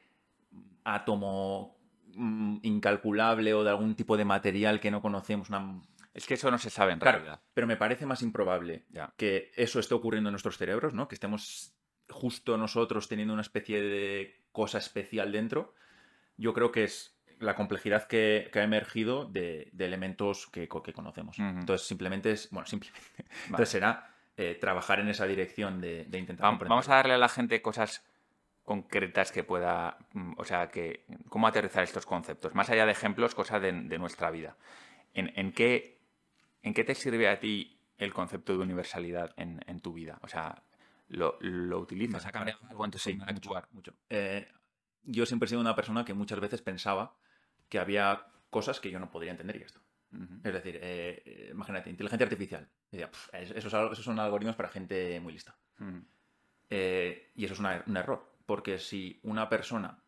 átomo 0.83 1.77
mm, 2.13 2.57
incalculable 2.63 3.53
o 3.53 3.63
de 3.63 3.69
algún 3.69 3.95
tipo 3.95 4.17
de 4.17 4.25
material 4.25 4.79
que 4.79 4.91
no 4.91 5.01
conocemos, 5.01 5.49
una 5.49 5.81
es 6.15 6.25
que 6.25 6.35
eso 6.35 6.49
no 6.49 6.57
se 6.57 6.69
sabe 6.69 6.93
en 6.93 6.99
claro, 6.99 7.17
realidad. 7.17 7.41
Pero 7.53 7.67
me 7.67 7.75
parece 7.75 8.05
más 8.05 8.21
improbable 8.21 8.85
ya. 8.89 9.13
que 9.17 9.51
eso 9.55 9.81
esté 9.81 9.93
ocurriendo 9.95 10.29
en 10.29 10.33
nuestros 10.33 10.57
cerebros, 10.57 10.93
¿no? 10.93 11.09
Que 11.09 11.15
estemos 11.15 11.75
justo 12.09 12.57
nosotros 12.57 13.09
teniendo 13.09 13.33
una 13.33 13.41
especie 13.41 13.81
de 13.81 14.45
cosa 14.53 14.77
especial 14.77 15.33
dentro. 15.33 15.75
Yo 16.37 16.53
creo 16.53 16.71
que 16.71 16.85
es 16.85 17.19
la 17.39 17.55
complejidad 17.55 18.07
que, 18.07 18.49
que 18.53 18.59
ha 18.59 18.63
emergido 18.63 19.25
de, 19.25 19.69
de 19.73 19.85
elementos 19.85 20.47
que, 20.47 20.69
que 20.69 20.93
conocemos. 20.93 21.37
Uh 21.37 21.41
-huh. 21.41 21.59
Entonces, 21.59 21.85
simplemente 21.85 22.31
es. 22.31 22.49
Bueno, 22.49 22.65
simplemente. 22.65 23.09
Vale. 23.17 23.45
Entonces 23.47 23.69
será 23.69 24.14
eh, 24.37 24.55
trabajar 24.59 24.99
en 24.99 25.07
esa 25.09 25.25
dirección 25.25 25.81
de, 25.81 26.05
de 26.05 26.17
intentar. 26.19 26.45
Vamos, 26.45 26.67
vamos 26.67 26.89
a 26.89 26.95
darle 26.95 27.13
a 27.13 27.17
la 27.17 27.29
gente 27.29 27.61
cosas 27.61 28.05
concretas 28.63 29.31
que 29.31 29.43
pueda. 29.43 29.97
mm, 30.13 30.33
O 30.37 30.43
sea, 30.43 30.69
que. 30.69 31.05
¿Cómo 31.29 31.47
aterrizar 31.47 31.83
estos 31.83 32.05
conceptos? 32.05 32.53
Más 32.55 32.69
allá 32.69 32.85
de 32.85 32.91
ejemplos, 32.91 33.35
cosas 33.35 33.61
de, 33.61 33.71
de 33.71 33.97
nuestra 33.97 34.31
vida. 34.31 34.57
¿En, 35.13 35.31
en 35.35 35.51
qué 35.53 35.95
¿En 36.61 36.73
qué 36.73 36.83
te 36.83 36.95
sirve 36.95 37.29
a 37.29 37.39
ti 37.39 37.77
el 37.99 38.11
concepto 38.11 38.53
de 38.53 38.59
universalidad 38.63 39.33
en, 39.37 39.61
en 39.67 39.81
tu 39.81 39.93
vida? 39.93 40.17
O 40.23 40.27
sea, 40.27 40.63
¿lo, 41.09 41.37
lo 41.39 41.77
utilizas? 41.79 42.25
¿Ha 42.25 42.31
cambiado 42.31 42.59
algo 42.67 42.83
en 42.85 42.89
tu 42.91 42.97
sí, 42.97 43.19
actuar? 43.23 43.67
Mucho. 43.71 43.93
Eh, 44.09 44.47
yo 45.03 45.27
siempre 45.27 45.45
he 45.45 45.49
sido 45.49 45.61
una 45.61 45.75
persona 45.75 46.03
que 46.03 46.15
muchas 46.15 46.39
veces 46.39 46.63
pensaba 46.63 47.15
que 47.69 47.77
había 47.77 48.25
cosas 48.49 48.79
que 48.79 48.89
yo 48.89 48.99
no 48.99 49.11
podría 49.11 49.29
entender 49.31 49.57
y 49.57 49.61
esto. 49.61 49.79
Es 50.43 50.53
decir, 50.53 50.79
eh, 50.81 51.21
eh, 51.25 51.49
imagínate, 51.51 51.91
inteligencia 51.91 52.25
artificial. 52.25 52.67
Esos, 53.33 54.03
son 54.03 54.19
algoritmos 54.19 54.55
para 54.55 54.69
gente 54.69 55.19
muy 55.19 55.33
lista. 55.33 55.55
Eh, 56.69 57.31
y 57.35 57.45
eso 57.45 57.53
es 57.53 57.59
un 57.59 57.97
error, 57.97 58.31
porque 58.45 58.79
si 58.79 59.19
una 59.23 59.49
persona 59.49 60.01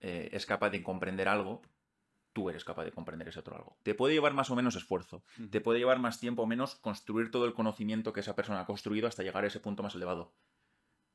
es 0.00 0.46
capaz 0.46 0.70
de 0.70 0.82
comprender 0.82 1.28
algo, 1.28 1.60
tú 2.32 2.48
eres 2.48 2.64
capaz 2.64 2.84
de 2.84 2.92
comprender 2.92 3.28
ese 3.28 3.40
otro 3.40 3.56
algo. 3.56 3.76
Te 3.82 3.94
puede 3.94 4.14
llevar 4.14 4.32
más 4.34 4.50
o 4.50 4.56
menos 4.56 4.76
esfuerzo, 4.76 5.22
te 5.50 5.60
puede 5.60 5.78
llevar 5.78 5.98
más 5.98 6.20
tiempo 6.20 6.42
o 6.42 6.46
menos 6.46 6.76
construir 6.76 7.30
todo 7.30 7.44
el 7.44 7.54
conocimiento 7.54 8.12
que 8.12 8.20
esa 8.20 8.34
persona 8.34 8.60
ha 8.60 8.66
construido 8.66 9.08
hasta 9.08 9.22
llegar 9.22 9.44
a 9.44 9.48
ese 9.48 9.60
punto 9.60 9.82
más 9.82 9.94
elevado. 9.94 10.32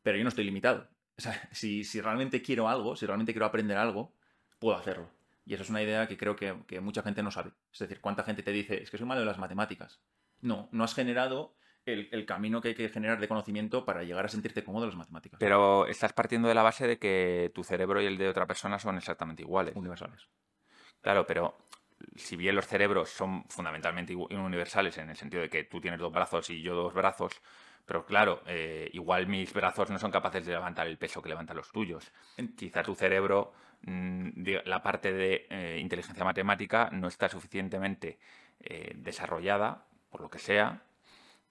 Pero 0.04 0.18
yo 0.18 0.24
no 0.24 0.30
estoy 0.30 0.44
limitado. 0.44 0.88
O 1.18 1.22
sea, 1.22 1.34
si, 1.52 1.84
si 1.84 2.02
realmente 2.02 2.42
quiero 2.42 2.70
algo, 2.70 2.96
si 2.96 3.06
realmente 3.06 3.34
quiero 3.34 3.46
aprender 3.46 3.78
algo, 3.78 4.14
puedo 4.60 4.78
hacerlo. 4.78 5.10
Y 5.46 5.54
eso 5.54 5.64
es 5.64 5.70
una 5.70 5.84
idea 5.84 6.08
que 6.08 6.18
creo 6.18 6.36
que, 6.36 6.54
mucha 6.82 7.04
gente 7.04 7.22
no 7.22 7.32
sabe. 7.32 7.52
Es 7.72 7.80
decir, 7.80 8.02
¿cuánta 8.02 8.24
gente 8.24 8.42
te 8.44 8.52
dice, 8.52 8.82
es 8.82 8.90
que 8.90 8.98
soy 8.98 9.06
malo 9.06 9.22
de 9.22 9.28
las 9.28 9.38
matemáticas? 9.38 10.02
No, 10.42 10.70
no 10.72 10.84
has 10.84 10.94
generado 10.94 11.56
el, 11.86 12.26
camino 12.26 12.62
que 12.62 12.70
hay 12.70 12.76
que 12.76 12.90
generar 12.90 13.20
de 13.20 13.28
conocimiento 13.28 13.86
para 13.86 14.04
llegar 14.04 14.26
a 14.26 14.30
sentirte 14.30 14.64
cómodo 14.64 14.86
en 14.86 14.90
las 14.90 14.98
matemáticas. 14.98 15.40
Pero 15.40 15.86
estás 15.88 16.14
partiendo 16.14 16.48
de 16.48 16.56
la 16.56 16.64
base 16.64 16.88
de 16.88 16.98
que 16.98 17.52
tu 17.54 17.64
cerebro 17.64 18.02
y 18.02 18.06
el 18.06 18.18
de 18.18 18.28
otra 18.28 18.48
persona 18.48 18.80
son 18.80 18.98
exactamente 18.98 19.44
iguales. 19.44 19.76
Universales. 19.76 20.28
Claro, 21.02 21.26
pero 21.28 21.56
si 22.16 22.36
bien 22.36 22.56
los 22.56 22.66
cerebros 22.66 23.10
son 23.10 23.46
fundamentalmente 23.50 24.16
universales 24.16 24.98
en 24.98 25.10
el 25.10 25.16
sentido 25.16 25.44
de 25.44 25.50
que 25.50 25.64
tú 25.64 25.80
tienes 25.80 26.00
dos 26.00 26.12
brazos 26.12 26.50
y 26.50 26.62
yo 26.62 26.76
dos 26.76 26.94
brazos, 26.94 27.40
pero 27.86 28.06
claro, 28.06 28.42
eh, 28.48 28.90
igual 28.94 29.28
mis 29.28 29.54
brazos 29.54 29.92
no 29.92 30.00
son 30.00 30.10
capaces 30.10 30.46
de 30.46 30.54
levantar 30.54 30.88
el 30.88 30.98
peso 30.98 31.22
que 31.22 31.30
levantan 31.30 31.58
los 31.58 31.72
tuyos. 31.72 32.12
Quizá 32.58 32.82
tu 32.82 32.96
cerebro 32.96 33.54
Mm, 33.88 34.44
la 34.66 34.82
parte 34.82 35.14
de 35.14 35.46
eh, 35.50 35.78
inteligencia 35.80 36.24
matemática 36.26 36.90
no 36.92 37.08
está 37.08 37.30
suficientemente 37.30 38.18
eh, 38.60 38.94
desarrollada, 38.96 39.86
por 40.16 40.22
lo 40.22 40.30
que 40.30 40.39
sea, 40.39 40.82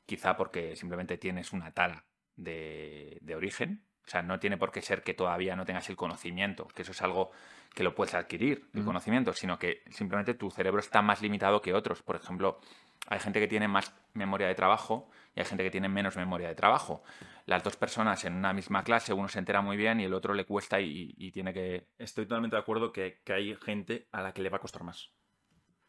quizá 0.07 0.39
porque 0.39 0.75
simplemente 0.75 1.19
tienes 1.19 1.53
una 1.53 1.73
tala 1.73 2.07
de, 2.35 3.21
origen. 3.37 3.85
O 4.07 4.09
sea, 4.09 4.23
no 4.23 4.41
tiene 4.41 4.57
por 4.57 4.73
qué 4.73 4.81
ser 4.81 5.03
que 5.03 5.13
todavía 5.13 5.55
no 5.55 5.67
tengas 5.67 5.91
el 5.91 5.97
conocimiento, 5.97 6.67
que 6.69 6.81
eso 6.81 6.93
es 6.93 7.03
algo 7.03 7.31
que 7.75 7.83
lo 7.83 7.95
puedes 7.95 8.15
adquirir, 8.15 8.71
el 8.73 8.83
conocimiento, 8.83 9.35
sino 9.35 9.59
que 9.59 9.83
simplemente 9.91 10.33
tu 10.33 10.51
cerebro 10.51 10.81
está 10.81 11.03
más 11.03 11.21
limitado 11.21 11.61
que 11.61 11.75
otros. 11.75 12.01
Por 12.01 12.17
ejemplo, 12.17 12.59
hay 13.07 13.21
gente 13.21 13.39
que 13.39 13.49
tiene 13.49 13.69
más 13.69 13.95
memoria 14.15 14.47
de 14.47 14.55
trabajo 14.55 15.11
y 15.37 15.41
hay 15.41 15.45
gente 15.45 15.63
que 15.63 15.71
tiene 15.71 15.91
menos 15.91 16.17
memoria 16.17 16.49
de 16.49 16.55
trabajo. 16.55 17.03
Las 17.45 17.63
dos 17.63 17.77
personas 17.77 18.25
en 18.25 18.33
una 18.33 18.55
misma 18.55 18.83
clase, 18.83 19.13
uno 19.13 19.29
se 19.29 19.41
entera 19.41 19.61
muy 19.61 19.77
bien 19.77 20.01
y 20.01 20.05
el 20.05 20.15
otro 20.15 20.33
le 20.33 20.47
cuesta 20.47 20.81
y, 20.81 21.31
tiene 21.33 21.53
que... 21.53 21.89
Estoy 21.99 22.25
totalmente 22.25 22.57
de 22.57 22.63
acuerdo 22.63 22.95
que, 22.95 23.21
hay 23.27 23.55
gente 23.57 24.09
a 24.11 24.23
la 24.23 24.33
que 24.33 24.41
le 24.41 24.49
va 24.49 24.57
a 24.57 24.61
costar 24.61 24.85
más. 24.85 25.13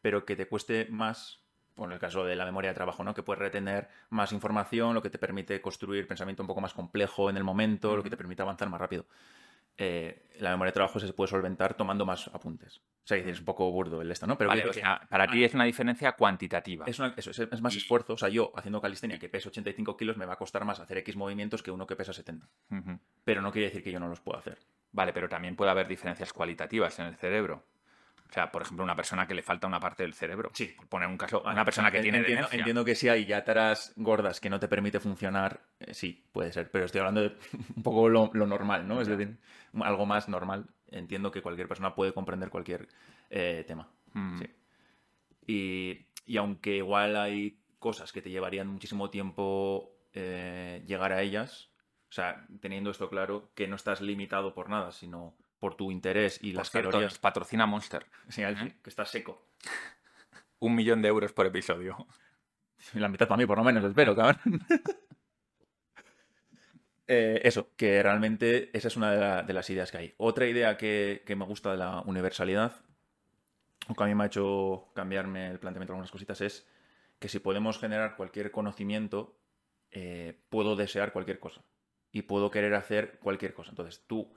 Pero 0.01 0.25
que 0.25 0.35
te 0.35 0.49
cueste 0.49 0.87
más, 0.89 1.44
en 1.77 1.91
el 1.91 1.99
caso 1.99 2.23
de 2.23 2.35
la 2.35 2.45
memoria 2.45 2.69
de 2.71 2.75
trabajo, 2.75 3.03
¿no? 3.03 3.13
Que 3.13 3.23
puedes 3.23 3.39
retener 3.39 3.89
más 4.09 4.31
información, 4.31 4.93
lo 4.93 5.01
que 5.01 5.09
te 5.09 5.17
permite 5.17 5.61
construir 5.61 6.07
pensamiento 6.07 6.43
un 6.43 6.47
poco 6.47 6.61
más 6.61 6.73
complejo 6.73 7.29
en 7.29 7.37
el 7.37 7.43
momento, 7.43 7.95
lo 7.95 8.03
que 8.03 8.09
te 8.09 8.17
permite 8.17 8.41
avanzar 8.41 8.69
más 8.69 8.79
rápido. 8.79 9.05
Eh, 9.77 10.29
la 10.39 10.51
memoria 10.51 10.69
de 10.69 10.73
trabajo 10.73 10.99
se 10.99 11.11
puede 11.11 11.29
solventar 11.29 11.73
tomando 11.73 12.05
más 12.05 12.29
apuntes. 12.29 12.77
O 12.77 13.07
sea, 13.07 13.17
es 13.17 13.39
un 13.39 13.45
poco 13.45 13.69
burdo 13.71 14.01
el 14.01 14.09
esto, 14.09 14.25
¿no? 14.25 14.37
Pero 14.37 14.51
para 15.09 15.27
ti 15.27 15.43
es 15.43 15.53
una 15.53 15.65
diferencia 15.65 16.13
cuantitativa. 16.13 16.85
Es, 16.87 16.99
es, 16.99 17.61
más 17.61 17.75
esfuerzo. 17.75 18.13
O 18.13 18.17
sea, 18.17 18.29
yo 18.29 18.51
haciendo 18.55 18.81
calistenia 18.81 19.19
que 19.19 19.29
peso 19.29 19.49
85 19.49 19.95
kilos 19.95 20.17
me 20.17 20.25
va 20.25 20.33
a 20.33 20.37
costar 20.37 20.65
más 20.65 20.79
hacer 20.79 20.97
X 20.99 21.15
movimientos 21.15 21.61
que 21.61 21.71
uno 21.71 21.85
que 21.85 21.95
pesa 21.95 22.13
70. 22.13 22.47
Pero 23.23 23.41
no 23.41 23.51
quiere 23.51 23.67
decir 23.67 23.83
que 23.83 23.91
yo 23.91 23.99
no 23.99 24.07
los 24.07 24.21
pueda 24.21 24.39
hacer. 24.39 24.57
Vale, 24.91 25.13
pero 25.13 25.29
también 25.29 25.55
puede 25.55 25.71
haber 25.71 25.87
diferencias 25.87 26.31
cualitativas 26.33 26.97
en 26.99 27.07
el 27.07 27.15
cerebro. 27.15 27.63
O 28.29 28.33
sea, 28.33 28.51
por 28.51 28.63
ejemplo, 28.63 28.83
una 28.83 28.95
persona 28.95 29.27
que 29.27 29.33
le 29.33 29.41
falta 29.41 29.67
una 29.67 29.79
parte 29.79 30.03
del 30.03 30.13
cerebro. 30.13 30.49
Sí. 30.53 30.73
Por 30.75 30.87
poner 30.87 31.07
un 31.07 31.17
caso, 31.17 31.41
una 31.45 31.63
persona 31.63 31.91
que 31.91 32.01
tiene 32.01 32.19
entiendo, 32.19 32.47
entiendo 32.51 32.85
que 32.85 32.95
si 32.95 33.07
hay 33.07 33.25
taras 33.43 33.93
gordas 33.95 34.39
que 34.39 34.49
no 34.49 34.59
te 34.59 34.67
permite 34.67 34.99
funcionar, 34.99 35.61
eh, 35.79 35.93
sí, 35.93 36.25
puede 36.31 36.51
ser. 36.51 36.69
Pero 36.71 36.85
estoy 36.85 36.99
hablando 36.99 37.21
de 37.21 37.37
un 37.75 37.83
poco 37.83 38.09
lo, 38.09 38.29
normal, 38.33 38.87
¿no? 38.87 39.01
Es 39.01 39.07
decir, 39.07 39.37
algo 39.81 40.05
más 40.05 40.27
normal. 40.27 40.65
Entiendo 40.91 41.31
que 41.31 41.41
cualquier 41.41 41.67
persona 41.67 41.95
puede 41.95 42.13
comprender 42.13 42.49
cualquier 42.49 42.87
eh, 43.29 43.63
tema. 43.67 43.89
Mm. 44.13 44.39
Sí. 44.39 44.49
Y, 45.47 46.05
y, 46.25 46.37
aunque 46.37 46.77
igual 46.77 47.15
hay 47.15 47.59
cosas 47.79 48.11
que 48.11 48.21
te 48.21 48.31
llevarían 48.31 48.67
muchísimo 48.67 49.09
tiempo 49.11 49.95
eh, 50.17 50.81
llegar 50.87 51.11
a 51.11 51.21
ellas, 51.21 51.69
o 52.09 52.13
sea, 52.13 52.47
teniendo 52.61 52.89
esto 52.89 53.09
claro, 53.09 53.51
que 53.53 53.67
no 53.67 53.75
estás 53.75 53.99
limitado 53.99 54.53
por 54.53 54.69
nada, 54.69 54.93
sino 54.93 55.35
por 55.65 55.73
tu 55.73 55.89
interés 55.91 56.37
y 56.43 56.51
las 56.53 56.69
calorías. 56.69 57.17
Patrocina 57.17 57.65
Monster. 57.65 58.05
Sí, 58.29 58.43
¿Eh? 58.43 58.75
que 58.83 58.89
está 58.91 59.03
seco. 59.03 59.47
Un 60.59 60.75
millón 60.75 61.01
de 61.01 61.07
euros 61.07 61.33
por 61.33 61.47
episodio. 61.47 62.05
La 62.93 63.09
mitad 63.09 63.27
para 63.27 63.39
mí, 63.39 63.47
por 63.47 63.57
lo 63.57 63.63
menos, 63.63 63.83
espero, 63.83 64.15
cabrón. 64.15 64.39
Eh, 67.07 67.41
eso, 67.43 67.69
que 67.75 68.01
realmente 68.01 68.75
esa 68.75 68.87
es 68.87 68.97
una 68.97 69.43
de, 69.43 69.53
las 69.53 69.69
ideas 69.69 69.91
que 69.91 69.97
hay. 69.99 70.15
Otra 70.17 70.47
idea 70.47 70.75
que, 70.75 71.21
me 71.37 71.45
gusta 71.45 71.69
de 71.69 71.77
la 71.77 72.01
universalidad, 72.01 72.81
o 73.87 73.93
que 73.93 74.03
a 74.03 74.07
mí 74.07 74.15
me 74.15 74.23
ha 74.23 74.25
hecho 74.25 74.87
cambiarme 74.95 75.51
el 75.51 75.59
planteamiento 75.59 75.93
de 75.93 75.97
algunas 75.97 76.09
cositas, 76.09 76.41
es 76.41 76.67
que 77.19 77.29
si 77.29 77.37
podemos 77.37 77.77
generar 77.77 78.15
cualquier 78.15 78.49
conocimiento, 78.49 79.37
eh, 79.91 80.41
puedo 80.49 80.75
desear 80.75 81.13
cualquier 81.13 81.37
cosa. 81.39 81.61
Y 82.11 82.23
puedo 82.23 82.49
querer 82.49 82.73
hacer 82.73 83.19
cualquier 83.19 83.53
cosa. 83.53 83.69
Entonces, 83.69 84.03
tú 84.07 84.33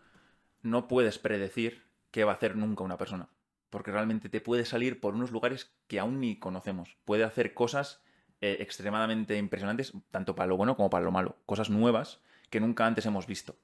no 0.63 0.89
puedes 0.89 1.19
predecir 1.19 1.87
qué 2.11 2.25
va 2.25 2.33
a 2.33 2.35
hacer 2.35 2.57
nunca 2.57 2.85
una 2.85 2.99
persona. 2.99 3.29
Porque 3.71 3.93
realmente 3.93 4.29
te 4.29 4.41
puede 4.41 4.65
salir 4.65 5.01
por 5.01 5.15
unos 5.15 5.31
lugares 5.31 5.73
que 5.87 5.99
aún 5.99 6.21
ni 6.21 6.39
conocemos. 6.39 6.97
Puede 7.05 7.25
hacer 7.25 7.55
cosas 7.55 8.03
eh, 8.41 8.59
extremadamente 8.61 9.37
impresionantes, 9.37 9.93
tanto 10.11 10.35
para 10.35 10.47
lo 10.47 10.57
bueno 10.57 10.77
como 10.77 10.91
para 10.91 11.05
lo 11.05 11.13
malo. 11.13 11.37
Cosas 11.45 11.71
nuevas 11.71 12.21
que 12.51 12.61
nunca 12.61 12.87
antes 12.87 13.05
hemos 13.07 13.27
visto. 13.27 13.57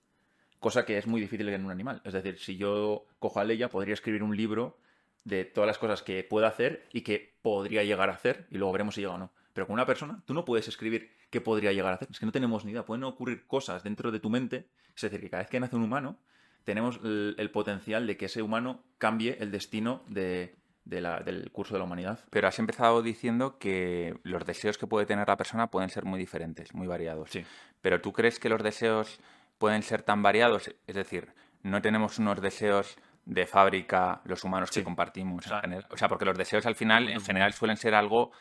Cosa 0.61 0.85
que 0.85 0.99
es 0.99 1.07
muy 1.07 1.21
difícil 1.21 1.49
en 1.49 1.65
un 1.65 1.71
animal. 1.71 2.03
Es 2.05 2.13
decir, 2.13 2.39
si 2.39 2.57
yo 2.57 3.07
cojo 3.19 3.41
a 3.41 3.45
Leia, 3.45 3.69
podría 3.69 3.95
escribir 3.95 4.23
un 4.23 4.37
libro 4.37 4.79
de 5.25 5.45
todas 5.45 5.67
las 5.67 5.79
cosas 5.79 6.03
que 6.03 6.23
pueda 6.23 6.49
hacer 6.49 6.87
y 6.93 7.01
que 7.01 7.35
podría 7.43 7.83
llegar 7.83 8.11
a 8.11 8.15
hacer, 8.15 8.47
y 8.51 8.59
luego 8.59 8.73
veremos 8.73 8.95
si 8.95 9.01
llega 9.01 9.15
o 9.15 9.19
no. 9.19 9.33
Pero 9.53 9.67
con 9.67 9.75
una 9.75 9.87
persona, 9.87 10.23
tú 10.27 10.35
no 10.35 10.45
puedes 10.45 10.69
escribir 10.69 11.13
qué 11.31 11.41
podría 11.41 11.73
llegar 11.73 11.93
a 11.93 11.97
hacer. 11.97 12.09
Es 12.11 12.19
que 12.19 12.27
no 12.27 12.33
tenemos 12.33 12.65
ni 12.65 12.73
idea. 12.73 12.85
Pueden 12.85 13.05
ocurrir 13.05 13.47
cosas 13.47 13.83
dentro 13.85 14.11
de 14.11 14.21
tu 14.21 14.29
mente. 14.29 14.69
Es 14.95 15.03
decir, 15.03 15.21
que 15.21 15.31
cada 15.31 15.43
vez 15.43 15.51
que 15.51 15.61
nace 15.61 15.77
un 15.77 15.83
humano, 15.83 16.19
tenemos 16.65 16.99
el, 17.05 17.51
potencial 17.53 18.07
de 18.07 18.17
que 18.17 18.27
ese 18.27 18.43
humano 18.43 18.83
cambie 18.99 19.37
el 19.41 19.51
destino 19.51 20.03
de, 20.09 20.57
del 20.85 21.51
curso 21.53 21.75
de 21.75 21.79
la 21.79 21.85
humanidad. 21.85 22.21
Pero 22.31 22.49
has 22.49 22.59
empezado 22.59 23.03
diciendo 23.03 23.59
que 23.59 24.19
los 24.23 24.45
deseos 24.45 24.79
que 24.79 24.87
puede 24.87 25.07
tener 25.07 25.29
la 25.29 25.37
persona 25.37 25.71
pueden 25.71 25.91
ser 25.91 26.05
muy 26.05 26.19
diferentes, 26.19 26.75
muy 26.75 26.87
variados. 26.87 27.31
Sí. 27.31 27.45
Pero 27.81 28.01
¿tú 28.01 28.13
crees 28.13 28.39
que 28.39 28.49
los 28.49 28.63
deseos 28.63 29.21
pueden 29.59 29.83
ser 29.83 30.03
tan 30.03 30.23
variados? 30.23 30.75
Es 30.87 30.95
decir, 30.95 31.33
no 31.63 31.83
tenemos 31.83 32.19
unos 32.19 32.41
deseos 32.41 32.97
de 33.27 33.47
fábrica 33.47 34.21
los 34.25 34.43
humanos 34.45 34.71
que 34.71 34.83
compartimos. 34.83 35.47
O 35.91 35.97
sea, 35.97 36.09
porque 36.09 36.25
los 36.25 36.37
deseos 36.37 36.67
al 36.67 36.75
final, 36.75 37.09
en 37.09 37.21
general, 37.21 37.53
suelen 37.53 37.77
ser 37.77 37.95
algo 37.95 38.33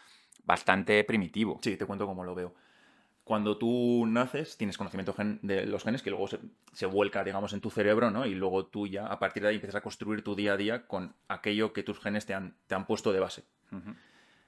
bastante 0.46 1.04
primitivo. 1.04 1.60
Sí, 1.62 1.78
te 1.78 1.86
cuento 1.86 2.06
cómo 2.06 2.24
lo 2.24 2.36
veo 2.36 2.54
cuando 3.24 3.58
tú 3.58 4.06
naces, 4.08 4.58
tienes 4.58 4.78
conocimiento 4.78 5.16
de 5.42 5.66
los 5.66 5.84
genes 5.84 6.02
que 6.02 6.10
luego 6.10 6.28
se, 6.28 6.86
vuelca, 6.86 7.24
digamos, 7.24 7.54
en 7.54 7.62
tu 7.62 7.70
cerebro, 7.70 8.12
¿no? 8.12 8.26
Y 8.26 8.36
luego 8.36 8.66
tú 8.66 8.86
ya, 8.86 9.06
a 9.08 9.20
partir 9.20 9.44
de 9.44 9.50
ahí, 9.50 9.56
empiezas 9.56 9.76
a 9.76 9.82
construir 9.82 10.24
tu 10.24 10.36
día 10.36 10.54
a 10.54 10.58
día 10.58 10.88
con 10.88 11.16
aquello 11.30 11.72
que 11.72 11.84
tus 11.84 12.00
genes 12.00 12.26
te 12.26 12.34
han, 12.34 12.56
te 12.68 12.76
han 12.76 12.86
puesto 12.86 13.14
de 13.14 13.20
base. 13.20 13.44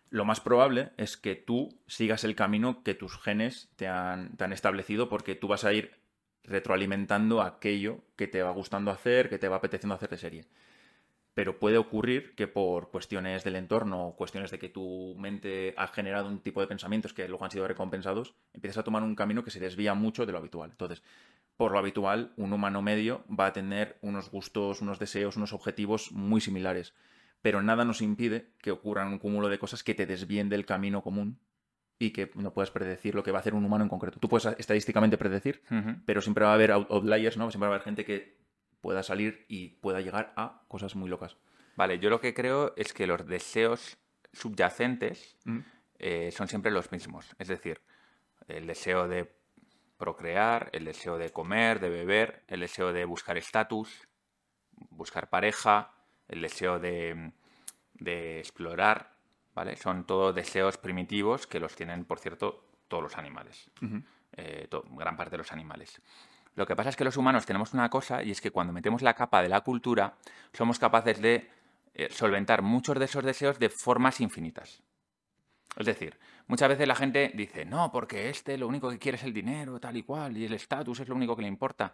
Lo 0.09 0.26
más 0.26 0.39
probable 0.39 0.91
es 0.97 1.17
que 1.17 1.36
tú 1.36 1.80
sigas 1.88 2.23
el 2.23 2.36
camino 2.36 2.84
que 2.84 2.93
tus 2.93 3.17
genes 3.17 3.69
te 3.76 3.88
han, 3.88 4.36
te 4.36 4.43
han 4.43 4.53
establecido 4.53 5.09
porque 5.09 5.36
tú 5.36 5.47
vas 5.47 5.63
a 5.63 5.73
ir 5.73 5.97
retroalimentando 6.43 7.41
aquello 7.41 8.01
que 8.15 8.28
te 8.28 8.43
va 8.43 8.51
gustando 8.51 8.91
hacer, 8.91 9.30
que 9.30 9.39
te 9.39 9.47
va 9.47 9.57
apeteciendo 9.57 9.95
hacer 9.95 10.09
de 10.09 10.17
serie 10.17 10.45
pero 11.36 11.59
puede 11.59 11.77
ocurrir 11.77 12.33
que 12.33 12.47
por 12.47 12.89
cuestiones 12.89 13.43
del 13.43 13.57
entorno 13.57 14.07
o 14.07 14.15
cuestiones 14.15 14.51
de 14.51 14.57
que 14.57 14.69
tu 14.69 15.15
mente 15.19 15.73
ha 15.77 15.88
generado 15.88 16.29
un 16.29 16.39
tipo 16.39 16.61
de 16.61 16.67
pensamientos 16.67 17.13
que 17.13 17.27
luego 17.27 17.43
han 17.43 17.51
sido 17.51 17.67
recompensados, 17.67 18.33
empiezas 18.53 18.79
a 18.79 18.83
tomar 18.83 19.03
un 19.03 19.15
camino 19.15 19.43
que 19.43 19.51
se 19.51 19.59
desvía 19.59 19.93
mucho 19.93 20.25
de 20.25 20.31
lo 20.31 20.38
habitual. 20.38 20.71
Entonces, 20.71 21.03
por 21.57 21.73
lo 21.73 21.77
habitual, 21.77 22.31
un 22.38 22.53
humano 22.53 22.81
medio 22.81 23.25
va 23.27 23.47
a 23.47 23.53
tener 23.53 23.97
unos 24.01 24.31
gustos, 24.31 24.81
unos 24.81 24.97
deseos, 24.97 25.36
unos 25.36 25.51
objetivos 25.51 26.13
muy 26.13 26.39
similares, 26.39 26.93
pero 27.41 27.61
nada 27.61 27.83
nos 27.83 28.01
impide 28.01 28.53
que 28.61 28.71
ocurran 28.71 29.09
un 29.09 29.19
cúmulo 29.19 29.49
de 29.49 29.59
cosas 29.59 29.83
que 29.83 29.93
te 29.93 30.05
desvíen 30.05 30.47
del 30.47 30.65
camino 30.65 31.01
común 31.01 31.38
y 31.99 32.11
que 32.11 32.31
no 32.36 32.53
puedas 32.53 32.71
predecir 32.71 33.13
lo 33.13 33.23
que 33.23 33.31
va 33.31 33.39
a 33.39 33.41
hacer 33.41 33.55
un 33.55 33.65
humano 33.65 33.83
en 33.83 33.89
concreto. 33.89 34.19
Tú 34.21 34.29
puedes 34.29 34.45
estadísticamente 34.57 35.17
predecir, 35.17 35.61
pero 36.05 36.21
siempre 36.21 36.45
va 36.45 36.51
a 36.51 36.53
haber 36.53 36.71
outliers, 36.71 37.36
¿no? 37.36 37.51
Siempre 37.51 37.67
va 37.67 37.73
a 37.73 37.75
haber 37.75 37.86
gente 37.86 38.05
que 38.05 38.45
pueda 38.86 39.01
salir 39.01 39.47
y 39.47 39.69
pueda 39.69 39.99
llegar 39.99 40.31
a 40.36 40.61
cosas 40.67 40.95
muy 40.95 41.09
locas. 41.09 41.38
Vale, 41.75 41.97
yo 41.97 42.11
lo 42.11 42.21
que 42.21 42.36
creo 42.36 42.71
es 42.77 42.93
que 42.93 43.07
los 43.07 43.25
deseos 43.25 43.97
subyacentes 44.31 45.38
mm. 45.43 45.59
eh, 45.97 46.31
son 46.31 46.47
siempre 46.47 46.71
los 46.71 46.91
mismos. 46.91 47.36
Es 47.39 47.47
decir, 47.47 47.81
el 48.47 48.67
deseo 48.67 49.07
de 49.07 49.33
procrear, 49.97 50.69
el 50.71 50.86
deseo 50.86 51.17
de 51.17 51.31
comer, 51.31 51.79
de 51.79 51.89
beber, 51.89 52.43
el 52.47 52.59
deseo 52.59 52.93
de 52.93 53.05
buscar 53.05 53.39
estatus, 53.39 54.07
buscar 54.91 55.31
pareja, 55.31 55.91
el 56.27 56.43
deseo 56.43 56.77
de, 56.77 57.33
explorar, 58.38 59.17
¿vale? 59.55 59.77
Son 59.77 60.05
todos 60.05 60.36
deseos 60.36 60.77
primitivos 60.77 61.47
que 61.47 61.59
los 61.59 61.75
tienen, 61.75 62.05
por 62.05 62.19
cierto, 62.19 62.67
todos 62.88 63.01
los 63.01 63.17
animales. 63.17 63.71
Eh, 64.33 64.69
gran 64.91 65.17
parte 65.17 65.31
de 65.31 65.38
los 65.39 65.51
animales. 65.51 65.99
Lo 66.56 66.66
que 66.66 66.76
pasa 66.76 66.89
es 66.89 66.95
que 66.95 67.03
los 67.03 67.18
humanos 67.18 67.45
tenemos 67.45 67.74
una 67.74 67.89
cosa 67.89 68.24
y 68.24 68.32
es 68.32 68.41
que 68.41 68.51
cuando 68.51 68.74
metemos 68.74 69.01
la 69.01 69.14
capa 69.14 69.41
de 69.41 69.49
la 69.49 69.62
cultura 69.62 70.16
somos 70.53 70.80
capaces 70.80 71.22
de 71.22 71.49
eh, 71.93 72.08
solventar 72.12 72.62
muchos 72.62 72.97
de 72.97 73.06
esos 73.06 73.24
deseos 73.24 73.60
de 73.60 73.70
formas 73.70 74.22
infinitas. 74.22 74.82
Es 75.78 75.86
decir, 75.86 76.18
muchas 76.47 76.70
veces 76.70 76.88
la 76.88 76.95
gente 76.95 77.32
dice, 77.34 77.66
no, 77.66 77.91
porque 77.91 78.30
este 78.30 78.58
lo 78.58 78.68
único 78.68 78.89
que 78.89 78.99
quiere 78.99 79.18
es 79.18 79.24
el 79.24 79.34
dinero, 79.34 79.80
tal 79.80 79.97
y 79.97 80.03
cual, 80.03 80.38
y 80.38 80.45
el 80.45 80.53
estatus 80.53 81.01
es 81.01 81.10
lo 81.10 81.16
único 81.16 81.36
que 81.36 81.41
le 81.41 81.49
importa. 81.49 81.91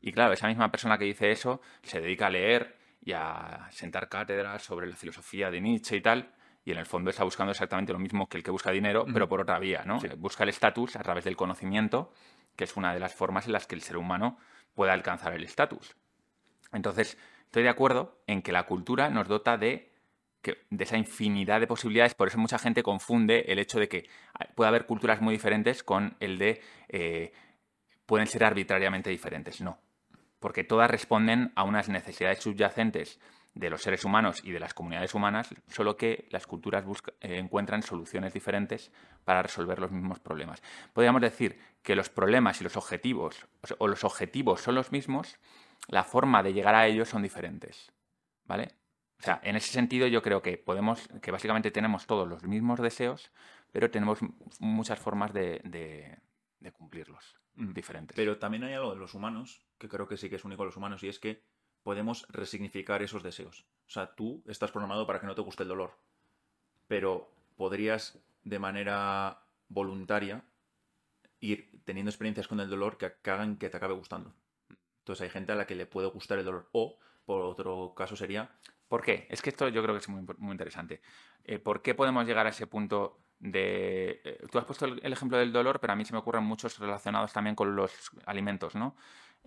Y 0.00 0.12
claro, 0.12 0.32
esa 0.32 0.46
misma 0.46 0.70
persona 0.70 0.96
que 0.96 1.04
dice 1.04 1.32
eso 1.32 1.60
se 1.82 2.00
dedica 2.00 2.28
a 2.28 2.30
leer 2.30 2.76
y 3.04 3.12
a 3.12 3.68
sentar 3.72 4.08
cátedras 4.08 4.62
sobre 4.62 4.86
la 4.86 4.94
filosofía 4.94 5.50
de 5.50 5.60
Nietzsche 5.60 5.96
y 5.96 6.00
tal, 6.00 6.32
y 6.68 6.72
en 6.72 6.76
el 6.76 6.84
fondo 6.84 7.08
está 7.08 7.24
buscando 7.24 7.52
exactamente 7.52 7.94
lo 7.94 7.98
mismo 7.98 8.28
que 8.28 8.36
el 8.36 8.44
que 8.44 8.50
busca 8.50 8.70
dinero, 8.70 9.06
pero 9.10 9.26
por 9.26 9.40
otra 9.40 9.58
vía, 9.58 9.84
¿no? 9.86 10.00
Busca 10.18 10.42
el 10.42 10.50
estatus 10.50 10.96
a 10.96 11.02
través 11.02 11.24
del 11.24 11.34
conocimiento, 11.34 12.12
que 12.56 12.64
es 12.64 12.76
una 12.76 12.92
de 12.92 13.00
las 13.00 13.14
formas 13.14 13.46
en 13.46 13.52
las 13.52 13.66
que 13.66 13.74
el 13.74 13.80
ser 13.80 13.96
humano 13.96 14.36
puede 14.74 14.92
alcanzar 14.92 15.32
el 15.32 15.44
estatus. 15.44 15.96
Entonces, 16.74 17.16
estoy 17.46 17.62
de 17.62 17.70
acuerdo 17.70 18.20
en 18.26 18.42
que 18.42 18.52
la 18.52 18.66
cultura 18.66 19.08
nos 19.08 19.28
dota 19.28 19.56
de, 19.56 19.90
de 20.42 20.84
esa 20.84 20.98
infinidad 20.98 21.58
de 21.58 21.66
posibilidades, 21.66 22.14
por 22.14 22.28
eso 22.28 22.36
mucha 22.36 22.58
gente 22.58 22.82
confunde 22.82 23.46
el 23.48 23.58
hecho 23.58 23.80
de 23.80 23.88
que 23.88 24.06
puede 24.54 24.68
haber 24.68 24.84
culturas 24.84 25.22
muy 25.22 25.32
diferentes 25.32 25.82
con 25.82 26.18
el 26.20 26.36
de 26.36 26.60
eh, 26.90 27.32
pueden 28.04 28.26
ser 28.26 28.44
arbitrariamente 28.44 29.08
diferentes. 29.08 29.62
No, 29.62 29.78
porque 30.38 30.64
todas 30.64 30.90
responden 30.90 31.50
a 31.54 31.64
unas 31.64 31.88
necesidades 31.88 32.40
subyacentes 32.40 33.18
de 33.54 33.70
los 33.70 33.82
seres 33.82 34.04
humanos 34.04 34.40
y 34.44 34.52
de 34.52 34.60
las 34.60 34.74
comunidades 34.74 35.14
humanas, 35.14 35.54
solo 35.68 35.96
que 35.96 36.28
las 36.30 36.46
culturas 36.46 36.84
eh, 37.20 37.38
encuentran 37.38 37.82
soluciones 37.82 38.32
diferentes 38.32 38.92
para 39.24 39.42
resolver 39.42 39.78
los 39.80 39.90
mismos 39.90 40.20
problemas. 40.20 40.62
Podríamos 40.92 41.20
decir 41.20 41.58
que 41.82 41.96
los 41.96 42.08
problemas 42.08 42.60
y 42.60 42.64
los 42.64 42.76
objetivos, 42.76 43.46
o 43.78 43.88
los 43.88 44.04
objetivos 44.04 44.60
son 44.60 44.74
los 44.74 44.92
mismos, 44.92 45.38
la 45.88 46.04
forma 46.04 46.42
de 46.42 46.52
llegar 46.52 46.74
a 46.74 46.86
ellos 46.86 47.08
son 47.08 47.22
diferentes. 47.22 47.92
¿Vale? 48.44 48.68
O 49.20 49.22
sea, 49.22 49.40
en 49.42 49.56
ese 49.56 49.72
sentido 49.72 50.06
yo 50.06 50.22
creo 50.22 50.42
que 50.42 50.56
podemos, 50.58 51.08
que 51.20 51.30
básicamente 51.30 51.70
tenemos 51.70 52.06
todos 52.06 52.28
los 52.28 52.44
mismos 52.44 52.80
deseos, 52.80 53.32
pero 53.72 53.90
tenemos 53.90 54.20
muchas 54.60 54.98
formas 54.98 55.32
de, 55.32 56.18
cumplirlos 56.72 57.36
mm. 57.56 57.72
diferentes. 57.72 58.16
Pero 58.16 58.38
también 58.38 58.64
hay 58.64 58.74
algo 58.74 58.94
de 58.94 59.00
los 59.00 59.14
humanos, 59.14 59.66
que 59.78 59.88
creo 59.88 60.06
que 60.06 60.16
sí 60.16 60.28
que 60.30 60.36
es 60.36 60.44
único 60.44 60.62
de 60.62 60.66
los 60.66 60.76
humanos, 60.76 61.02
y 61.02 61.08
es 61.08 61.18
que 61.18 61.42
podemos 61.82 62.26
resignificar 62.28 63.02
esos 63.02 63.22
deseos. 63.22 63.64
O 63.86 63.90
sea, 63.90 64.14
tú 64.14 64.42
estás 64.46 64.70
programado 64.70 65.06
para 65.06 65.20
que 65.20 65.26
no 65.26 65.34
te 65.34 65.42
guste 65.42 65.62
el 65.62 65.68
dolor, 65.68 65.92
pero 66.86 67.30
podrías 67.56 68.18
de 68.44 68.58
manera 68.58 69.42
voluntaria 69.68 70.44
ir 71.40 71.80
teniendo 71.84 72.10
experiencias 72.10 72.48
con 72.48 72.60
el 72.60 72.68
dolor 72.68 72.98
que, 72.98 73.12
hagan 73.30 73.56
que 73.56 73.68
te 73.68 73.76
acabe 73.76 73.94
gustando. 73.94 74.34
Entonces 75.00 75.22
hay 75.22 75.30
gente 75.30 75.52
a 75.52 75.54
la 75.54 75.66
que 75.66 75.74
le 75.74 75.86
puede 75.86 76.08
gustar 76.08 76.38
el 76.38 76.44
dolor. 76.44 76.68
O, 76.72 76.98
por 77.24 77.42
otro 77.42 77.94
caso, 77.96 78.16
sería... 78.16 78.50
¿Por 78.88 79.02
qué? 79.02 79.26
Es 79.28 79.42
que 79.42 79.50
esto 79.50 79.68
yo 79.68 79.82
creo 79.82 79.94
que 79.94 80.00
es 80.00 80.08
muy, 80.08 80.24
muy 80.38 80.52
interesante. 80.52 81.02
Eh, 81.44 81.58
¿Por 81.58 81.82
qué 81.82 81.94
podemos 81.94 82.26
llegar 82.26 82.46
a 82.46 82.50
ese 82.50 82.66
punto 82.66 83.20
de... 83.38 84.20
Eh, 84.24 84.46
tú 84.50 84.58
has 84.58 84.64
puesto 84.64 84.86
el, 84.86 85.12
ejemplo 85.12 85.38
del 85.38 85.52
dolor, 85.52 85.78
pero 85.80 85.92
a 85.92 85.96
mí 85.96 86.04
se 86.04 86.12
me 86.12 86.18
ocurren 86.18 86.44
muchos 86.44 86.78
relacionados 86.78 87.32
también 87.32 87.54
con 87.54 87.76
los 87.76 87.92
alimentos, 88.26 88.74
¿no? 88.74 88.96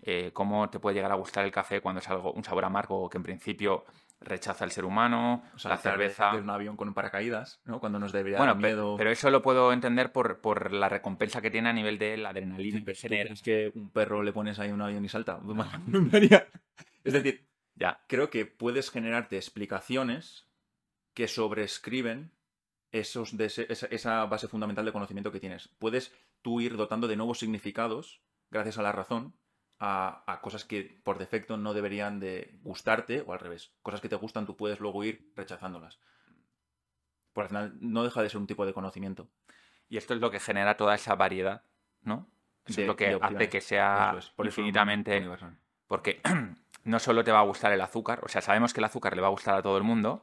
Eh, 0.03 0.31
cómo 0.33 0.69
te 0.69 0.79
puede 0.79 0.95
llegar 0.95 1.11
a 1.11 1.15
gustar 1.15 1.45
el 1.45 1.51
café 1.51 1.79
cuando 1.79 1.99
es 1.99 2.09
algo 2.09 2.31
un 2.33 2.43
sabor 2.43 2.65
amargo 2.65 3.07
que 3.07 3.17
en 3.17 3.23
principio 3.23 3.85
rechaza 4.19 4.65
el 4.65 4.71
ser 4.71 4.85
humano, 4.85 5.43
o 5.55 5.59
sea, 5.59 5.71
la 5.71 5.77
cerveza... 5.77 6.31
De 6.31 6.41
un 6.41 6.49
avión 6.49 6.77
con 6.77 6.93
paracaídas, 6.93 7.59
¿no? 7.65 7.79
Cuando 7.79 7.99
nos 7.99 8.11
debería 8.11 8.37
bueno, 8.37 8.55
miedo... 8.55 8.95
Pero 8.97 9.09
eso 9.09 9.29
lo 9.31 9.41
puedo 9.41 9.73
entender 9.73 10.11
por, 10.11 10.41
por, 10.41 10.71
la 10.71 10.89
recompensa 10.89 11.41
que 11.41 11.49
tiene 11.49 11.69
a 11.69 11.73
nivel 11.73 11.97
de 11.97 12.17
la 12.17 12.29
adrenalina 12.29 12.83
que 12.83 12.91
Es 12.91 13.41
que 13.41 13.71
un 13.75 13.89
perro 13.89 14.21
le 14.21 14.31
pones 14.31 14.59
ahí 14.59 14.71
un 14.71 14.81
avión 14.81 15.03
y 15.03 15.09
salta. 15.09 15.39
es 17.03 17.13
decir, 17.13 17.47
ya. 17.75 18.03
creo 18.07 18.29
que 18.29 18.45
puedes 18.45 18.91
generarte 18.91 19.37
explicaciones 19.37 20.47
que 21.13 21.27
sobrescriben 21.27 22.31
esos 22.91 23.33
esa 23.33 24.25
base 24.25 24.47
fundamental 24.47 24.85
de 24.85 24.91
conocimiento 24.91 25.31
que 25.31 25.39
tienes. 25.39 25.69
Puedes 25.79 26.13
tú 26.41 26.61
ir 26.61 26.77
dotando 26.77 27.07
de 27.07 27.15
nuevos 27.15 27.39
significados, 27.39 28.21
gracias 28.49 28.77
a 28.77 28.81
la 28.83 28.91
razón, 28.91 29.33
a, 29.83 30.39
cosas 30.41 30.63
que 30.63 31.01
por 31.03 31.17
defecto 31.17 31.57
no 31.57 31.73
deberían 31.73 32.19
de 32.19 32.59
gustarte 32.61 33.23
o 33.25 33.33
al 33.33 33.39
revés. 33.39 33.73
Cosas 33.81 33.99
que 33.99 34.09
te 34.09 34.15
gustan 34.15 34.45
tú 34.45 34.55
puedes 34.55 34.79
luego 34.79 35.03
ir 35.03 35.31
rechazándolas. 35.35 35.99
Por 37.33 37.43
al 37.43 37.49
final 37.49 37.77
no 37.81 38.03
deja 38.03 38.21
de 38.21 38.29
ser 38.29 38.39
un 38.39 38.47
tipo 38.47 38.65
de 38.65 38.73
conocimiento. 38.73 39.27
Y 39.89 39.97
esto 39.97 40.13
es 40.13 40.21
lo 40.21 40.29
que 40.29 40.39
genera 40.39 40.77
toda 40.77 40.95
esa 40.95 41.15
variedad, 41.15 41.63
¿no? 42.03 42.29
es 42.65 42.77
lo 42.77 42.95
que 42.95 43.17
hace 43.19 43.49
que 43.49 43.59
sea 43.59 44.17
infinitamente... 44.37 45.27
Porque 45.87 46.21
no 46.83 46.99
solo 46.99 47.23
te 47.23 47.31
va 47.31 47.39
a 47.39 47.43
gustar 47.43 47.73
el 47.73 47.81
azúcar, 47.81 48.21
o 48.23 48.27
sea, 48.27 48.41
sabemos 48.41 48.73
que 48.73 48.79
el 48.79 48.85
azúcar 48.85 49.15
le 49.15 49.21
va 49.21 49.27
a 49.27 49.31
gustar 49.31 49.55
a 49.55 49.61
todo 49.61 49.77
el 49.77 49.83
mundo, 49.83 50.21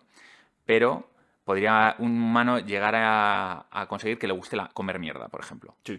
pero 0.64 1.10
podría 1.44 1.96
un 1.98 2.12
humano 2.22 2.60
llegar 2.60 2.94
a, 2.96 3.86
conseguir 3.88 4.18
que 4.18 4.28
le 4.28 4.32
guste 4.32 4.56
la, 4.56 4.68
comer 4.68 4.98
mierda, 4.98 5.28
por 5.28 5.40
ejemplo. 5.40 5.76
Sí, 5.84 5.98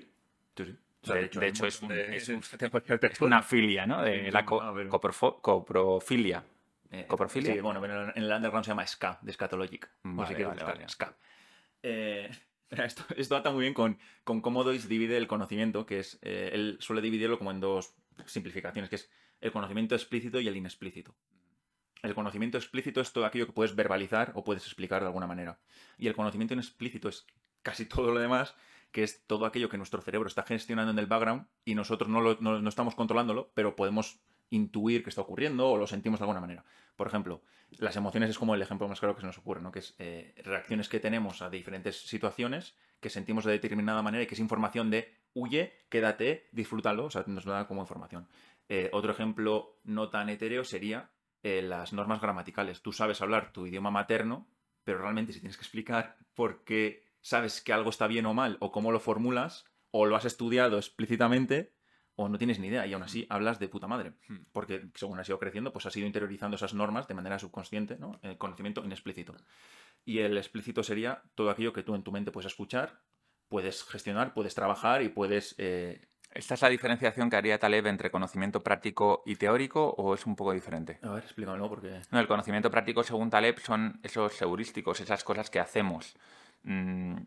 sí, 0.56 0.66
sí. 0.66 0.78
De, 1.04 1.48
hecho, 1.48 1.66
es, 1.66 1.82
una 3.22 3.42
filia, 3.44 3.86
¿no? 3.86 4.02
De 4.02 4.32
la 4.32 4.46
coprofilia. 4.46 6.44
Eh, 6.92 7.06
¿Coprofilia? 7.08 7.54
Sí, 7.54 7.60
bueno, 7.60 7.84
en 7.86 8.24
el 8.24 8.32
underground 8.32 8.66
se 8.66 8.72
llama 8.72 8.86
SCA, 8.86 9.20
de 9.22 9.32
Scatologic. 9.32 9.90
Vale, 10.04 10.46
vale, 10.46 10.90
SCA. 10.90 11.16
Eh, 11.84 12.30
esto, 12.70 13.04
esto 13.16 13.36
ata 13.36 13.52
muy 13.52 13.62
bien 13.62 13.74
con, 13.74 14.00
con 14.24 14.42
cómo 14.42 14.64
Dois 14.64 14.90
divide 14.90 15.18
el 15.18 15.28
conocimiento, 15.28 15.86
que 15.86 16.00
es, 16.00 16.20
eh, 16.22 16.50
él 16.54 16.78
suele 16.80 17.02
dividirlo 17.02 17.38
como 17.38 17.52
en 17.52 17.60
dos 17.60 17.94
simplificaciones, 18.26 18.90
que 18.90 18.96
es 18.98 19.10
el 19.40 19.52
conocimiento 19.52 19.96
explícito 19.96 20.40
y 20.40 20.48
el 20.48 20.58
inexplícito. 20.58 21.16
El 22.02 22.16
conocimiento 22.16 22.58
explícito 22.58 23.02
es 23.02 23.12
todo 23.12 23.26
aquello 23.26 23.46
que 23.46 23.54
puedes 23.54 23.76
verbalizar 23.76 24.32
o 24.36 24.44
puedes 24.44 24.66
explicar 24.66 25.02
de 25.02 25.08
alguna 25.08 25.28
manera. 25.28 25.60
Y 25.98 26.08
el 26.08 26.16
conocimiento 26.16 26.54
inexplícito 26.54 27.10
es 27.10 27.26
casi 27.62 27.86
todo 27.86 28.12
lo 28.14 28.20
demás, 28.20 28.56
que 28.92 29.04
es 29.04 29.26
todo 29.28 29.46
aquello 29.46 29.70
que 29.70 29.78
nuestro 29.78 30.02
cerebro 30.02 30.28
está 30.28 30.44
gestionando 30.44 30.92
en 30.92 31.00
el 31.00 31.08
background 31.08 31.48
y 31.66 31.76
nosotros 31.76 32.10
no, 32.10 32.22
no, 32.22 32.70
estamos 32.70 32.96
controlándolo, 32.96 33.52
pero 33.54 33.76
podemos 33.76 34.20
intuir 34.50 35.04
que 35.04 35.10
está 35.10 35.22
ocurriendo 35.22 35.70
o 35.70 35.78
lo 35.78 35.86
sentimos 35.86 36.20
de 36.20 36.24
alguna 36.24 36.42
manera. 36.42 36.66
Por 36.96 37.08
ejemplo, 37.08 37.44
las 37.78 37.96
emociones 37.96 38.32
es 38.32 38.40
como 38.40 38.56
el 38.56 38.62
ejemplo 38.62 38.88
más 38.88 39.00
claro 39.00 39.16
que 39.16 39.22
se 39.22 39.28
nos 39.28 39.38
ocurre, 39.38 39.62
¿no? 39.62 39.72
que 39.72 39.80
es 39.80 39.96
eh, 40.00 40.34
reacciones 40.44 40.90
que 40.90 41.00
tenemos 41.00 41.42
a 41.42 41.50
diferentes 41.50 42.08
situaciones 42.08 42.76
que 43.00 43.10
sentimos 43.10 43.46
de 43.46 43.52
determinada 43.52 44.02
manera 44.02 44.24
y 44.24 44.28
que 44.28 44.34
es 44.34 44.40
información 44.40 44.90
de 44.90 45.14
huye, 45.34 45.74
quédate, 45.90 46.50
disfrútalo, 46.52 47.06
o 47.06 47.10
sea, 47.12 47.24
nos 47.28 47.46
da 47.46 47.68
como 47.68 47.82
información. 47.82 48.28
Eh, 48.68 48.90
otro 48.92 49.12
ejemplo 49.12 49.80
no 49.84 50.10
tan 50.10 50.30
etéreo 50.30 50.64
sería 50.64 51.12
eh, 51.44 51.62
las 51.62 51.94
normas 51.94 52.22
gramaticales. 52.22 52.82
Tú 52.82 52.92
sabes 52.92 53.22
hablar 53.22 53.54
tu 53.54 53.66
idioma 53.66 53.92
materno, 53.92 54.48
pero 54.84 55.00
realmente 55.00 55.34
si 55.34 55.40
tienes 55.40 55.58
que 55.58 55.64
explicar 55.64 56.18
por 56.34 56.64
qué 56.64 57.09
sabes 57.22 57.62
que 57.62 57.74
algo 57.74 57.90
está 57.90 58.08
bien 58.08 58.26
o 58.26 58.34
mal, 58.34 58.58
o 58.60 58.72
cómo 58.72 58.92
lo 58.92 59.00
formulas, 59.00 59.66
o 59.92 60.06
lo 60.06 60.16
has 60.16 60.26
estudiado 60.26 60.78
explícitamente, 60.78 61.74
o 62.16 62.28
no 62.30 62.38
tienes 62.38 62.60
ni 62.60 62.68
idea, 62.68 62.86
y 62.86 62.94
aún 62.94 63.04
así 63.04 63.26
hablas 63.30 63.60
de 63.60 63.70
puta 63.70 63.88
madre. 63.88 64.14
Hmm. 64.28 64.40
Porque 64.52 64.90
según 64.96 65.20
has 65.20 65.30
ido 65.30 65.40
creciendo, 65.40 65.72
pues 65.72 65.86
has 65.86 65.96
ido 65.96 66.08
interiorizando 66.08 66.56
esas 66.56 66.74
normas 66.74 67.08
de 67.08 67.14
manera 67.14 67.40
subconsciente, 67.40 67.98
¿no? 67.98 68.20
El 68.22 68.38
conocimiento 68.38 68.84
inexplícito. 68.84 69.36
Y 70.06 70.20
el 70.20 70.38
explícito 70.38 70.84
sería 70.84 71.24
todo 71.36 71.50
aquello 71.50 71.74
que 71.74 71.84
tú 71.84 71.96
en 71.96 72.04
tu 72.04 72.12
mente 72.12 72.32
puedes 72.32 72.52
escuchar, 72.52 73.02
puedes 73.48 73.84
gestionar, 73.84 74.34
puedes 74.34 74.54
trabajar 74.54 75.02
y 75.02 75.10
puedes 75.10 75.56
eh, 75.58 76.10
¿Esta 76.32 76.54
es 76.54 76.62
la 76.62 76.70
diferenciación 76.70 77.30
que 77.30 77.38
haría 77.38 77.58
Taleb 77.58 77.88
entre 77.88 78.12
conocimiento 78.12 78.62
práctico 78.62 79.24
y 79.26 79.36
teórico 79.36 79.90
o 79.98 80.14
es 80.14 80.28
un 80.28 80.36
poco 80.36 80.54
diferente? 80.54 81.00
A 81.02 81.10
ver, 81.10 81.24
explícamelo 81.24 81.68
porque... 81.68 82.02
No, 82.12 82.20
el 82.20 82.28
conocimiento 82.28 82.70
práctico 82.70 83.02
según 83.02 83.32
Taleb 83.32 83.60
son 83.60 84.00
esos 84.04 84.40
heurísticos, 84.40 85.00
esas 85.00 85.24
cosas 85.24 85.50
que 85.50 85.60
hacemos 85.60 86.16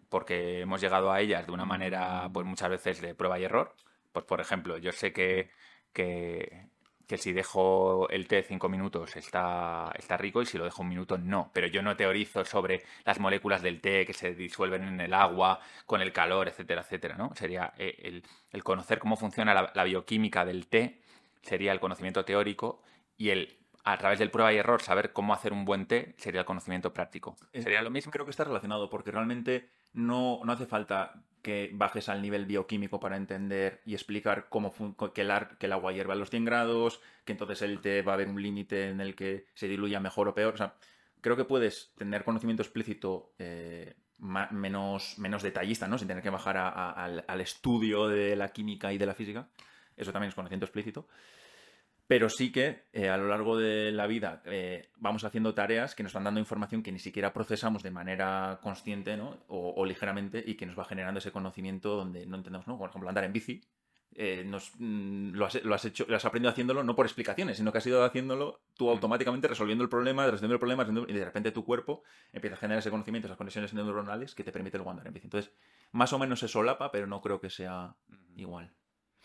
porque 0.08 0.60
hemos 0.60 0.80
llegado 0.80 1.12
a 1.12 1.20
ellas 1.20 1.46
de 1.46 1.52
una 1.52 1.64
manera, 1.64 2.28
pues 2.32 2.46
muchas 2.46 2.70
veces 2.70 3.00
de 3.00 3.14
prueba 3.14 3.38
y 3.38 3.44
error. 3.44 3.74
Pues 4.12 4.24
por 4.26 4.40
ejemplo, 4.40 4.78
yo 4.78 4.92
sé 4.92 5.12
que, 5.12 5.50
que 5.92 6.68
que 7.12 7.18
si 7.18 7.34
dejo 7.34 8.08
el 8.08 8.26
té 8.26 8.42
cinco 8.42 8.70
minutos 8.70 9.16
está, 9.16 9.92
está 9.98 10.16
rico 10.16 10.40
y 10.40 10.46
si 10.46 10.56
lo 10.56 10.64
dejo 10.64 10.80
un 10.80 10.88
minuto 10.88 11.18
no. 11.18 11.50
Pero 11.52 11.66
yo 11.66 11.82
no 11.82 11.94
teorizo 11.94 12.42
sobre 12.46 12.84
las 13.04 13.20
moléculas 13.20 13.60
del 13.60 13.82
té 13.82 14.06
que 14.06 14.14
se 14.14 14.34
disuelven 14.34 14.82
en 14.84 14.98
el 14.98 15.12
agua 15.12 15.60
con 15.84 16.00
el 16.00 16.10
calor, 16.10 16.48
etcétera, 16.48 16.80
etcétera. 16.80 17.16
¿no? 17.16 17.30
Sería 17.34 17.74
eh, 17.76 18.22
el, 18.50 18.62
conocer 18.64 18.98
cómo 18.98 19.16
funciona 19.16 19.70
la, 19.74 19.84
bioquímica 19.84 20.46
del 20.46 20.68
té, 20.68 21.02
sería 21.42 21.72
el 21.72 21.80
conocimiento 21.80 22.24
teórico 22.24 22.82
y 23.18 23.28
el 23.28 23.58
a 23.84 23.98
través 23.98 24.18
del 24.18 24.30
prueba 24.30 24.52
y 24.52 24.56
error 24.56 24.80
saber 24.80 25.12
cómo 25.12 25.34
hacer 25.34 25.52
un 25.52 25.64
buen 25.64 25.86
té 25.86 26.14
sería 26.18 26.40
el 26.40 26.46
conocimiento 26.46 26.92
práctico. 26.92 27.36
¿Sería 27.52 27.82
lo 27.82 27.90
mismo? 27.90 28.12
Creo 28.12 28.24
que 28.24 28.30
está 28.30 28.44
relacionado 28.44 28.88
porque 28.88 29.10
realmente 29.10 29.68
no, 29.92 30.40
no 30.44 30.52
hace 30.52 30.66
falta 30.66 31.24
que 31.42 31.70
bajes 31.72 32.08
al 32.08 32.22
nivel 32.22 32.46
bioquímico 32.46 33.00
para 33.00 33.16
entender 33.16 33.80
y 33.84 33.94
explicar 33.94 34.48
cómo 34.48 34.72
que 35.12 35.22
el, 35.22 35.32
que 35.58 35.66
el 35.66 35.72
agua 35.72 35.92
hierva 35.92 36.14
a 36.14 36.16
los 36.16 36.30
100 36.30 36.44
grados, 36.44 37.00
que 37.24 37.32
entonces 37.32 37.62
el 37.62 37.80
té 37.80 38.02
va 38.02 38.12
a 38.12 38.14
haber 38.14 38.28
un 38.28 38.40
límite 38.40 38.90
en 38.90 39.00
el 39.00 39.16
que 39.16 39.46
se 39.54 39.66
diluya 39.66 39.98
mejor 39.98 40.28
o 40.28 40.34
peor. 40.34 40.54
O 40.54 40.56
sea, 40.56 40.74
creo 41.20 41.36
que 41.36 41.44
puedes 41.44 41.92
tener 41.96 42.22
conocimiento 42.22 42.62
explícito 42.62 43.32
eh, 43.38 43.94
menos, 44.18 45.18
menos 45.18 45.42
detallista, 45.42 45.88
¿no? 45.88 45.98
Sin 45.98 46.06
tener 46.06 46.22
que 46.22 46.30
bajar 46.30 46.56
al, 46.56 47.40
estudio 47.40 48.06
de 48.06 48.36
la 48.36 48.50
química 48.50 48.92
y 48.92 48.98
de 48.98 49.06
la 49.06 49.14
física. 49.14 49.48
Eso 49.96 50.12
también 50.12 50.28
es 50.28 50.34
conocimiento 50.34 50.66
explícito. 50.66 51.08
Pero 52.12 52.28
sí 52.28 52.52
que 52.52 52.82
eh, 52.92 53.08
a 53.08 53.16
lo 53.16 53.26
largo 53.26 53.56
de 53.56 53.90
la 53.90 54.06
vida 54.06 54.42
eh, 54.44 54.90
vamos 54.96 55.24
haciendo 55.24 55.54
tareas 55.54 55.94
que 55.94 56.02
nos 56.02 56.12
van 56.12 56.24
dando 56.24 56.40
información 56.40 56.82
que 56.82 56.92
ni 56.92 56.98
siquiera 56.98 57.32
procesamos 57.32 57.82
de 57.82 57.90
manera 57.90 58.60
consciente 58.62 59.16
¿no? 59.16 59.38
o, 59.48 59.82
ligeramente 59.86 60.44
y 60.46 60.56
que 60.56 60.66
nos 60.66 60.78
va 60.78 60.84
generando 60.84 61.20
ese 61.20 61.32
conocimiento 61.32 61.96
donde 61.96 62.26
no 62.26 62.36
entendemos, 62.36 62.68
¿no? 62.68 62.76
Por 62.76 62.90
ejemplo, 62.90 63.08
andar 63.08 63.24
en 63.24 63.32
bici. 63.32 63.62
Eh, 64.14 64.44
nos, 64.44 64.72
mm, 64.78 65.30
lo, 65.32 65.46
has, 65.46 65.84
hecho, 65.86 66.04
lo 66.06 66.16
has 66.16 66.24
aprendido 66.26 66.50
haciéndolo 66.50 66.84
no 66.84 66.94
por 66.94 67.06
explicaciones, 67.06 67.56
sino 67.56 67.72
que 67.72 67.78
has 67.78 67.86
ido 67.86 68.04
haciéndolo 68.04 68.60
tú 68.76 68.88
mm. 68.88 68.90
automáticamente 68.90 69.48
resolviendo 69.48 69.82
el 69.82 69.88
problema, 69.88 70.26
resolviendo 70.26 70.56
el 70.56 70.60
problema, 70.60 70.86
y 71.08 71.14
de 71.14 71.24
repente 71.24 71.50
tu 71.50 71.64
cuerpo 71.64 72.02
empieza 72.30 72.56
a 72.56 72.58
generar 72.58 72.80
ese 72.80 72.90
conocimiento, 72.90 73.26
esas 73.26 73.38
conexiones 73.38 73.72
neuronales 73.72 74.34
que 74.34 74.44
te 74.44 74.52
permiten 74.52 74.80
luego 74.80 74.90
andar 74.90 75.06
en 75.06 75.14
bici. 75.14 75.28
Entonces, 75.28 75.50
más 75.92 76.12
o 76.12 76.18
menos 76.18 76.40
se 76.40 76.48
solapa, 76.48 76.92
pero 76.92 77.06
no 77.06 77.22
creo 77.22 77.40
que 77.40 77.48
sea 77.48 77.96
igual. 78.36 78.70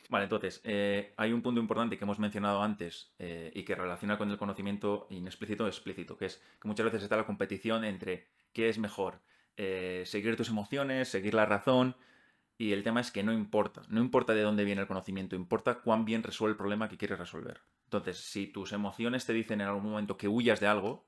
Vale, 0.09 0.23
entonces, 0.23 0.61
eh, 0.63 1.13
hay 1.17 1.33
un 1.33 1.41
punto 1.41 1.59
importante 1.59 1.97
que 1.97 2.05
hemos 2.05 2.19
mencionado 2.19 2.61
antes 2.61 3.11
eh, 3.19 3.51
y 3.53 3.63
que 3.63 3.75
relaciona 3.75 4.17
con 4.17 4.31
el 4.31 4.37
conocimiento 4.37 5.07
inexplícito 5.09 5.65
o 5.65 5.67
explícito, 5.67 6.17
que 6.17 6.25
es 6.25 6.41
que 6.61 6.67
muchas 6.67 6.85
veces 6.85 7.03
está 7.03 7.17
la 7.17 7.25
competición 7.25 7.83
entre 7.83 8.27
qué 8.53 8.69
es 8.69 8.77
mejor, 8.77 9.19
eh, 9.57 10.03
seguir 10.05 10.37
tus 10.37 10.49
emociones, 10.49 11.09
seguir 11.09 11.33
la 11.33 11.45
razón, 11.45 11.95
y 12.57 12.71
el 12.71 12.83
tema 12.83 13.01
es 13.01 13.11
que 13.11 13.21
no 13.21 13.33
importa, 13.33 13.81
no 13.89 13.99
importa 13.99 14.33
de 14.33 14.41
dónde 14.41 14.63
viene 14.63 14.81
el 14.81 14.87
conocimiento, 14.87 15.35
importa 15.35 15.75
cuán 15.81 16.05
bien 16.05 16.23
resuelve 16.23 16.53
el 16.53 16.57
problema 16.57 16.87
que 16.87 16.97
quieres 16.97 17.19
resolver. 17.19 17.59
Entonces, 17.83 18.17
si 18.17 18.47
tus 18.47 18.71
emociones 18.71 19.25
te 19.25 19.33
dicen 19.33 19.61
en 19.61 19.67
algún 19.67 19.91
momento 19.91 20.17
que 20.17 20.27
huyas 20.27 20.59
de 20.59 20.67
algo, 20.67 21.05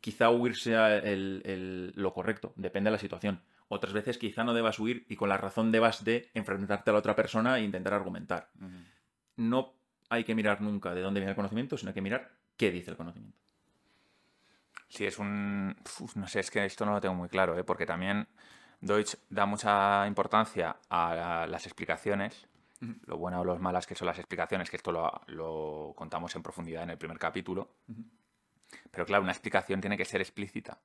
quizá 0.00 0.30
huir 0.30 0.56
sea 0.56 1.02
lo 1.04 2.12
correcto, 2.12 2.52
depende 2.56 2.88
de 2.88 2.92
la 2.92 2.98
situación. 2.98 3.42
Otras 3.74 3.94
veces 3.94 4.18
quizá 4.18 4.44
no 4.44 4.52
debas 4.52 4.78
huir 4.78 5.06
y 5.08 5.16
con 5.16 5.30
la 5.30 5.38
razón 5.38 5.72
debas 5.72 6.04
de 6.04 6.30
enfrentarte 6.34 6.90
a 6.90 6.92
la 6.92 6.98
otra 6.98 7.16
persona 7.16 7.56
e 7.56 7.62
intentar 7.62 7.94
argumentar. 7.94 8.50
No 9.36 9.72
hay 10.10 10.24
que 10.24 10.34
mirar 10.34 10.60
nunca 10.60 10.92
de 10.92 11.00
dónde 11.00 11.20
viene 11.20 11.30
el 11.30 11.36
conocimiento, 11.36 11.78
sino 11.78 11.88
hay 11.88 11.94
que 11.94 12.02
mirar 12.02 12.32
qué 12.58 12.70
dice 12.70 12.90
el 12.90 12.98
conocimiento. 12.98 13.38
Sí, 14.88 15.06
es 15.06 15.18
un... 15.18 15.74
no 16.16 16.28
sé, 16.28 16.40
es 16.40 16.50
que 16.50 16.62
esto 16.66 16.84
no 16.84 16.92
lo 16.92 17.00
tengo 17.00 17.14
muy 17.14 17.30
claro, 17.30 17.58
¿eh? 17.58 17.64
porque 17.64 17.86
también 17.86 18.28
Deutsch 18.82 19.16
da 19.30 19.46
mucha 19.46 20.06
importancia 20.06 20.76
a 20.90 21.46
las 21.48 21.64
explicaciones, 21.64 22.46
lo 23.06 23.16
bueno 23.16 23.40
o 23.40 23.44
lo 23.44 23.58
malas 23.58 23.86
que 23.86 23.94
son 23.94 24.04
las 24.04 24.18
explicaciones, 24.18 24.68
que 24.68 24.76
esto 24.76 24.92
lo, 24.92 25.94
contamos 25.96 26.36
en 26.36 26.42
profundidad 26.42 26.82
en 26.82 26.90
el 26.90 26.98
primer 26.98 27.18
capítulo. 27.18 27.70
Pero 28.90 29.06
claro, 29.06 29.22
una 29.22 29.32
explicación 29.32 29.80
tiene 29.80 29.96
que 29.96 30.04
ser 30.04 30.20
explícita. 30.20 30.78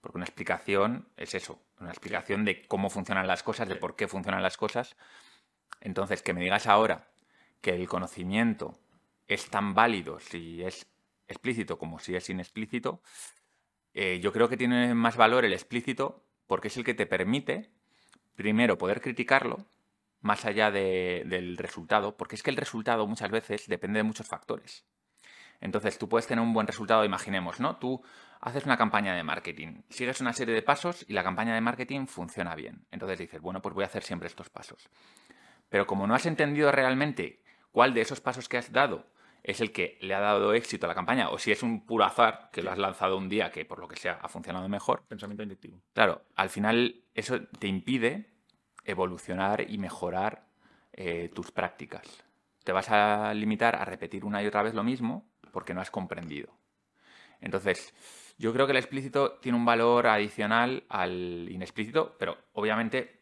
Porque 0.00 0.18
una 0.18 0.24
explicación 0.24 1.08
es 1.16 1.34
eso, 1.34 1.60
una 1.78 1.90
explicación 1.90 2.44
de 2.44 2.66
cómo 2.66 2.88
funcionan 2.90 3.26
las 3.26 3.42
cosas, 3.42 3.68
de 3.68 3.76
por 3.76 3.96
qué 3.96 4.08
funcionan 4.08 4.42
las 4.42 4.56
cosas. 4.56 4.96
Entonces, 5.80 6.22
que 6.22 6.32
me 6.32 6.40
digas 6.40 6.66
ahora 6.66 7.08
que 7.60 7.74
el 7.74 7.88
conocimiento 7.88 8.78
es 9.28 9.48
tan 9.50 9.74
válido 9.74 10.18
si 10.20 10.62
es 10.62 10.86
explícito 11.28 11.78
como 11.78 11.98
si 11.98 12.16
es 12.16 12.28
inexplícito, 12.30 13.02
eh, 13.94 14.20
yo 14.20 14.32
creo 14.32 14.48
que 14.48 14.56
tiene 14.56 14.94
más 14.94 15.16
valor 15.16 15.44
el 15.44 15.52
explícito 15.52 16.24
porque 16.46 16.68
es 16.68 16.76
el 16.76 16.84
que 16.84 16.94
te 16.94 17.06
permite, 17.06 17.70
primero, 18.34 18.78
poder 18.78 19.00
criticarlo 19.00 19.66
más 20.20 20.44
allá 20.44 20.70
del 20.70 21.56
resultado, 21.56 22.16
porque 22.16 22.34
es 22.34 22.42
que 22.42 22.50
el 22.50 22.56
resultado 22.56 23.06
muchas 23.06 23.30
veces 23.30 23.68
depende 23.68 23.98
de 23.98 24.02
muchos 24.02 24.26
factores. 24.26 24.84
Entonces, 25.60 25.98
tú 25.98 26.08
puedes 26.08 26.26
tener 26.26 26.42
un 26.42 26.52
buen 26.52 26.66
resultado, 26.66 27.04
imaginemos, 27.04 27.60
¿no? 27.60 27.76
Tú 27.76 28.02
haces 28.40 28.64
una 28.64 28.76
campaña 28.76 29.14
de 29.14 29.22
marketing, 29.22 29.82
sigues 29.88 30.20
una 30.20 30.32
serie 30.32 30.54
de 30.54 30.62
pasos 30.62 31.04
y 31.08 31.12
la 31.12 31.22
campaña 31.22 31.54
de 31.54 31.60
marketing 31.60 32.06
funciona 32.06 32.54
bien. 32.54 32.86
Entonces 32.90 33.18
dices, 33.18 33.40
bueno, 33.40 33.60
pues 33.60 33.74
voy 33.74 33.84
a 33.84 33.88
hacer 33.88 34.02
siempre 34.02 34.28
estos 34.28 34.48
pasos. 34.48 34.88
Pero 35.68 35.86
como 35.86 36.06
no 36.06 36.14
has 36.14 36.26
entendido 36.26 36.72
realmente 36.72 37.42
cuál 37.70 37.94
de 37.94 38.00
esos 38.00 38.20
pasos 38.20 38.48
que 38.48 38.58
has 38.58 38.72
dado 38.72 39.06
es 39.42 39.60
el 39.60 39.72
que 39.72 39.98
le 40.00 40.14
ha 40.14 40.20
dado 40.20 40.52
éxito 40.52 40.86
a 40.86 40.88
la 40.88 40.94
campaña, 40.94 41.30
o 41.30 41.38
si 41.38 41.50
es 41.50 41.62
un 41.62 41.86
puro 41.86 42.04
azar 42.04 42.50
que 42.52 42.62
lo 42.62 42.70
has 42.70 42.78
lanzado 42.78 43.16
un 43.16 43.28
día 43.28 43.50
que 43.50 43.64
por 43.64 43.78
lo 43.78 43.88
que 43.88 43.96
sea 43.96 44.18
ha 44.20 44.28
funcionado 44.28 44.68
mejor. 44.68 45.04
Pensamiento 45.08 45.42
inductivo. 45.42 45.80
Claro, 45.94 46.22
al 46.36 46.50
final 46.50 47.04
eso 47.14 47.40
te 47.58 47.66
impide 47.66 48.30
evolucionar 48.84 49.70
y 49.70 49.78
mejorar 49.78 50.46
eh, 50.92 51.30
tus 51.34 51.52
prácticas. 51.52 52.24
Te 52.64 52.72
vas 52.72 52.90
a 52.90 53.32
limitar 53.32 53.76
a 53.76 53.84
repetir 53.84 54.24
una 54.24 54.42
y 54.42 54.46
otra 54.46 54.62
vez 54.62 54.74
lo 54.74 54.84
mismo 54.84 55.26
porque 55.52 55.72
no 55.72 55.80
has 55.80 55.90
comprendido. 55.90 56.52
Entonces, 57.40 57.94
yo 58.40 58.54
creo 58.54 58.64
que 58.66 58.72
el 58.72 58.78
explícito 58.78 59.32
tiene 59.32 59.58
un 59.58 59.66
valor 59.66 60.06
adicional 60.06 60.84
al 60.88 61.46
inexplícito, 61.50 62.16
pero 62.18 62.38
obviamente 62.54 63.20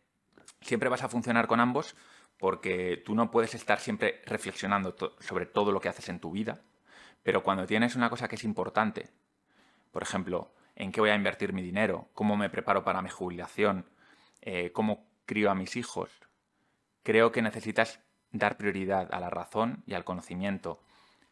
siempre 0.61 0.89
vas 0.89 1.03
a 1.03 1.09
funcionar 1.09 1.49
con 1.49 1.59
ambos 1.59 1.97
porque 2.39 3.03
tú 3.05 3.17
no 3.17 3.29
puedes 3.29 3.53
estar 3.57 3.81
siempre 3.81 4.23
reflexionando 4.27 4.95
sobre 5.19 5.47
todo 5.47 5.73
lo 5.73 5.81
que 5.81 5.89
haces 5.89 6.09
en 6.09 6.21
tu 6.21 6.31
vida, 6.31 6.63
pero 7.25 7.43
cuando 7.43 7.67
tienes 7.67 7.97
una 7.97 8.09
cosa 8.11 8.29
que 8.29 8.37
es 8.37 8.45
importante, 8.45 9.11
por 9.91 10.05
ejemplo, 10.05 10.55
en 10.77 10.93
qué 10.93 11.01
voy 11.01 11.11
a 11.11 11.17
invertir 11.17 11.53
mi 11.53 11.63
dinero, 11.63 12.09
cómo 12.15 12.37
me 12.37 12.49
preparo 12.49 12.85
para 12.85 13.03
mi 13.03 13.11
jubilación, 13.11 13.91
eh, 14.41 14.71
cómo 14.71 15.11
crío 15.27 15.51
a 15.51 15.57
mis 15.57 15.75
hijos, 15.75 16.13
creo 17.03 17.33
que 17.33 17.43
necesitas 17.43 18.01
dar 18.31 18.57
prioridad 18.57 19.13
a 19.13 19.19
la 19.19 19.31
razón 19.31 19.83
y 19.85 19.95
al 19.95 20.05
conocimiento 20.05 20.81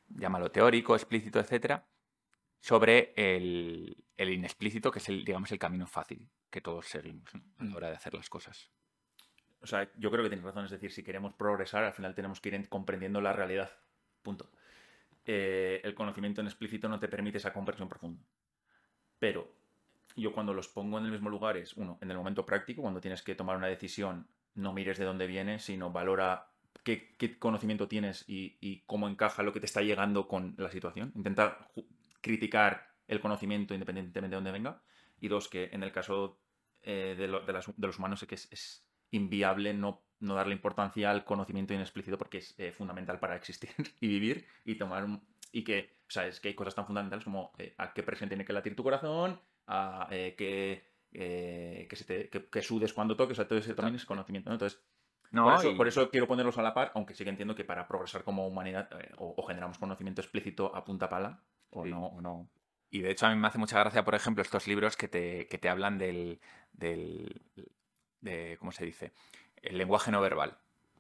llámalo 0.09 0.51
teórico, 0.51 0.97
explícito, 0.97 1.39
etcétera, 1.39 1.85
sobre 2.61 3.13
el, 3.17 3.97
inexplícito, 4.19 4.91
que 4.91 4.99
es 4.99 5.09
el, 5.09 5.25
digamos, 5.25 5.51
el 5.53 5.59
camino 5.59 5.87
fácil 5.87 6.29
que 6.51 6.61
todos 6.61 6.87
seguimos 6.87 7.35
a 7.35 7.39
la 7.65 7.71
mm. 7.71 7.77
hora 7.77 7.91
de 7.91 7.97
hacer 7.97 8.15
las 8.15 8.29
cosas. 8.29 8.71
O 9.61 9.67
sea, 9.67 9.91
yo 9.97 10.11
creo 10.11 10.23
que 10.23 10.31
tienes 10.31 10.45
razón, 10.45 10.65
es 10.65 10.71
decir, 10.71 10.93
si 10.93 11.03
queremos 11.03 11.35
progresar, 11.35 11.85
al 11.85 11.93
final 11.93 12.15
tenemos 12.15 12.41
que 12.41 12.51
ir 12.51 12.69
comprendiendo 12.69 13.21
la 13.21 13.33
realidad. 13.33 13.71
Punto. 14.23 14.51
Eh, 15.25 15.81
el 15.83 15.95
conocimiento 15.95 16.41
en 16.41 16.47
explícito 16.47 16.89
no 16.89 17.01
te 17.01 17.09
permite 17.09 17.39
esa 17.39 17.53
comprensión 17.53 17.89
profunda. 17.89 18.23
Pero 19.19 19.53
yo 20.15 20.33
cuando 20.33 20.55
los 20.55 20.69
pongo 20.69 20.99
en 20.99 21.05
el 21.07 21.11
mismo 21.11 21.31
lugar 21.31 21.57
es, 21.57 21.75
uno, 21.75 21.99
en 22.01 22.11
el 22.11 22.17
momento 22.17 22.47
práctico, 22.47 22.83
cuando 22.83 23.01
tienes 23.01 23.23
que 23.23 23.35
tomar 23.35 23.57
una 23.57 23.67
decisión, 23.67 24.29
no 24.55 24.73
mires 24.73 24.99
de 24.99 25.05
dónde 25.05 25.27
viene, 25.27 25.59
sino 25.59 25.91
valora 25.91 26.49
qué, 26.83 27.39
conocimiento 27.39 27.89
tienes 27.89 28.25
y, 28.27 28.83
cómo 28.87 29.09
encaja 29.09 29.43
lo 29.43 29.53
que 29.53 29.61
te 29.61 29.67
está 29.67 29.83
llegando 29.83 30.29
con 30.29 30.55
la 30.59 30.71
situación. 30.71 31.13
Intenta 31.15 31.69
criticar 32.27 32.89
el 33.07 33.21
conocimiento 33.21 33.73
independientemente 33.73 34.35
de 34.35 34.37
dónde 34.37 34.51
venga. 34.51 34.83
Y 35.21 35.29
dos, 35.29 35.49
que 35.49 35.71
en 35.73 35.85
el 35.85 35.93
caso 35.93 36.41
eh, 36.83 37.15
de, 37.17 37.29
los 37.29 37.99
humanos 37.99 38.23
es 38.23 38.29
que 38.29 38.35
es, 38.35 38.83
inviable 39.13 39.73
no, 39.73 40.03
darle 40.19 40.53
importancia 40.53 41.11
al 41.11 41.25
conocimiento 41.25 41.73
inexplícito 41.73 42.19
porque 42.19 42.39
es 42.39 42.59
eh, 42.59 42.73
fundamental 42.73 43.21
para 43.21 43.37
existir 43.37 43.71
y 44.01 44.09
vivir 44.09 44.47
y 44.65 44.75
tomar 44.75 45.07
y 45.53 45.63
que, 45.63 45.99
o 46.09 46.11
sea, 46.11 46.27
es 46.27 46.41
que 46.41 46.49
hay 46.49 46.55
cosas 46.55 46.75
tan 46.75 46.87
fundamentales 46.87 47.25
como 47.25 47.53
eh, 47.59 47.75
a 47.79 47.93
qué 47.95 48.03
presión 48.03 48.29
tiene 48.29 48.45
que 48.45 48.53
latir 48.53 48.75
tu 48.75 48.83
corazón, 48.83 49.41
a 49.69 50.09
que, 50.11 50.85
que, 51.13 51.97
se 51.97 52.05
te, 52.05 52.63
sudes 52.63 52.93
cuando 52.93 53.17
toques, 53.17 53.35
o 53.35 53.37
sea, 53.37 53.49
todo 53.49 53.59
eso 53.59 53.75
también 53.75 53.95
es 53.95 54.05
conocimiento, 54.05 54.53
Entonces, 54.53 54.83
por, 55.77 55.89
eso, 55.89 56.11
quiero 56.11 56.27
ponerlos 56.27 56.59
a 56.59 56.63
la 56.63 56.75
par, 56.75 56.93
aunque 56.95 57.15
sí 57.15 57.25
que 57.25 57.31
entiendo 57.31 57.55
que 57.55 57.65
para 57.65 57.87
progresar 57.87 58.25
como 58.25 58.47
humanidad 58.47 58.89
eh, 59.01 59.13
o, 59.19 59.43
generamos 59.47 59.79
conocimiento 59.79 60.21
explícito 60.21 60.75
a 60.75 60.85
punta 60.85 61.09
pala, 61.09 61.43
o 61.71 61.85
no, 61.87 62.07
o 62.07 62.21
no. 62.21 62.49
Y 62.91 63.01
de 63.01 63.11
hecho 63.11 63.27
a 63.27 63.31
mí 63.31 63.37
me 63.37 63.49
hace 63.49 63.59
mucha 63.59 63.79
gracia, 63.79 64.05
por 64.05 64.15
ejemplo, 64.15 64.43
estos 64.43 64.67
libros 64.67 64.97
que 64.97 65.09
te, 65.09 65.47
que 65.49 65.59
te 65.59 65.69
hablan 65.69 65.99
del, 65.99 66.41
del 66.73 67.43
de, 68.21 68.57
¿cómo 68.59 68.73
se 68.73 68.85
dice? 68.85 69.13
El 69.63 69.79
lenguaje 69.79 70.11
no 70.11 70.21
verbal. 70.21 70.59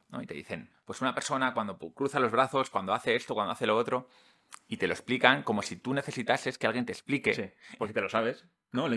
¿no? 0.09 0.23
Y 0.23 0.27
te 0.27 0.35
dicen, 0.35 0.71
pues 0.85 1.01
una 1.01 1.14
persona 1.14 1.55
cuando 1.55 1.79
cruza 1.79 2.21
los 2.21 2.33
brazos, 2.33 2.71
cuando 2.71 2.93
hace 2.93 3.14
esto, 3.14 3.35
cuando 3.35 3.53
hace 3.53 3.67
lo 3.67 3.77
otro, 3.77 4.09
y 4.69 4.77
te 4.77 4.87
lo 4.87 4.95
explican 4.95 5.43
como 5.43 5.62
si 5.62 5.77
tú 5.77 5.95
necesitases 5.95 6.59
que 6.59 6.67
alguien 6.67 6.87
te 6.87 6.93
explique. 6.93 7.35
Sí, 7.35 7.51
porque 7.79 7.95
te 7.95 8.01
lo 8.01 8.09
sabes, 8.09 8.47
¿no? 8.73 8.89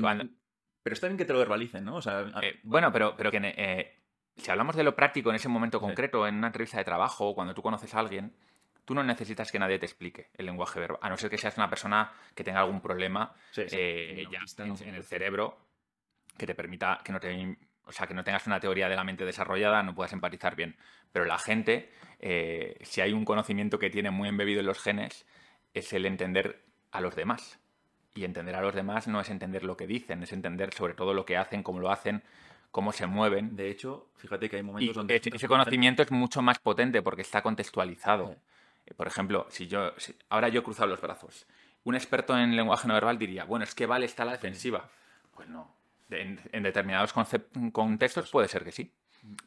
Pero 0.84 0.93
está 0.93 1.07
bien 1.07 1.17
que 1.17 1.26
te 1.26 1.34
lo 1.34 1.39
verbalicen, 1.39 1.84
¿no? 1.84 1.95
O 1.95 2.01
sea, 2.01 2.22
eh, 2.41 2.59
bueno, 2.63 2.91
pero, 2.91 3.15
pero 3.17 3.32
que 3.32 3.39
eh, 3.43 3.99
si 4.38 4.49
hablamos 4.49 4.76
de 4.76 4.84
lo 4.84 4.95
práctico 4.95 5.30
en 5.30 5.36
ese 5.36 5.49
momento 5.49 5.80
concreto, 5.80 6.26
en 6.26 6.36
una 6.36 6.47
entrevista 6.47 6.78
de 6.78 6.86
trabajo 6.86 7.30
o 7.30 7.36
cuando 7.36 7.53
tú 7.53 7.61
conoces 7.61 7.93
a 7.93 7.99
alguien, 7.99 8.36
tú 8.89 8.95
no 8.95 9.03
necesitas 9.03 9.51
que 9.51 9.59
nadie 9.59 9.77
te 9.77 9.85
explique 9.85 10.31
el 10.33 10.47
lenguaje 10.47 10.79
verbal, 10.79 10.97
a 11.03 11.09
no 11.09 11.15
ser 11.15 11.29
que 11.29 11.37
seas 11.37 11.55
una 11.57 11.69
persona 11.69 12.11
que 12.33 12.43
tenga 12.43 12.61
algún 12.61 12.81
problema 12.81 13.35
eh, 13.55 14.25
en, 14.57 14.95
el 14.95 15.03
cerebro 15.03 15.59
que 16.35 16.47
te 16.47 16.55
permita 16.55 16.99
que 17.05 17.11
no 17.11 17.19
te, 17.19 17.55
o 17.85 17.91
sea, 17.91 18.07
que 18.07 18.15
no 18.15 18.23
tengas 18.23 18.47
una 18.47 18.59
teoría 18.59 18.89
de 18.89 18.95
la 18.95 19.03
mente 19.03 19.25
desarrollada, 19.25 19.83
no 19.83 19.93
puedas 19.93 20.11
empatizar 20.13 20.55
bien. 20.55 20.75
Pero 21.11 21.25
la 21.25 21.37
gente, 21.37 21.91
eh, 22.17 22.79
si 22.81 22.99
hay 23.01 23.13
un 23.13 23.25
conocimiento 23.25 23.77
que 23.77 23.91
tiene 23.91 24.09
muy 24.09 24.27
embebido 24.27 24.61
en 24.61 24.65
los 24.65 24.79
genes, 24.79 25.27
es 25.75 25.93
el 25.93 26.07
entender 26.07 26.63
a 26.89 26.99
los 26.99 27.15
demás. 27.15 27.59
Y 28.15 28.25
entender 28.25 28.55
a 28.55 28.61
los 28.63 28.73
demás 28.73 29.07
no 29.07 29.21
es 29.21 29.29
entender 29.29 29.65
lo 29.65 29.77
que 29.77 29.85
dicen, 29.85 30.23
es 30.23 30.33
entender 30.33 30.73
sobre 30.73 30.95
todo 30.95 31.13
lo 31.13 31.25
que 31.25 31.37
hacen, 31.37 31.61
cómo 31.61 31.79
lo 31.79 31.91
hacen, 31.91 32.23
cómo 32.71 32.91
se 32.91 33.05
mueven. 33.05 33.55
De 33.55 33.69
hecho, 33.69 34.09
fíjate 34.15 34.49
que 34.49 34.55
hay 34.55 34.63
momentos 34.63 34.95
donde... 34.95 35.15
Ese, 35.15 35.47
conocimiento 35.47 36.01
es 36.01 36.11
mucho 36.11 36.41
más 36.41 36.57
potente 36.57 37.03
porque 37.03 37.21
está 37.21 37.43
contextualizado. 37.43 38.35
Eh, 38.89 38.93
por 38.95 39.07
ejemplo, 39.07 39.47
si 39.49 39.67
yo 39.67 39.93
ahora 40.29 40.49
yo 40.49 40.61
he 40.61 40.63
cruzado 40.63 40.89
los 40.89 41.01
brazos 41.01 41.45
un 41.83 41.95
experto 41.95 42.37
en 42.37 42.55
lenguaje 42.55 42.87
no 42.87 42.93
verbal 42.93 43.17
diría, 43.17 43.45
bueno, 43.45 43.63
es 43.63 43.73
que 43.73 43.85
vale 43.85 44.05
está 44.05 44.25
la 44.25 44.33
defensiva. 44.33 44.89
Pues 45.33 45.47
no. 45.49 45.75
En, 46.09 46.39
en 46.51 46.63
determinados 46.63 47.13
contextos 47.71 48.29
puede 48.29 48.47
ser 48.47 48.63
que 48.63 48.71
sí. 48.71 48.93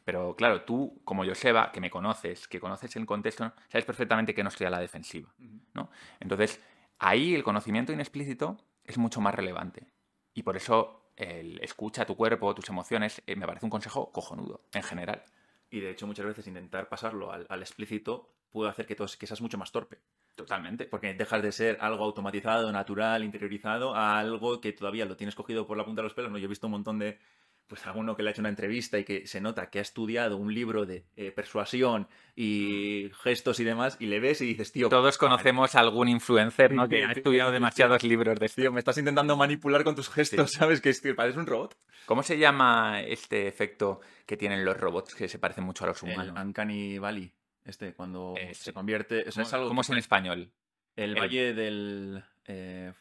Pero 0.05 0.35
claro, 0.35 0.63
tú, 0.63 1.01
como 1.03 1.25
Joseba, 1.25 1.71
que 1.71 1.81
me 1.81 1.89
conoces, 1.89 2.47
que 2.47 2.59
conoces 2.59 2.95
el 2.95 3.05
contexto, 3.05 3.53
sabes 3.69 3.85
perfectamente 3.85 4.33
que 4.33 4.43
no 4.43 4.49
estoy 4.49 4.67
a 4.67 4.69
la 4.69 4.79
defensiva. 4.79 5.33
¿no? 5.73 5.89
Entonces, 6.19 6.63
ahí 6.99 7.35
el 7.35 7.43
conocimiento 7.43 7.91
inexplícito 7.91 8.57
es 8.83 8.97
mucho 8.97 9.19
más 9.19 9.35
relevante. 9.35 9.87
Y 10.33 10.43
por 10.43 10.57
eso 10.57 11.11
el 11.15 11.59
escucha 11.61 12.05
tu 12.05 12.15
cuerpo, 12.15 12.55
tus 12.55 12.69
emociones, 12.69 13.21
eh, 13.27 13.35
me 13.35 13.45
parece 13.45 13.65
un 13.65 13.69
consejo 13.69 14.11
cojonudo, 14.11 14.61
en 14.73 14.83
general. 14.83 15.23
Y 15.69 15.79
de 15.79 15.91
hecho, 15.91 16.07
muchas 16.07 16.25
veces 16.25 16.47
intentar 16.47 16.87
pasarlo 16.87 17.31
al, 17.31 17.61
explícito 17.61 18.29
puede 18.53 18.69
hacer 18.69 18.85
que, 18.85 18.95
que 18.95 19.27
seas 19.27 19.41
mucho 19.41 19.57
más 19.57 19.71
torpe. 19.71 19.99
Totalmente. 20.35 20.85
Porque 20.85 21.13
dejas 21.13 21.41
de 21.41 21.51
ser 21.51 21.77
algo 21.81 22.05
automatizado, 22.05 22.71
natural, 22.71 23.23
interiorizado, 23.23 23.95
a 23.95 24.17
algo 24.17 24.61
que 24.61 24.71
todavía 24.71 25.05
lo 25.05 25.17
tienes 25.17 25.35
cogido 25.35 25.67
por 25.67 25.75
la 25.75 25.83
punta 25.83 26.01
de 26.01 26.03
los 26.03 26.13
pelos. 26.13 26.31
¿no? 26.31 26.37
Yo 26.37 26.45
he 26.45 26.47
visto 26.47 26.67
un 26.67 26.71
montón 26.71 26.99
de, 26.99 27.19
pues 27.67 27.85
alguno 27.87 28.15
que 28.15 28.21
le 28.21 28.29
ha 28.29 28.31
hecho 28.31 28.41
una 28.41 28.49
entrevista 28.49 28.99
y 28.99 29.03
que 29.03 29.25
se 29.25 29.41
nota 29.41 29.69
que 29.71 29.79
ha 29.79 29.81
estudiado 29.81 30.37
un 30.37 30.53
libro 30.53 30.85
de 30.85 31.05
eh, 31.15 31.31
persuasión 31.31 32.07
y 32.35 33.09
gestos 33.23 33.59
y 33.59 33.63
demás, 33.63 33.97
y 33.99 34.05
le 34.05 34.19
ves 34.19 34.41
y 34.41 34.45
dices, 34.45 34.71
tío. 34.71 34.89
Todos 34.89 35.17
conocemos 35.17 35.73
a 35.75 35.79
algún 35.79 36.07
influencer, 36.07 36.73
¿no? 36.73 36.87
Que 36.87 37.03
ha 37.03 37.11
estudiado 37.11 37.51
demasiados 37.51 38.03
libros 38.03 38.39
de 38.39 38.49
Tío, 38.49 38.71
me 38.71 38.79
estás 38.79 38.99
intentando 38.99 39.35
manipular 39.35 39.83
con 39.83 39.95
tus 39.95 40.09
gestos, 40.09 40.51
¿sabes? 40.51 40.81
Que 40.81 40.89
es, 40.89 41.01
pareces 41.15 41.37
un 41.37 41.47
robot. 41.47 41.75
¿Cómo 42.05 42.21
se 42.21 42.37
llama 42.37 43.01
este 43.01 43.47
efecto 43.47 44.01
que 44.27 44.37
tienen 44.37 44.63
los 44.63 44.77
robots 44.77 45.15
que 45.15 45.27
se 45.27 45.39
parecen 45.39 45.63
mucho 45.63 45.85
a 45.85 45.87
los 45.87 46.03
humanos? 46.03 46.35
El 46.35 46.47
Uncanny 46.47 46.99
Valley. 46.99 47.33
Este, 47.65 47.93
cuando 47.93 48.35
se 48.53 48.73
convierte. 48.73 49.25
¿Cómo, 49.51 49.81
es, 49.81 49.89
en 49.89 49.97
español? 49.97 50.51
El, 50.95 51.15
valle 51.15 51.53
del. 51.53 52.23
Eh, 52.45 52.93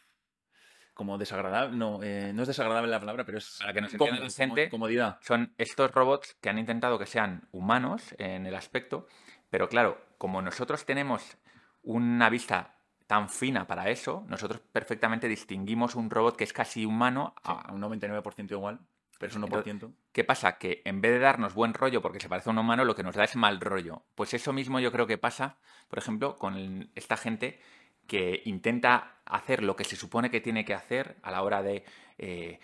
como 0.95 1.19
desagradable. 1.19 1.77
No, 1.77 2.03
eh, 2.03 2.33
no 2.33 2.43
es 2.43 2.49
desagradable 2.49 2.91
la 2.91 3.01
palabra, 3.01 3.25
pero 3.25 3.39
es. 3.39 3.59
Para 3.61 3.73
que 3.73 3.81
nos 3.81 3.93
entienda 3.93 4.31
gente, 4.31 4.69
comodidad. 4.69 5.19
Son 5.23 5.53
estos 5.59 5.91
robots 5.91 6.37
que 6.41 6.49
han 6.49 6.59
intentado 6.59 6.99
que 6.99 7.07
sean 7.07 7.49
humanos 7.51 8.15
en 8.19 8.47
el 8.47 8.55
aspecto, 8.55 9.07
pero 9.51 9.69
claro, 9.69 10.01
como 10.19 10.43
nosotros 10.43 10.85
tenemos 10.85 11.37
una 11.83 12.31
vista 12.31 12.79
tan 13.07 13.29
fina 13.29 13.67
para 13.67 13.91
eso, 13.91 14.25
nosotros 14.29 14.61
perfectamente 14.73 15.29
distinguimos 15.29 15.97
un 15.97 16.09
robot 16.09 16.37
que 16.37 16.45
es 16.45 16.53
casi 16.53 16.87
humano 16.87 17.35
a 17.43 17.73
un 17.73 17.83
99% 17.83 18.53
igual. 18.53 18.81
Pero 19.23 19.31
es 19.31 19.37
un 19.37 19.45
1%. 19.45 19.95
¿Qué 20.11 20.25
pasa? 20.25 20.59
Que 20.59 20.83
en 20.85 21.01
vez 21.01 21.12
de 21.12 21.20
darnos 21.20 21.55
buen 21.55 21.75
rollo 21.75 22.03
porque 22.03 22.18
se 22.18 22.29
parece 22.29 22.51
a 22.51 22.53
un 22.53 22.59
humano, 22.59 22.85
lo 22.85 22.97
que 22.97 23.05
nos 23.05 23.14
da 23.14 23.23
es 23.23 23.37
mal 23.37 23.61
rollo. 23.61 24.03
Pues 24.16 24.35
eso 24.35 24.53
mismo 24.53 24.81
yo 24.81 24.91
creo 24.91 25.07
que 25.07 25.16
pasa, 25.16 25.59
por 25.87 26.01
ejemplo, 26.01 26.35
con 26.35 26.91
esta 26.97 27.16
gente 27.16 27.61
que 28.09 28.43
intenta 28.47 29.18
hacer 29.25 29.62
lo 29.62 29.77
que 29.77 29.85
se 29.85 29.95
supone 29.95 30.29
que 30.29 30.41
tiene 30.41 30.64
que 30.64 30.75
hacer 30.75 31.18
a 31.23 31.31
la 31.31 31.43
hora 31.43 31.62
de 31.62 31.85
eh, 32.18 32.59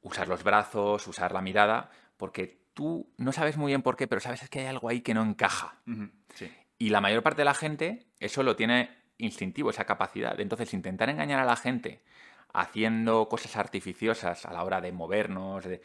usar 0.00 0.28
los 0.28 0.44
brazos, 0.44 1.08
usar 1.08 1.32
la 1.32 1.42
mirada, 1.42 1.90
porque 2.16 2.56
tú 2.72 3.12
no 3.16 3.32
sabes 3.32 3.56
muy 3.56 3.72
bien 3.72 3.82
por 3.82 3.96
qué, 3.96 4.06
pero 4.06 4.20
sabes 4.20 4.48
que 4.48 4.60
hay 4.60 4.66
algo 4.66 4.88
ahí 4.88 5.00
que 5.00 5.12
no 5.12 5.24
encaja. 5.24 5.80
Y 6.78 6.90
la 6.90 7.00
mayor 7.00 7.24
parte 7.24 7.40
de 7.40 7.46
la 7.46 7.54
gente 7.54 8.06
eso 8.20 8.44
lo 8.44 8.54
tiene 8.54 8.90
instintivo, 9.18 9.70
esa 9.70 9.86
capacidad. 9.86 10.38
Entonces, 10.38 10.72
intentar 10.72 11.10
engañar 11.10 11.40
a 11.40 11.44
la 11.44 11.56
gente 11.56 12.04
haciendo 12.52 13.28
cosas 13.28 13.56
artificiosas 13.56 14.46
a 14.46 14.52
la 14.52 14.64
hora 14.64 14.80
de 14.80 14.92
movernos, 14.92 15.64
de, 15.64 15.80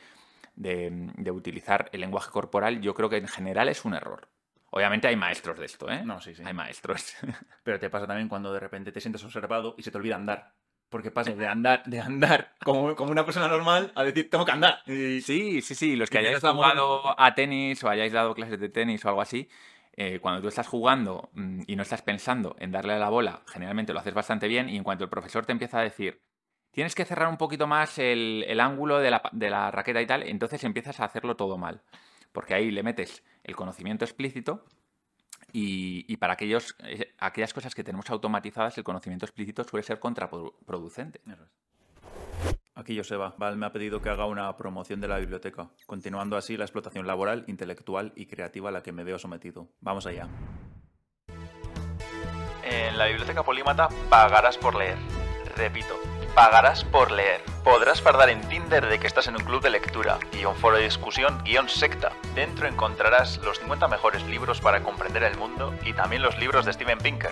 de 0.55 1.31
utilizar 1.31 1.89
el 1.91 2.01
lenguaje 2.01 2.31
corporal, 2.31 2.81
yo 2.81 2.93
creo 2.93 3.09
que 3.09 3.17
en 3.17 3.27
general 3.27 3.69
es 3.69 3.85
un 3.85 3.93
error. 3.93 4.29
Obviamente 4.71 5.07
hay 5.07 5.17
maestros 5.17 5.59
de 5.59 5.65
esto, 5.65 5.89
¿eh? 5.89 6.01
No, 6.05 6.21
sí, 6.21 6.33
sí. 6.33 6.43
Hay 6.45 6.53
maestros. 6.53 7.13
Pero 7.63 7.77
te 7.77 7.89
pasa 7.89 8.07
también 8.07 8.29
cuando 8.29 8.53
de 8.53 8.59
repente 8.59 8.91
te 8.91 9.01
sientes 9.01 9.23
observado 9.23 9.75
y 9.77 9.83
se 9.83 9.91
te 9.91 9.97
olvida 9.97 10.15
andar. 10.15 10.53
Porque 10.89 11.11
pasas 11.11 11.37
de 11.37 11.47
andar, 11.47 11.83
de 11.85 11.99
andar 11.99 12.55
como, 12.63 12.95
como 12.95 13.11
una 13.11 13.25
persona 13.25 13.47
normal 13.47 13.91
a 13.95 14.03
decir, 14.03 14.29
tengo 14.29 14.45
que 14.45 14.51
andar. 14.51 14.81
Sí, 14.85 15.61
sí, 15.61 15.75
sí. 15.75 15.95
Los 15.95 16.09
que 16.09 16.19
hayáis 16.19 16.39
jugado 16.39 17.19
a 17.19 17.35
tenis 17.35 17.83
o 17.83 17.89
hayáis 17.89 18.13
dado 18.13 18.33
clases 18.33 18.59
de 18.59 18.69
tenis 18.69 19.03
o 19.05 19.09
algo 19.09 19.21
así, 19.21 19.49
eh, 19.93 20.19
cuando 20.19 20.41
tú 20.41 20.47
estás 20.47 20.67
jugando 20.67 21.29
mm, 21.33 21.63
y 21.67 21.75
no 21.75 21.83
estás 21.83 22.01
pensando 22.01 22.55
en 22.59 22.71
darle 22.71 22.93
a 22.93 22.99
la 22.99 23.09
bola, 23.09 23.41
generalmente 23.47 23.93
lo 23.93 23.99
haces 23.99 24.13
bastante 24.13 24.47
bien 24.47 24.69
y 24.69 24.77
en 24.77 24.83
cuanto 24.83 25.03
el 25.03 25.09
profesor 25.09 25.45
te 25.45 25.51
empieza 25.53 25.79
a 25.79 25.83
decir, 25.83 26.21
tienes 26.71 26.95
que 26.95 27.05
cerrar 27.05 27.29
un 27.29 27.37
poquito 27.37 27.67
más 27.67 27.97
el, 27.99 28.45
el 28.47 28.59
ángulo 28.59 28.99
de 28.99 29.11
la, 29.11 29.21
de 29.31 29.49
la 29.49 29.71
raqueta 29.71 30.01
y 30.01 30.07
tal, 30.07 30.23
entonces 30.23 30.63
empiezas 30.63 30.99
a 30.99 31.05
hacerlo 31.05 31.35
todo 31.35 31.57
mal. 31.57 31.81
Porque 32.31 32.53
ahí 32.53 32.71
le 32.71 32.83
metes 32.83 33.23
el 33.43 33.55
conocimiento 33.55 34.05
explícito 34.05 34.63
y, 35.53 36.15
para 36.17 36.33
aquellos, 36.33 36.75
eh, 36.83 37.13
aquellas 37.19 37.53
cosas 37.53 37.75
que 37.75 37.83
tenemos 37.83 38.09
automatizadas, 38.09 38.77
el 38.77 38.83
conocimiento 38.83 39.25
explícito 39.25 39.63
suele 39.63 39.83
ser 39.83 39.99
contraproducente. 39.99 41.21
Aquí 42.73 42.97
Joseba, 42.97 43.35
Val 43.37 43.57
me 43.57 43.65
ha 43.65 43.71
pedido 43.71 44.01
que 44.01 44.09
haga 44.09 44.25
una 44.25 44.55
promoción 44.55 45.01
de 45.01 45.07
la 45.09 45.17
biblioteca, 45.17 45.69
continuando 45.85 46.37
así 46.37 46.55
la 46.55 46.63
explotación 46.63 47.05
laboral, 47.05 47.43
intelectual 47.47 48.13
y 48.15 48.27
creativa 48.27 48.69
a 48.69 48.71
la 48.71 48.81
que 48.81 48.93
me 48.93 49.03
veo 49.03 49.19
sometido. 49.19 49.67
Vamos 49.81 50.05
allá. 50.05 50.27
En 52.63 52.97
la 52.97 53.07
biblioteca 53.07 53.43
Polímata 53.43 53.89
pagarás 54.09 54.57
por 54.57 54.75
leer. 54.75 54.97
Repito, 55.57 55.99
pagarás 56.35 56.83
por 56.83 57.11
leer. 57.11 57.41
Podrás 57.63 58.01
fardar 58.01 58.29
en 58.29 58.41
Tinder 58.41 58.87
de 58.87 58.99
que 58.99 59.07
estás 59.07 59.27
en 59.27 59.35
un 59.35 59.43
club 59.43 59.61
de 59.61 59.69
lectura, 59.69 60.17
guion 60.31 60.55
foro 60.55 60.77
de 60.77 60.83
discusión, 60.83 61.41
guion 61.43 61.69
secta. 61.69 62.13
Dentro 62.33 62.67
encontrarás 62.67 63.37
los 63.39 63.59
50 63.59 63.87
mejores 63.87 64.23
libros 64.23 64.61
para 64.61 64.81
comprender 64.81 65.23
el 65.23 65.37
mundo 65.37 65.73
y 65.83 65.93
también 65.93 66.21
los 66.21 66.37
libros 66.39 66.65
de 66.65 66.73
Steven 66.73 66.97
Pinker. 66.99 67.31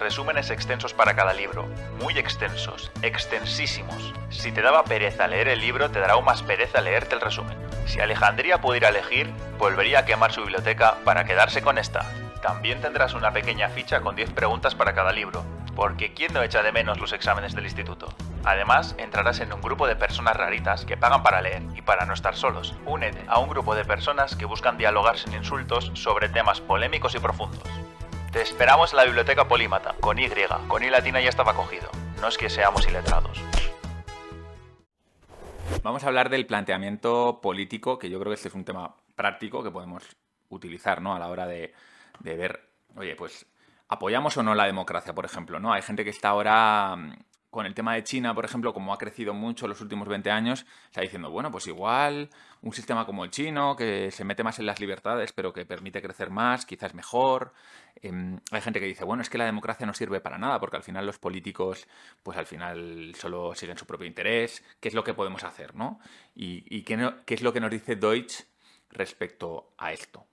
Resúmenes 0.00 0.50
extensos 0.50 0.94
para 0.94 1.16
cada 1.16 1.32
libro, 1.32 1.66
muy 2.00 2.18
extensos, 2.18 2.90
extensísimos. 3.02 4.12
Si 4.30 4.52
te 4.52 4.62
daba 4.62 4.84
pereza 4.84 5.26
leer 5.26 5.48
el 5.48 5.60
libro, 5.60 5.90
te 5.90 6.00
dará 6.00 6.14
aún 6.14 6.26
más 6.26 6.42
pereza 6.42 6.80
leerte 6.80 7.14
el 7.14 7.22
resumen. 7.22 7.56
Si 7.86 8.00
Alejandría 8.00 8.60
pudiera 8.60 8.90
elegir, 8.90 9.32
volvería 9.58 10.00
a 10.00 10.04
quemar 10.04 10.32
su 10.32 10.42
biblioteca 10.42 10.98
para 11.04 11.24
quedarse 11.24 11.62
con 11.62 11.78
esta. 11.78 12.04
También 12.46 12.80
tendrás 12.80 13.14
una 13.14 13.32
pequeña 13.32 13.68
ficha 13.70 14.02
con 14.02 14.14
10 14.14 14.30
preguntas 14.30 14.76
para 14.76 14.94
cada 14.94 15.10
libro, 15.10 15.44
porque 15.74 16.14
¿quién 16.14 16.32
no 16.32 16.44
echa 16.44 16.62
de 16.62 16.70
menos 16.70 17.00
los 17.00 17.12
exámenes 17.12 17.56
del 17.56 17.64
instituto? 17.64 18.14
Además, 18.44 18.94
entrarás 18.98 19.40
en 19.40 19.52
un 19.52 19.60
grupo 19.60 19.88
de 19.88 19.96
personas 19.96 20.36
raritas 20.36 20.84
que 20.84 20.96
pagan 20.96 21.24
para 21.24 21.42
leer 21.42 21.64
y 21.74 21.82
para 21.82 22.06
no 22.06 22.14
estar 22.14 22.36
solos. 22.36 22.76
Únete 22.86 23.24
a 23.26 23.40
un 23.40 23.48
grupo 23.48 23.74
de 23.74 23.84
personas 23.84 24.36
que 24.36 24.44
buscan 24.44 24.78
dialogar 24.78 25.18
sin 25.18 25.32
insultos 25.32 25.90
sobre 25.94 26.28
temas 26.28 26.60
polémicos 26.60 27.16
y 27.16 27.18
profundos. 27.18 27.68
Te 28.30 28.42
esperamos 28.42 28.92
en 28.92 28.98
la 28.98 29.04
biblioteca 29.06 29.48
Polímata, 29.48 29.96
con 29.98 30.16
Y, 30.20 30.30
con 30.68 30.84
I 30.84 30.90
latina 30.90 31.20
ya 31.20 31.30
estaba 31.30 31.52
cogido. 31.54 31.90
No 32.20 32.28
es 32.28 32.38
que 32.38 32.48
seamos 32.48 32.86
iletrados. 32.86 33.42
Vamos 35.82 36.04
a 36.04 36.06
hablar 36.06 36.30
del 36.30 36.46
planteamiento 36.46 37.40
político, 37.42 37.98
que 37.98 38.08
yo 38.08 38.20
creo 38.20 38.30
que 38.30 38.36
este 38.36 38.48
es 38.50 38.54
un 38.54 38.64
tema 38.64 38.94
práctico 39.16 39.64
que 39.64 39.72
podemos 39.72 40.04
utilizar 40.48 41.02
¿no? 41.02 41.12
a 41.12 41.18
la 41.18 41.26
hora 41.26 41.48
de, 41.48 41.74
de 42.26 42.36
ver, 42.36 42.68
oye, 42.96 43.14
pues 43.16 43.46
apoyamos 43.88 44.36
o 44.36 44.42
no 44.42 44.54
la 44.54 44.66
democracia, 44.66 45.14
por 45.14 45.24
ejemplo, 45.24 45.60
¿no? 45.60 45.72
Hay 45.72 45.82
gente 45.82 46.04
que 46.04 46.10
está 46.10 46.30
ahora 46.30 46.96
mm, 46.96 47.12
con 47.50 47.64
el 47.64 47.74
tema 47.74 47.94
de 47.94 48.04
China, 48.04 48.34
por 48.34 48.44
ejemplo, 48.44 48.74
como 48.74 48.92
ha 48.92 48.98
crecido 48.98 49.32
mucho 49.32 49.64
en 49.64 49.70
los 49.70 49.80
últimos 49.80 50.08
20 50.08 50.30
años, 50.30 50.66
está 50.86 51.00
diciendo, 51.00 51.30
bueno, 51.30 51.50
pues 51.50 51.66
igual 51.68 52.28
un 52.60 52.72
sistema 52.72 53.06
como 53.06 53.24
el 53.24 53.30
chino, 53.30 53.76
que 53.76 54.10
se 54.10 54.24
mete 54.24 54.42
más 54.42 54.58
en 54.58 54.66
las 54.66 54.80
libertades, 54.80 55.32
pero 55.32 55.52
que 55.52 55.64
permite 55.64 56.02
crecer 56.02 56.30
más, 56.30 56.66
quizás 56.66 56.94
mejor. 56.94 57.54
Em, 58.02 58.40
hay 58.50 58.60
gente 58.60 58.80
que 58.80 58.86
dice, 58.86 59.04
bueno, 59.04 59.22
es 59.22 59.30
que 59.30 59.38
la 59.38 59.44
democracia 59.44 59.86
no 59.86 59.94
sirve 59.94 60.20
para 60.20 60.36
nada, 60.36 60.58
porque 60.58 60.76
al 60.76 60.82
final 60.82 61.06
los 61.06 61.18
políticos, 61.18 61.86
pues 62.22 62.36
al 62.36 62.46
final 62.46 63.14
solo 63.14 63.54
siguen 63.54 63.78
su 63.78 63.86
propio 63.86 64.06
interés. 64.06 64.64
¿Qué 64.80 64.88
es 64.88 64.94
lo 64.94 65.04
que 65.04 65.14
podemos 65.14 65.44
hacer, 65.44 65.74
no? 65.76 66.00
¿Y, 66.34 66.82
qué, 66.82 67.14
es 67.26 67.42
lo 67.42 67.52
que 67.52 67.60
nos 67.60 67.70
dice 67.70 67.96
Deutsch 67.96 68.42
respecto 68.90 69.72
a 69.78 69.92
esto? 69.92 70.26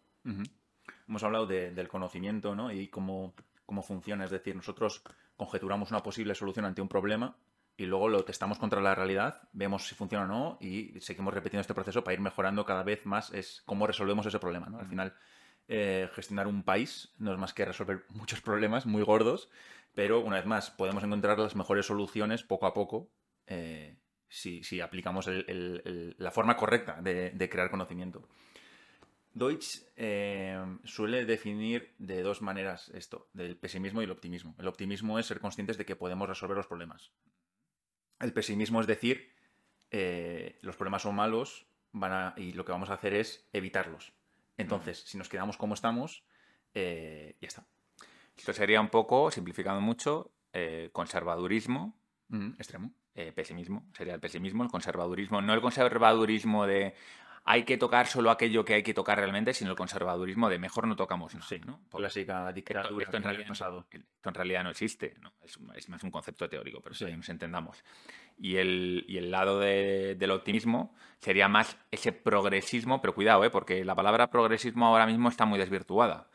Hemos 1.08 1.24
hablado 1.24 1.47
del 1.47 1.88
conocimiento 1.88 2.56
¿no? 2.56 2.72
y 2.72 2.88
cómo, 2.88 3.34
cómo 3.66 3.82
funciona. 3.84 4.26
Es 4.26 4.32
decir, 4.32 4.56
nosotros 4.56 5.04
conjeturamos 5.36 5.91
una 5.91 6.04
posible 6.04 6.36
solución 6.36 6.66
ante 6.66 6.82
un 6.82 6.88
problema 6.88 7.36
y 7.76 7.86
luego 7.86 8.08
lo 8.08 8.24
testamos 8.24 8.60
contra 8.60 8.82
la 8.82 8.93
realidad, 8.93 9.49
vemos 9.51 9.88
si 9.88 9.95
funciona 9.95 10.26
o 10.26 10.28
no 10.28 10.58
y 10.62 10.99
seguimos 10.99 11.34
repitiendo 11.34 11.62
este 11.62 11.74
proceso 11.74 12.04
para 12.04 12.14
ir 12.14 12.22
mejorando 12.22 12.66
cada 12.66 12.84
vez 12.84 13.06
más 13.06 13.34
es 13.34 13.64
cómo 13.66 13.88
resolvemos 13.88 14.26
ese 14.26 14.39
problema. 14.39 14.68
¿no? 14.68 14.80
Al 14.80 14.88
final, 14.88 15.16
eh, 15.68 16.08
gestionar 16.14 16.47
un 16.47 16.64
país 16.64 17.14
no 17.18 17.34
es 17.34 17.39
más 17.39 17.54
que 17.54 17.66
resolver 17.66 18.06
muchos 18.10 18.41
problemas 18.41 18.86
muy 18.86 19.01
gordos, 19.01 19.49
pero 19.95 20.22
una 20.22 20.38
vez 20.38 20.45
más, 20.45 20.72
podemos 20.72 21.04
encontrar 21.04 21.39
las 21.39 21.56
mejores 21.56 21.86
soluciones 21.86 22.43
poco 22.43 22.68
a 22.68 22.74
poco 22.74 23.10
eh, 23.47 23.97
si, 24.28 24.82
aplicamos 24.82 25.28
la 25.28 26.32
forma 26.32 26.58
correcta 26.58 26.99
de 27.01 27.49
crear 27.51 27.70
conocimiento. 27.70 28.28
Deutsch 29.34 29.84
eh, 29.95 30.63
suele 30.84 31.25
definir 31.25 31.93
de 31.97 32.21
dos 32.21 32.41
maneras 32.41 32.89
esto, 32.93 33.29
del 33.34 33.57
pesimismo 33.57 34.01
y 34.01 34.05
el 34.05 34.11
optimismo. 34.11 34.55
El 34.59 34.67
optimismo 34.67 35.19
es 35.19 35.25
ser 35.25 35.39
conscientes 35.39 35.77
de 35.77 35.86
que 35.86 35.95
podemos 35.95 36.27
resolver 36.27 36.57
los 36.57 36.67
problemas. 36.67 37.11
El 38.19 38.34
pesimismo 38.34 38.79
es 38.79 38.88
decir, 38.88 39.34
eh, 39.91 40.59
los 40.61 40.75
problemas 40.75 41.01
son 41.01 41.15
malos 41.15 41.67
van 41.91 42.34
y 42.38 42.53
lo 42.53 42.65
que 42.65 42.71
vamos 42.71 42.89
a 42.89 42.95
hacer 42.95 43.13
es 43.13 43.47
evitarlos. 43.53 44.13
Entonces, 44.57 45.03
si 45.05 45.17
nos 45.17 45.29
quedamos 45.29 45.57
como 45.57 45.73
estamos, 45.73 46.23
eh, 46.73 47.36
ya 47.41 47.47
está. 47.47 47.67
Esto 48.36 48.53
sería 48.53 48.81
un 48.81 48.89
poco, 48.89 49.29
simplificando 49.29 49.81
mucho, 49.81 50.31
conservadurismo 50.91 51.95
Mm, 52.34 52.53
extremo. 52.57 52.91
Pesimismo, 53.36 53.86
sería 53.95 54.15
el 54.15 54.19
pesimismo, 54.19 54.63
el 54.63 54.71
conservadurismo. 54.71 55.39
No 55.39 55.53
el 55.53 55.61
conservadurismo 55.61 56.65
de 56.65 56.95
hay 57.46 57.64
que 57.64 57.78
tocar 57.78 58.08
solo 58.08 58.32
aquello 58.32 58.64
que 58.64 58.76
hay 58.76 58.84
que 58.84 58.94
tocar 58.94 59.18
realmente, 59.18 59.54
sino 59.54 59.72
el 59.72 59.76
conservadurismo 59.78 60.50
de 60.50 60.60
mejor 60.60 60.88
no 60.88 60.96
tocamos 60.96 61.34
nada. 61.34 61.46
Sí, 61.46 61.60
¿no? 61.66 61.82
Clásica 61.91 62.39
Esto, 62.50 62.54
dictadura 62.54 63.04
esto 63.04 63.18
en 63.18 63.24
que 63.24 63.28
realidad, 63.30 63.48
pasado. 63.50 63.86
esto 63.91 64.30
en 64.30 64.34
realidad 64.36 64.64
no 64.64 64.70
existe, 64.70 65.16
¿no? 65.22 65.34
Es, 65.44 65.60
es 65.76 65.89
más 65.89 66.04
un 66.04 66.12
concepto 66.12 66.48
teórico, 66.50 66.80
pero 66.82 66.96
Sí. 66.96 67.06
sí. 67.06 67.12
nos 67.16 67.28
entendamos. 67.30 67.84
Y 68.38 68.56
el, 68.56 69.06
y 69.08 69.18
el 69.18 69.30
lado 69.30 69.60
de- 69.60 70.16
del 70.16 70.32
optimismo 70.32 70.96
sería 71.20 71.48
más 71.48 71.78
ese 71.91 72.14
progresismo, 72.14 73.02
pero 73.02 73.14
cuidado, 73.14 73.44
¿eh? 73.44 73.50
porque 73.50 73.84
la 73.86 73.96
palabra 73.96 74.30
progresismo 74.30 74.86
ahora 74.88 75.06
mismo 75.06 75.30
está 75.30 75.46
muy 75.46 75.60
desvirtuada. 75.60 76.30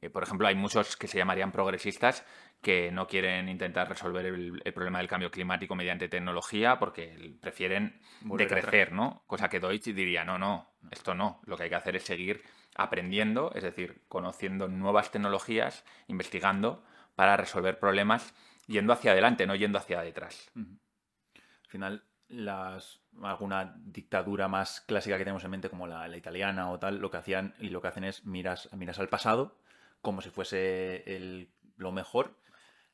Eh, 0.00 0.10
por 0.10 0.22
ejemplo, 0.22 0.46
hay 0.46 0.54
muchos 0.54 0.96
que 0.96 1.08
se 1.08 1.18
llamarían 1.18 1.52
progresistas 1.52 2.24
que 2.62 2.90
no 2.90 3.06
quieren 3.06 3.48
intentar 3.48 3.88
resolver 3.88 4.26
el, 4.26 4.60
el 4.64 4.72
problema 4.72 4.98
del 4.98 5.08
cambio 5.08 5.30
climático 5.30 5.74
mediante 5.74 6.08
tecnología 6.08 6.78
porque 6.78 7.36
prefieren 7.40 8.00
Volver 8.20 8.48
decrecer, 8.48 8.92
¿no? 8.92 9.22
Cosa 9.26 9.48
que 9.48 9.60
Deutsch 9.60 9.84
diría, 9.84 10.24
no, 10.24 10.38
no, 10.38 10.70
esto 10.90 11.14
no. 11.14 11.40
Lo 11.44 11.56
que 11.56 11.64
hay 11.64 11.68
que 11.68 11.76
hacer 11.76 11.96
es 11.96 12.04
seguir 12.04 12.42
aprendiendo, 12.74 13.52
es 13.54 13.62
decir, 13.62 14.02
conociendo 14.08 14.68
nuevas 14.68 15.10
tecnologías, 15.10 15.84
investigando 16.06 16.84
para 17.14 17.36
resolver 17.36 17.78
problemas 17.78 18.34
yendo 18.66 18.92
hacia 18.92 19.12
adelante, 19.12 19.46
no 19.46 19.54
yendo 19.54 19.78
hacia 19.78 20.00
detrás. 20.00 20.50
Al 20.54 21.68
final, 21.68 22.04
las, 22.28 23.00
alguna 23.22 23.74
dictadura 23.78 24.46
más 24.46 24.80
clásica 24.82 25.16
que 25.16 25.24
tenemos 25.24 25.44
en 25.44 25.50
mente, 25.50 25.70
como 25.70 25.86
la, 25.86 26.06
la 26.06 26.16
italiana 26.16 26.70
o 26.70 26.78
tal, 26.78 26.98
lo 26.98 27.10
que 27.10 27.16
hacían 27.16 27.54
y 27.58 27.70
lo 27.70 27.80
que 27.80 27.88
hacen 27.88 28.04
es 28.04 28.24
miras, 28.24 28.68
miras 28.72 28.98
al 28.98 29.08
pasado 29.08 29.58
como 30.02 30.20
si 30.22 30.30
fuese 30.30 31.02
el- 31.16 31.50
lo 31.76 31.92
mejor. 31.92 32.38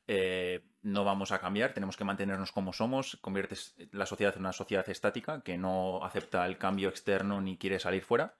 Eh, 0.07 0.63
no 0.83 1.03
vamos 1.03 1.31
a 1.31 1.39
cambiar, 1.39 1.73
tenemos 1.73 1.97
que 1.97 2.03
mantenernos 2.03 2.51
como 2.51 2.73
somos. 2.73 3.17
Conviertes 3.21 3.75
la 3.91 4.05
sociedad 4.05 4.33
en 4.35 4.41
una 4.41 4.53
sociedad 4.53 4.87
estática 4.87 5.41
que 5.41 5.57
no 5.57 6.03
acepta 6.05 6.45
el 6.45 6.57
cambio 6.59 6.89
externo 6.89 7.41
ni 7.41 7.57
quiere 7.57 7.79
salir 7.79 8.03
fuera. 8.03 8.35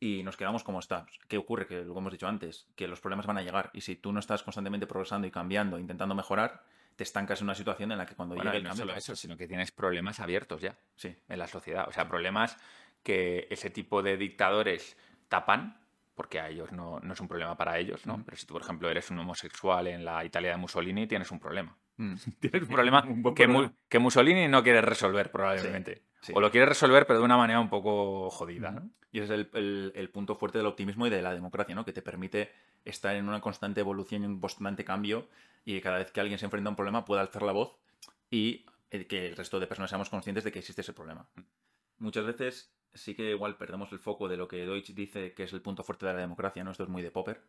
y 0.00 0.22
nos 0.22 0.36
quedamos 0.36 0.62
como 0.62 0.78
está. 0.78 1.06
¿Qué 1.26 1.36
ocurre? 1.38 1.66
Que 1.66 1.82
lo 1.84 1.98
hemos 1.98 2.12
dicho 2.12 2.28
antes, 2.28 2.68
que 2.76 2.86
los 2.86 3.00
problemas 3.00 3.26
van 3.26 3.36
a 3.36 3.42
llegar 3.42 3.70
y 3.72 3.80
si 3.80 3.96
tú 3.96 4.12
no 4.12 4.20
estás 4.20 4.44
constantemente 4.44 4.86
progresando 4.86 5.26
y 5.26 5.32
cambiando, 5.32 5.76
intentando 5.76 6.14
mejorar, 6.14 6.62
te 6.94 7.02
estancas 7.02 7.40
en 7.40 7.46
una 7.46 7.56
situación 7.56 7.90
en 7.90 7.98
la 7.98 8.06
que 8.06 8.14
cuando 8.14 8.36
Bueno, 8.36 8.48
llegue 8.52 8.58
el 8.58 8.62
no 8.62 8.70
cambio... 8.70 8.84
solo 8.86 8.96
eso, 8.96 9.16
sino 9.16 9.36
que 9.36 9.48
tienes 9.48 9.72
problemas 9.72 10.20
abiertos 10.20 10.60
ya 10.60 10.78
Sí, 10.94 11.16
en 11.28 11.38
la 11.40 11.48
sociedad. 11.48 11.88
O 11.88 11.92
sea, 11.92 12.06
problemas 12.08 12.56
que 13.02 13.48
ese 13.50 13.70
tipo 13.70 14.00
de 14.00 14.16
dictadores 14.16 14.96
tapan, 15.28 15.80
porque 16.18 16.40
a 16.40 16.48
ellos 16.50 16.70
no, 16.72 16.98
no 17.00 17.12
es 17.14 17.20
un 17.20 17.28
problema 17.28 17.56
para 17.56 17.78
ellos, 17.78 18.04
¿no? 18.06 18.22
Pero 18.24 18.36
si 18.36 18.44
tú, 18.44 18.52
por 18.54 18.62
ejemplo, 18.62 18.90
eres 18.90 19.10
un 19.10 19.18
homosexual 19.20 19.86
en 19.86 20.04
la 20.04 20.24
Italia 20.24 20.50
de 20.50 20.56
Mussolini, 20.58 21.06
tienes 21.06 21.30
un 21.30 21.38
problema. 21.40 21.74
Mm. 21.96 22.14
Tienes 22.40 22.62
un 22.62 22.68
problema 22.68 23.02
Un 23.08 23.22
que, 23.34 23.46
Mu- 23.46 23.54
problema. 23.54 23.74
que 23.88 23.98
Mussolini 23.98 24.48
no 24.48 24.62
quiere 24.62 24.80
resolver, 24.82 25.30
probablemente. 25.30 26.02
sí. 26.20 26.32
O 26.36 26.40
lo 26.40 26.50
quiere 26.50 26.66
resolver, 26.66 27.06
pero 27.06 27.20
de 27.20 27.24
una 27.24 27.36
manera 27.36 27.60
un 27.60 27.70
poco 27.70 28.28
jodida, 28.30 28.72
¿no? 28.72 28.90
Y 29.10 29.20
ese 29.20 29.24
es 29.34 29.40
el, 29.40 29.50
el- 29.54 29.92
el 29.94 30.10
punto 30.10 30.34
fuerte 30.34 30.58
del 30.58 30.66
optimismo 30.66 31.06
y 31.06 31.10
de 31.10 31.22
la 31.22 31.32
democracia, 31.34 31.74
¿no? 31.74 31.84
Que 31.84 31.92
te 31.94 32.02
permite 32.02 32.52
estar 32.84 33.14
en 33.16 33.26
una 33.28 33.40
constante 33.40 33.80
evolución 33.80 34.22
y 34.22 34.26
un 34.26 34.40
constante 34.40 34.84
cambio 34.84 35.28
y 35.64 35.74
que 35.74 35.80
cada 35.80 35.98
vez 35.98 36.10
que 36.12 36.20
alguien 36.20 36.38
se 36.38 36.44
enfrenta 36.44 36.68
a 36.68 36.72
un 36.72 36.76
problema 36.76 37.04
pueda 37.04 37.20
alzar 37.22 37.42
la 37.42 37.52
voz 37.52 37.78
y 38.30 38.66
eh, 38.90 39.06
que 39.06 39.26
el 39.28 39.36
resto 39.36 39.58
de 39.60 39.66
personas 39.66 39.90
seamos 39.90 40.10
conscientes 40.10 40.44
de 40.44 40.52
que 40.52 40.58
existe 40.58 40.80
ese 40.82 40.92
problema. 40.92 41.26
Muchas 41.98 42.24
veces 42.26 42.72
sí 42.94 43.14
que 43.14 43.30
igual 43.30 43.56
perdemos 43.56 43.92
el 43.92 43.98
foco 43.98 44.28
de 44.28 44.36
lo 44.36 44.48
que 44.48 44.66
Deutsch 44.66 44.94
dice 44.94 45.32
que 45.34 45.44
es 45.44 45.52
el 45.52 45.62
punto 45.62 45.82
fuerte 45.82 46.06
de 46.06 46.12
la 46.12 46.20
democracia, 46.20 46.64
¿no? 46.64 46.70
Esto 46.70 46.84
es 46.84 46.88
muy 46.88 47.02
de 47.02 47.10
Popper, 47.10 47.42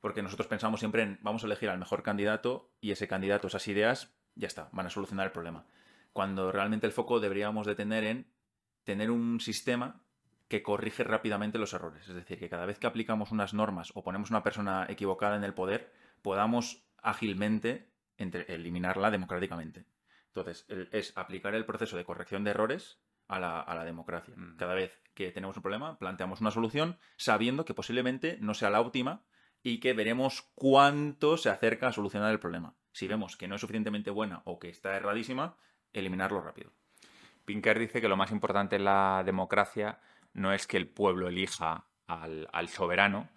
porque 0.00 0.22
nosotros 0.22 0.48
pensamos 0.48 0.80
siempre 0.80 1.02
en 1.02 1.18
vamos 1.22 1.42
a 1.42 1.46
elegir 1.46 1.68
al 1.70 1.78
mejor 1.78 2.02
candidato 2.02 2.70
y 2.80 2.90
ese 2.90 3.08
candidato, 3.08 3.46
esas 3.48 3.66
ideas, 3.68 4.14
ya 4.34 4.46
está, 4.46 4.68
van 4.72 4.86
a 4.86 4.90
solucionar 4.90 5.26
el 5.26 5.32
problema. 5.32 5.66
Cuando 6.12 6.50
realmente 6.52 6.86
el 6.86 6.92
foco 6.92 7.20
deberíamos 7.20 7.66
de 7.66 7.74
tener 7.74 8.04
en 8.04 8.26
tener 8.84 9.10
un 9.10 9.40
sistema 9.40 10.02
que 10.48 10.62
corrige 10.62 11.02
rápidamente 11.02 11.58
los 11.58 11.72
errores. 11.72 12.08
Es 12.08 12.14
decir, 12.14 12.38
que 12.38 12.48
cada 12.48 12.66
vez 12.66 12.78
que 12.78 12.86
aplicamos 12.86 13.32
unas 13.32 13.52
normas 13.52 13.90
o 13.94 14.04
ponemos 14.04 14.30
una 14.30 14.42
persona 14.42 14.86
equivocada 14.88 15.36
en 15.36 15.44
el 15.44 15.54
poder, 15.54 15.92
podamos 16.22 16.86
ágilmente 17.02 17.90
eliminarla 18.16 19.10
democráticamente. 19.10 19.86
Entonces, 20.28 20.66
es 20.92 21.12
aplicar 21.16 21.54
el 21.54 21.64
proceso 21.64 21.96
de 21.96 22.04
corrección 22.04 22.44
de 22.44 22.50
errores 22.50 23.00
a 23.28 23.38
la, 23.40 23.60
a 23.60 23.74
la 23.74 23.84
democracia. 23.84 24.34
Mm. 24.36 24.56
Cada 24.56 24.74
vez 24.74 25.00
que 25.14 25.30
tenemos 25.32 25.56
un 25.56 25.62
problema, 25.62 25.98
planteamos 25.98 26.40
una 26.40 26.50
solución 26.50 26.98
sabiendo 27.16 27.64
que 27.64 27.74
posiblemente 27.74 28.38
no 28.40 28.54
sea 28.54 28.70
la 28.70 28.80
óptima 28.80 29.22
y 29.62 29.80
que 29.80 29.94
veremos 29.94 30.48
cuánto 30.54 31.36
se 31.36 31.48
acerca 31.50 31.88
a 31.88 31.92
solucionar 31.92 32.30
el 32.30 32.38
problema. 32.38 32.74
Si 32.92 33.08
vemos 33.08 33.36
que 33.36 33.48
no 33.48 33.54
es 33.56 33.60
suficientemente 33.60 34.10
buena 34.10 34.42
o 34.44 34.58
que 34.58 34.68
está 34.68 34.96
erradísima, 34.96 35.56
eliminarlo 35.92 36.40
rápido. 36.40 36.72
Pinker 37.44 37.78
dice 37.78 38.00
que 38.00 38.08
lo 38.08 38.16
más 38.16 38.30
importante 38.30 38.76
en 38.76 38.84
la 38.84 39.22
democracia 39.24 39.98
no 40.34 40.52
es 40.52 40.66
que 40.66 40.76
el 40.76 40.88
pueblo 40.88 41.28
elija 41.28 41.86
al, 42.06 42.48
al 42.52 42.68
soberano, 42.68 43.28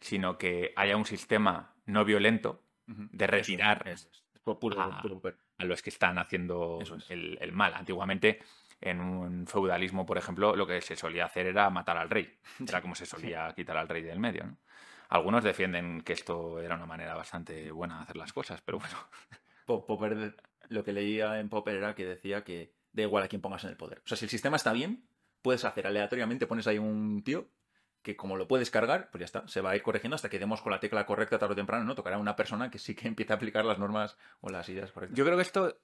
sino 0.00 0.38
que 0.38 0.72
haya 0.76 0.96
un 0.96 1.04
sistema 1.06 1.74
no 1.84 2.04
violento 2.04 2.62
de 2.86 3.26
retirar 3.26 3.86
Eso 3.88 4.08
es. 4.10 4.22
Puro- 4.42 4.58
puro- 4.60 4.80
a- 4.80 5.00
puro 5.02 5.14
Popper. 5.16 5.36
a 5.58 5.64
los 5.64 5.82
que 5.82 5.90
están 5.90 6.18
haciendo 6.18 6.78
es. 6.80 7.10
el, 7.10 7.36
el 7.40 7.52
mal. 7.52 7.74
Antiguamente, 7.74 8.40
en 8.80 9.00
un 9.00 9.46
feudalismo, 9.46 10.04
por 10.06 10.18
ejemplo, 10.18 10.54
lo 10.54 10.66
que 10.66 10.80
se 10.80 10.96
solía 10.96 11.24
hacer 11.26 11.46
era 11.46 11.70
matar 11.70 11.96
al 11.96 12.10
rey. 12.10 12.38
Era 12.66 12.80
como 12.82 12.94
se 12.94 13.06
solía 13.06 13.52
quitar 13.54 13.76
al 13.76 13.88
rey 13.88 14.02
del 14.02 14.18
medio. 14.20 14.44
¿no? 14.44 14.56
Algunos 15.08 15.44
defienden 15.44 16.02
que 16.02 16.12
esto 16.12 16.60
era 16.60 16.74
una 16.74 16.86
manera 16.86 17.14
bastante 17.14 17.70
buena 17.70 17.96
de 17.98 18.02
hacer 18.02 18.16
las 18.16 18.32
cosas, 18.32 18.60
pero 18.62 18.78
bueno. 18.78 18.96
Po- 19.66 19.84
Popper, 19.86 20.36
lo 20.68 20.84
que 20.84 20.92
leía 20.92 21.40
en 21.40 21.48
Popper 21.48 21.76
era 21.76 21.94
que 21.94 22.04
decía 22.04 22.44
que 22.44 22.72
da 22.92 23.02
igual 23.02 23.24
a 23.24 23.28
quién 23.28 23.40
pongas 23.42 23.64
en 23.64 23.70
el 23.70 23.76
poder. 23.76 23.98
O 24.04 24.08
sea, 24.08 24.16
si 24.16 24.24
el 24.24 24.30
sistema 24.30 24.56
está 24.56 24.72
bien, 24.72 25.08
puedes 25.42 25.64
hacer 25.64 25.86
aleatoriamente, 25.86 26.46
pones 26.46 26.66
ahí 26.66 26.78
un 26.78 27.22
tío 27.24 27.48
que 28.02 28.16
como 28.16 28.36
lo 28.36 28.46
puedes 28.46 28.70
cargar, 28.70 29.10
pues 29.10 29.20
ya 29.20 29.24
está, 29.24 29.48
se 29.48 29.60
va 29.60 29.70
a 29.70 29.76
ir 29.76 29.82
corrigiendo 29.82 30.14
hasta 30.14 30.28
que 30.28 30.38
demos 30.38 30.62
con 30.62 30.70
la 30.70 30.78
tecla 30.78 31.04
correcta 31.06 31.38
tarde 31.40 31.54
o 31.54 31.56
temprano, 31.56 31.84
¿no? 31.84 31.96
Tocará 31.96 32.18
una 32.18 32.36
persona 32.36 32.70
que 32.70 32.78
sí 32.78 32.94
que 32.94 33.08
empiece 33.08 33.32
a 33.32 33.36
aplicar 33.36 33.64
las 33.64 33.78
normas 33.80 34.16
o 34.40 34.48
las 34.50 34.68
ideas 34.68 34.92
correctas. 34.92 35.16
Yo 35.18 35.24
creo 35.24 35.36
que 35.36 35.42
esto, 35.42 35.76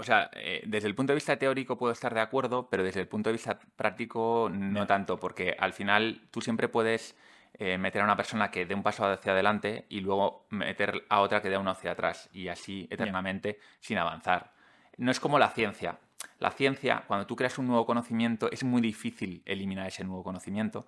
o 0.00 0.02
sea, 0.02 0.30
eh, 0.32 0.62
desde 0.66 0.88
el 0.88 0.94
punto 0.94 1.12
de 1.12 1.16
vista 1.16 1.36
teórico 1.36 1.76
puedo 1.76 1.92
estar 1.92 2.14
de 2.14 2.20
acuerdo, 2.20 2.68
pero 2.70 2.82
desde 2.82 3.00
el 3.00 3.06
punto 3.06 3.28
de 3.28 3.34
vista 3.34 3.58
práctico 3.76 4.50
no 4.50 4.86
tanto, 4.86 5.20
porque 5.20 5.54
al 5.58 5.74
final 5.74 6.22
tú 6.30 6.40
siempre 6.40 6.68
puedes 6.68 7.14
eh, 7.58 7.76
meter 7.76 8.00
a 8.00 8.04
una 8.04 8.16
persona 8.16 8.50
que 8.50 8.64
dé 8.64 8.74
un 8.74 8.82
paso 8.82 9.04
hacia 9.04 9.32
adelante 9.32 9.84
y 9.90 10.00
luego 10.00 10.46
meter 10.48 11.04
a 11.10 11.20
otra 11.20 11.42
que 11.42 11.50
dé 11.50 11.58
uno 11.58 11.70
hacia 11.70 11.92
atrás 11.92 12.30
y 12.32 12.48
así 12.48 12.88
eternamente 12.90 13.58
sin 13.80 13.98
avanzar. 13.98 14.52
No 14.96 15.10
es 15.10 15.20
como 15.20 15.38
la 15.38 15.50
ciencia. 15.50 15.98
La 16.38 16.50
ciencia, 16.50 17.04
cuando 17.06 17.26
tú 17.26 17.36
creas 17.36 17.58
un 17.58 17.66
nuevo 17.66 17.84
conocimiento, 17.84 18.50
es 18.50 18.64
muy 18.64 18.80
difícil 18.80 19.42
eliminar 19.44 19.86
ese 19.86 20.04
nuevo 20.04 20.22
conocimiento 20.22 20.86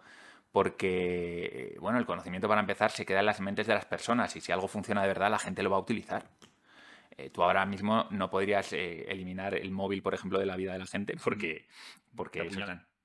porque, 0.53 1.77
bueno, 1.81 1.99
el 1.99 2.07
conocimiento 2.07 2.49
para 2.49 2.61
empezar 2.61 2.91
se 2.91 3.05
queda 3.05 3.21
en 3.21 3.27
las 3.27 3.41
mentes 3.41 3.67
de 3.67 3.75
las 3.75 3.85
personas 3.85 4.35
y 4.37 4.41
si 4.41 4.53
algo 4.53 4.69
funciona 4.69 5.03
de 5.03 5.09
verdad, 5.09 5.31
la 5.31 5.39
gente 5.39 5.63
lo 5.63 5.71
va 5.71 5.77
a 5.77 5.81
utilizar. 5.81 6.25
Eh, 7.17 7.31
tú 7.31 7.43
ahora 7.43 7.65
mismo 7.67 8.07
no 8.11 8.31
podrías 8.31 8.73
eh, 8.73 9.05
eliminar 9.09 9.55
el 9.55 9.71
móvil, 9.71 10.03
por 10.03 10.15
ejemplo, 10.15 10.39
de 10.39 10.47
la 10.47 10.57
vida 10.57 10.73
de 10.73 10.79
la 10.79 10.87
gente 10.87 11.15
porque, 11.23 11.67
porque. 12.17 12.39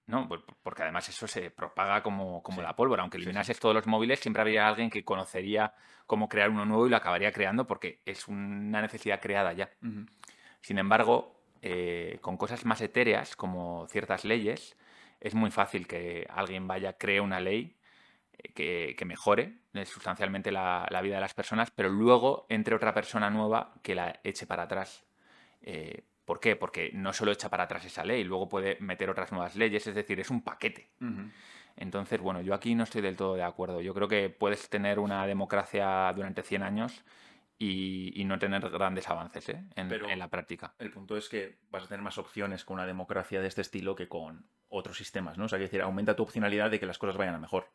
¿no? 0.08 0.28
Por- 0.30 0.46
porque 0.64 0.84
además 0.84 1.10
eso 1.10 1.28
se 1.28 1.52
propaga 1.52 2.02
como, 2.02 2.42
como 2.42 2.58
Sí. 2.60 2.64
la 2.64 2.76
pólvora. 2.76 3.02
Aunque 3.02 3.18
Sí, 3.18 3.24
sí. 3.24 3.28
eliminases 3.30 3.60
todos 3.60 3.76
los 3.76 3.88
móviles, 3.88 4.20
siempre 4.20 4.42
habría 4.42 4.68
alguien 4.68 4.90
que 4.90 5.04
conocería 5.04 5.74
cómo 6.06 6.30
crear 6.30 6.50
uno 6.50 6.66
nuevo 6.66 6.88
y 6.88 6.90
lo 6.90 6.96
acabaría 6.98 7.32
creando 7.34 7.68
porque 7.68 8.00
es 8.06 8.28
una 8.30 8.82
necesidad 8.82 9.20
creada 9.20 9.52
ya. 9.54 9.70
Sin 10.62 10.78
embargo, 10.80 11.42
eh, 11.62 12.20
con 12.22 12.38
cosas 12.38 12.66
más 12.66 12.80
etéreas, 12.82 13.36
como 13.36 13.88
ciertas 13.90 14.24
leyes, 14.26 14.78
es 15.20 15.36
muy 15.36 15.52
fácil 15.52 15.88
que 15.88 16.26
alguien 16.30 16.68
vaya, 16.68 16.94
cree 16.94 17.20
una 17.20 17.40
ley 17.40 17.77
que, 18.56 18.96
que 18.98 19.06
mejore 19.06 19.60
eh, 19.74 19.86
sustancialmente 19.86 20.52
la, 20.52 20.88
la 20.90 21.02
vida 21.02 21.16
de 21.16 21.22
las 21.22 21.34
personas, 21.34 21.72
pero 21.72 21.90
luego 21.90 22.46
entre 22.50 22.76
otra 22.76 22.94
persona 22.94 23.30
nueva 23.30 23.74
que 23.84 23.96
la 23.96 24.20
eche 24.24 24.46
para 24.48 24.64
atrás. 24.64 25.06
Eh, 25.62 26.04
¿Por 26.26 26.40
qué? 26.40 26.56
Porque 26.56 26.92
no 26.94 27.14
solo 27.14 27.32
echa 27.32 27.50
para 27.50 27.64
atrás 27.64 27.86
esa 27.86 28.04
ley, 28.04 28.24
luego 28.24 28.50
puede 28.50 28.78
meter 28.82 29.10
otras 29.10 29.32
nuevas 29.32 29.56
leyes, 29.56 29.88
es 29.88 29.96
decir, 29.96 30.20
es 30.20 30.30
un 30.30 30.42
paquete. 30.44 30.92
Entonces, 31.78 32.20
bueno, 32.20 32.42
yo 32.42 32.54
aquí 32.54 32.76
no 32.76 32.84
estoy 32.84 33.02
del 33.02 33.16
todo 33.16 33.36
de 33.36 33.44
acuerdo. 33.44 33.82
Yo 33.82 33.94
creo 33.94 34.08
que 34.08 34.30
puedes 34.30 34.70
tener 34.70 35.00
una 35.00 35.26
democracia 35.28 36.12
durante 36.16 36.42
100 36.44 36.64
años 36.64 37.04
y, 37.60 38.20
y 38.20 38.26
no 38.26 38.40
tener 38.40 38.68
grandes 38.70 39.08
avances 39.10 39.50
¿eh? 39.50 39.64
en, 39.76 39.88
Pero- 39.88 40.10
en 40.10 40.20
la 40.20 40.28
práctica. 40.28 40.74
El 40.80 40.92
punto 40.92 41.16
es 41.18 41.30
que 41.30 41.60
vas 41.70 41.84
a 41.84 41.88
tener 41.88 42.02
más 42.02 42.18
opciones 42.18 42.66
con 42.66 42.76
una 42.76 42.86
democracia 42.88 43.42
de 43.42 43.48
este 43.48 43.62
estilo 43.62 43.96
que 43.96 44.08
con 44.08 44.50
otros 44.70 44.98
sistemas, 44.98 45.38
¿no? 45.38 45.46
O 45.46 45.48
sea, 45.48 45.58
quiero 45.60 45.70
decir, 45.70 45.82
aumenta 45.82 46.16
tu 46.16 46.24
opcionalidad 46.24 46.70
de 46.72 46.80
que 46.80 46.86
las 46.86 46.98
cosas 46.98 47.16
vayan 47.16 47.36
a 47.36 47.40
mejor. 47.40 47.70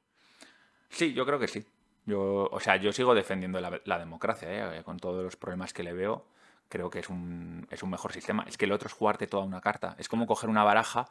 Sí, 0.92 1.12
yo 1.14 1.24
creo 1.26 1.38
que 1.38 1.48
sí. 1.48 1.64
Yo, 2.06 2.48
o 2.50 2.60
sea, 2.60 2.76
yo 2.76 2.92
sigo 2.92 3.14
defendiendo 3.14 3.60
la, 3.60 3.80
la 3.84 3.98
democracia, 3.98 4.76
¿eh? 4.76 4.82
con 4.84 4.98
todos 4.98 5.22
los 5.24 5.36
problemas 5.36 5.72
que 5.72 5.82
le 5.82 5.92
veo. 5.92 6.26
Creo 6.68 6.90
que 6.90 6.98
es 7.00 7.08
un, 7.08 7.66
es 7.70 7.82
un 7.82 7.90
mejor 7.90 8.12
sistema. 8.12 8.44
Es 8.48 8.56
que 8.58 8.64
el 8.64 8.72
otro 8.72 8.88
es 8.88 8.92
jugarte 8.94 9.26
toda 9.26 9.44
una 9.44 9.60
carta. 9.60 9.94
Es 9.98 10.08
como 10.08 10.26
coger 10.26 10.50
una 10.50 10.64
baraja 10.64 11.06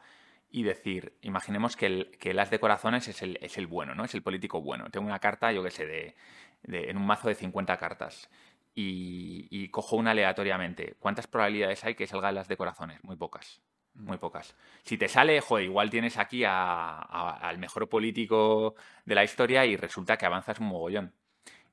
y 0.50 0.64
decir, 0.64 1.14
imaginemos 1.22 1.76
que 1.76 1.86
el, 1.86 2.10
que 2.18 2.30
el 2.32 2.38
as 2.38 2.50
de 2.50 2.60
corazones 2.60 3.08
es 3.08 3.22
el, 3.22 3.38
es 3.40 3.56
el 3.58 3.66
bueno, 3.66 3.94
¿no? 3.94 4.04
Es 4.04 4.14
el 4.14 4.22
político 4.22 4.60
bueno. 4.60 4.90
Tengo 4.90 5.06
una 5.06 5.18
carta, 5.18 5.50
yo 5.52 5.62
qué 5.62 5.70
sé, 5.70 5.86
de, 5.86 6.14
de- 6.62 6.90
en 6.90 6.96
un 6.98 7.06
mazo 7.06 7.28
de 7.28 7.34
50 7.34 7.76
cartas. 7.78 8.28
y, 8.74 9.48
y 9.50 9.68
cojo 9.70 9.96
una 9.96 10.10
aleatoriamente. 10.12 10.94
¿Cuántas 10.98 11.26
probabilidades 11.26 11.84
hay 11.84 11.94
que 11.94 12.06
salgan 12.06 12.34
las 12.34 12.48
de 12.48 12.56
corazones? 12.56 13.02
Muy 13.04 13.16
pocas. 13.16 13.62
Muy 13.94 14.16
pocas. 14.18 14.56
Si 14.84 14.96
te 14.96 15.06
sale, 15.08 15.40
joder, 15.40 15.64
igual 15.66 15.90
tienes 15.90 16.16
aquí 16.18 16.44
a- 16.44 16.98
a- 16.98 17.36
al 17.48 17.58
mejor 17.58 17.88
político 17.88 18.74
de 19.04 19.14
la 19.14 19.22
historia 19.24 19.66
y 19.66 19.76
resulta 19.76 20.16
que 20.16 20.26
avanzas 20.26 20.58
un 20.60 20.66
mogollón. 20.68 21.14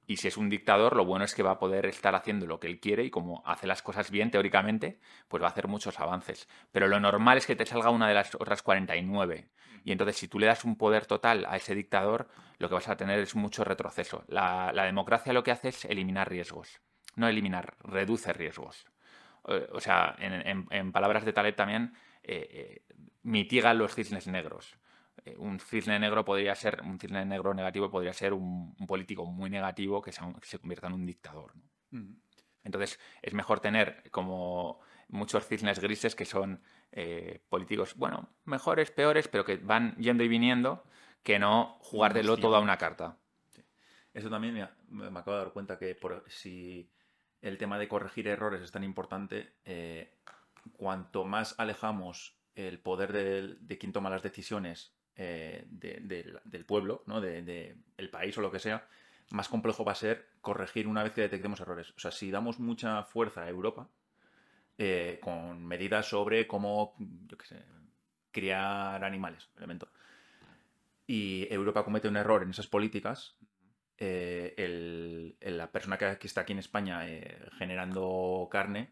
Y 0.05 0.17
si 0.17 0.27
es 0.27 0.37
un 0.37 0.49
dictador, 0.49 0.95
lo 0.95 1.05
bueno 1.05 1.23
es 1.25 1.35
que 1.35 1.43
va 1.43 1.51
a 1.51 1.59
poder 1.59 1.85
estar 1.85 2.15
haciendo 2.15 2.47
lo 2.47 2.59
que 2.59 2.67
él 2.67 2.79
quiere 2.79 3.03
y 3.03 3.11
como 3.11 3.43
hace 3.45 3.67
las 3.67 3.81
cosas 3.83 4.09
bien 4.11 4.31
teóricamente, 4.31 4.99
pues 5.27 5.41
va 5.41 5.47
a 5.47 5.51
hacer 5.51 5.67
muchos 5.67 5.99
avances. 5.99 6.49
Pero 6.71 6.87
lo 6.87 6.99
normal 6.99 7.37
es 7.37 7.45
que 7.45 7.55
te 7.55 7.65
salga 7.65 7.91
una 7.91 8.07
de 8.07 8.15
las 8.15 8.33
otras 8.35 8.63
49. 8.63 9.49
Y 9.85 9.91
entonces 9.91 10.17
si 10.17 10.27
tú 10.27 10.39
le 10.39 10.47
das 10.47 10.65
un 10.65 10.77
poder 10.77 11.05
total 11.05 11.45
a 11.47 11.55
ese 11.57 11.75
dictador, 11.75 12.27
lo 12.57 12.67
que 12.69 12.75
vas 12.75 12.89
a 12.89 12.97
tener 12.97 13.19
es 13.19 13.35
mucho 13.35 13.63
retroceso. 13.63 14.23
La, 14.27 14.71
la 14.73 14.83
democracia 14.85 15.31
lo 15.31 15.43
que 15.43 15.51
hace 15.51 15.69
es 15.69 15.85
eliminar 15.85 16.27
riesgos. 16.29 16.81
No 17.15 17.27
eliminar, 17.27 17.75
reduce 17.79 18.33
riesgos. 18.33 18.85
Eh, 19.47 19.67
O 19.71 19.79
sea, 19.79 20.15
en, 20.19 20.33
en- 20.33 20.67
en 20.71 20.91
palabras 20.91 21.23
de 21.23 21.33
Taleb 21.33 21.55
también, 21.55 21.93
eh, 22.31 22.81
mitiga 23.23 23.73
los 23.73 23.95
cisnes 23.95 24.27
negros. 24.27 24.77
Eh, 25.25 25.35
un 25.37 25.59
cisne 25.59 25.99
negro 25.99 26.23
podría 26.23 26.55
ser, 26.55 26.81
un 26.83 26.99
cisne 26.99 27.25
negro 27.25 27.53
negativo 27.53 27.89
podría 27.89 28.13
ser 28.13 28.33
un, 28.33 28.75
un 28.79 28.87
político 28.87 29.25
muy 29.25 29.49
negativo 29.49 30.01
que 30.01 30.11
se, 30.11 30.21
que 30.39 30.47
se 30.47 30.59
convierta 30.59 30.87
en 30.87 30.93
un 30.93 31.05
dictador. 31.05 31.55
¿no? 31.55 32.15
Entonces, 32.63 32.99
es 33.21 33.33
mejor 33.33 33.59
tener 33.59 34.09
como 34.11 34.79
muchos 35.07 35.47
cisnes 35.47 35.79
grises 35.79 36.15
que 36.15 36.25
son 36.25 36.61
eh, 36.91 37.41
políticos, 37.49 37.95
bueno, 37.95 38.29
mejores, 38.45 38.91
peores, 38.91 39.27
pero 39.27 39.45
que 39.45 39.57
van 39.57 39.95
yendo 39.95 40.23
y 40.23 40.27
viniendo, 40.27 40.83
que 41.23 41.39
no 41.39 41.77
jugártelo 41.81 42.37
todo 42.37 42.55
a 42.55 42.59
una 42.59 42.77
carta. 42.77 43.17
Eso 44.13 44.29
también 44.29 44.53
mira, 44.53 44.75
me 44.89 45.09
me 45.09 45.19
acabo 45.19 45.37
de 45.37 45.43
dar 45.43 45.53
cuenta 45.53 45.77
que 45.77 45.95
por, 45.95 46.23
si 46.27 46.91
el 47.41 47.57
tema 47.57 47.77
de 47.77 47.87
corregir 47.87 48.27
errores 48.27 48.61
es 48.61 48.71
tan 48.71 48.83
importante, 48.83 49.53
eh, 49.65 50.17
cuanto 50.73 51.25
más 51.25 51.55
alejamos 51.57 52.37
el 52.55 52.79
poder 52.79 53.13
del- 53.13 53.57
de, 53.61 53.77
quien 53.77 53.93
toma 53.93 54.09
las 54.09 54.23
decisiones 54.23 54.93
eh, 55.15 55.65
de- 55.69 55.99
del- 56.01 56.39
del 56.45 56.65
pueblo, 56.65 57.03
¿no? 57.05 57.19
de, 57.21 57.41
de 57.41 57.77
el 57.97 58.09
país 58.09 58.37
o 58.37 58.41
lo 58.41 58.51
que 58.51 58.59
sea, 58.59 58.87
más 59.31 59.49
complejo 59.49 59.83
va 59.83 59.91
a 59.91 59.95
ser 59.95 60.29
corregir 60.41 60.87
una 60.87 61.03
vez 61.03 61.13
que 61.13 61.21
detectemos 61.21 61.59
errores. 61.59 61.91
O 61.95 61.99
sea, 61.99 62.11
si 62.11 62.31
damos 62.31 62.59
mucha 62.59 63.03
fuerza 63.03 63.43
a 63.43 63.49
Europa 63.49 63.89
eh, 64.77 65.19
con 65.21 65.65
medidas 65.65 66.07
sobre 66.07 66.47
cómo, 66.47 66.95
yo 67.27 67.37
qué 67.37 67.45
sé, 67.45 67.65
criar 68.31 69.03
animales, 69.03 69.49
elemento, 69.57 69.89
y 71.05 71.47
Europa 71.51 71.83
comete 71.83 72.07
un 72.07 72.17
error 72.17 72.43
en 72.43 72.51
esas 72.51 72.67
políticas, 72.67 73.35
eh, 73.97 75.35
la 75.41 75.71
persona 75.71 75.97
que, 75.97 76.17
está 76.21 76.41
aquí 76.41 76.53
en 76.53 76.59
España 76.59 77.01
generando 77.57 78.47
carne 78.49 78.89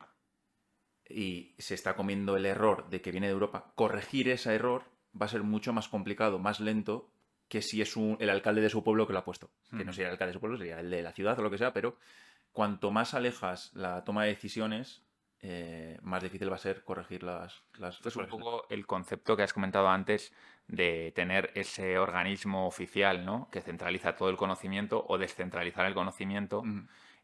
y 1.10 1.54
se 1.58 1.74
está 1.76 1.96
comiendo 1.96 2.36
el 2.38 2.46
error 2.46 2.90
de 2.90 3.02
que 3.02 3.12
viene 3.12 3.28
de 3.28 3.34
Europa, 3.34 3.72
corregir 3.76 4.30
ese 4.30 4.54
error 4.56 4.84
va 5.20 5.26
a 5.26 5.30
ser 5.30 5.44
mucho 5.44 5.74
más 5.74 5.88
complicado, 5.88 6.40
más 6.40 6.60
lento 6.60 7.10
que 7.48 7.62
si 7.62 7.82
es 7.82 7.96
un- 7.96 8.18
el 8.20 8.30
alcalde 8.30 8.62
de 8.62 8.70
su 8.70 8.84
pueblo 8.84 9.08
que 9.08 9.14
lo 9.14 9.20
ha 9.20 9.26
puesto. 9.26 9.50
Que 9.78 9.86
no 9.86 9.94
sería 9.94 10.08
el 10.08 10.14
alcalde 10.14 10.30
de 10.32 10.34
su 10.34 10.40
pueblo, 10.40 10.58
sería 10.58 10.80
el 10.80 10.90
de 10.90 11.02
la 11.02 11.14
ciudad 11.14 11.40
o 11.40 11.42
lo 11.42 11.50
que 11.50 11.58
sea, 11.58 11.72
pero 11.74 11.96
cuanto 12.52 12.92
más 12.92 13.14
alejas 13.14 13.72
la 13.74 14.04
toma 14.04 14.24
de 14.24 14.30
decisiones, 14.30 15.02
eh, 15.42 15.98
más 16.02 16.24
difícil 16.24 16.52
va 16.52 16.56
a 16.56 16.60
ser 16.60 16.84
corregir 16.84 17.24
las... 17.24 17.62
las 17.78 17.96
Esto 17.96 18.10
es 18.10 18.16
un 18.18 18.28
poco 18.28 18.66
el 18.70 18.86
concepto 18.88 19.38
que 19.38 19.44
has 19.44 19.54
comentado 19.54 19.88
antes 19.88 20.34
de 20.68 21.14
tener 21.16 21.52
ese 21.54 21.98
organismo 22.00 22.68
oficial, 22.68 23.24
¿no? 23.24 23.48
Que 23.52 23.62
centraliza 23.62 24.16
todo 24.16 24.30
el 24.30 24.36
conocimiento 24.36 25.06
o 25.08 25.18
descentralizar 25.18 25.86
el 25.86 25.94
conocimiento. 25.94 26.64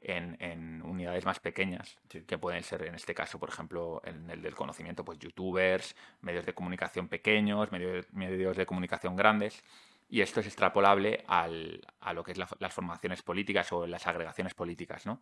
En, 0.04 0.38
en 0.40 0.82
unidades 0.84 1.26
más 1.26 1.40
pequeñas, 1.40 1.98
Sí. 2.10 2.22
que 2.22 2.38
pueden 2.38 2.64
ser, 2.64 2.84
en 2.84 2.96
este 2.96 3.14
caso, 3.14 3.40
por 3.40 3.50
ejemplo, 3.50 4.02
en 4.06 4.30
el 4.30 4.42
del 4.42 4.56
conocimiento, 4.56 5.04
pues 5.06 5.18
youtubers, 5.20 5.96
medios 6.22 6.46
de 6.46 6.54
comunicación 6.54 7.08
pequeños, 7.08 7.72
medios, 7.72 8.12
medios 8.14 8.56
de 8.58 8.66
comunicación 8.66 9.16
grandes. 9.16 9.64
Y 10.10 10.22
esto 10.22 10.42
es 10.42 10.46
extrapolable 10.48 11.24
al- 11.28 11.82
a 12.02 12.14
lo 12.14 12.24
que 12.24 12.34
es 12.34 12.38
la- 12.38 12.48
las 12.60 12.74
formaciones 12.74 13.24
políticas 13.24 13.72
o 13.72 13.88
las 13.88 14.06
agregaciones 14.06 14.54
políticas, 14.54 15.06
¿no? 15.06 15.22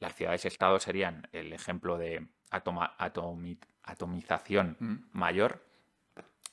Las 0.00 0.14
ciudades-estado 0.14 0.80
serían 0.80 1.28
el 1.32 1.52
ejemplo 1.52 1.96
de 1.96 2.26
atoma- 2.50 2.96
atomi- 2.98 3.58
atomización 3.84 4.76
Ujú. 4.80 4.98
mayor 5.12 5.64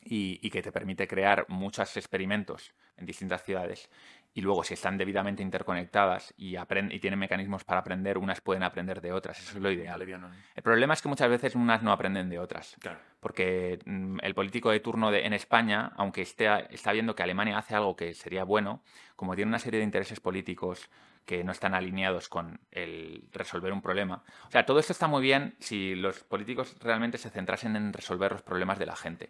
y, 0.06 0.40
y 0.42 0.50
que 0.50 0.62
te 0.62 0.72
permite 0.72 1.08
crear 1.08 1.46
muchos 1.50 1.96
experimentos 1.98 2.74
en 2.98 3.06
distintas 3.06 3.44
ciudades. 3.44 3.90
Y 4.36 4.42
luego, 4.42 4.64
si 4.64 4.74
están 4.74 4.98
debidamente 4.98 5.44
interconectadas 5.44 6.34
y, 6.38 6.56
y 6.58 7.00
tienen 7.00 7.20
mecanismos 7.20 7.64
para 7.64 7.82
aprender, 7.82 8.18
unas 8.18 8.42
pueden 8.42 8.64
aprender 8.64 9.00
de 9.00 9.12
otras. 9.12 9.40
Eso 9.40 9.58
es 9.58 9.62
lo 9.64 9.70
ideal. 9.72 10.02
El 10.02 10.64
problema 10.64 10.94
es 10.96 11.02
que 11.04 11.08
muchas 11.10 11.30
veces 11.30 11.54
unas 11.56 11.84
no 11.84 11.92
aprenden 11.92 12.30
de 12.30 12.40
otras. 12.40 12.76
Claro. 12.80 13.00
Porque 13.20 13.80
mm, 13.86 14.18
el 14.24 14.34
político 14.34 14.72
de 14.72 14.80
turno 14.80 15.12
de- 15.12 15.26
en 15.26 15.34
España, 15.34 15.92
aunque 15.98 16.24
esté, 16.24 16.48
está 16.74 16.92
viendo 16.94 17.16
que 17.16 17.22
Alemania 17.24 17.58
hace 17.60 17.76
algo 17.76 17.96
que 17.96 18.14
sería 18.16 18.44
bueno, 18.44 18.82
como 19.16 19.36
tiene 19.36 19.50
una 19.50 19.60
serie 19.60 19.80
de 19.80 19.86
intereses 19.86 20.20
políticos 20.20 20.90
que 21.26 21.44
no 21.44 21.52
están 21.54 21.74
alineados 21.74 22.28
con 22.28 22.60
el 22.72 23.30
resolver 23.32 23.72
un 23.72 23.82
problema. 23.82 24.24
O 24.48 24.52
sea, 24.52 24.66
todo 24.66 24.80
esto 24.80 24.92
está 24.92 25.08
muy 25.08 25.22
bien 25.22 25.56
si 25.60 25.96
los 25.96 26.24
políticos 26.24 26.76
realmente 26.82 27.18
se 27.18 27.30
centrasen 27.30 27.76
en 27.76 27.94
resolver 27.94 28.32
los 28.34 28.42
problemas 28.42 28.78
de 28.80 28.86
la 28.88 28.96
gente. 28.96 29.30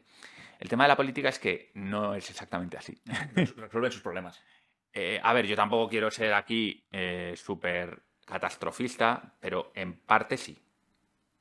El 0.60 0.70
tema 0.70 0.84
de 0.86 0.89
la 0.89 0.95
política 0.95 1.30
es 1.30 1.39
que 1.39 1.72
no 1.76 2.16
es 2.16 2.30
exactamente 2.30 2.78
así. 2.78 3.01
Resuelven 3.36 3.91
sus 3.91 4.01
problemas. 4.01 4.41
Eh, 4.93 5.20
a 5.22 5.34
ver, 5.34 5.45
yo 5.47 5.56
tampoco 5.56 5.89
quiero 5.89 6.10
ser 6.12 6.34
aquí 6.34 6.86
eh, 6.91 7.34
súper 7.36 8.04
catastrofista, 8.26 9.36
pero 9.39 9.72
en 9.76 9.93
parte 9.99 10.38
sí. 10.38 10.58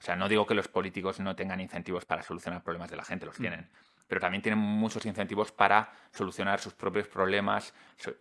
O 0.00 0.04
sea, 0.04 0.16
no 0.16 0.28
digo 0.28 0.46
que 0.46 0.54
los 0.54 0.66
políticos 0.68 1.20
no 1.20 1.36
tengan 1.36 1.60
incentivos 1.60 2.04
para 2.04 2.22
solucionar 2.22 2.62
problemas 2.64 2.90
de 2.90 2.96
la 2.96 3.04
gente, 3.04 3.26
los 3.26 3.38
Mm. 3.38 3.42
tienen. 3.42 3.70
Pero 4.08 4.20
también 4.20 4.42
tienen 4.42 4.58
muchos 4.58 5.06
incentivos 5.06 5.52
para 5.52 5.92
solucionar 6.12 6.58
sus 6.60 6.74
propios 6.74 7.06
problemas, 7.08 7.72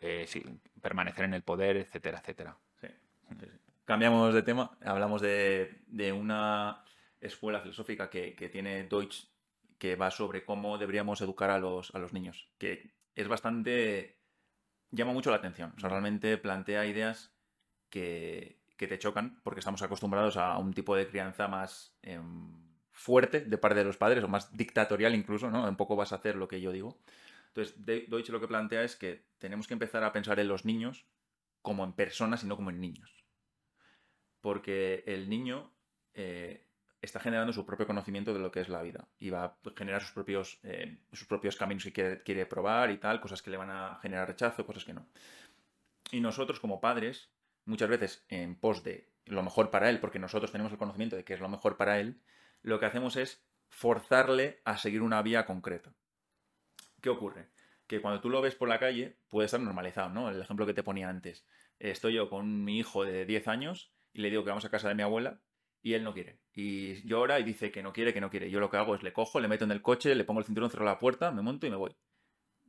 eh, 0.02 0.26
sí, 0.28 0.44
permanecer 0.82 1.26
en 1.26 1.34
el 1.34 1.42
poder, 1.42 1.78
etcétera, 1.78 2.20
etcétera. 2.20 2.56
Sí, 2.80 2.88
sí, 3.30 3.36
sí. 3.42 3.48
Cambiamos 3.84 4.34
de 4.34 4.44
tema, 4.44 4.78
hablamos 4.86 5.22
de, 5.22 5.82
de 5.88 6.14
una 6.14 6.84
escuela 7.20 7.60
filosófica 7.62 8.10
que, 8.10 8.36
que 8.36 8.48
tiene 8.50 8.84
Deutsch 8.84 9.26
que 9.82 9.96
va 10.02 10.10
sobre 10.12 10.46
cómo 10.50 10.78
deberíamos 10.84 11.22
educar 11.22 11.50
a 11.52 11.60
los, 11.66 11.94
a 11.96 12.00
los 12.04 12.14
niños, 12.14 12.38
que 12.62 12.72
es 13.22 13.28
bastante... 13.28 14.20
llama 14.92 15.14
mucho 15.14 15.32
la 15.32 15.38
atención, 15.38 15.74
o 15.78 15.80
sea, 15.80 15.90
realmente 15.90 16.38
plantea 16.38 16.86
ideas 16.86 17.34
que, 17.90 18.62
que 18.78 18.88
te 18.88 19.00
chocan 19.00 19.42
porque 19.44 19.60
estamos 19.62 19.82
acostumbrados 19.82 20.38
a 20.38 20.58
un 20.58 20.74
tipo 20.74 20.96
de 20.96 21.08
crianza 21.08 21.48
más 21.48 21.98
em, 22.04 22.52
fuerte 22.92 23.42
de 23.42 23.58
parte 23.58 23.80
de 23.80 23.86
los 23.86 23.98
padres 23.98 24.24
o 24.24 24.28
más 24.28 24.56
dictatorial 24.56 25.16
incluso, 25.16 25.50
¿no? 25.52 25.68
Un 25.68 25.78
poco 25.78 25.96
vas 25.96 26.12
a 26.14 26.18
hacer 26.18 26.36
lo 26.36 26.48
que 26.48 26.62
yo 26.62 26.72
digo. 26.72 27.00
Entonces, 27.50 27.86
De- 27.86 28.06
Deutsch 28.10 28.30
lo 28.30 28.40
que 28.42 28.48
plantea 28.48 28.84
es 28.84 28.96
que 28.96 29.26
tenemos 29.40 29.68
que 29.68 29.74
empezar 29.76 30.04
a 30.04 30.14
pensar 30.14 30.40
en 30.40 30.48
los 30.50 30.66
niños 30.66 31.06
como 31.62 31.84
en 31.86 31.94
personas 31.94 32.44
y 32.44 32.48
no 32.48 32.56
como 32.58 32.70
en 32.72 32.80
niños. 32.82 33.26
Porque 34.42 35.04
el 35.08 35.30
niño 35.30 35.72
eh, 36.14 36.68
está 37.02 37.20
generando 37.20 37.52
su 37.52 37.66
propio 37.66 37.88
conocimiento 37.88 38.34
de 38.34 38.40
lo 38.40 38.52
que 38.52 38.62
es 38.62 38.70
la 38.70 38.82
vida 38.82 39.08
y 39.20 39.32
va 39.32 39.44
a 39.46 39.56
generar 39.76 40.02
sus 40.02 40.12
propios, 40.12 40.60
eh, 40.64 41.00
sus 41.12 41.28
propios 41.28 41.56
caminos 41.56 41.84
que 41.84 41.94
quiere, 41.94 42.22
quiere 42.22 42.46
probar 42.46 42.92
y 42.92 42.98
tal, 42.98 43.20
cosas 43.20 43.42
que 43.42 43.50
le 43.50 43.58
van 43.58 43.72
a 43.72 44.00
generar 44.02 44.28
rechazo, 44.28 44.66
cosas 44.66 44.86
que 44.86 44.94
no. 44.94 45.08
Y 46.12 46.20
nosotros 46.20 46.60
como 46.60 46.80
padres, 46.80 47.30
muchas 47.66 47.90
veces 47.90 48.26
en 48.30 48.56
pos 48.56 48.84
de 48.84 49.10
lo 49.26 49.42
mejor 49.42 49.72
para 49.72 49.90
él, 49.90 50.00
porque 50.00 50.20
nosotros 50.20 50.52
tenemos 50.52 50.72
el 50.72 50.78
conocimiento 50.78 51.16
de 51.16 51.24
que 51.24 51.34
es 51.34 51.40
lo 51.40 51.50
mejor 51.50 51.78
para 51.78 52.00
él, 52.00 52.22
lo 52.62 52.80
que 52.80 52.86
hacemos 52.86 53.16
es 53.16 53.44
forzarle 53.70 54.62
a 54.66 54.78
seguir 54.78 55.02
una 55.02 55.22
vía 55.22 55.46
concreta. 55.46 55.94
¿Qué 57.02 57.10
ocurre? 57.10 57.48
Que 57.88 58.02
cuando 58.02 58.22
tú 58.22 58.30
lo 58.30 58.42
ves 58.42 58.56
por 58.56 58.70
la 58.70 58.80
calle 58.80 59.18
puede 59.28 59.46
estar 59.46 59.60
normalizado, 59.60 60.10
¿no? 60.10 60.30
El 60.30 60.42
ejemplo 60.42 60.66
que 60.66 60.74
te 60.74 60.84
ponía 60.84 61.10
antes. 61.10 61.46
Estoy 61.80 62.14
yo 62.14 62.30
con 62.30 62.64
mi 62.64 62.78
hijo 62.78 63.04
de 63.04 63.26
10 63.26 63.48
años 63.48 63.92
y 64.14 64.22
le 64.22 64.30
digo 64.30 64.44
que 64.44 64.50
vamos 64.50 64.66
a 64.66 64.70
casa 64.70 64.90
de 64.90 64.96
mi 64.96 65.02
abuela 65.02 65.40
y 65.82 65.94
él 65.94 66.04
no 66.04 66.14
quiere. 66.14 66.40
Y 66.54 67.08
llora 67.08 67.40
y 67.40 67.44
dice 67.44 67.72
que 67.72 67.82
no 67.84 67.94
quiere, 67.94 68.14
que 68.14 68.22
no 68.22 68.30
quiere. 68.30 68.50
Yo 68.50 68.60
lo 68.60 68.70
que 68.70 68.78
hago 68.78 68.96
es 68.96 69.04
le 69.04 69.14
cojo, 69.14 69.40
le 69.40 69.48
meto 69.48 69.66
en 69.66 69.72
el 69.72 69.82
coche, 69.82 70.16
le 70.16 70.24
pongo 70.24 70.40
el 70.40 70.46
cinturón, 70.46 70.70
cierro 70.70 70.86
la 70.86 71.00
puerta, 71.00 71.32
me 71.32 71.42
monto 71.42 71.68
y 71.68 71.70
me 71.70 71.76
voy. 71.76 71.96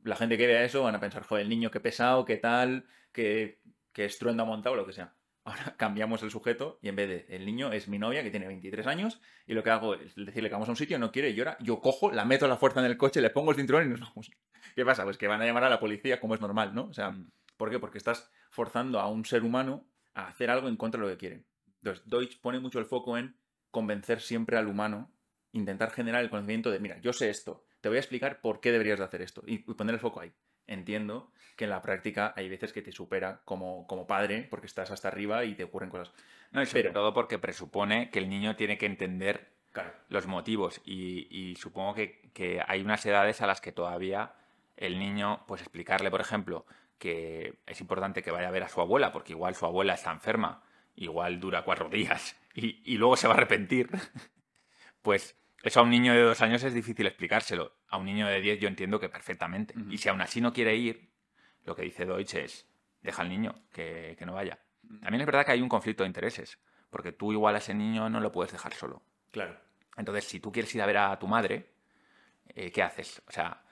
La 0.03 0.15
gente 0.15 0.37
que 0.37 0.47
vea 0.47 0.63
eso 0.63 0.83
van 0.83 0.95
a 0.95 0.99
pensar, 0.99 1.23
joder, 1.23 1.43
el 1.43 1.49
niño 1.49 1.71
qué 1.71 1.79
pesado, 1.79 2.25
qué 2.25 2.37
tal, 2.37 2.85
que, 3.11 3.59
que 3.93 4.05
estruenda 4.05 4.43
montado, 4.43 4.75
lo 4.75 4.85
que 4.85 4.93
sea. 4.93 5.15
Ahora 5.45 5.75
cambiamos 5.77 6.23
el 6.23 6.31
sujeto 6.31 6.79
y 6.81 6.87
en 6.87 6.95
vez 6.95 7.09
de 7.09 7.35
el 7.35 7.45
niño 7.45 7.73
es 7.73 7.89
mi 7.89 7.99
novia 7.99 8.23
que 8.23 8.31
tiene 8.31 8.47
23 8.47 8.87
años 8.87 9.21
y 9.45 9.53
lo 9.53 9.61
que 9.63 9.71
hago 9.71 9.95
es 9.95 10.15
decirle 10.15 10.47
que 10.47 10.53
vamos 10.53 10.69
a 10.69 10.71
un 10.71 10.77
sitio, 10.77 10.97
no 10.99 11.11
quiere, 11.11 11.33
llora, 11.33 11.57
yo 11.59 11.81
cojo, 11.81 12.11
la 12.11 12.23
meto 12.23 12.45
a 12.45 12.47
la 12.47 12.55
fuerza 12.55 12.79
en 12.79 12.85
el 12.85 12.97
coche, 12.97 13.19
le 13.19 13.29
pongo 13.29 13.51
el 13.51 13.57
cinturón 13.57 13.85
y 13.85 13.89
nos 13.89 13.99
vamos. 13.99 14.31
¿Qué 14.75 14.85
pasa? 14.85 15.03
Pues 15.03 15.17
que 15.17 15.27
van 15.27 15.41
a 15.41 15.45
llamar 15.45 15.65
a 15.65 15.69
la 15.69 15.79
policía 15.79 16.19
como 16.19 16.33
es 16.33 16.41
normal, 16.41 16.73
¿no? 16.73 16.85
O 16.85 16.93
sea, 16.93 17.11
Mm. 17.11 17.29
¿por 17.57 17.69
qué? 17.69 17.79
Porque 17.79 17.97
estás 17.97 18.31
forzando 18.49 18.99
a 18.99 19.07
un 19.09 19.25
ser 19.25 19.43
humano 19.43 19.85
a 20.13 20.27
hacer 20.27 20.49
algo 20.49 20.67
en 20.67 20.77
contra 20.77 21.01
de 21.01 21.07
lo 21.07 21.13
que 21.13 21.19
quiere. 21.19 21.45
Entonces, 21.83 22.09
Deutsch 22.09 22.39
pone 22.39 22.59
mucho 22.59 22.79
el 22.79 22.85
foco 22.85 23.17
en 23.17 23.35
convencer 23.69 24.21
siempre 24.21 24.57
al 24.57 24.67
humano, 24.67 25.11
intentar 25.51 25.91
generar 25.91 26.23
el 26.23 26.29
conocimiento 26.29 26.71
de, 26.71 26.79
mira, 26.79 26.97
yo 26.99 27.11
sé 27.11 27.29
esto, 27.29 27.65
te 27.81 27.89
voy 27.89 27.97
a 27.97 27.99
explicar 27.99 28.39
por 28.39 28.61
qué 28.61 28.71
deberías 28.71 28.99
de 28.99 29.05
hacer 29.05 29.21
esto 29.21 29.43
y 29.45 29.57
poner 29.59 29.95
el 29.95 29.99
foco 29.99 30.21
ahí. 30.21 30.31
entiendo 30.65 31.33
que 31.57 31.65
en 31.65 31.69
la 31.69 31.81
práctica 31.81 32.33
hay 32.37 32.47
veces 32.47 32.71
que 32.71 32.81
te 32.81 32.93
supera 32.93 33.41
como, 33.43 33.85
como 33.85 34.07
padre, 34.07 34.47
porque 34.49 34.65
estás 34.65 34.91
hasta 34.91 35.09
arriba 35.09 35.43
y 35.43 35.55
te 35.55 35.65
ocurren 35.65 35.89
cosas. 35.89 36.13
No, 36.51 36.61
y 36.61 36.65
sobre 36.65 36.91
todo 36.91 37.13
porque 37.13 37.37
presupone 37.37 38.09
que 38.09 38.19
el 38.19 38.29
niño 38.29 38.55
tiene 38.55 38.77
que 38.77 38.85
entender 38.85 39.51
Claro. 39.73 39.91
los 40.07 40.25
motivos 40.27 40.81
y, 40.85 41.27
y 41.29 41.55
supongo 41.57 41.95
que, 41.95 42.29
que 42.33 42.61
hay 42.65 42.81
unas 42.81 43.05
edades 43.05 43.41
a 43.41 43.47
las 43.47 43.59
que 43.59 43.71
todavía 43.71 44.33
el 44.77 44.99
niño, 44.99 45.43
pues 45.47 45.61
explicarle, 45.61 46.09
por 46.11 46.21
ejemplo, 46.21 46.65
que 46.97 47.59
es 47.65 47.81
importante 47.81 48.21
que 48.23 48.31
vaya 48.31 48.47
a 48.47 48.51
ver 48.51 48.63
a 48.63 48.69
su 48.69 48.79
abuela, 48.79 49.11
porque 49.11 49.33
igual 49.33 49.55
su 49.55 49.65
abuela 49.65 49.95
está 49.95 50.11
enferma, 50.11 50.63
igual 50.95 51.39
dura 51.39 51.63
cuatro 51.63 51.89
días 51.89 52.35
y, 52.53 52.81
y 52.85 52.97
luego 52.97 53.17
se 53.17 53.27
va 53.27 53.33
a 53.33 53.37
arrepentir, 53.37 53.89
pues 55.01 55.35
eso 55.63 55.79
a 55.79 55.83
un 55.83 55.89
niño 55.89 56.13
de 56.13 56.21
dos 56.21 56.41
años 56.41 56.61
es 56.63 56.73
difícil 56.73 57.07
explicárselo. 57.07 57.77
A 57.87 57.97
un 57.97 58.05
niño 58.05 58.27
de 58.27 58.41
diez 58.41 58.59
yo 58.59 58.67
entiendo 58.67 58.99
que 58.99 59.07
perfectamente. 59.07 59.73
Y 59.89 59.97
si 59.97 60.09
aún 60.09 60.19
así 60.19 60.41
no 60.41 60.51
quiere 60.51 60.75
ir, 60.75 61.09
lo 61.63 61.73
que 61.73 61.83
dice 61.83 62.05
Deutsch 62.05 62.35
es, 62.35 62.67
deja 63.01 63.21
al 63.21 63.29
niño, 63.29 63.55
que, 63.71 64.15
que 64.19 64.25
no 64.25 64.33
vaya. 64.33 64.59
También 65.01 65.21
es 65.21 65.25
verdad 65.25 65.45
que 65.45 65.53
hay 65.53 65.61
un 65.61 65.69
conflicto 65.69 66.03
de 66.03 66.07
intereses, 66.07 66.59
porque 66.89 67.13
tú 67.13 67.31
igual 67.31 67.55
a 67.55 67.59
ese 67.59 67.73
niño 67.73 68.09
no 68.09 68.19
lo 68.19 68.31
puedes 68.33 68.51
dejar 68.51 68.73
solo. 68.73 69.03
Claro. 69.31 69.57
Entonces, 69.95 70.25
si 70.25 70.41
tú 70.41 70.51
quieres 70.51 70.73
ir 70.75 70.81
a 70.81 70.85
ver 70.85 70.97
a 70.97 71.17
tu 71.17 71.27
madre, 71.27 71.71
eh, 72.49 72.69
¿qué 72.71 72.83
haces? 72.83 73.21
O 73.27 73.31
sea, 73.31 73.63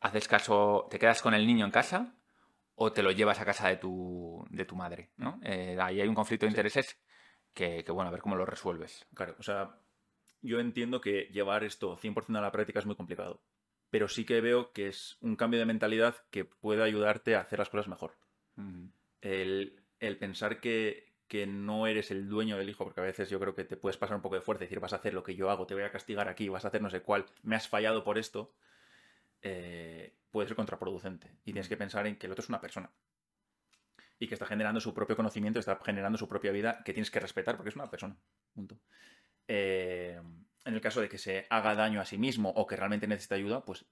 ¿haces 0.00 0.28
caso, 0.28 0.86
te 0.90 0.98
quedas 0.98 1.22
con 1.22 1.32
el 1.32 1.46
niño 1.46 1.64
en 1.64 1.70
casa 1.70 2.14
o 2.80 2.92
te 2.92 3.02
lo 3.02 3.10
llevas 3.10 3.40
a 3.40 3.44
casa 3.44 3.68
de 3.68 3.76
tu, 3.76 4.44
de 4.50 4.64
tu 4.64 4.76
madre? 4.76 5.10
¿no? 5.16 5.40
Eh, 5.42 5.76
ahí 5.80 6.00
hay 6.00 6.08
un 6.08 6.14
conflicto 6.14 6.46
de 6.46 6.50
intereses 6.50 7.00
que, 7.52 7.84
que, 7.84 7.92
bueno, 7.92 8.08
a 8.08 8.12
ver 8.12 8.20
cómo 8.20 8.36
lo 8.36 8.46
resuelves. 8.46 9.04
Claro, 9.14 9.34
o 9.38 9.42
sea, 9.42 9.80
yo 10.42 10.60
entiendo 10.60 11.00
que 11.00 11.28
llevar 11.32 11.64
esto 11.64 11.96
100% 11.96 12.38
a 12.38 12.40
la 12.40 12.52
práctica 12.52 12.78
es 12.78 12.86
muy 12.86 12.94
complicado, 12.94 13.42
pero 13.90 14.06
sí 14.06 14.24
que 14.24 14.40
veo 14.40 14.72
que 14.72 14.86
es 14.86 15.18
un 15.20 15.34
cambio 15.34 15.58
de 15.58 15.66
mentalidad 15.66 16.16
que 16.30 16.44
puede 16.44 16.84
ayudarte 16.84 17.34
a 17.34 17.40
hacer 17.40 17.58
las 17.58 17.68
cosas 17.68 17.88
mejor. 17.88 18.16
El, 19.20 19.84
el 19.98 20.18
pensar 20.18 20.60
que, 20.60 21.14
que 21.26 21.46
no 21.48 21.88
eres 21.88 22.12
el 22.12 22.28
dueño 22.28 22.58
del 22.58 22.70
hijo, 22.70 22.84
porque 22.84 23.00
a 23.00 23.04
veces 23.04 23.28
yo 23.28 23.40
creo 23.40 23.54
que 23.56 23.64
te 23.64 23.76
puedes 23.76 23.96
pasar 23.96 24.16
un 24.16 24.22
poco 24.22 24.36
de 24.36 24.40
fuerza 24.40 24.62
y 24.62 24.66
decir, 24.66 24.80
vas 24.80 24.92
a 24.92 24.96
hacer 24.96 25.14
lo 25.14 25.24
que 25.24 25.34
yo 25.34 25.50
hago, 25.50 25.66
te 25.66 25.74
voy 25.74 25.82
a 25.82 25.90
castigar 25.90 26.28
aquí, 26.28 26.48
vas 26.48 26.64
a 26.64 26.68
hacer 26.68 26.80
no 26.80 26.90
sé 26.90 27.02
cuál, 27.02 27.26
me 27.42 27.56
has 27.56 27.68
fallado 27.68 28.04
por 28.04 28.18
esto, 28.18 28.54
eh, 29.42 30.14
puede 30.30 30.48
ser 30.48 30.56
contraproducente. 30.56 31.30
Y 31.44 31.52
tienes 31.52 31.68
que 31.68 31.76
pensar 31.76 32.06
en 32.06 32.16
que 32.16 32.26
el 32.26 32.32
otro 32.32 32.42
es 32.42 32.48
una 32.48 32.60
persona. 32.60 32.90
Y 34.18 34.26
que 34.26 34.34
está 34.34 34.46
generando 34.46 34.80
su 34.80 34.94
propio 34.94 35.16
conocimiento, 35.16 35.60
está 35.60 35.78
generando 35.84 36.18
su 36.18 36.28
propia 36.28 36.52
vida, 36.52 36.82
que 36.84 36.92
tienes 36.92 37.10
que 37.10 37.20
respetar, 37.20 37.56
porque 37.56 37.70
es 37.70 37.76
una 37.76 37.90
persona. 37.90 38.16
Punto. 38.52 38.78
Eh, 39.46 40.20
en 40.64 40.74
el 40.74 40.80
caso 40.80 41.00
de 41.00 41.08
que 41.08 41.18
se 41.18 41.46
haga 41.50 41.74
daño 41.74 42.00
a 42.00 42.04
sí 42.04 42.18
mismo 42.18 42.50
o 42.50 42.66
que 42.66 42.76
realmente 42.76 43.06
necesita 43.06 43.36
ayuda, 43.36 43.64
pues 43.64 43.86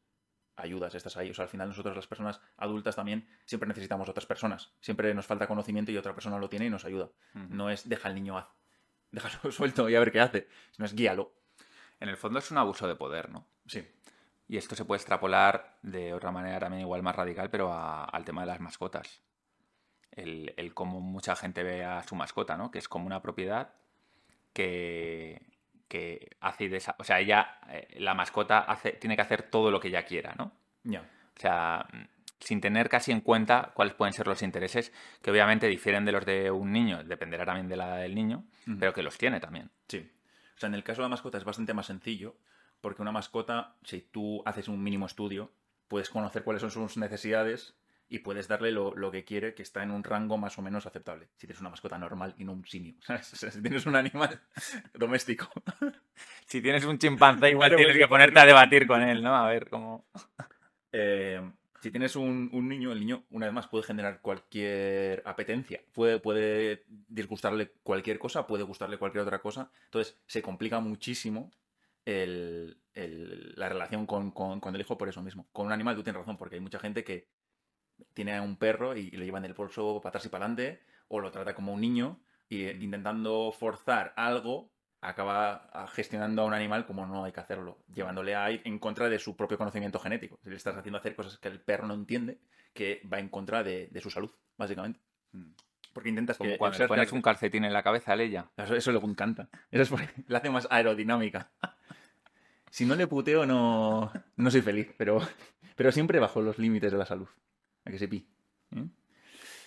ayudas, 0.57 0.95
estás 0.95 1.17
ahí. 1.17 1.31
O 1.31 1.35
sea, 1.35 1.45
al 1.45 1.49
final 1.49 1.69
nosotros 1.69 1.95
las 1.95 2.07
personas 2.07 2.41
adultas 2.57 2.97
también 2.97 3.29
siempre 3.45 3.69
necesitamos 3.69 4.09
otras 4.09 4.27
personas. 4.27 4.73
Siempre 4.81 5.15
nos 5.15 5.27
falta 5.27 5.47
conocimiento 5.47 5.93
y 5.93 5.97
otra 5.97 6.15
persona 6.15 6.39
lo 6.39 6.49
tiene 6.49 6.67
y 6.67 6.71
nos 6.71 6.85
ayuda. 6.85 7.11
No 7.35 7.71
es 7.71 7.89
deja 7.89 8.09
al 8.09 8.15
niño 8.15 8.39
haz. 8.39 8.49
Déjalo 9.11 9.53
suelto 9.53 9.89
y 9.89 9.95
a 9.95 10.01
ver 10.01 10.13
qué 10.13 10.21
hace. 10.21 10.49
Sino 10.73 10.87
es 10.87 10.95
guíalo. 10.95 11.33
En 12.01 12.09
el 12.09 12.17
fondo 12.17 12.39
es 12.39 12.51
un 12.51 12.59
abuso 12.59 12.87
de 12.89 12.97
poder, 12.97 13.31
¿no? 13.31 13.49
Sí. 13.67 13.87
Y 14.49 14.57
esto 14.57 14.77
se 14.77 14.85
puede 14.85 14.99
extrapolar 14.99 15.77
de 15.83 16.15
otra 16.15 16.31
manera 16.31 16.59
también 16.61 16.83
igual 16.83 17.03
más 17.03 17.17
radical, 17.17 17.51
pero 17.51 17.73
a- 17.73 18.05
al 18.05 18.25
tema 18.25 18.43
de 18.43 18.47
las 18.49 18.61
mascotas. 18.61 19.23
El, 20.13 20.55
el 20.57 20.73
cómo 20.73 21.01
mucha 21.01 21.35
gente 21.37 21.63
ve 21.63 21.85
a 21.85 22.03
su 22.05 22.15
mascota, 22.15 22.57
¿no? 22.57 22.71
Que 22.71 22.79
es 22.79 22.89
como 22.89 23.07
una 23.07 23.21
propiedad 23.23 23.75
que, 24.53 25.43
que 25.89 26.37
hace 26.41 26.65
y 26.65 26.69
desa- 26.69 26.95
O 26.99 27.05
sea, 27.05 27.21
ella, 27.21 27.59
eh, 27.69 27.97
la 27.99 28.15
mascota 28.15 28.61
hace, 28.61 28.93
tiene 28.93 29.17
que 29.17 29.23
hacer 29.23 29.43
todo 29.45 29.71
lo 29.71 29.81
que 29.81 29.89
ella 29.89 30.05
quiera, 30.05 30.35
¿no? 30.39 30.53
Ya. 30.85 31.01
O 31.01 31.41
sea, 31.41 31.87
mm, 31.93 32.05
sin 32.41 32.61
tener 32.61 32.89
casi 32.89 33.13
en 33.13 33.21
cuenta 33.21 33.73
cuáles 33.75 33.95
pueden 33.95 34.13
ser 34.13 34.27
los 34.27 34.43
intereses, 34.43 34.93
que 35.23 35.31
obviamente 35.31 35.67
difieren 35.67 36.05
de 36.05 36.13
los 36.13 36.25
de 36.25 36.51
un 36.51 36.73
niño, 36.73 37.03
dependerá 37.05 37.45
también 37.45 37.69
de 37.69 37.77
la 37.77 37.89
edad 37.89 38.01
del 38.03 38.15
niño, 38.15 38.45
pero 38.79 38.93
que 38.93 39.03
los 39.03 39.19
tiene 39.19 39.41
también. 39.41 39.71
Sí. 39.89 40.11
O 40.55 40.59
sea, 40.59 40.69
en 40.69 40.75
el 40.75 40.85
caso 40.85 41.03
de 41.03 41.07
la 41.07 41.11
mascota 41.11 41.39
es 41.39 41.45
bastante 41.45 41.75
más 41.75 41.87
sencillo, 41.87 42.37
porque 42.87 43.03
una 43.03 43.11
mascota, 43.11 43.75
si 43.83 44.01
tú 44.01 44.45
haces 44.47 44.69
un 44.69 44.81
mínimo 44.81 45.07
estudio, 45.07 45.51
puedes 45.89 46.09
conocer 46.09 46.45
cuáles 46.45 46.61
son 46.61 46.71
sus 46.71 46.97
necesidades 46.97 47.75
y 48.09 48.21
puedes 48.21 48.47
darle 48.47 48.71
lo, 48.71 48.95
lo 48.95 49.11
que 49.11 49.25
quiere, 49.25 49.55
que 49.55 49.65
está 49.65 49.83
en 49.83 49.91
un 49.91 50.05
rango 50.05 50.39
más 50.39 50.57
o 50.57 50.63
menos 50.63 50.87
aceptable. 50.87 51.27
Si 51.35 51.49
tienes 51.49 51.61
una 51.61 51.71
mascota 51.71 51.99
normal 51.99 52.37
y 52.39 52.45
no 52.45 52.53
un 52.53 52.65
simio. 52.65 52.95
¿sabes? 53.01 53.33
O 53.33 53.37
sea, 53.37 53.51
si 53.51 53.61
tienes 53.61 53.87
un 53.87 53.97
animal 53.97 54.41
doméstico. 54.95 55.51
Si 56.47 56.63
tienes 56.63 56.85
un 56.85 56.97
chimpancé, 56.97 57.51
igual 57.51 57.71
Claro, 57.71 57.77
tienes 57.79 57.97
pues, 57.97 58.05
que 58.05 58.09
ponerte 58.09 58.39
a 58.39 58.47
debatir 58.47 58.87
con 58.87 59.03
él, 59.03 59.21
¿no? 59.21 59.35
A 59.35 59.49
ver 59.49 59.69
cómo. 59.69 60.07
Eh, 60.93 61.41
si 61.83 61.91
tienes 61.91 62.15
un, 62.15 62.51
un 62.53 62.69
niño, 62.69 62.93
el 62.93 63.01
niño, 63.01 63.25
una 63.31 63.47
vez 63.47 63.53
más, 63.53 63.67
puede 63.67 63.83
generar 63.83 64.21
cualquier 64.21 65.25
apetencia. 65.27 65.81
Puede, 65.93 66.21
puede 66.21 66.85
disgustarle 66.87 67.73
cualquier 67.83 68.21
cosa, 68.21 68.47
puede 68.47 68.63
gustarle 68.63 68.97
cualquier 68.97 69.23
otra 69.23 69.41
cosa. 69.41 69.73
Entonces, 69.87 70.17
se 70.27 70.41
complica 70.41 70.79
muchísimo 70.79 71.51
el- 72.07 72.81
el- 72.95 73.53
la 73.57 73.69
relación 73.69 74.07
con, 74.07 74.31
con- 74.31 74.61
con 74.61 74.75
el 74.75 74.81
hijo 74.81 74.97
por 74.97 75.09
eso 75.11 75.23
mismo. 75.23 75.47
Con 75.53 75.67
un 75.67 75.73
animal, 75.73 75.95
tú 75.97 76.03
tienes 76.03 76.19
razón, 76.21 76.39
porque 76.39 76.55
hay 76.55 76.61
mucha 76.63 76.79
gente 76.79 77.05
que 77.05 77.29
tiene 78.15 78.35
a 78.37 78.43
un 78.43 78.57
perro 78.57 78.97
y, 78.97 79.01
y 79.13 79.17
le 79.17 79.25
lleva 79.27 79.39
en 79.39 79.45
el 79.45 79.55
bolso 79.55 80.01
para 80.01 80.11
atrás 80.11 80.25
y 80.25 80.29
para 80.31 80.47
adelante, 80.47 80.83
o 81.09 81.21
lo 81.21 81.31
trata 81.31 81.55
como 81.55 81.73
un 81.75 81.81
niño, 81.81 82.21
y 82.49 82.65
eh, 82.65 82.77
intentando 82.81 83.53
forzar 83.53 84.13
algo, 84.17 84.73
acaba 85.01 85.69
ah, 85.73 85.87
gestionando 85.89 86.43
a 86.43 86.45
un 86.47 86.55
animal 86.55 86.87
como 86.87 87.07
no 87.07 87.25
hay 87.25 87.33
que 87.33 87.41
hacerlo, 87.41 87.85
llevándole 87.93 88.35
a 88.35 88.51
ir 88.51 88.63
en 88.65 88.79
contra 88.79 89.09
de 89.09 89.19
su 89.19 89.37
propio 89.37 89.59
conocimiento 89.59 89.99
genético. 89.99 90.39
Si 90.43 90.51
le 90.51 90.57
estás 90.57 90.77
haciendo 90.77 90.99
hacer 90.99 91.15
cosas 91.15 91.39
que 91.39 91.49
el 91.49 91.61
perro 91.61 91.87
no 91.87 91.95
entiende, 91.95 92.41
que 92.73 93.03
va 93.13 93.19
en 93.19 93.29
contra 93.29 93.63
de, 93.63 93.89
de 93.89 94.01
su 94.01 94.11
salud, 94.11 94.31
básicamente. 94.57 95.01
Porque 95.93 96.09
intentas 96.11 96.37
Como 96.39 96.51
que 96.51 96.59
cuando 96.59 96.79
le 96.79 96.89
pones 96.89 97.13
un 97.13 97.23
calcetín 97.23 97.65
en 97.65 97.73
la 97.73 97.83
cabeza 97.83 98.13
a 98.13 98.17
ella. 98.17 98.51
Eso, 98.57 98.75
eso 98.75 98.93
le 98.93 98.99
encanta. 98.99 99.49
Eso 99.71 99.83
es 99.83 99.89
porque 99.91 100.09
la 100.29 100.39
hace 100.39 100.51
más 100.51 100.69
aerodinámica. 100.71 101.53
Si 102.77 102.85
no 102.85 102.95
le 102.95 103.07
puteo, 103.07 103.47
no, 103.47 104.13
no 104.37 104.51
soy 104.51 104.61
feliz, 104.61 104.93
pero, 104.99 105.19
pero 105.77 105.91
siempre 105.91 106.21
bajo 106.21 106.43
los 106.43 106.59
límites 106.59 106.93
de 106.93 106.99
la 106.99 107.07
salud. 107.07 107.27
A 107.87 107.91
que 107.91 107.99
se 107.99 108.07
pi. 108.07 108.29
¿Eh? 108.73 108.85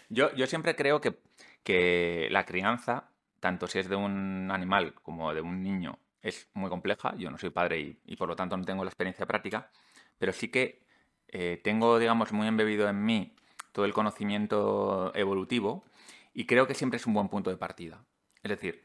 Yo, 0.09 0.31
yo 0.35 0.45
siempre 0.45 0.75
creo 0.75 1.01
que, 1.01 1.17
que 1.63 2.27
la 2.29 2.45
crianza, 2.45 3.09
tanto 3.39 3.65
si 3.65 3.79
es 3.79 3.89
de 3.89 3.95
un 3.95 4.51
animal 4.51 4.93
como 5.01 5.33
de 5.33 5.41
un 5.41 5.63
niño, 5.63 5.97
es 6.21 6.51
muy 6.53 6.69
compleja. 6.69 7.15
Yo 7.17 7.31
no 7.31 7.39
soy 7.39 7.49
padre 7.49 7.79
y, 7.79 7.99
y 8.05 8.15
por 8.15 8.29
lo 8.29 8.35
tanto 8.35 8.55
no 8.55 8.63
tengo 8.63 8.83
la 8.83 8.91
experiencia 8.91 9.25
práctica, 9.25 9.71
pero 10.19 10.31
sí 10.31 10.49
que 10.49 10.85
eh, 11.29 11.59
tengo, 11.63 11.97
digamos, 11.97 12.31
muy 12.31 12.45
embebido 12.45 12.87
en 12.87 13.03
mí 13.03 13.33
todo 13.71 13.85
el 13.85 13.93
conocimiento 13.93 15.11
evolutivo 15.15 15.83
y 16.31 16.45
creo 16.45 16.67
que 16.67 16.75
siempre 16.75 16.97
es 16.97 17.07
un 17.07 17.15
buen 17.15 17.29
punto 17.29 17.49
de 17.49 17.57
partida. 17.57 18.05
Es 18.43 18.49
decir, 18.49 18.83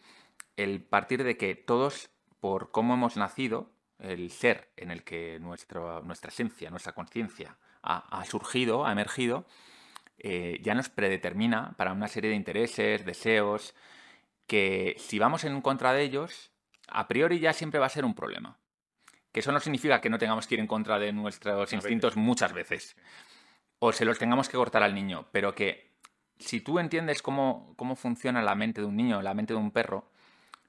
el 0.56 0.82
partir 0.82 1.24
de 1.24 1.36
que 1.36 1.54
todos, 1.56 2.08
por 2.40 2.70
cómo 2.70 2.94
hemos 2.94 3.18
nacido, 3.18 3.73
el 4.04 4.30
ser 4.30 4.70
en 4.76 4.90
el 4.90 5.02
que 5.02 5.38
nuestro- 5.40 6.02
nuestra 6.02 6.28
esencia, 6.28 6.70
nuestra 6.70 6.92
conciencia 6.92 7.56
ha, 7.82 8.20
ha 8.20 8.24
surgido, 8.24 8.86
ha 8.86 8.92
emergido, 8.92 9.46
eh, 10.18 10.60
ya 10.62 10.74
nos 10.74 10.88
predetermina 10.88 11.74
para 11.76 11.92
una 11.92 12.08
serie 12.08 12.30
de 12.30 12.36
intereses, 12.36 13.04
deseos, 13.04 13.74
que 14.46 14.94
si 14.98 15.18
vamos 15.18 15.44
en 15.44 15.60
contra 15.60 15.92
de 15.92 16.02
ellos, 16.02 16.50
a 16.88 17.08
priori 17.08 17.40
ya 17.40 17.52
siempre 17.52 17.80
va 17.80 17.86
a 17.86 17.90
ser 17.90 18.04
un 18.04 18.14
problema. 18.14 18.58
Que 19.32 19.40
eso 19.40 19.52
no 19.52 19.58
significa 19.58 20.00
que 20.00 20.10
no 20.10 20.18
tengamos 20.18 20.46
que 20.46 20.54
ir 20.54 20.60
en 20.60 20.66
contra 20.66 20.98
de 20.98 21.12
nuestros 21.12 21.72
instintos 21.72 22.16
muchas 22.16 22.52
veces. 22.52 22.96
O 23.80 23.92
se 23.92 24.04
los 24.04 24.18
tengamos 24.18 24.48
que 24.48 24.56
cortar 24.56 24.82
al 24.82 24.94
niño. 24.94 25.26
Pero 25.32 25.54
que 25.54 25.90
si 26.38 26.60
tú 26.60 26.78
entiendes 26.78 27.20
cómo, 27.20 27.74
cómo 27.76 27.96
funciona 27.96 28.42
la 28.42 28.54
mente 28.54 28.80
de 28.80 28.86
un 28.86 28.96
niño, 28.96 29.22
la 29.22 29.34
mente 29.34 29.52
de 29.54 29.58
un 29.58 29.72
perro, 29.72 30.08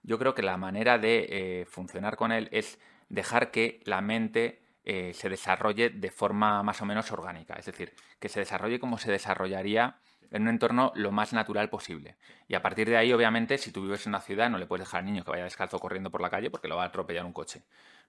yo 0.02 0.18
creo 0.18 0.34
que 0.34 0.42
la 0.42 0.58
manera 0.58 0.98
de 0.98 1.28
eh, 1.30 1.66
funcionar 1.66 2.16
con 2.16 2.32
él 2.32 2.50
es 2.52 2.80
dejar 3.10 3.52
que 3.52 3.82
la 3.86 4.02
mente 4.02 4.62
eh, 4.84 5.14
se 5.14 5.30
desarrolle 5.30 5.90
de 5.90 6.12
forma 6.12 6.62
más 6.64 6.82
o 6.82 6.86
menos 6.86 7.12
orgánica. 7.12 7.56
Es 7.56 7.66
decir, 7.66 7.94
que 8.20 8.30
se 8.30 8.40
desarrolle 8.40 8.80
como 8.80 8.98
se 8.98 9.12
desarrollaría 9.12 9.98
en 10.32 10.44
un 10.44 10.50
entorno 10.50 10.92
lo 10.96 11.12
más 11.12 11.34
natural 11.34 11.70
posible. 11.70 12.18
Y 12.48 12.56
a 12.56 12.62
partir 12.62 12.90
de 12.90 12.98
ahí, 12.98 13.14
obviamente, 13.14 13.58
si 13.58 13.72
tú 13.72 13.82
vives 13.82 14.06
en 14.06 14.12
una 14.12 14.22
ciudad, 14.22 14.50
no 14.50 14.58
le 14.58 14.66
puedes 14.66 14.86
dejar 14.86 15.00
al 15.00 15.06
niño 15.06 15.24
que 15.24 15.32
vaya 15.32 15.44
descalzo 15.44 15.80
corriendo 15.80 16.12
por 16.12 16.22
la 16.22 16.30
calle 16.30 16.50
porque 16.50 16.68
lo 16.68 16.78
va 16.78 16.84
a 16.84 16.88
atropellar 16.88 17.26
un 17.26 17.34
coche. 17.34 17.64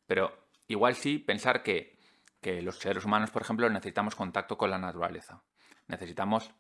Pero 0.07 0.49
igual 0.69 0.97
sí 0.97 1.19
pensar 1.19 1.63
que, 1.63 1.99
que 2.41 2.63
los 2.63 2.79
seres 2.79 3.05
humanos, 3.05 3.31
por 3.31 3.43
ejemplo, 3.43 3.69
necesitamos 3.71 4.15
contacto 4.15 4.59
con 4.59 4.71
la 4.71 4.79
naturaleza. 4.79 5.43
Necesitamos 5.89 6.53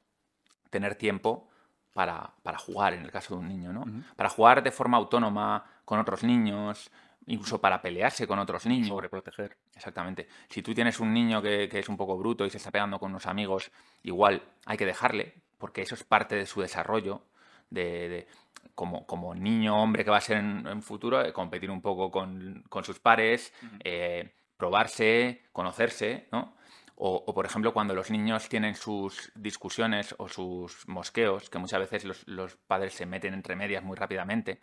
tener 0.70 0.94
tiempo 0.94 1.48
para, 1.92 2.34
para 2.42 2.58
jugar, 2.58 2.94
en 2.94 3.02
el 3.04 3.10
caso 3.10 3.34
de 3.34 3.40
un 3.40 3.48
niño, 3.48 3.72
¿no? 3.72 3.84
Para 4.16 4.28
jugar 4.28 4.62
de 4.62 4.70
forma 4.70 4.98
autónoma 4.98 5.64
con 5.84 5.98
otros 5.98 6.22
niños, 6.24 6.90
incluso 7.26 7.60
para 7.60 7.80
pelearse 7.82 8.26
con 8.26 8.38
otros 8.38 8.66
niños. 8.66 8.88
Sobreproteger. 8.88 9.56
Exactamente. 9.74 10.28
Si 10.48 10.62
tú 10.62 10.74
tienes 10.74 11.00
un 11.00 11.12
niño 11.12 11.42
que, 11.42 11.68
que 11.68 11.78
es 11.80 11.88
un 11.88 11.96
poco 11.96 12.16
bruto 12.16 12.44
y 12.44 12.50
se 12.50 12.56
está 12.58 12.70
pegando 12.70 12.98
con 12.98 13.10
unos 13.10 13.26
amigos, 13.26 13.70
igual 14.02 14.42
hay 14.64 14.76
que 14.76 14.86
dejarle, 14.86 15.34
porque 15.58 15.82
eso 15.82 15.94
es 15.94 16.04
parte 16.04 16.36
de 16.36 16.46
su 16.46 16.60
desarrollo, 16.60 17.22
de, 17.70 18.08
de- 18.08 18.26
como, 18.74 19.06
como 19.06 19.34
niño, 19.34 19.80
hombre 19.80 20.04
que 20.04 20.10
va 20.10 20.18
a 20.18 20.20
ser 20.20 20.38
en, 20.38 20.66
en 20.66 20.82
futuro, 20.82 21.24
eh, 21.24 21.32
competir 21.32 21.70
un 21.70 21.80
poco 21.80 22.10
con, 22.10 22.62
con 22.68 22.84
sus 22.84 22.98
pares, 22.98 23.52
eh, 23.84 24.34
probarse, 24.56 25.42
conocerse, 25.52 26.28
¿no? 26.32 26.56
O, 26.98 27.24
o, 27.26 27.34
por 27.34 27.44
ejemplo, 27.44 27.72
cuando 27.74 27.94
los 27.94 28.10
niños 28.10 28.48
tienen 28.48 28.74
sus 28.74 29.30
discusiones 29.34 30.14
o 30.18 30.28
sus 30.28 30.88
mosqueos, 30.88 31.50
que 31.50 31.58
muchas 31.58 31.80
veces 31.80 32.04
los, 32.04 32.26
los 32.26 32.56
padres 32.56 32.94
se 32.94 33.04
meten 33.06 33.34
entre 33.34 33.54
medias 33.54 33.84
muy 33.84 33.96
rápidamente, 33.96 34.60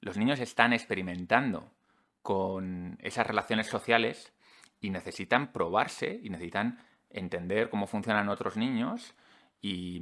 los 0.00 0.16
niños 0.16 0.38
están 0.38 0.72
experimentando 0.72 1.72
con 2.24 2.96
esas 3.02 3.26
relaciones 3.26 3.66
sociales 3.66 4.32
y 4.80 4.88
necesitan 4.88 5.52
probarse 5.52 6.18
y 6.22 6.30
necesitan 6.30 6.78
entender 7.10 7.68
cómo 7.68 7.86
funcionan 7.86 8.30
otros 8.30 8.56
niños 8.56 9.14
y, 9.60 10.00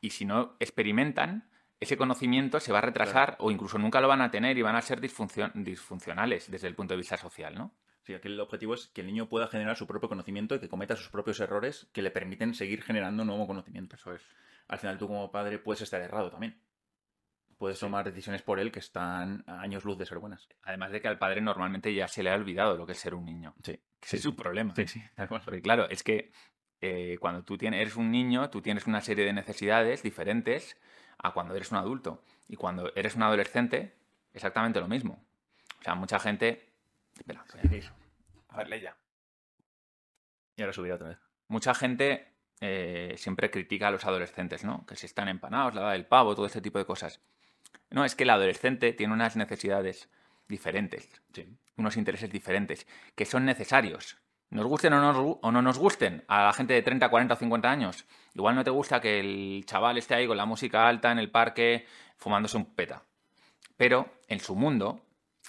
y 0.00 0.08
si 0.08 0.24
no 0.24 0.56
experimentan, 0.58 1.50
ese 1.78 1.98
conocimiento 1.98 2.60
se 2.60 2.72
va 2.72 2.78
a 2.78 2.80
retrasar 2.80 3.36
o 3.40 3.50
incluso 3.50 3.76
nunca 3.76 4.00
lo 4.00 4.08
van 4.08 4.22
a 4.22 4.30
tener 4.30 4.56
y 4.56 4.62
van 4.62 4.74
a 4.74 4.80
ser 4.80 5.02
disfuncion 5.02 5.52
disfuncionales 5.54 6.50
desde 6.50 6.66
el 6.66 6.74
punto 6.74 6.94
de 6.94 6.98
vista 6.98 7.18
social, 7.18 7.54
¿no? 7.54 7.74
Sí, 8.04 8.14
aquí 8.14 8.28
el 8.28 8.40
objetivo 8.40 8.72
es 8.72 8.86
que 8.86 9.02
el 9.02 9.06
niño 9.08 9.28
pueda 9.28 9.46
generar 9.46 9.76
su 9.76 9.86
propio 9.86 10.08
conocimiento 10.08 10.54
y 10.54 10.60
que 10.60 10.68
cometa 10.70 10.96
sus 10.96 11.10
propios 11.10 11.40
errores 11.40 11.88
que 11.92 12.00
le 12.00 12.10
permiten 12.10 12.54
seguir 12.54 12.82
generando 12.82 13.22
nuevo 13.26 13.46
conocimiento. 13.46 13.96
Eso 13.96 14.14
es. 14.14 14.22
Al 14.66 14.78
final 14.78 14.96
tú 14.96 15.08
como 15.08 15.30
padre 15.30 15.58
puedes 15.58 15.82
estar 15.82 16.00
errado 16.00 16.30
también. 16.30 16.58
Puedes 17.60 17.78
Sí. 17.78 17.84
tomar 17.84 18.06
decisiones 18.06 18.40
por 18.40 18.58
él 18.58 18.72
que 18.72 18.78
están 18.78 19.44
a 19.46 19.60
años 19.60 19.84
luz 19.84 19.98
de 19.98 20.06
ser 20.06 20.18
buenas. 20.18 20.48
Además 20.62 20.92
de 20.92 21.02
que 21.02 21.08
al 21.08 21.18
padre 21.18 21.42
normalmente 21.42 21.92
ya 21.92 22.08
se 22.08 22.22
le 22.22 22.30
ha 22.30 22.34
olvidado 22.34 22.76
lo 22.78 22.86
que 22.86 22.92
es 22.92 22.98
ser 22.98 23.14
un 23.14 23.26
niño. 23.26 23.54
Sí. 23.62 23.78
Que 24.00 24.16
es 24.16 24.22
su 24.22 24.34
problema. 24.34 24.74
Sí, 24.74 24.86
sí. 24.86 25.02
Porque 25.44 25.60
claro, 25.60 25.86
es 25.90 26.02
que 26.02 26.32
eh, 26.80 27.18
cuando 27.20 27.44
tú 27.44 27.58
tienes, 27.58 27.82
eres 27.82 27.96
un 27.96 28.10
niño, 28.10 28.48
tú 28.48 28.62
tienes 28.62 28.86
una 28.86 29.02
serie 29.02 29.26
de 29.26 29.34
necesidades 29.34 30.02
diferentes 30.02 30.78
a 31.18 31.32
cuando 31.32 31.54
eres 31.54 31.70
un 31.70 31.76
adulto. 31.76 32.24
Y 32.48 32.56
cuando 32.56 32.94
eres 32.96 33.14
un 33.14 33.24
adolescente, 33.24 33.94
exactamente 34.32 34.80
lo 34.80 34.88
mismo. 34.88 35.22
O 35.80 35.82
sea, 35.82 35.94
mucha 35.94 36.18
gente... 36.18 36.72
Espera, 37.14 37.44
a 38.48 38.56
ver, 38.56 38.68
lee 38.70 38.80
ya. 38.80 38.96
Y 40.56 40.62
ahora 40.62 40.72
subirá 40.72 40.94
otra 40.94 41.08
vez. 41.10 41.18
Mucha 41.48 41.74
gente 41.74 42.32
eh, 42.62 43.14
siempre 43.18 43.50
critica 43.50 43.88
a 43.88 43.90
los 43.90 44.06
adolescentes, 44.06 44.64
¿no? 44.64 44.86
Que 44.86 44.96
si 44.96 45.04
están 45.04 45.28
empanados, 45.28 45.74
la 45.74 45.82
edad 45.82 45.92
del 45.92 46.06
pavo, 46.06 46.34
todo 46.34 46.46
este 46.46 46.62
tipo 46.62 46.78
de 46.78 46.86
cosas. 46.86 47.20
No, 47.90 48.04
es 48.04 48.14
que 48.14 48.24
el 48.24 48.30
adolescente 48.30 48.92
tiene 48.92 49.12
unas 49.12 49.36
necesidades 49.36 50.08
diferentes, 50.48 51.08
Sí. 51.32 51.46
unos 51.76 51.96
intereses 51.96 52.30
diferentes, 52.30 52.86
que 53.14 53.24
son 53.24 53.44
necesarios. 53.44 54.18
Nos 54.50 54.66
gusten 54.66 54.92
o 54.94 55.00
no, 55.00 55.38
o 55.42 55.52
no 55.52 55.62
nos 55.62 55.78
gusten 55.78 56.24
a 56.26 56.44
la 56.46 56.52
gente 56.52 56.74
de 56.74 56.82
30, 56.82 57.08
40 57.08 57.34
o 57.34 57.36
50 57.36 57.70
años. 57.70 58.04
Igual 58.34 58.56
no 58.56 58.64
te 58.64 58.70
gusta 58.70 59.00
que 59.00 59.20
el 59.20 59.64
chaval 59.64 59.96
esté 59.98 60.14
ahí 60.14 60.26
con 60.26 60.36
la 60.36 60.44
música 60.44 60.88
alta 60.88 61.12
en 61.12 61.18
el 61.20 61.30
parque 61.30 61.86
fumándose 62.16 62.56
un 62.56 62.74
peta. 62.74 63.02
Pero 63.76 64.12
en 64.26 64.40
su 64.40 64.56
mundo 64.56 65.00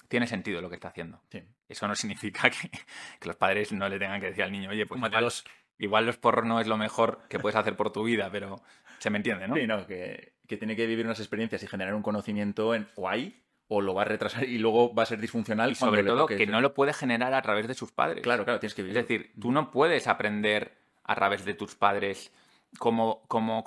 tiene 0.08 0.26
sentido 0.28 0.60
lo 0.60 0.68
que 0.68 0.76
está 0.76 0.88
haciendo. 0.88 1.20
Sí. 1.30 1.42
Eso 1.68 1.88
no 1.88 1.94
significa 1.96 2.48
que, 2.50 2.70
que 2.70 3.26
los 3.28 3.36
padres 3.36 3.72
no 3.72 3.88
le 3.88 3.98
tengan 3.98 4.20
que 4.20 4.26
decir 4.28 4.44
al 4.44 4.52
niño, 4.52 4.70
oye, 4.70 4.86
pues 4.86 4.98
igual, 5.02 5.32
igual 5.78 6.06
los 6.06 6.16
porros 6.18 6.44
no 6.46 6.60
es 6.60 6.66
lo 6.68 6.76
mejor 6.76 7.22
que 7.28 7.40
puedes 7.40 7.56
hacer 7.56 7.76
por 7.76 7.90
tu 7.92 8.04
vida, 8.04 8.28
pero 8.30 8.62
se 9.02 9.10
me 9.10 9.18
entiende, 9.18 9.48
¿no? 9.48 9.54
Sí, 9.56 9.66
no, 9.66 9.86
que, 9.86 10.34
que 10.46 10.56
tiene 10.56 10.76
que 10.76 10.86
vivir 10.86 11.04
unas 11.04 11.18
experiencias 11.18 11.62
y 11.62 11.66
generar 11.66 11.94
un 11.94 12.02
conocimiento 12.02 12.74
en, 12.74 12.86
o 12.94 13.08
ahí, 13.08 13.42
o 13.68 13.80
lo 13.80 13.94
va 13.94 14.02
a 14.02 14.04
retrasar 14.04 14.44
y 14.44 14.58
luego 14.58 14.94
va 14.94 15.02
a 15.02 15.06
ser 15.06 15.18
disfuncional. 15.20 15.72
Y 15.72 15.74
sobre 15.74 16.04
todo 16.04 16.26
que 16.26 16.46
no 16.46 16.60
lo 16.60 16.72
puede 16.74 16.92
generar 16.92 17.34
a 17.34 17.42
través 17.42 17.66
de 17.66 17.74
sus 17.74 17.90
padres. 17.92 18.22
Claro, 18.22 18.44
claro, 18.44 18.60
tienes 18.60 18.74
que 18.74 18.82
Es 18.82 18.86
vivir. 18.88 19.02
decir, 19.02 19.32
tú 19.40 19.50
no 19.50 19.70
puedes 19.70 20.06
aprender 20.06 20.76
a 21.04 21.14
través 21.14 21.44
de 21.44 21.54
tus 21.54 21.74
padres 21.74 22.32
cómo, 22.78 23.22
cómo, 23.28 23.64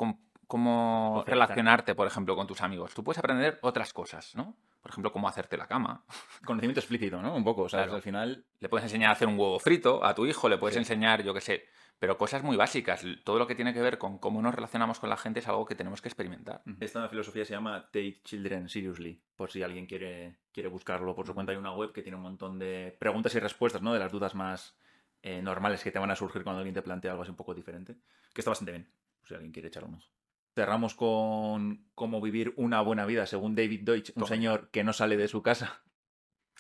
cómo, 0.48 1.24
relacionarte, 1.28 1.96
por 1.96 2.08
ejemplo, 2.08 2.36
con 2.36 2.48
tus 2.48 2.62
amigos. 2.62 2.94
Tú 2.94 3.04
puedes 3.04 3.20
aprender 3.20 3.60
otras 3.62 3.92
cosas, 3.94 4.36
¿no? 4.36 4.56
Por 4.82 4.92
ejemplo, 4.92 5.12
cómo 5.12 5.28
hacerte 5.28 5.58
la 5.58 5.68
cama. 5.68 6.06
Conocimiento 6.46 6.80
explícito, 6.80 7.22
¿no? 7.22 7.36
Un 7.36 7.44
poco, 7.44 7.64
o 7.64 7.70
sea, 7.70 7.80
Claro. 7.82 7.96
al 7.96 8.02
final... 8.02 8.46
Le 8.60 8.70
puedes 8.70 8.84
enseñar 8.86 9.10
a 9.10 9.14
hacer 9.14 9.28
un 9.28 9.38
huevo 9.40 9.60
frito 9.60 10.04
a 10.06 10.14
tu 10.14 10.26
hijo, 10.28 10.48
le 10.48 10.58
puedes 10.58 10.76
Sí. 10.76 10.80
enseñar, 10.80 11.24
yo 11.24 11.34
qué 11.34 11.42
sé, 11.42 11.66
pero 12.00 12.18
cosas 12.18 12.44
muy 12.44 12.58
básicas. 12.58 13.04
Todo 13.24 13.40
lo 13.40 13.48
que 13.48 13.56
tiene 13.56 13.74
que 13.74 13.82
ver 13.82 13.98
con 13.98 14.18
cómo 14.20 14.42
nos 14.42 14.54
relacionamos 14.54 15.00
con 15.00 15.10
la 15.10 15.18
gente 15.18 15.40
es 15.40 15.48
algo 15.48 15.66
que 15.66 15.76
tenemos 15.76 16.02
que 16.02 16.10
experimentar. 16.10 16.62
Esta 16.80 17.08
filosofía 17.08 17.46
se 17.46 17.54
llama 17.54 17.86
Take 17.86 18.22
Children 18.24 18.70
Seriously, 18.70 19.22
por 19.36 19.52
si 19.52 19.64
alguien 19.64 19.86
quiere, 19.86 20.38
quiere 20.52 20.70
buscarlo 20.70 21.16
por 21.16 21.26
su 21.26 21.34
cuenta. 21.34 21.52
Hay 21.52 21.58
una 21.58 21.74
web 21.74 21.92
que 21.94 22.02
tiene 22.02 22.18
un 22.18 22.24
montón 22.24 22.60
de 22.60 22.96
preguntas 23.00 23.34
y 23.36 23.40
respuestas, 23.40 23.82
¿no? 23.82 23.94
De 23.94 24.00
las 24.00 24.12
dudas 24.12 24.36
más 24.36 24.78
eh, 25.22 25.42
normales 25.42 25.84
que 25.84 25.92
te 25.92 26.00
van 26.00 26.12
a 26.12 26.16
surgir 26.16 26.44
cuando 26.44 26.60
alguien 26.60 26.76
te 26.76 26.82
plantea 26.82 27.12
algo 27.12 27.24
así 27.24 27.32
un 27.32 27.38
poco 27.38 27.54
diferente. 27.54 27.96
Que 28.34 28.42
está 28.42 28.52
bastante 28.52 28.74
bien, 28.74 28.88
por 29.20 29.28
si 29.28 29.34
alguien 29.34 29.52
quiere 29.52 29.70
echarle 29.70 29.90
un 29.90 29.96
ojo. 29.96 30.10
Cerramos 30.54 30.96
con 30.96 31.86
cómo 31.96 32.22
vivir 32.22 32.54
una 32.56 32.82
buena 32.82 33.06
vida, 33.06 33.26
según 33.26 33.56
David 33.56 33.82
Deutsch, 33.84 34.10
un 34.10 34.22
Toma. 34.22 34.28
señor 34.28 34.70
que 34.70 34.84
no 34.84 34.94
sale 34.94 35.18
de 35.18 35.28
su 35.28 35.42
casa. 35.42 35.82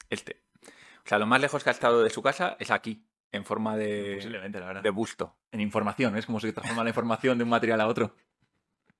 Este. 0.09 0.41
O 1.05 1.07
sea, 1.07 1.19
lo 1.19 1.25
más 1.27 1.39
lejos 1.39 1.63
que 1.63 1.69
ha 1.69 1.73
estado 1.73 2.03
de 2.03 2.09
su 2.09 2.21
casa 2.21 2.57
es 2.59 2.71
aquí, 2.71 3.05
en 3.35 3.45
forma 3.45 3.75
de, 3.77 4.15
Posiblemente, 4.15 4.59
la 4.59 4.65
verdad. 4.67 4.83
de 4.83 4.89
busto. 4.89 5.35
en 5.51 5.61
información, 5.61 6.17
es 6.17 6.25
como 6.25 6.39
se 6.39 6.51
transforma 6.53 6.83
la 6.83 6.89
información 6.89 7.37
de 7.37 7.43
un 7.43 7.49
material 7.49 7.81
a 7.81 7.87
otro. 7.87 8.15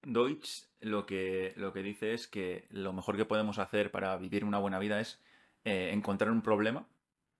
Deutsch 0.04 0.66
lo 0.80 1.06
que, 1.06 1.54
lo 1.58 1.74
que 1.74 1.82
dice 1.82 2.14
es 2.14 2.28
que 2.28 2.68
lo 2.70 2.94
mejor 2.94 3.18
que 3.18 3.26
podemos 3.26 3.58
hacer 3.58 3.92
para 3.92 4.16
vivir 4.18 4.46
una 4.46 4.60
buena 4.60 4.78
vida 4.80 5.00
es 5.00 5.22
eh, 5.64 5.90
encontrar 5.94 6.32
un 6.32 6.42
problema, 6.42 6.88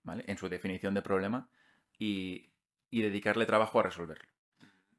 ¿vale? 0.02 0.24
En 0.26 0.36
su 0.36 0.48
definición 0.48 0.94
de 0.94 1.02
problema, 1.02 1.48
y, 1.98 2.50
y 2.90 3.02
dedicarle 3.02 3.46
trabajo 3.46 3.78
a 3.78 3.84
resolverlo. 3.84 4.28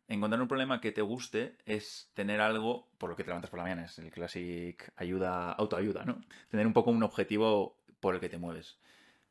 Encontrar 0.07 0.41
un 0.41 0.47
problema 0.47 0.79
que 0.79 0.93
te 0.93 1.01
guste 1.01 1.57
es 1.65 2.09
tener 2.13 2.39
algo 2.39 2.87
por 2.97 3.09
lo 3.09 3.17
que 3.17 3.23
te 3.23 3.29
levantas 3.29 3.49
por 3.49 3.57
la 3.59 3.63
mañana, 3.63 3.83
es 3.83 3.99
el 3.99 4.09
classic 4.11 4.93
ayuda, 4.95 5.51
autoayuda, 5.51 6.05
¿no? 6.05 6.21
Tener 6.49 6.65
un 6.65 6.71
poco 6.71 6.91
un 6.91 7.03
objetivo 7.03 7.77
por 7.99 8.15
el 8.15 8.21
que 8.21 8.29
te 8.29 8.37
mueves. 8.37 8.79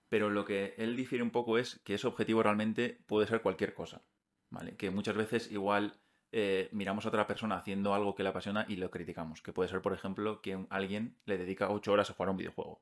Pero 0.09 0.31
lo 0.31 0.45
que 0.45 0.75
él 0.79 0.97
difiere 0.97 1.25
un 1.25 1.31
poco 1.31 1.59
es 1.59 1.81
que 1.85 1.95
ese 1.95 2.07
objetivo 2.07 2.43
realmente 2.43 3.01
puede 3.07 3.27
ser 3.27 3.43
cualquier 3.43 3.75
cosa. 3.75 4.03
¿vale? 4.51 4.77
Que 4.77 4.91
muchas 4.91 5.17
veces 5.17 5.51
igual 5.51 5.99
eh, 6.33 6.69
miramos 6.73 7.05
a 7.05 7.09
otra 7.09 7.27
persona 7.27 7.57
haciendo 7.57 7.95
algo 7.95 8.15
que 8.15 8.23
le 8.23 8.31
apasiona 8.31 8.67
y 8.69 8.77
lo 8.77 8.91
criticamos. 8.91 9.43
Que 9.43 9.53
puede 9.53 9.69
ser, 9.69 9.83
por 9.83 9.93
ejemplo, 9.93 10.41
que 10.41 10.67
alguien 10.71 11.17
le 11.25 11.39
dedica 11.39 11.71
8 11.71 11.93
horas 11.93 12.11
a 12.11 12.15
jugar 12.15 12.29
a 12.29 12.33
un 12.33 12.39
videojuego. 12.39 12.81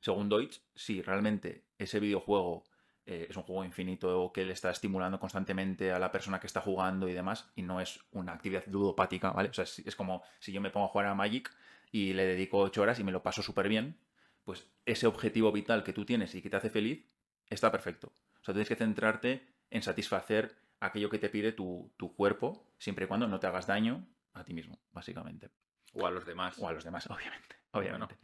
Según 0.00 0.28
Deutsch, 0.28 0.60
si 0.74 1.02
realmente 1.02 1.64
ese 1.78 1.98
videojuego 1.98 2.64
eh, 3.06 3.26
es 3.30 3.36
un 3.36 3.42
juego 3.42 3.64
infinito 3.64 4.32
que 4.32 4.44
le 4.44 4.52
está 4.52 4.70
estimulando 4.70 5.18
constantemente 5.18 5.92
a 5.92 5.98
la 5.98 6.12
persona 6.12 6.40
que 6.40 6.46
está 6.46 6.60
jugando 6.60 7.08
y 7.08 7.12
demás, 7.14 7.50
y 7.54 7.62
no 7.62 7.80
es 7.80 8.00
una 8.12 8.32
actividad 8.32 8.66
ludopática, 8.66 9.30
¿vale? 9.30 9.48
O 9.48 9.54
sea, 9.54 9.64
es, 9.64 9.78
es 9.80 9.96
como 9.96 10.22
si 10.38 10.52
yo 10.52 10.60
me 10.60 10.70
pongo 10.70 10.86
a 10.86 10.90
jugar 10.90 11.06
a 11.06 11.14
Magic 11.14 11.50
y 11.90 12.12
le 12.12 12.26
dedico 12.26 12.58
8 12.58 12.82
horas 12.82 12.98
y 12.98 13.04
me 13.04 13.12
lo 13.12 13.22
paso 13.22 13.42
súper 13.42 13.68
bien, 13.68 13.96
pues 14.44 14.70
ese 14.84 15.06
objetivo 15.06 15.50
vital 15.52 15.82
que 15.82 15.92
tú 15.92 16.04
tienes 16.04 16.34
y 16.34 16.42
que 16.42 16.50
te 16.50 16.56
hace 16.56 16.70
feliz 16.70 17.06
está 17.48 17.70
perfecto. 17.72 18.12
O 18.40 18.44
sea, 18.44 18.54
tienes 18.54 18.68
que 18.68 18.76
centrarte 18.76 19.46
en 19.70 19.82
satisfacer 19.82 20.56
aquello 20.80 21.10
que 21.10 21.18
te 21.18 21.30
pide 21.30 21.52
tu, 21.52 21.92
tu 21.96 22.14
cuerpo, 22.14 22.66
siempre 22.78 23.06
y 23.06 23.08
cuando 23.08 23.26
no 23.26 23.40
te 23.40 23.46
hagas 23.46 23.66
daño 23.66 24.06
a 24.34 24.44
ti 24.44 24.52
mismo, 24.52 24.78
básicamente. 24.92 25.50
O 25.94 26.06
a 26.06 26.10
los 26.10 26.26
demás. 26.26 26.58
O 26.58 26.68
a 26.68 26.72
los 26.72 26.84
demás, 26.84 27.06
obviamente. 27.10 27.56
obviamente. 27.72 28.16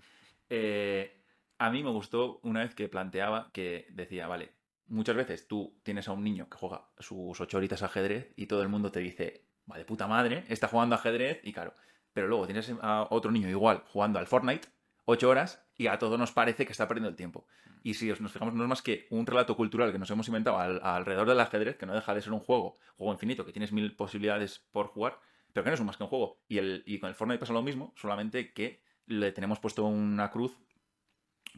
Eh, 0.49 1.25
a 1.59 1.71
mí 1.71 1.83
me 1.83 1.91
gustó 1.91 2.41
una 2.43 2.61
vez 2.61 2.75
que 2.75 2.89
planteaba 2.89 3.51
que 3.53 3.87
decía, 3.91 4.27
vale, 4.27 4.53
muchas 4.87 5.17
veces 5.17 5.47
tú 5.47 5.81
tienes 5.83 6.09
a 6.09 6.13
un 6.13 6.25
niño 6.25 6.49
que 6.49 6.59
juega 6.59 6.89
sus 6.99 7.41
ocho 7.41 7.57
horitas 7.57 7.83
ajedrez 7.83 8.33
y 8.37 8.47
todo 8.47 8.63
el 8.63 8.69
mundo 8.69 8.91
te 8.91 9.01
dice, 9.01 9.47
va 9.71 9.79
de 9.79 9.85
puta 9.85 10.07
madre, 10.07 10.45
está 10.49 10.69
jugando 10.69 10.97
ajedrez 10.97 11.41
y 11.45 11.53
claro, 11.53 11.75
pero 12.13 12.29
luego 12.29 12.47
tienes 12.47 12.73
a 12.83 13.07
otro 13.11 13.31
niño 13.31 13.49
igual 13.49 13.85
jugando 13.87 14.19
al 14.19 14.27
Fortnite 14.27 14.69
ocho 15.11 15.29
horas 15.29 15.65
y 15.77 15.87
a 15.89 15.99
todos 15.99 16.19
nos 16.19 16.33
parece 16.33 16.67
que 16.67 16.73
está 16.73 16.87
perdiendo 16.89 17.09
el 17.09 17.17
tiempo. 17.17 17.47
Y 17.83 17.95
si 17.95 18.11
os- 18.11 18.21
nos 18.21 18.33
fijamos, 18.33 18.55
no 18.55 18.63
es 18.63 18.69
más 18.69 18.83
que 18.83 19.07
un 19.11 19.27
relato 19.27 19.57
cultural 19.57 19.91
que 19.93 19.99
nos 19.99 20.11
hemos 20.11 20.29
inventado 20.29 20.59
al- 20.59 20.81
alrededor 20.83 21.29
del 21.29 21.41
ajedrez, 21.41 21.77
que 21.77 21.87
no 21.87 21.95
deja 21.95 22.15
de 22.15 22.21
ser 22.23 22.33
un 22.33 22.41
juego, 22.41 22.79
juego 22.97 23.13
infinito, 23.13 23.45
que 23.45 23.53
tienes 23.53 23.73
mil 23.73 23.95
posibilidades 23.97 24.59
por 24.73 24.87
jugar, 24.89 25.19
pero 25.53 25.65
que 25.65 25.71
no 25.71 25.75
es 25.75 25.83
más 25.83 25.97
que 25.97 26.03
un 26.05 26.09
juego. 26.11 26.41
Y, 26.49 26.59
el, 26.59 26.83
y 26.87 26.99
con 26.99 27.09
el 27.09 27.15
Fortnite 27.15 27.41
pasa 27.41 27.53
lo 27.53 27.63
mismo, 27.63 27.93
solamente 27.97 28.53
que 28.53 28.83
le 29.07 29.33
tenemos 29.33 29.59
puesto 29.59 29.85
una 29.85 30.31
cruz 30.31 30.57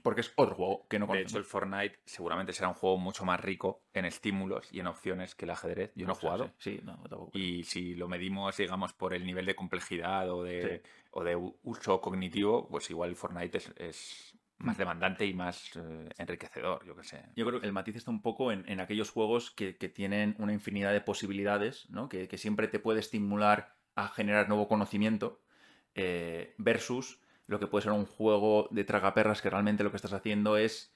porque 0.03 0.23
es 0.23 0.33
otro 0.37 0.55
juego 0.55 0.87
que 0.89 0.99
no 0.99 1.07
De 1.07 1.21
hecho, 1.23 1.35
conocemos. 1.35 1.37
el 1.39 1.45
Fortnite 1.45 1.99
seguramente 2.05 2.53
será 2.53 2.69
un 2.69 2.75
juego 2.75 2.99
mucho 2.99 3.25
más 3.25 3.41
rico 3.41 3.83
en 3.93 4.05
estímulos 4.05 4.69
y 4.73 4.81
en 4.81 4.87
opciones 4.87 5.35
que 5.35 5.45
el 5.45 5.51
ajedrez. 5.51 5.93
Yo 5.95 6.07
no 6.07 6.13
he 6.13 6.17
jugado. 6.17 6.55
Sí, 6.59 6.77
sí, 6.77 6.81
no, 6.85 6.97
tampoco. 7.09 7.31
Y 7.39 7.65
si 7.65 7.95
lo 7.95 8.09
medimos, 8.09 8.57
digamos, 8.57 8.93
por 8.93 9.15
el 9.15 9.25
nivel 9.27 9.47
de 9.47 9.55
complejidad 9.55 10.31
o 10.31 10.43
de, 10.43 10.83
Sí. 10.85 10.91
o 11.11 11.25
de 11.25 11.37
uso 11.63 12.01
cognitivo, 12.01 12.69
pues 12.69 12.91
igual 12.91 13.11
el 13.11 13.17
Fortnite 13.17 13.59
es, 13.59 13.73
es 13.77 14.39
más 14.59 14.77
Mm. 14.77 14.79
demandante 14.79 15.27
y 15.27 15.35
más 15.35 15.75
eh, 15.77 16.09
enriquecedor, 16.19 16.85
yo 16.87 16.95
qué 16.95 17.03
sé. 17.05 17.23
Yo 17.35 17.45
creo 17.47 17.61
que 17.61 17.67
el 17.67 17.73
matiz 17.73 17.97
está 17.97 18.11
un 18.13 18.23
poco 18.23 18.53
en, 18.53 18.65
en 18.69 18.79
aquellos 18.81 19.11
juegos 19.11 19.51
que, 19.51 19.77
que 19.77 19.89
tienen 19.89 20.37
una 20.39 20.53
infinidad 20.53 20.93
de 20.93 21.01
posibilidades, 21.01 21.91
¿no? 21.91 22.09
que, 22.09 22.29
que 22.29 22.39
siempre 22.39 22.69
te 22.69 22.79
puede 22.79 23.01
estimular 23.01 23.75
a 23.97 24.07
generar 24.09 24.49
nuevo 24.49 24.69
conocimiento, 24.69 25.41
eh, 25.95 26.55
versus 26.59 27.21
lo 27.53 27.61
que 27.61 27.67
puede 27.69 27.83
ser 27.83 27.93
un 27.93 28.07
juego 28.07 28.69
de 28.71 28.85
tragaperras 28.85 29.41
que 29.43 29.51
realmente 29.51 29.85
lo 29.85 29.91
que 29.91 29.97
estás 29.97 30.13
haciendo 30.13 30.57
es. 30.57 30.93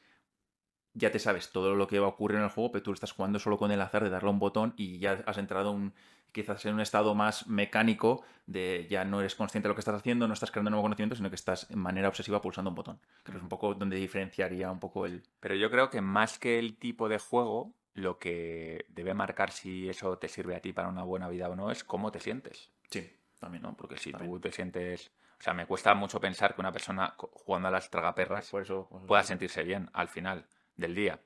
Ya 0.95 1.11
te 1.13 1.19
sabes 1.19 1.53
todo 1.53 1.75
lo 1.75 1.87
que 1.87 1.99
va 1.99 2.07
a 2.07 2.11
ocurrir 2.11 2.39
en 2.39 2.45
el 2.45 2.51
juego, 2.51 2.73
pero 2.73 2.83
tú 2.83 2.93
estás 2.93 3.13
jugando 3.13 3.39
solo 3.39 3.59
con 3.59 3.71
el 3.71 3.83
azar 3.83 4.03
de 4.03 4.09
darle 4.09 4.31
un 4.31 4.39
botón 4.39 4.73
y 4.79 4.99
ya 4.99 5.23
has 5.27 5.37
entrado 5.37 5.71
un, 5.71 5.93
quizás 6.33 6.65
en 6.65 6.75
un 6.75 6.81
estado 6.81 7.15
más 7.15 7.47
mecánico 7.49 8.23
de 8.47 8.87
ya 8.91 9.05
no 9.05 9.21
eres 9.21 9.35
consciente 9.35 9.67
de 9.67 9.71
lo 9.71 9.75
que 9.75 9.81
estás 9.81 9.95
haciendo, 9.95 10.27
no 10.27 10.33
estás 10.33 10.51
creando 10.51 10.71
nuevo 10.71 10.85
conocimiento, 10.85 11.15
sino 11.15 11.29
que 11.29 11.35
estás 11.37 11.71
en 11.71 11.79
manera 11.79 12.09
obsesiva 12.09 12.41
pulsando 12.41 12.71
un 12.71 12.77
botón. 12.77 12.99
Que 13.25 13.33
es 13.33 13.43
un 13.43 13.49
poco 13.51 13.75
donde 13.75 13.97
diferenciaría 13.97 14.71
un 14.71 14.81
poco 14.81 15.05
el, 15.05 15.23
Pero 15.41 15.55
yo 15.55 15.71
creo 15.71 15.91
que 15.91 16.01
más 16.01 16.39
que 16.39 16.59
el 16.59 16.77
tipo 16.79 17.11
de 17.11 17.19
juego, 17.19 17.75
lo 17.93 18.19
que 18.19 18.87
debe 18.89 19.15
marcar 19.15 19.51
si 19.51 19.89
eso 19.89 20.19
te 20.19 20.29
sirve 20.29 20.57
a 20.57 20.61
ti 20.61 20.73
para 20.73 20.89
una 20.89 21.03
buena 21.03 21.29
vida 21.29 21.49
o 21.49 21.57
no 21.57 21.71
es 21.71 21.85
cómo 21.85 22.11
te 22.13 22.21
sientes. 22.21 22.71
Sí, 22.91 23.07
también. 23.39 23.63
¿no? 23.63 23.77
Porque 23.77 23.99
si 23.99 24.13
También. 24.13 24.33
tú 24.33 24.41
te 24.41 24.53
sientes... 24.53 25.11
O 25.39 25.43
sea, 25.43 25.53
me 25.53 25.67
cuesta 25.67 25.95
mucho 25.95 26.19
pensar 26.21 26.55
que 26.55 26.61
una 26.61 26.73
persona 26.73 27.15
jugando 27.17 27.69
a 27.69 27.71
las 27.71 27.91
tragaperras 27.91 28.51
Por 28.51 28.63
eso. 28.63 28.87
por 28.89 28.99
eso- 29.01 29.07
pueda 29.07 29.23
sentirse 29.23 29.63
bien 29.63 29.91
al 29.93 30.09
final 30.09 30.47
del 30.77 30.95
día. 30.95 31.21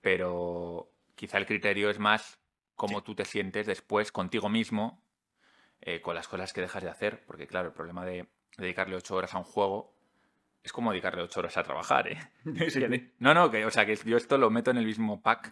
Pero 0.00 0.90
quizá 1.14 1.38
el 1.38 1.46
criterio 1.46 1.90
es 1.90 1.98
más 1.98 2.38
cómo 2.74 2.98
Sí. 2.98 3.04
tú 3.04 3.14
te 3.14 3.24
sientes 3.24 3.66
después 3.66 4.10
contigo 4.12 4.48
mismo 4.48 5.02
eh, 5.80 6.00
con 6.00 6.14
las 6.14 6.28
cosas 6.28 6.52
que 6.52 6.60
dejas 6.60 6.82
de 6.82 6.90
hacer. 6.90 7.24
Porque 7.26 7.46
claro, 7.46 7.68
el 7.68 7.74
problema 7.74 8.04
de 8.04 8.28
dedicarle 8.56 8.96
ocho 8.96 9.16
horas 9.16 9.34
a 9.34 9.38
un 9.38 9.44
juego 9.44 9.94
es 10.62 10.72
como 10.72 10.90
dedicarle 10.92 11.22
ocho 11.22 11.40
horas 11.40 11.56
a 11.56 11.62
trabajar, 11.62 12.08
¿eh? 12.08 12.18
Sí, 12.70 12.70
sí. 12.70 13.12
No, 13.18 13.34
no, 13.34 13.50
que, 13.50 13.64
o 13.64 13.70
sea, 13.70 13.86
que 13.86 13.96
yo 13.96 14.16
esto 14.16 14.38
lo 14.38 14.50
meto 14.50 14.70
en 14.70 14.76
el 14.76 14.84
mismo 14.86 15.20
pack 15.22 15.50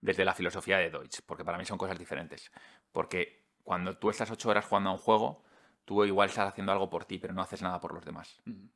desde 0.00 0.24
la 0.24 0.34
filosofía 0.34 0.78
de 0.78 0.90
Deutsch, 0.90 1.20
porque 1.26 1.44
para 1.44 1.58
mí 1.58 1.64
son 1.64 1.78
cosas 1.78 1.96
diferentes. 1.98 2.50
Porque 2.90 3.44
cuando 3.62 3.96
tú 3.98 4.10
estás 4.10 4.30
ocho 4.32 4.48
horas 4.48 4.64
jugando 4.64 4.90
a 4.90 4.94
un 4.94 4.98
juego, 4.98 5.44
tú 5.84 6.04
igual 6.04 6.28
estás 6.28 6.48
haciendo 6.48 6.72
algo 6.72 6.88
por 6.90 7.04
ti, 7.04 7.18
pero 7.18 7.32
no 7.34 7.42
haces 7.42 7.62
nada 7.62 7.80
por 7.80 7.92
los 7.94 8.04
demás. 8.04 8.40
Mm. 8.44 8.66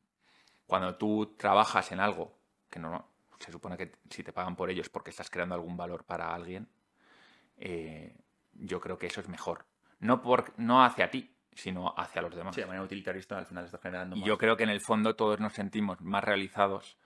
Cuando 0.66 0.97
tú 0.97 1.35
trabajas 1.39 1.93
en 1.93 2.01
algo, 2.01 2.39
que 2.70 2.78
no 2.81 3.09
se 3.39 3.53
supone 3.53 3.77
que 3.77 3.93
si 4.11 4.23
te 4.23 4.33
pagan 4.33 4.57
por 4.57 4.70
ello 4.70 4.83
es 4.83 4.89
porque 4.89 5.11
estás 5.11 5.31
creando 5.31 5.55
algún 5.55 5.77
valor 5.77 6.05
para 6.05 6.35
alguien, 6.35 6.69
eh, 7.59 8.16
yo 8.55 8.81
creo 8.81 8.99
que 8.99 9.07
eso 9.07 9.20
es 9.20 9.28
mejor. 9.28 9.66
No, 10.01 10.20
por, 10.23 10.53
no 10.59 10.85
hacia 10.85 11.11
ti, 11.11 11.35
sino 11.53 11.95
hacia 11.97 12.23
los 12.23 12.35
demás. 12.35 12.55
Sí, 12.55 12.61
de 12.61 12.66
manera 12.66 12.85
utilitarista 12.85 13.39
al 13.39 13.47
final 13.47 13.65
estás 13.65 13.81
generando 13.81 14.16
Y 14.16 14.20
más. 14.20 14.27
yo 14.28 14.39
creo 14.39 14.57
que 14.57 14.65
en 14.65 14.70
el 14.70 14.81
fondo 14.81 15.15
todos 15.16 15.41
nos 15.41 15.53
sentimos 15.55 16.01
más 16.01 16.24
realizados 16.24 16.99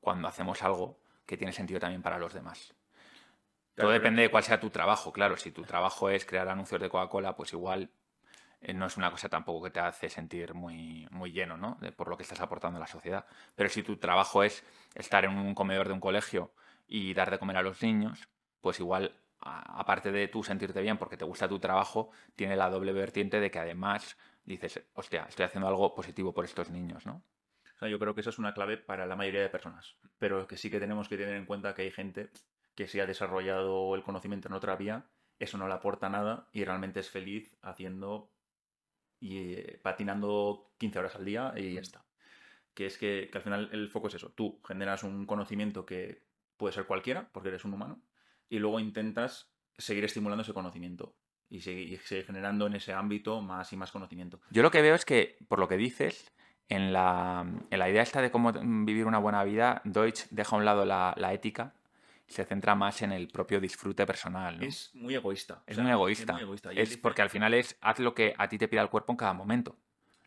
cuando 0.00 0.28
hacemos 0.28 0.62
algo 0.62 0.98
que 1.26 1.36
tiene 1.36 1.52
sentido 1.52 1.80
también 1.80 2.02
para 2.02 2.18
los 2.18 2.32
demás. 2.32 2.68
Claro, 3.74 3.74
Todo 3.74 3.86
pero- 3.88 3.92
depende 3.92 4.22
de 4.22 4.30
cuál 4.30 4.44
sea 4.44 4.60
tu 4.60 4.70
trabajo, 4.70 5.12
claro. 5.12 5.36
Si 5.36 5.52
tu 5.52 5.62
trabajo 5.62 6.08
es 6.10 6.24
crear 6.24 6.48
anuncios 6.48 6.80
de 6.80 6.88
Coca-Cola, 6.88 7.36
pues 7.36 7.52
igual 7.52 7.90
no 8.74 8.86
es 8.86 8.96
una 8.96 9.10
cosa 9.10 9.28
tampoco 9.28 9.64
que 9.64 9.70
te 9.70 9.80
hace 9.80 10.08
sentir 10.08 10.54
muy, 10.54 11.06
muy 11.10 11.32
lleno, 11.32 11.56
¿no? 11.56 11.76
De- 11.80 11.92
por 11.92 12.08
lo 12.08 12.16
que 12.16 12.22
estás 12.24 12.40
aportando 12.40 12.76
a 12.78 12.80
la 12.80 12.86
sociedad. 12.86 13.26
Pero 13.54 13.68
si 13.68 13.82
tu 13.82 13.96
trabajo 13.98 14.42
es 14.42 14.64
estar 14.94 15.24
en 15.24 15.36
un 15.38 15.54
comedor 15.54 15.86
de 15.88 15.94
un 15.94 16.00
colegio 16.00 16.52
y 16.86 17.14
dar 17.14 17.30
de 17.30 17.38
comer 17.38 17.56
a 17.56 17.62
los 17.62 17.82
niños, 17.82 18.28
pues 18.60 18.80
igual, 18.80 19.14
aparte 19.40 20.10
de 20.12 20.28
tú 20.28 20.42
sentirte 20.42 20.80
bien 20.82 20.98
porque 20.98 21.16
te 21.16 21.24
gusta 21.24 21.48
tu 21.48 21.58
trabajo, 21.60 22.10
tiene 22.36 22.56
la 22.56 22.70
doble 22.70 22.92
vertiente 22.92 23.40
de 23.40 23.50
que 23.50 23.58
además 23.58 24.16
dices, 24.44 24.82
hostia, 24.94 25.26
estoy 25.28 25.44
haciendo 25.46 25.68
algo 25.68 25.94
positivo 25.94 26.32
por 26.34 26.44
estos 26.44 26.70
niños, 26.70 27.06
¿no? 27.06 27.22
O 27.76 27.78
sea, 27.78 27.88
yo 27.88 27.98
creo 27.98 28.14
que 28.14 28.20
eso 28.22 28.30
es 28.30 28.38
una 28.38 28.54
clave 28.54 28.76
para 28.76 29.06
la 29.06 29.16
mayoría 29.16 29.40
de 29.40 29.48
personas. 29.48 29.96
Pero 30.18 30.46
que 30.48 30.56
sí 30.56 30.70
que 30.70 30.80
tenemos 30.80 31.08
que 31.08 31.16
tener 31.16 31.34
en 31.36 31.46
cuenta 31.46 31.74
que 31.74 31.82
hay 31.82 31.90
gente 31.90 32.30
que 32.74 32.88
si 32.88 33.00
ha 33.00 33.06
desarrollado 33.06 33.94
el 33.94 34.02
conocimiento 34.02 34.48
en 34.48 34.54
otra 34.54 34.76
vía, 34.76 35.06
eso 35.38 35.58
no 35.58 35.68
le 35.68 35.74
aporta 35.74 36.08
nada 36.08 36.48
y 36.52 36.64
realmente 36.64 37.00
es 37.00 37.10
feliz 37.10 37.56
haciendo 37.62 38.32
y 39.20 39.54
eh, 39.54 39.80
patinando 39.82 40.72
15 40.78 40.98
horas 40.98 41.16
al 41.16 41.24
día 41.24 41.52
y 41.56 41.74
ya 41.74 41.80
está. 41.80 42.04
Que 42.74 42.86
es 42.86 42.98
que, 42.98 43.28
que 43.30 43.38
al 43.38 43.44
final 43.44 43.68
el 43.72 43.88
foco 43.88 44.08
es 44.08 44.14
eso. 44.14 44.30
Tú 44.30 44.60
generas 44.66 45.02
un 45.02 45.26
conocimiento 45.26 45.84
que 45.84 46.22
puede 46.56 46.74
ser 46.74 46.86
cualquiera, 46.86 47.28
porque 47.32 47.48
eres 47.48 47.64
un 47.64 47.74
humano, 47.74 48.02
y 48.48 48.58
luego 48.58 48.80
intentas 48.80 49.52
seguir 49.76 50.04
estimulando 50.04 50.42
ese 50.42 50.52
conocimiento 50.52 51.16
y 51.48 51.60
seguir, 51.60 52.00
generando 52.00 52.66
en 52.66 52.74
ese 52.74 52.92
ámbito 52.92 53.40
más 53.40 53.72
y 53.72 53.76
más 53.76 53.90
conocimiento. 53.90 54.40
Yo 54.50 54.62
lo 54.62 54.70
que 54.70 54.82
veo 54.82 54.94
es 54.94 55.04
que, 55.04 55.38
por 55.48 55.58
lo 55.58 55.68
que 55.68 55.76
dices, 55.76 56.30
en 56.68 56.92
la, 56.92 57.46
en 57.70 57.78
la 57.78 57.88
idea 57.88 58.02
esta 58.02 58.20
de 58.20 58.30
cómo 58.30 58.52
vivir 58.52 59.06
una 59.06 59.18
buena 59.18 59.44
vida, 59.44 59.80
Deutsch 59.84 60.26
deja 60.30 60.54
a 60.54 60.58
un 60.58 60.64
lado 60.64 60.84
la, 60.84 61.14
la 61.16 61.32
ética 61.32 61.74
se 62.28 62.44
centra 62.44 62.74
más 62.74 63.02
en 63.02 63.10
el 63.12 63.28
propio 63.28 63.60
disfrute 63.60 64.06
personal. 64.06 64.58
¿no? 64.58 64.64
Es 64.66 64.90
muy 64.94 65.14
egoísta. 65.14 65.62
Es 65.66 65.72
O 65.72 65.76
sea, 65.76 65.84
muy 65.84 65.92
egoísta. 65.92 66.32
muy 66.34 66.42
egoísta. 66.42 66.70
Es 66.72 66.96
porque 66.98 67.22
al 67.22 67.30
final 67.30 67.54
es 67.54 67.76
haz 67.80 67.98
lo 67.98 68.14
que 68.14 68.34
a 68.38 68.48
ti 68.48 68.58
te 68.58 68.68
pida 68.68 68.82
el 68.82 68.90
cuerpo 68.90 69.12
en 69.12 69.16
cada 69.16 69.32
momento. 69.32 69.76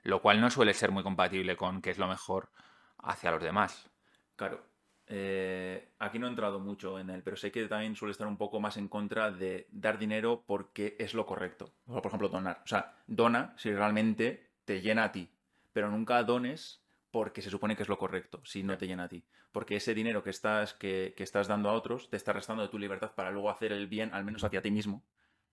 Lo 0.03 0.22
cual 0.22 0.41
no 0.41 0.49
suele 0.49 0.73
ser 0.73 0.91
muy 0.91 1.03
compatible 1.03 1.56
con 1.56 1.82
qué 1.82 1.91
es 1.91 1.99
lo 1.99 2.07
mejor 2.07 2.49
hacia 2.98 3.32
los 3.32 3.41
demás. 3.44 3.88
Claro. 4.36 4.65
eh, 5.14 5.90
aquí 5.99 6.18
no 6.18 6.26
he 6.26 6.30
entrado 6.30 6.60
mucho 6.60 6.98
en 6.98 7.10
él, 7.10 7.22
pero 7.22 7.36
sé 7.38 7.52
que 7.52 7.68
también 7.68 7.95
suele 7.95 8.11
estar 8.14 8.26
un 8.28 8.38
poco 8.38 8.60
más 8.60 8.78
en 8.78 8.88
contra 8.88 9.30
de 9.30 9.68
dar 9.72 9.99
dinero 9.99 10.44
porque 10.48 10.95
es 10.99 11.14
lo 11.14 11.26
correcto. 11.26 11.72
Por 11.86 12.06
ejemplo, 12.07 12.30
donar. 12.30 12.61
O 12.64 12.68
sea, 12.68 12.95
dona 13.07 13.53
si 13.57 13.72
realmente 13.73 14.49
te 14.65 14.82
llena 14.82 15.03
a 15.03 15.11
ti, 15.11 15.30
pero 15.73 15.90
nunca 15.91 16.23
dones 16.23 16.82
porque 17.12 17.42
se 17.42 17.50
supone 17.50 17.76
que 17.76 17.84
es 17.84 17.90
lo 17.90 17.98
correcto, 17.98 18.42
si 18.46 18.64
no 18.64 18.78
te 18.78 18.88
llena 18.88 19.04
a 19.04 19.10
ti. 19.10 19.24
Porque 19.52 19.76
ese 19.76 19.94
dinero 19.94 20.24
que 20.24 20.30
estás, 20.30 20.74
que, 20.74 21.14
que 21.16 21.24
estás 21.24 21.48
dando 21.48 21.70
a 21.70 21.74
otros 21.74 22.10
te 22.10 22.18
está 22.18 22.34
restando 22.34 22.64
de 22.64 22.70
tu 22.70 22.80
libertad 22.80 23.12
para 23.14 23.32
luego 23.32 23.50
hacer 23.50 23.74
el 23.74 23.88
bien, 23.88 24.14
al 24.14 24.24
menos 24.24 24.44
hacia 24.44 24.62
ti 24.62 24.72
mismo, 24.72 25.04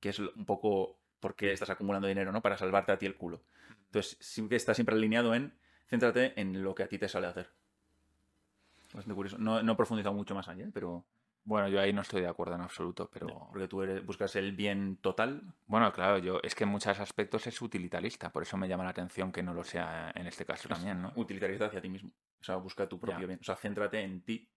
que 0.01 0.11
es 0.11 0.19
un 0.19 0.47
poco 0.47 0.99
porque 1.21 1.53
estás 1.53 1.71
acumulando 1.71 2.09
dinero, 2.09 2.33
¿no? 2.33 2.41
Para 2.43 2.57
salvarte 2.57 2.93
a 2.93 2.99
ti 2.99 3.07
el 3.07 3.17
culo. 3.17 3.43
Entonces, 3.87 4.17
sí 4.21 4.49
que 4.49 4.57
está 4.57 4.75
siempre 4.75 4.95
alineado 4.95 5.35
en 5.35 5.53
céntrate 5.89 6.39
en 6.41 6.63
lo 6.63 6.75
que 6.75 6.85
a 6.85 6.89
ti 6.89 6.99
te 6.99 7.09
sale 7.09 7.27
hacer. 7.27 7.51
Bastante 8.95 9.15
curioso. 9.15 9.39
No, 9.39 9.63
no 9.63 9.73
he 9.73 9.77
profundizado 9.77 10.15
mucho 10.15 10.35
más 10.35 10.49
allá, 10.49 10.67
pero. 10.73 11.05
Bueno, 11.45 11.69
yo 11.69 11.81
ahí 11.81 11.93
no 11.95 12.03
estoy 12.03 12.21
de 12.21 12.29
acuerdo 12.29 12.55
en 12.57 12.61
absoluto, 12.61 13.09
pero 13.11 13.49
Porque 13.51 13.69
tú 13.69 13.83
eres- 13.83 14.05
buscas 14.05 14.37
el 14.37 14.53
bien 14.53 14.97
total. 15.01 15.43
bueno, 15.67 15.93
claro, 15.93 16.19
yo 16.19 16.41
es 16.43 16.55
que 16.55 16.65
en 16.65 16.71
muchos 16.71 16.99
aspectos 17.01 17.47
es 17.47 17.61
utilitarista, 17.63 18.31
por 18.31 18.43
eso 18.43 18.57
me 18.59 18.69
llama 18.69 18.85
la 18.85 18.91
atención 18.91 19.33
que 19.33 19.43
no 19.43 19.55
lo 19.55 19.65
sea 19.65 20.13
en 20.15 20.27
este 20.27 20.45
caso 20.45 20.69
también, 20.69 21.01
¿no? 21.01 21.13
Utilitarizar 21.17 21.69
hacia 21.69 21.81
ti 21.81 21.89
mismo. 21.89 22.11
O 22.41 22.45
sea, 22.45 22.57
busca 22.57 22.87
tu 22.89 22.99
propio 23.01 23.21
Ya. 23.23 23.27
bien. 23.27 23.39
O 23.41 23.45
sea, 23.45 23.57
céntrate 23.57 24.01
en 24.01 24.21
ti. 24.23 24.49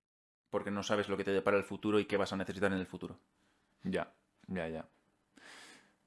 Porque 0.50 0.70
no 0.70 0.84
sabes 0.84 1.08
lo 1.08 1.16
que 1.16 1.24
te 1.24 1.32
depara 1.32 1.56
el 1.58 1.64
futuro 1.64 1.98
y 1.98 2.06
qué 2.06 2.18
vas 2.18 2.34
a 2.34 2.36
necesitar 2.36 2.72
en 2.74 2.80
el 2.80 2.86
futuro. 2.86 3.18
Ya, 3.84 4.12
ya, 4.48 4.68
ya. 4.68 4.86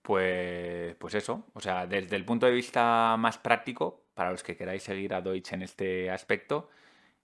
Pues, 0.03 0.95
pues 0.97 1.15
eso, 1.15 1.47
o 1.55 1.61
sea, 1.61 1.87
desde 1.87 2.17
el 2.17 2.27
punto 2.27 2.45
de 2.45 2.53
vista 2.53 3.17
más 3.19 3.39
práctico, 3.39 4.03
para 4.13 4.31
los 4.31 4.43
que 4.43 4.55
queráis 4.55 4.83
seguir 4.83 5.15
a 5.15 5.23
Deutsch 5.23 5.55
en 5.55 5.63
este 5.63 6.11
aspecto, 6.11 6.69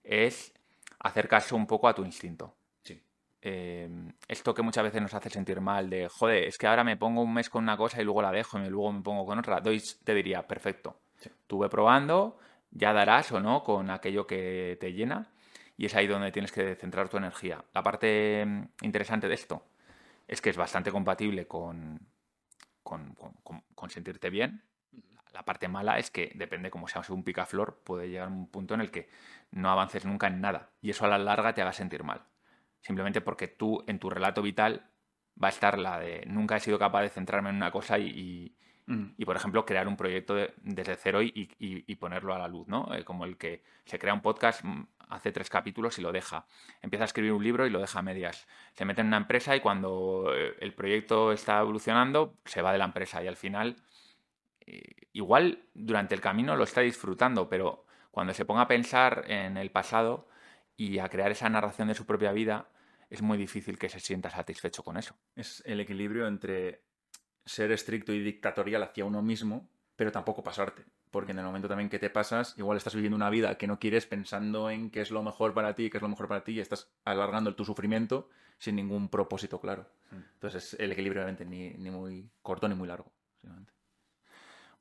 es 0.02 0.55
hacer 0.98 1.28
caso 1.28 1.56
un 1.56 1.66
poco 1.66 1.89
a 1.89 1.94
tu 1.94 2.05
instinto. 2.06 2.55
Eh, 3.43 3.89
esto 4.29 4.55
que 4.55 4.62
muchas 4.62 4.85
veces 4.85 5.01
nos 5.01 5.15
hace 5.15 5.31
sentir 5.31 5.61
mal 5.61 5.89
de, 5.89 6.09
joder, 6.09 6.45
es 6.45 6.59
que 6.59 6.67
ahora 6.67 6.85
me 6.85 6.97
pongo 6.97 7.23
un 7.23 7.33
mes 7.33 7.49
con 7.49 7.62
una 7.62 7.77
cosa 7.77 8.01
y 8.01 8.05
luego 8.05 8.23
la 8.23 8.33
dejo 8.33 8.59
y 8.59 8.69
luego 8.69 8.93
me 8.93 9.01
pongo 9.03 9.25
con 9.27 9.39
otra. 9.39 9.61
Deutsch 9.61 9.97
te 10.05 10.15
diría, 10.15 10.47
perfecto. 10.47 10.97
Sí. 11.17 11.31
Tú 11.47 11.59
ve 11.61 11.69
probando, 11.69 12.39
ya 12.71 12.93
darás 12.93 13.33
o 13.33 13.41
no 13.41 13.62
con 13.65 13.91
aquello 13.91 14.27
que 14.27 14.77
te 14.81 14.93
llena 14.93 15.33
y 15.77 15.87
es 15.87 15.95
ahí 15.95 16.07
donde 16.07 16.33
tienes 16.33 16.53
que 16.53 16.75
centrar 16.77 17.09
tu 17.09 17.17
energía. 17.17 17.65
La 17.73 17.83
parte 17.83 18.45
mm, 18.47 18.62
interesante 18.83 19.29
de 19.29 19.35
esto 19.35 19.65
es 20.29 20.41
que 20.41 20.51
es 20.51 20.57
bastante 20.57 20.91
compatible 20.93 21.47
con, 21.47 22.01
con, 22.83 23.15
con- 23.15 23.35
con- 23.43 23.65
con 23.75 23.91
sentirte 23.91 24.31
bien. 24.31 24.62
La 25.33 25.45
parte 25.45 25.69
mala 25.69 25.99
es 25.99 26.11
que 26.11 26.33
depende 26.35 26.71
como 26.71 26.89
seas 26.89 27.11
un 27.11 27.25
picaflor, 27.25 27.81
puede 27.85 28.09
llegar 28.09 28.29
a 28.29 28.33
un 28.33 28.49
punto 28.49 28.75
en 28.75 28.81
el 28.81 28.91
que 28.91 29.09
no 29.53 29.71
avances 29.71 30.05
nunca 30.05 30.27
en 30.29 30.41
nada 30.41 30.71
y 30.83 30.91
eso 30.91 31.05
a 31.05 31.09
la 31.09 31.19
larga 31.19 31.55
te 31.55 31.62
haga 31.62 31.73
sentir 31.73 32.05
mal. 32.05 32.23
Simplemente 32.81 33.20
porque 33.20 33.48
tú 33.48 33.85
en 33.86 33.98
tu 33.98 34.11
relato 34.11 34.43
vital 34.43 34.86
va 35.43 35.48
a 35.48 35.51
estar 35.51 35.78
la 35.78 35.98
de 35.98 36.24
nunca 36.27 36.57
he 36.57 36.61
sido 36.61 36.78
capaz 36.78 37.02
de 37.02 37.09
centrarme 37.11 37.51
en 37.51 37.57
una 37.57 37.70
cosa 37.70 37.98
y, 37.98 38.07
y- 38.09 38.57
Mm. 38.86 39.15
y, 39.19 39.24
por 39.24 39.36
ejemplo, 39.36 39.65
crear 39.65 39.86
un 39.86 39.97
proyecto 39.97 40.35
de- 40.35 40.52
desde 40.62 40.97
cero 40.97 41.23
y, 41.23 41.28
y- 41.61 41.85
y 41.86 41.94
ponerlo 41.97 42.35
a 42.35 42.39
la 42.40 42.48
luz, 42.48 42.66
¿no? 42.66 42.93
Eh, 42.93 43.05
como 43.05 43.24
el 43.24 43.36
que 43.36 43.62
se 43.85 44.01
crea 44.01 44.12
un 44.15 44.20
podcast, 44.20 44.65
mm, 44.65 44.82
hace 45.11 45.31
tres 45.31 45.48
capítulos 45.48 45.97
y 45.98 46.02
lo 46.02 46.11
deja. 46.11 46.44
Empieza 46.82 47.05
a 47.05 47.07
escribir 47.07 47.31
un 47.32 47.44
libro 47.44 47.65
y 47.66 47.70
lo 47.70 47.78
deja 47.78 48.01
a 48.01 48.02
medias. 48.02 48.48
Se 48.73 48.85
mete 48.85 49.02
en 49.02 49.07
una 49.09 49.19
empresa 49.19 49.55
y 49.55 49.61
cuando 49.61 50.32
eh, 50.35 50.57
el 50.59 50.74
proyecto 50.74 51.31
está 51.31 51.61
evolucionando, 51.61 52.35
se 52.47 52.62
va 52.62 52.73
de 52.73 52.78
la 52.78 52.85
empresa 52.86 53.23
y 53.23 53.28
al 53.28 53.36
final, 53.36 53.77
eh, 54.66 55.07
igual 55.12 55.62
durante 55.74 56.15
el 56.16 56.20
camino 56.20 56.57
lo 56.57 56.65
está 56.65 56.81
disfrutando, 56.81 57.48
pero 57.48 57.85
cuando 58.11 58.35
se 58.35 58.44
ponga 58.44 58.62
a 58.62 58.69
pensar 58.69 59.24
en 59.28 59.57
el 59.57 59.70
pasado 59.70 60.27
y 60.81 60.98
a 60.98 61.11
crear 61.11 61.31
esa 61.31 61.47
narración 61.51 61.89
de 61.89 61.94
su 61.94 62.07
propia 62.07 62.32
vida, 62.32 62.70
es 63.11 63.20
muy 63.20 63.36
difícil 63.36 63.78
que 63.78 63.90
se 63.90 64.01
sienta 64.01 64.31
satisfecho 64.31 64.82
con 64.82 64.97
eso. 64.97 65.15
Es 65.36 65.62
el 65.66 65.78
equilibrio 65.78 66.27
entre 66.27 66.85
ser 67.44 67.70
estricto 67.70 68.15
y 68.15 68.20
dictatorial 68.20 68.82
hacia 68.82 69.05
uno 69.05 69.20
mismo, 69.20 69.69
pero 69.94 70.11
tampoco 70.11 70.43
pasarte. 70.43 70.86
Porque 71.11 71.32
en 71.32 71.39
el 71.39 71.44
momento 71.44 71.69
también 71.69 71.90
que 71.90 71.98
te 71.98 72.09
pasas, 72.09 72.57
igual 72.57 72.78
estás 72.78 72.94
viviendo 72.94 73.16
una 73.16 73.28
vida 73.28 73.59
que 73.59 73.66
no 73.66 73.78
quieres 73.78 74.07
pensando 74.07 74.70
en 74.70 74.90
qué 74.90 75.02
es 75.02 75.11
lo 75.11 75.23
mejor 75.23 75.52
para 75.52 75.74
ti, 75.74 75.90
qué 75.90 75.98
es 75.98 76.02
lo 76.02 76.09
mejor 76.09 76.28
para 76.28 76.44
ti, 76.44 76.52
y 76.52 76.61
estás 76.61 76.90
alargando 77.05 77.55
tu 77.55 77.66
sufrimiento 77.66 78.31
sin 78.57 78.77
ningún 78.77 79.11
propósito 79.11 79.61
claro. 79.61 79.86
Entonces 80.11 80.78
el 80.81 80.93
equilibrio 80.93 81.20
obviamente 81.20 81.44
ni, 81.44 81.74
ni 81.74 81.90
muy 81.90 82.31
corto 82.40 82.66
ni 82.69 82.74
muy 82.74 82.89
largo. 82.89 83.12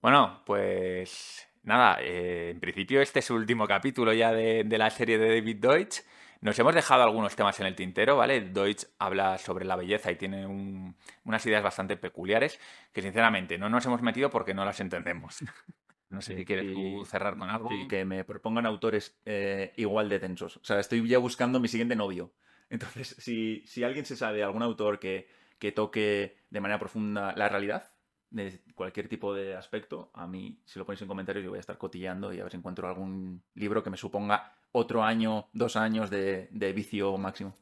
Bueno, 0.02 0.44
pues 0.46 1.49
nada, 1.64 1.98
eh, 2.02 2.52
en 2.52 2.60
principio 2.60 3.02
este 3.02 3.20
es 3.20 3.30
el 3.30 3.38
último 3.38 3.68
capítulo 3.68 4.14
ya 4.14 4.32
de, 4.32 4.64
de 4.64 4.78
la 4.78 4.90
serie 4.90 5.18
de 5.18 5.36
David 5.36 5.58
Deutsch. 5.58 6.02
Nos 6.42 6.58
hemos 6.58 6.74
dejado 6.74 7.04
algunos 7.04 7.36
temas 7.36 7.60
en 7.60 7.66
el 7.66 7.76
tintero, 7.76 8.16
¿vale? 8.16 8.40
Deutsch 8.42 8.86
habla 8.98 9.38
sobre 9.38 9.66
la 9.66 9.76
belleza 9.76 10.10
y 10.12 10.16
tiene 10.16 10.48
un- 10.48 10.96
unas 11.26 11.46
ideas 11.46 11.62
bastante 11.62 11.98
peculiares 11.98 12.60
que 12.94 13.02
sinceramente 13.02 13.58
no 13.58 13.70
nos 13.70 13.86
hemos 13.86 14.02
metido 14.02 14.30
porque 14.30 14.54
no 14.54 14.64
las 14.66 14.80
entendemos. 14.80 15.38
No 16.12 16.22
sé 16.24 16.36
si 16.36 16.44
quieres 16.44 16.74
tú 16.74 17.04
Y- 17.04 17.06
cerrar 17.06 17.38
con 17.38 17.52
algo. 17.52 17.70
Sí, 17.70 17.88
que 17.88 18.04
me 18.04 18.24
propongan 18.24 18.66
autores 18.66 19.20
eh, 19.26 19.74
igual 19.78 20.10
de 20.10 20.20
tensos. 20.20 20.58
O 20.58 20.64
sea, 20.64 20.80
estoy 20.80 21.08
ya 21.08 21.20
buscando 21.20 21.60
mi 21.60 21.68
siguiente 21.68 21.96
novio. 21.96 22.34
Entonces, 22.72 23.16
si, 23.20 23.62
si 23.68 23.84
alguien 23.84 24.06
se 24.06 24.16
sabe, 24.16 24.42
algún 24.42 24.64
autor 24.64 24.98
que, 25.00 25.28
que 25.60 25.72
toque 25.72 26.38
de 26.50 26.62
manera 26.62 26.80
profunda 26.80 27.34
la 27.36 27.48
realidad, 27.48 27.92
de 28.32 28.62
cualquier 28.76 29.08
tipo 29.08 29.34
de 29.34 29.56
aspecto, 29.56 30.12
a 30.14 30.28
mí, 30.28 30.60
si 30.66 30.80
lo 30.80 30.86
ponéis 30.86 31.02
en 31.02 31.08
comentarios, 31.08 31.44
yo 31.44 31.52
voy 31.52 31.58
a 31.58 31.62
estar 31.62 31.78
cotillando 31.78 32.32
y 32.34 32.40
a 32.40 32.44
ver 32.44 32.52
si 32.52 32.58
encuentro 32.58 32.88
algún 32.88 33.42
libro 33.56 33.84
que 33.84 33.90
me 33.90 33.98
suponga 33.98 34.54
otro 34.72 35.04
año, 35.04 35.48
dos 35.54 35.76
años 35.76 36.10
de, 36.10 36.48
de 36.52 36.74
vicio 36.74 37.18
máximo. 37.18 37.56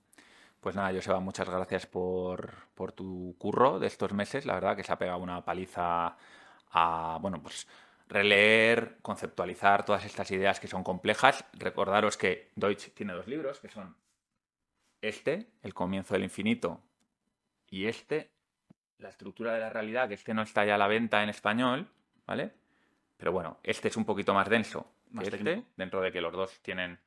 Pues 0.59 0.75
nada, 0.75 0.91
Joseba, 0.93 1.19
muchas 1.19 1.47
gracias 1.49 1.85
por, 1.85 2.53
por, 2.75 2.91
tu 2.91 3.35
curro 3.37 3.79
de 3.79 3.87
estos 3.87 4.11
meses. 4.13 4.45
La 4.45 4.55
verdad 4.55 4.75
que 4.75 4.83
se 4.83 4.91
ha 4.91 4.97
pegado 4.97 5.19
una 5.19 5.45
paliza 5.45 6.17
a, 6.71 7.17
bueno, 7.21 7.41
pues 7.41 7.67
releer, 8.09 8.97
conceptualizar 9.01 9.85
todas 9.85 10.03
estas 10.05 10.31
ideas 10.31 10.59
que 10.59 10.67
son 10.67 10.83
complejas. 10.83 11.45
Recordaros 11.53 12.17
que 12.17 12.51
Deutsch 12.55 12.93
tiene 12.93 13.13
dos 13.13 13.27
libros, 13.27 13.59
que 13.59 13.69
son 13.69 13.95
este, 15.01 15.51
El 15.61 15.73
comienzo 15.73 16.15
del 16.15 16.23
infinito, 16.23 16.81
y 17.69 17.85
este, 17.85 18.31
La 18.99 19.09
estructura 19.09 19.53
de 19.53 19.59
la 19.59 19.69
realidad, 19.69 20.07
que 20.07 20.15
este 20.15 20.33
no 20.33 20.41
está 20.41 20.65
ya 20.65 20.75
a 20.75 20.77
la 20.77 20.87
venta 20.87 21.23
en 21.23 21.29
español, 21.29 21.87
¿vale? 22.25 22.51
Pero 23.17 23.31
bueno, 23.31 23.59
este 23.63 23.87
es 23.87 23.97
un 23.97 24.05
poquito 24.05 24.33
más 24.33 24.49
denso 24.49 24.91
más 25.11 25.29
que 25.29 25.35
este, 25.35 25.63
dentro 25.75 26.01
de 26.01 26.11
que 26.11 26.21
los 26.21 26.33
dos 26.33 26.59
tienen... 26.61 26.99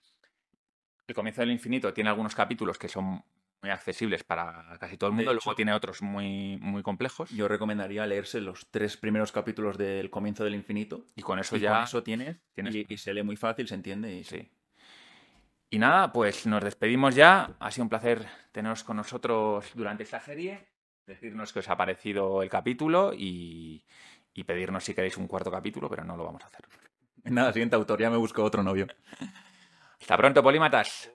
El 1.06 1.14
comienzo 1.14 1.40
del 1.40 1.50
infinito 1.50 1.92
tiene 1.92 2.10
algunos 2.10 2.34
capítulos 2.34 2.78
que 2.78 2.88
son 2.88 3.22
muy 3.62 3.70
accesibles 3.70 4.24
para 4.24 4.76
casi 4.78 4.96
todo 4.96 5.10
el 5.10 5.16
mundo, 5.16 5.32
luego 5.32 5.54
tiene 5.54 5.72
otros 5.72 6.02
muy, 6.02 6.56
muy 6.60 6.82
complejos. 6.82 7.30
Yo 7.30 7.48
recomendaría 7.48 8.06
leerse 8.06 8.40
los 8.40 8.68
tres 8.70 8.96
primeros 8.96 9.32
capítulos 9.32 9.76
del 9.76 10.08
Comienzo 10.08 10.44
del 10.44 10.54
Infinito. 10.54 11.04
Y 11.16 11.22
con 11.22 11.38
eso 11.38 11.56
ya... 11.56 11.82
eso 11.82 12.02
tienes, 12.02 12.36
Y, 12.56 12.96
se 12.96 13.12
lee 13.12 13.22
muy 13.22 13.36
fácil, 13.36 13.66
se 13.66 13.74
entiende. 13.74 14.14
Y... 14.14 14.24
Sí. 14.24 14.48
Y 15.68 15.78
nada, 15.78 16.12
pues 16.12 16.46
nos 16.46 16.62
despedimos 16.62 17.14
ya. 17.14 17.56
Ha 17.58 17.70
sido 17.70 17.84
un 17.84 17.90
placer 17.90 18.26
teneros 18.50 18.82
con 18.82 18.96
nosotros 18.96 19.70
durante 19.74 20.04
esta 20.04 20.20
serie, 20.20 20.66
decirnos 21.10 21.52
que 21.52 21.58
os 21.58 21.68
ha 21.68 21.76
parecido 21.76 22.42
el 22.42 22.48
capítulo 22.48 23.12
y, 23.12 23.84
y 24.32 24.44
pedirnos 24.44 24.84
si 24.84 24.94
queréis 24.94 25.16
un 25.16 25.26
cuarto 25.26 25.50
capítulo, 25.50 25.90
pero 25.90 26.04
no 26.04 26.16
lo 26.16 26.24
vamos 26.24 26.42
a 26.42 26.46
hacer. 26.46 26.64
Nada, 27.24 27.52
siguiente 27.52 27.76
autor, 27.76 28.00
ya 28.00 28.10
me 28.10 28.16
busco 28.16 28.42
otro 28.42 28.62
novio. 28.62 28.86
Hasta 30.00 30.16
pronto, 30.16 30.42
polímatas. 30.42 31.12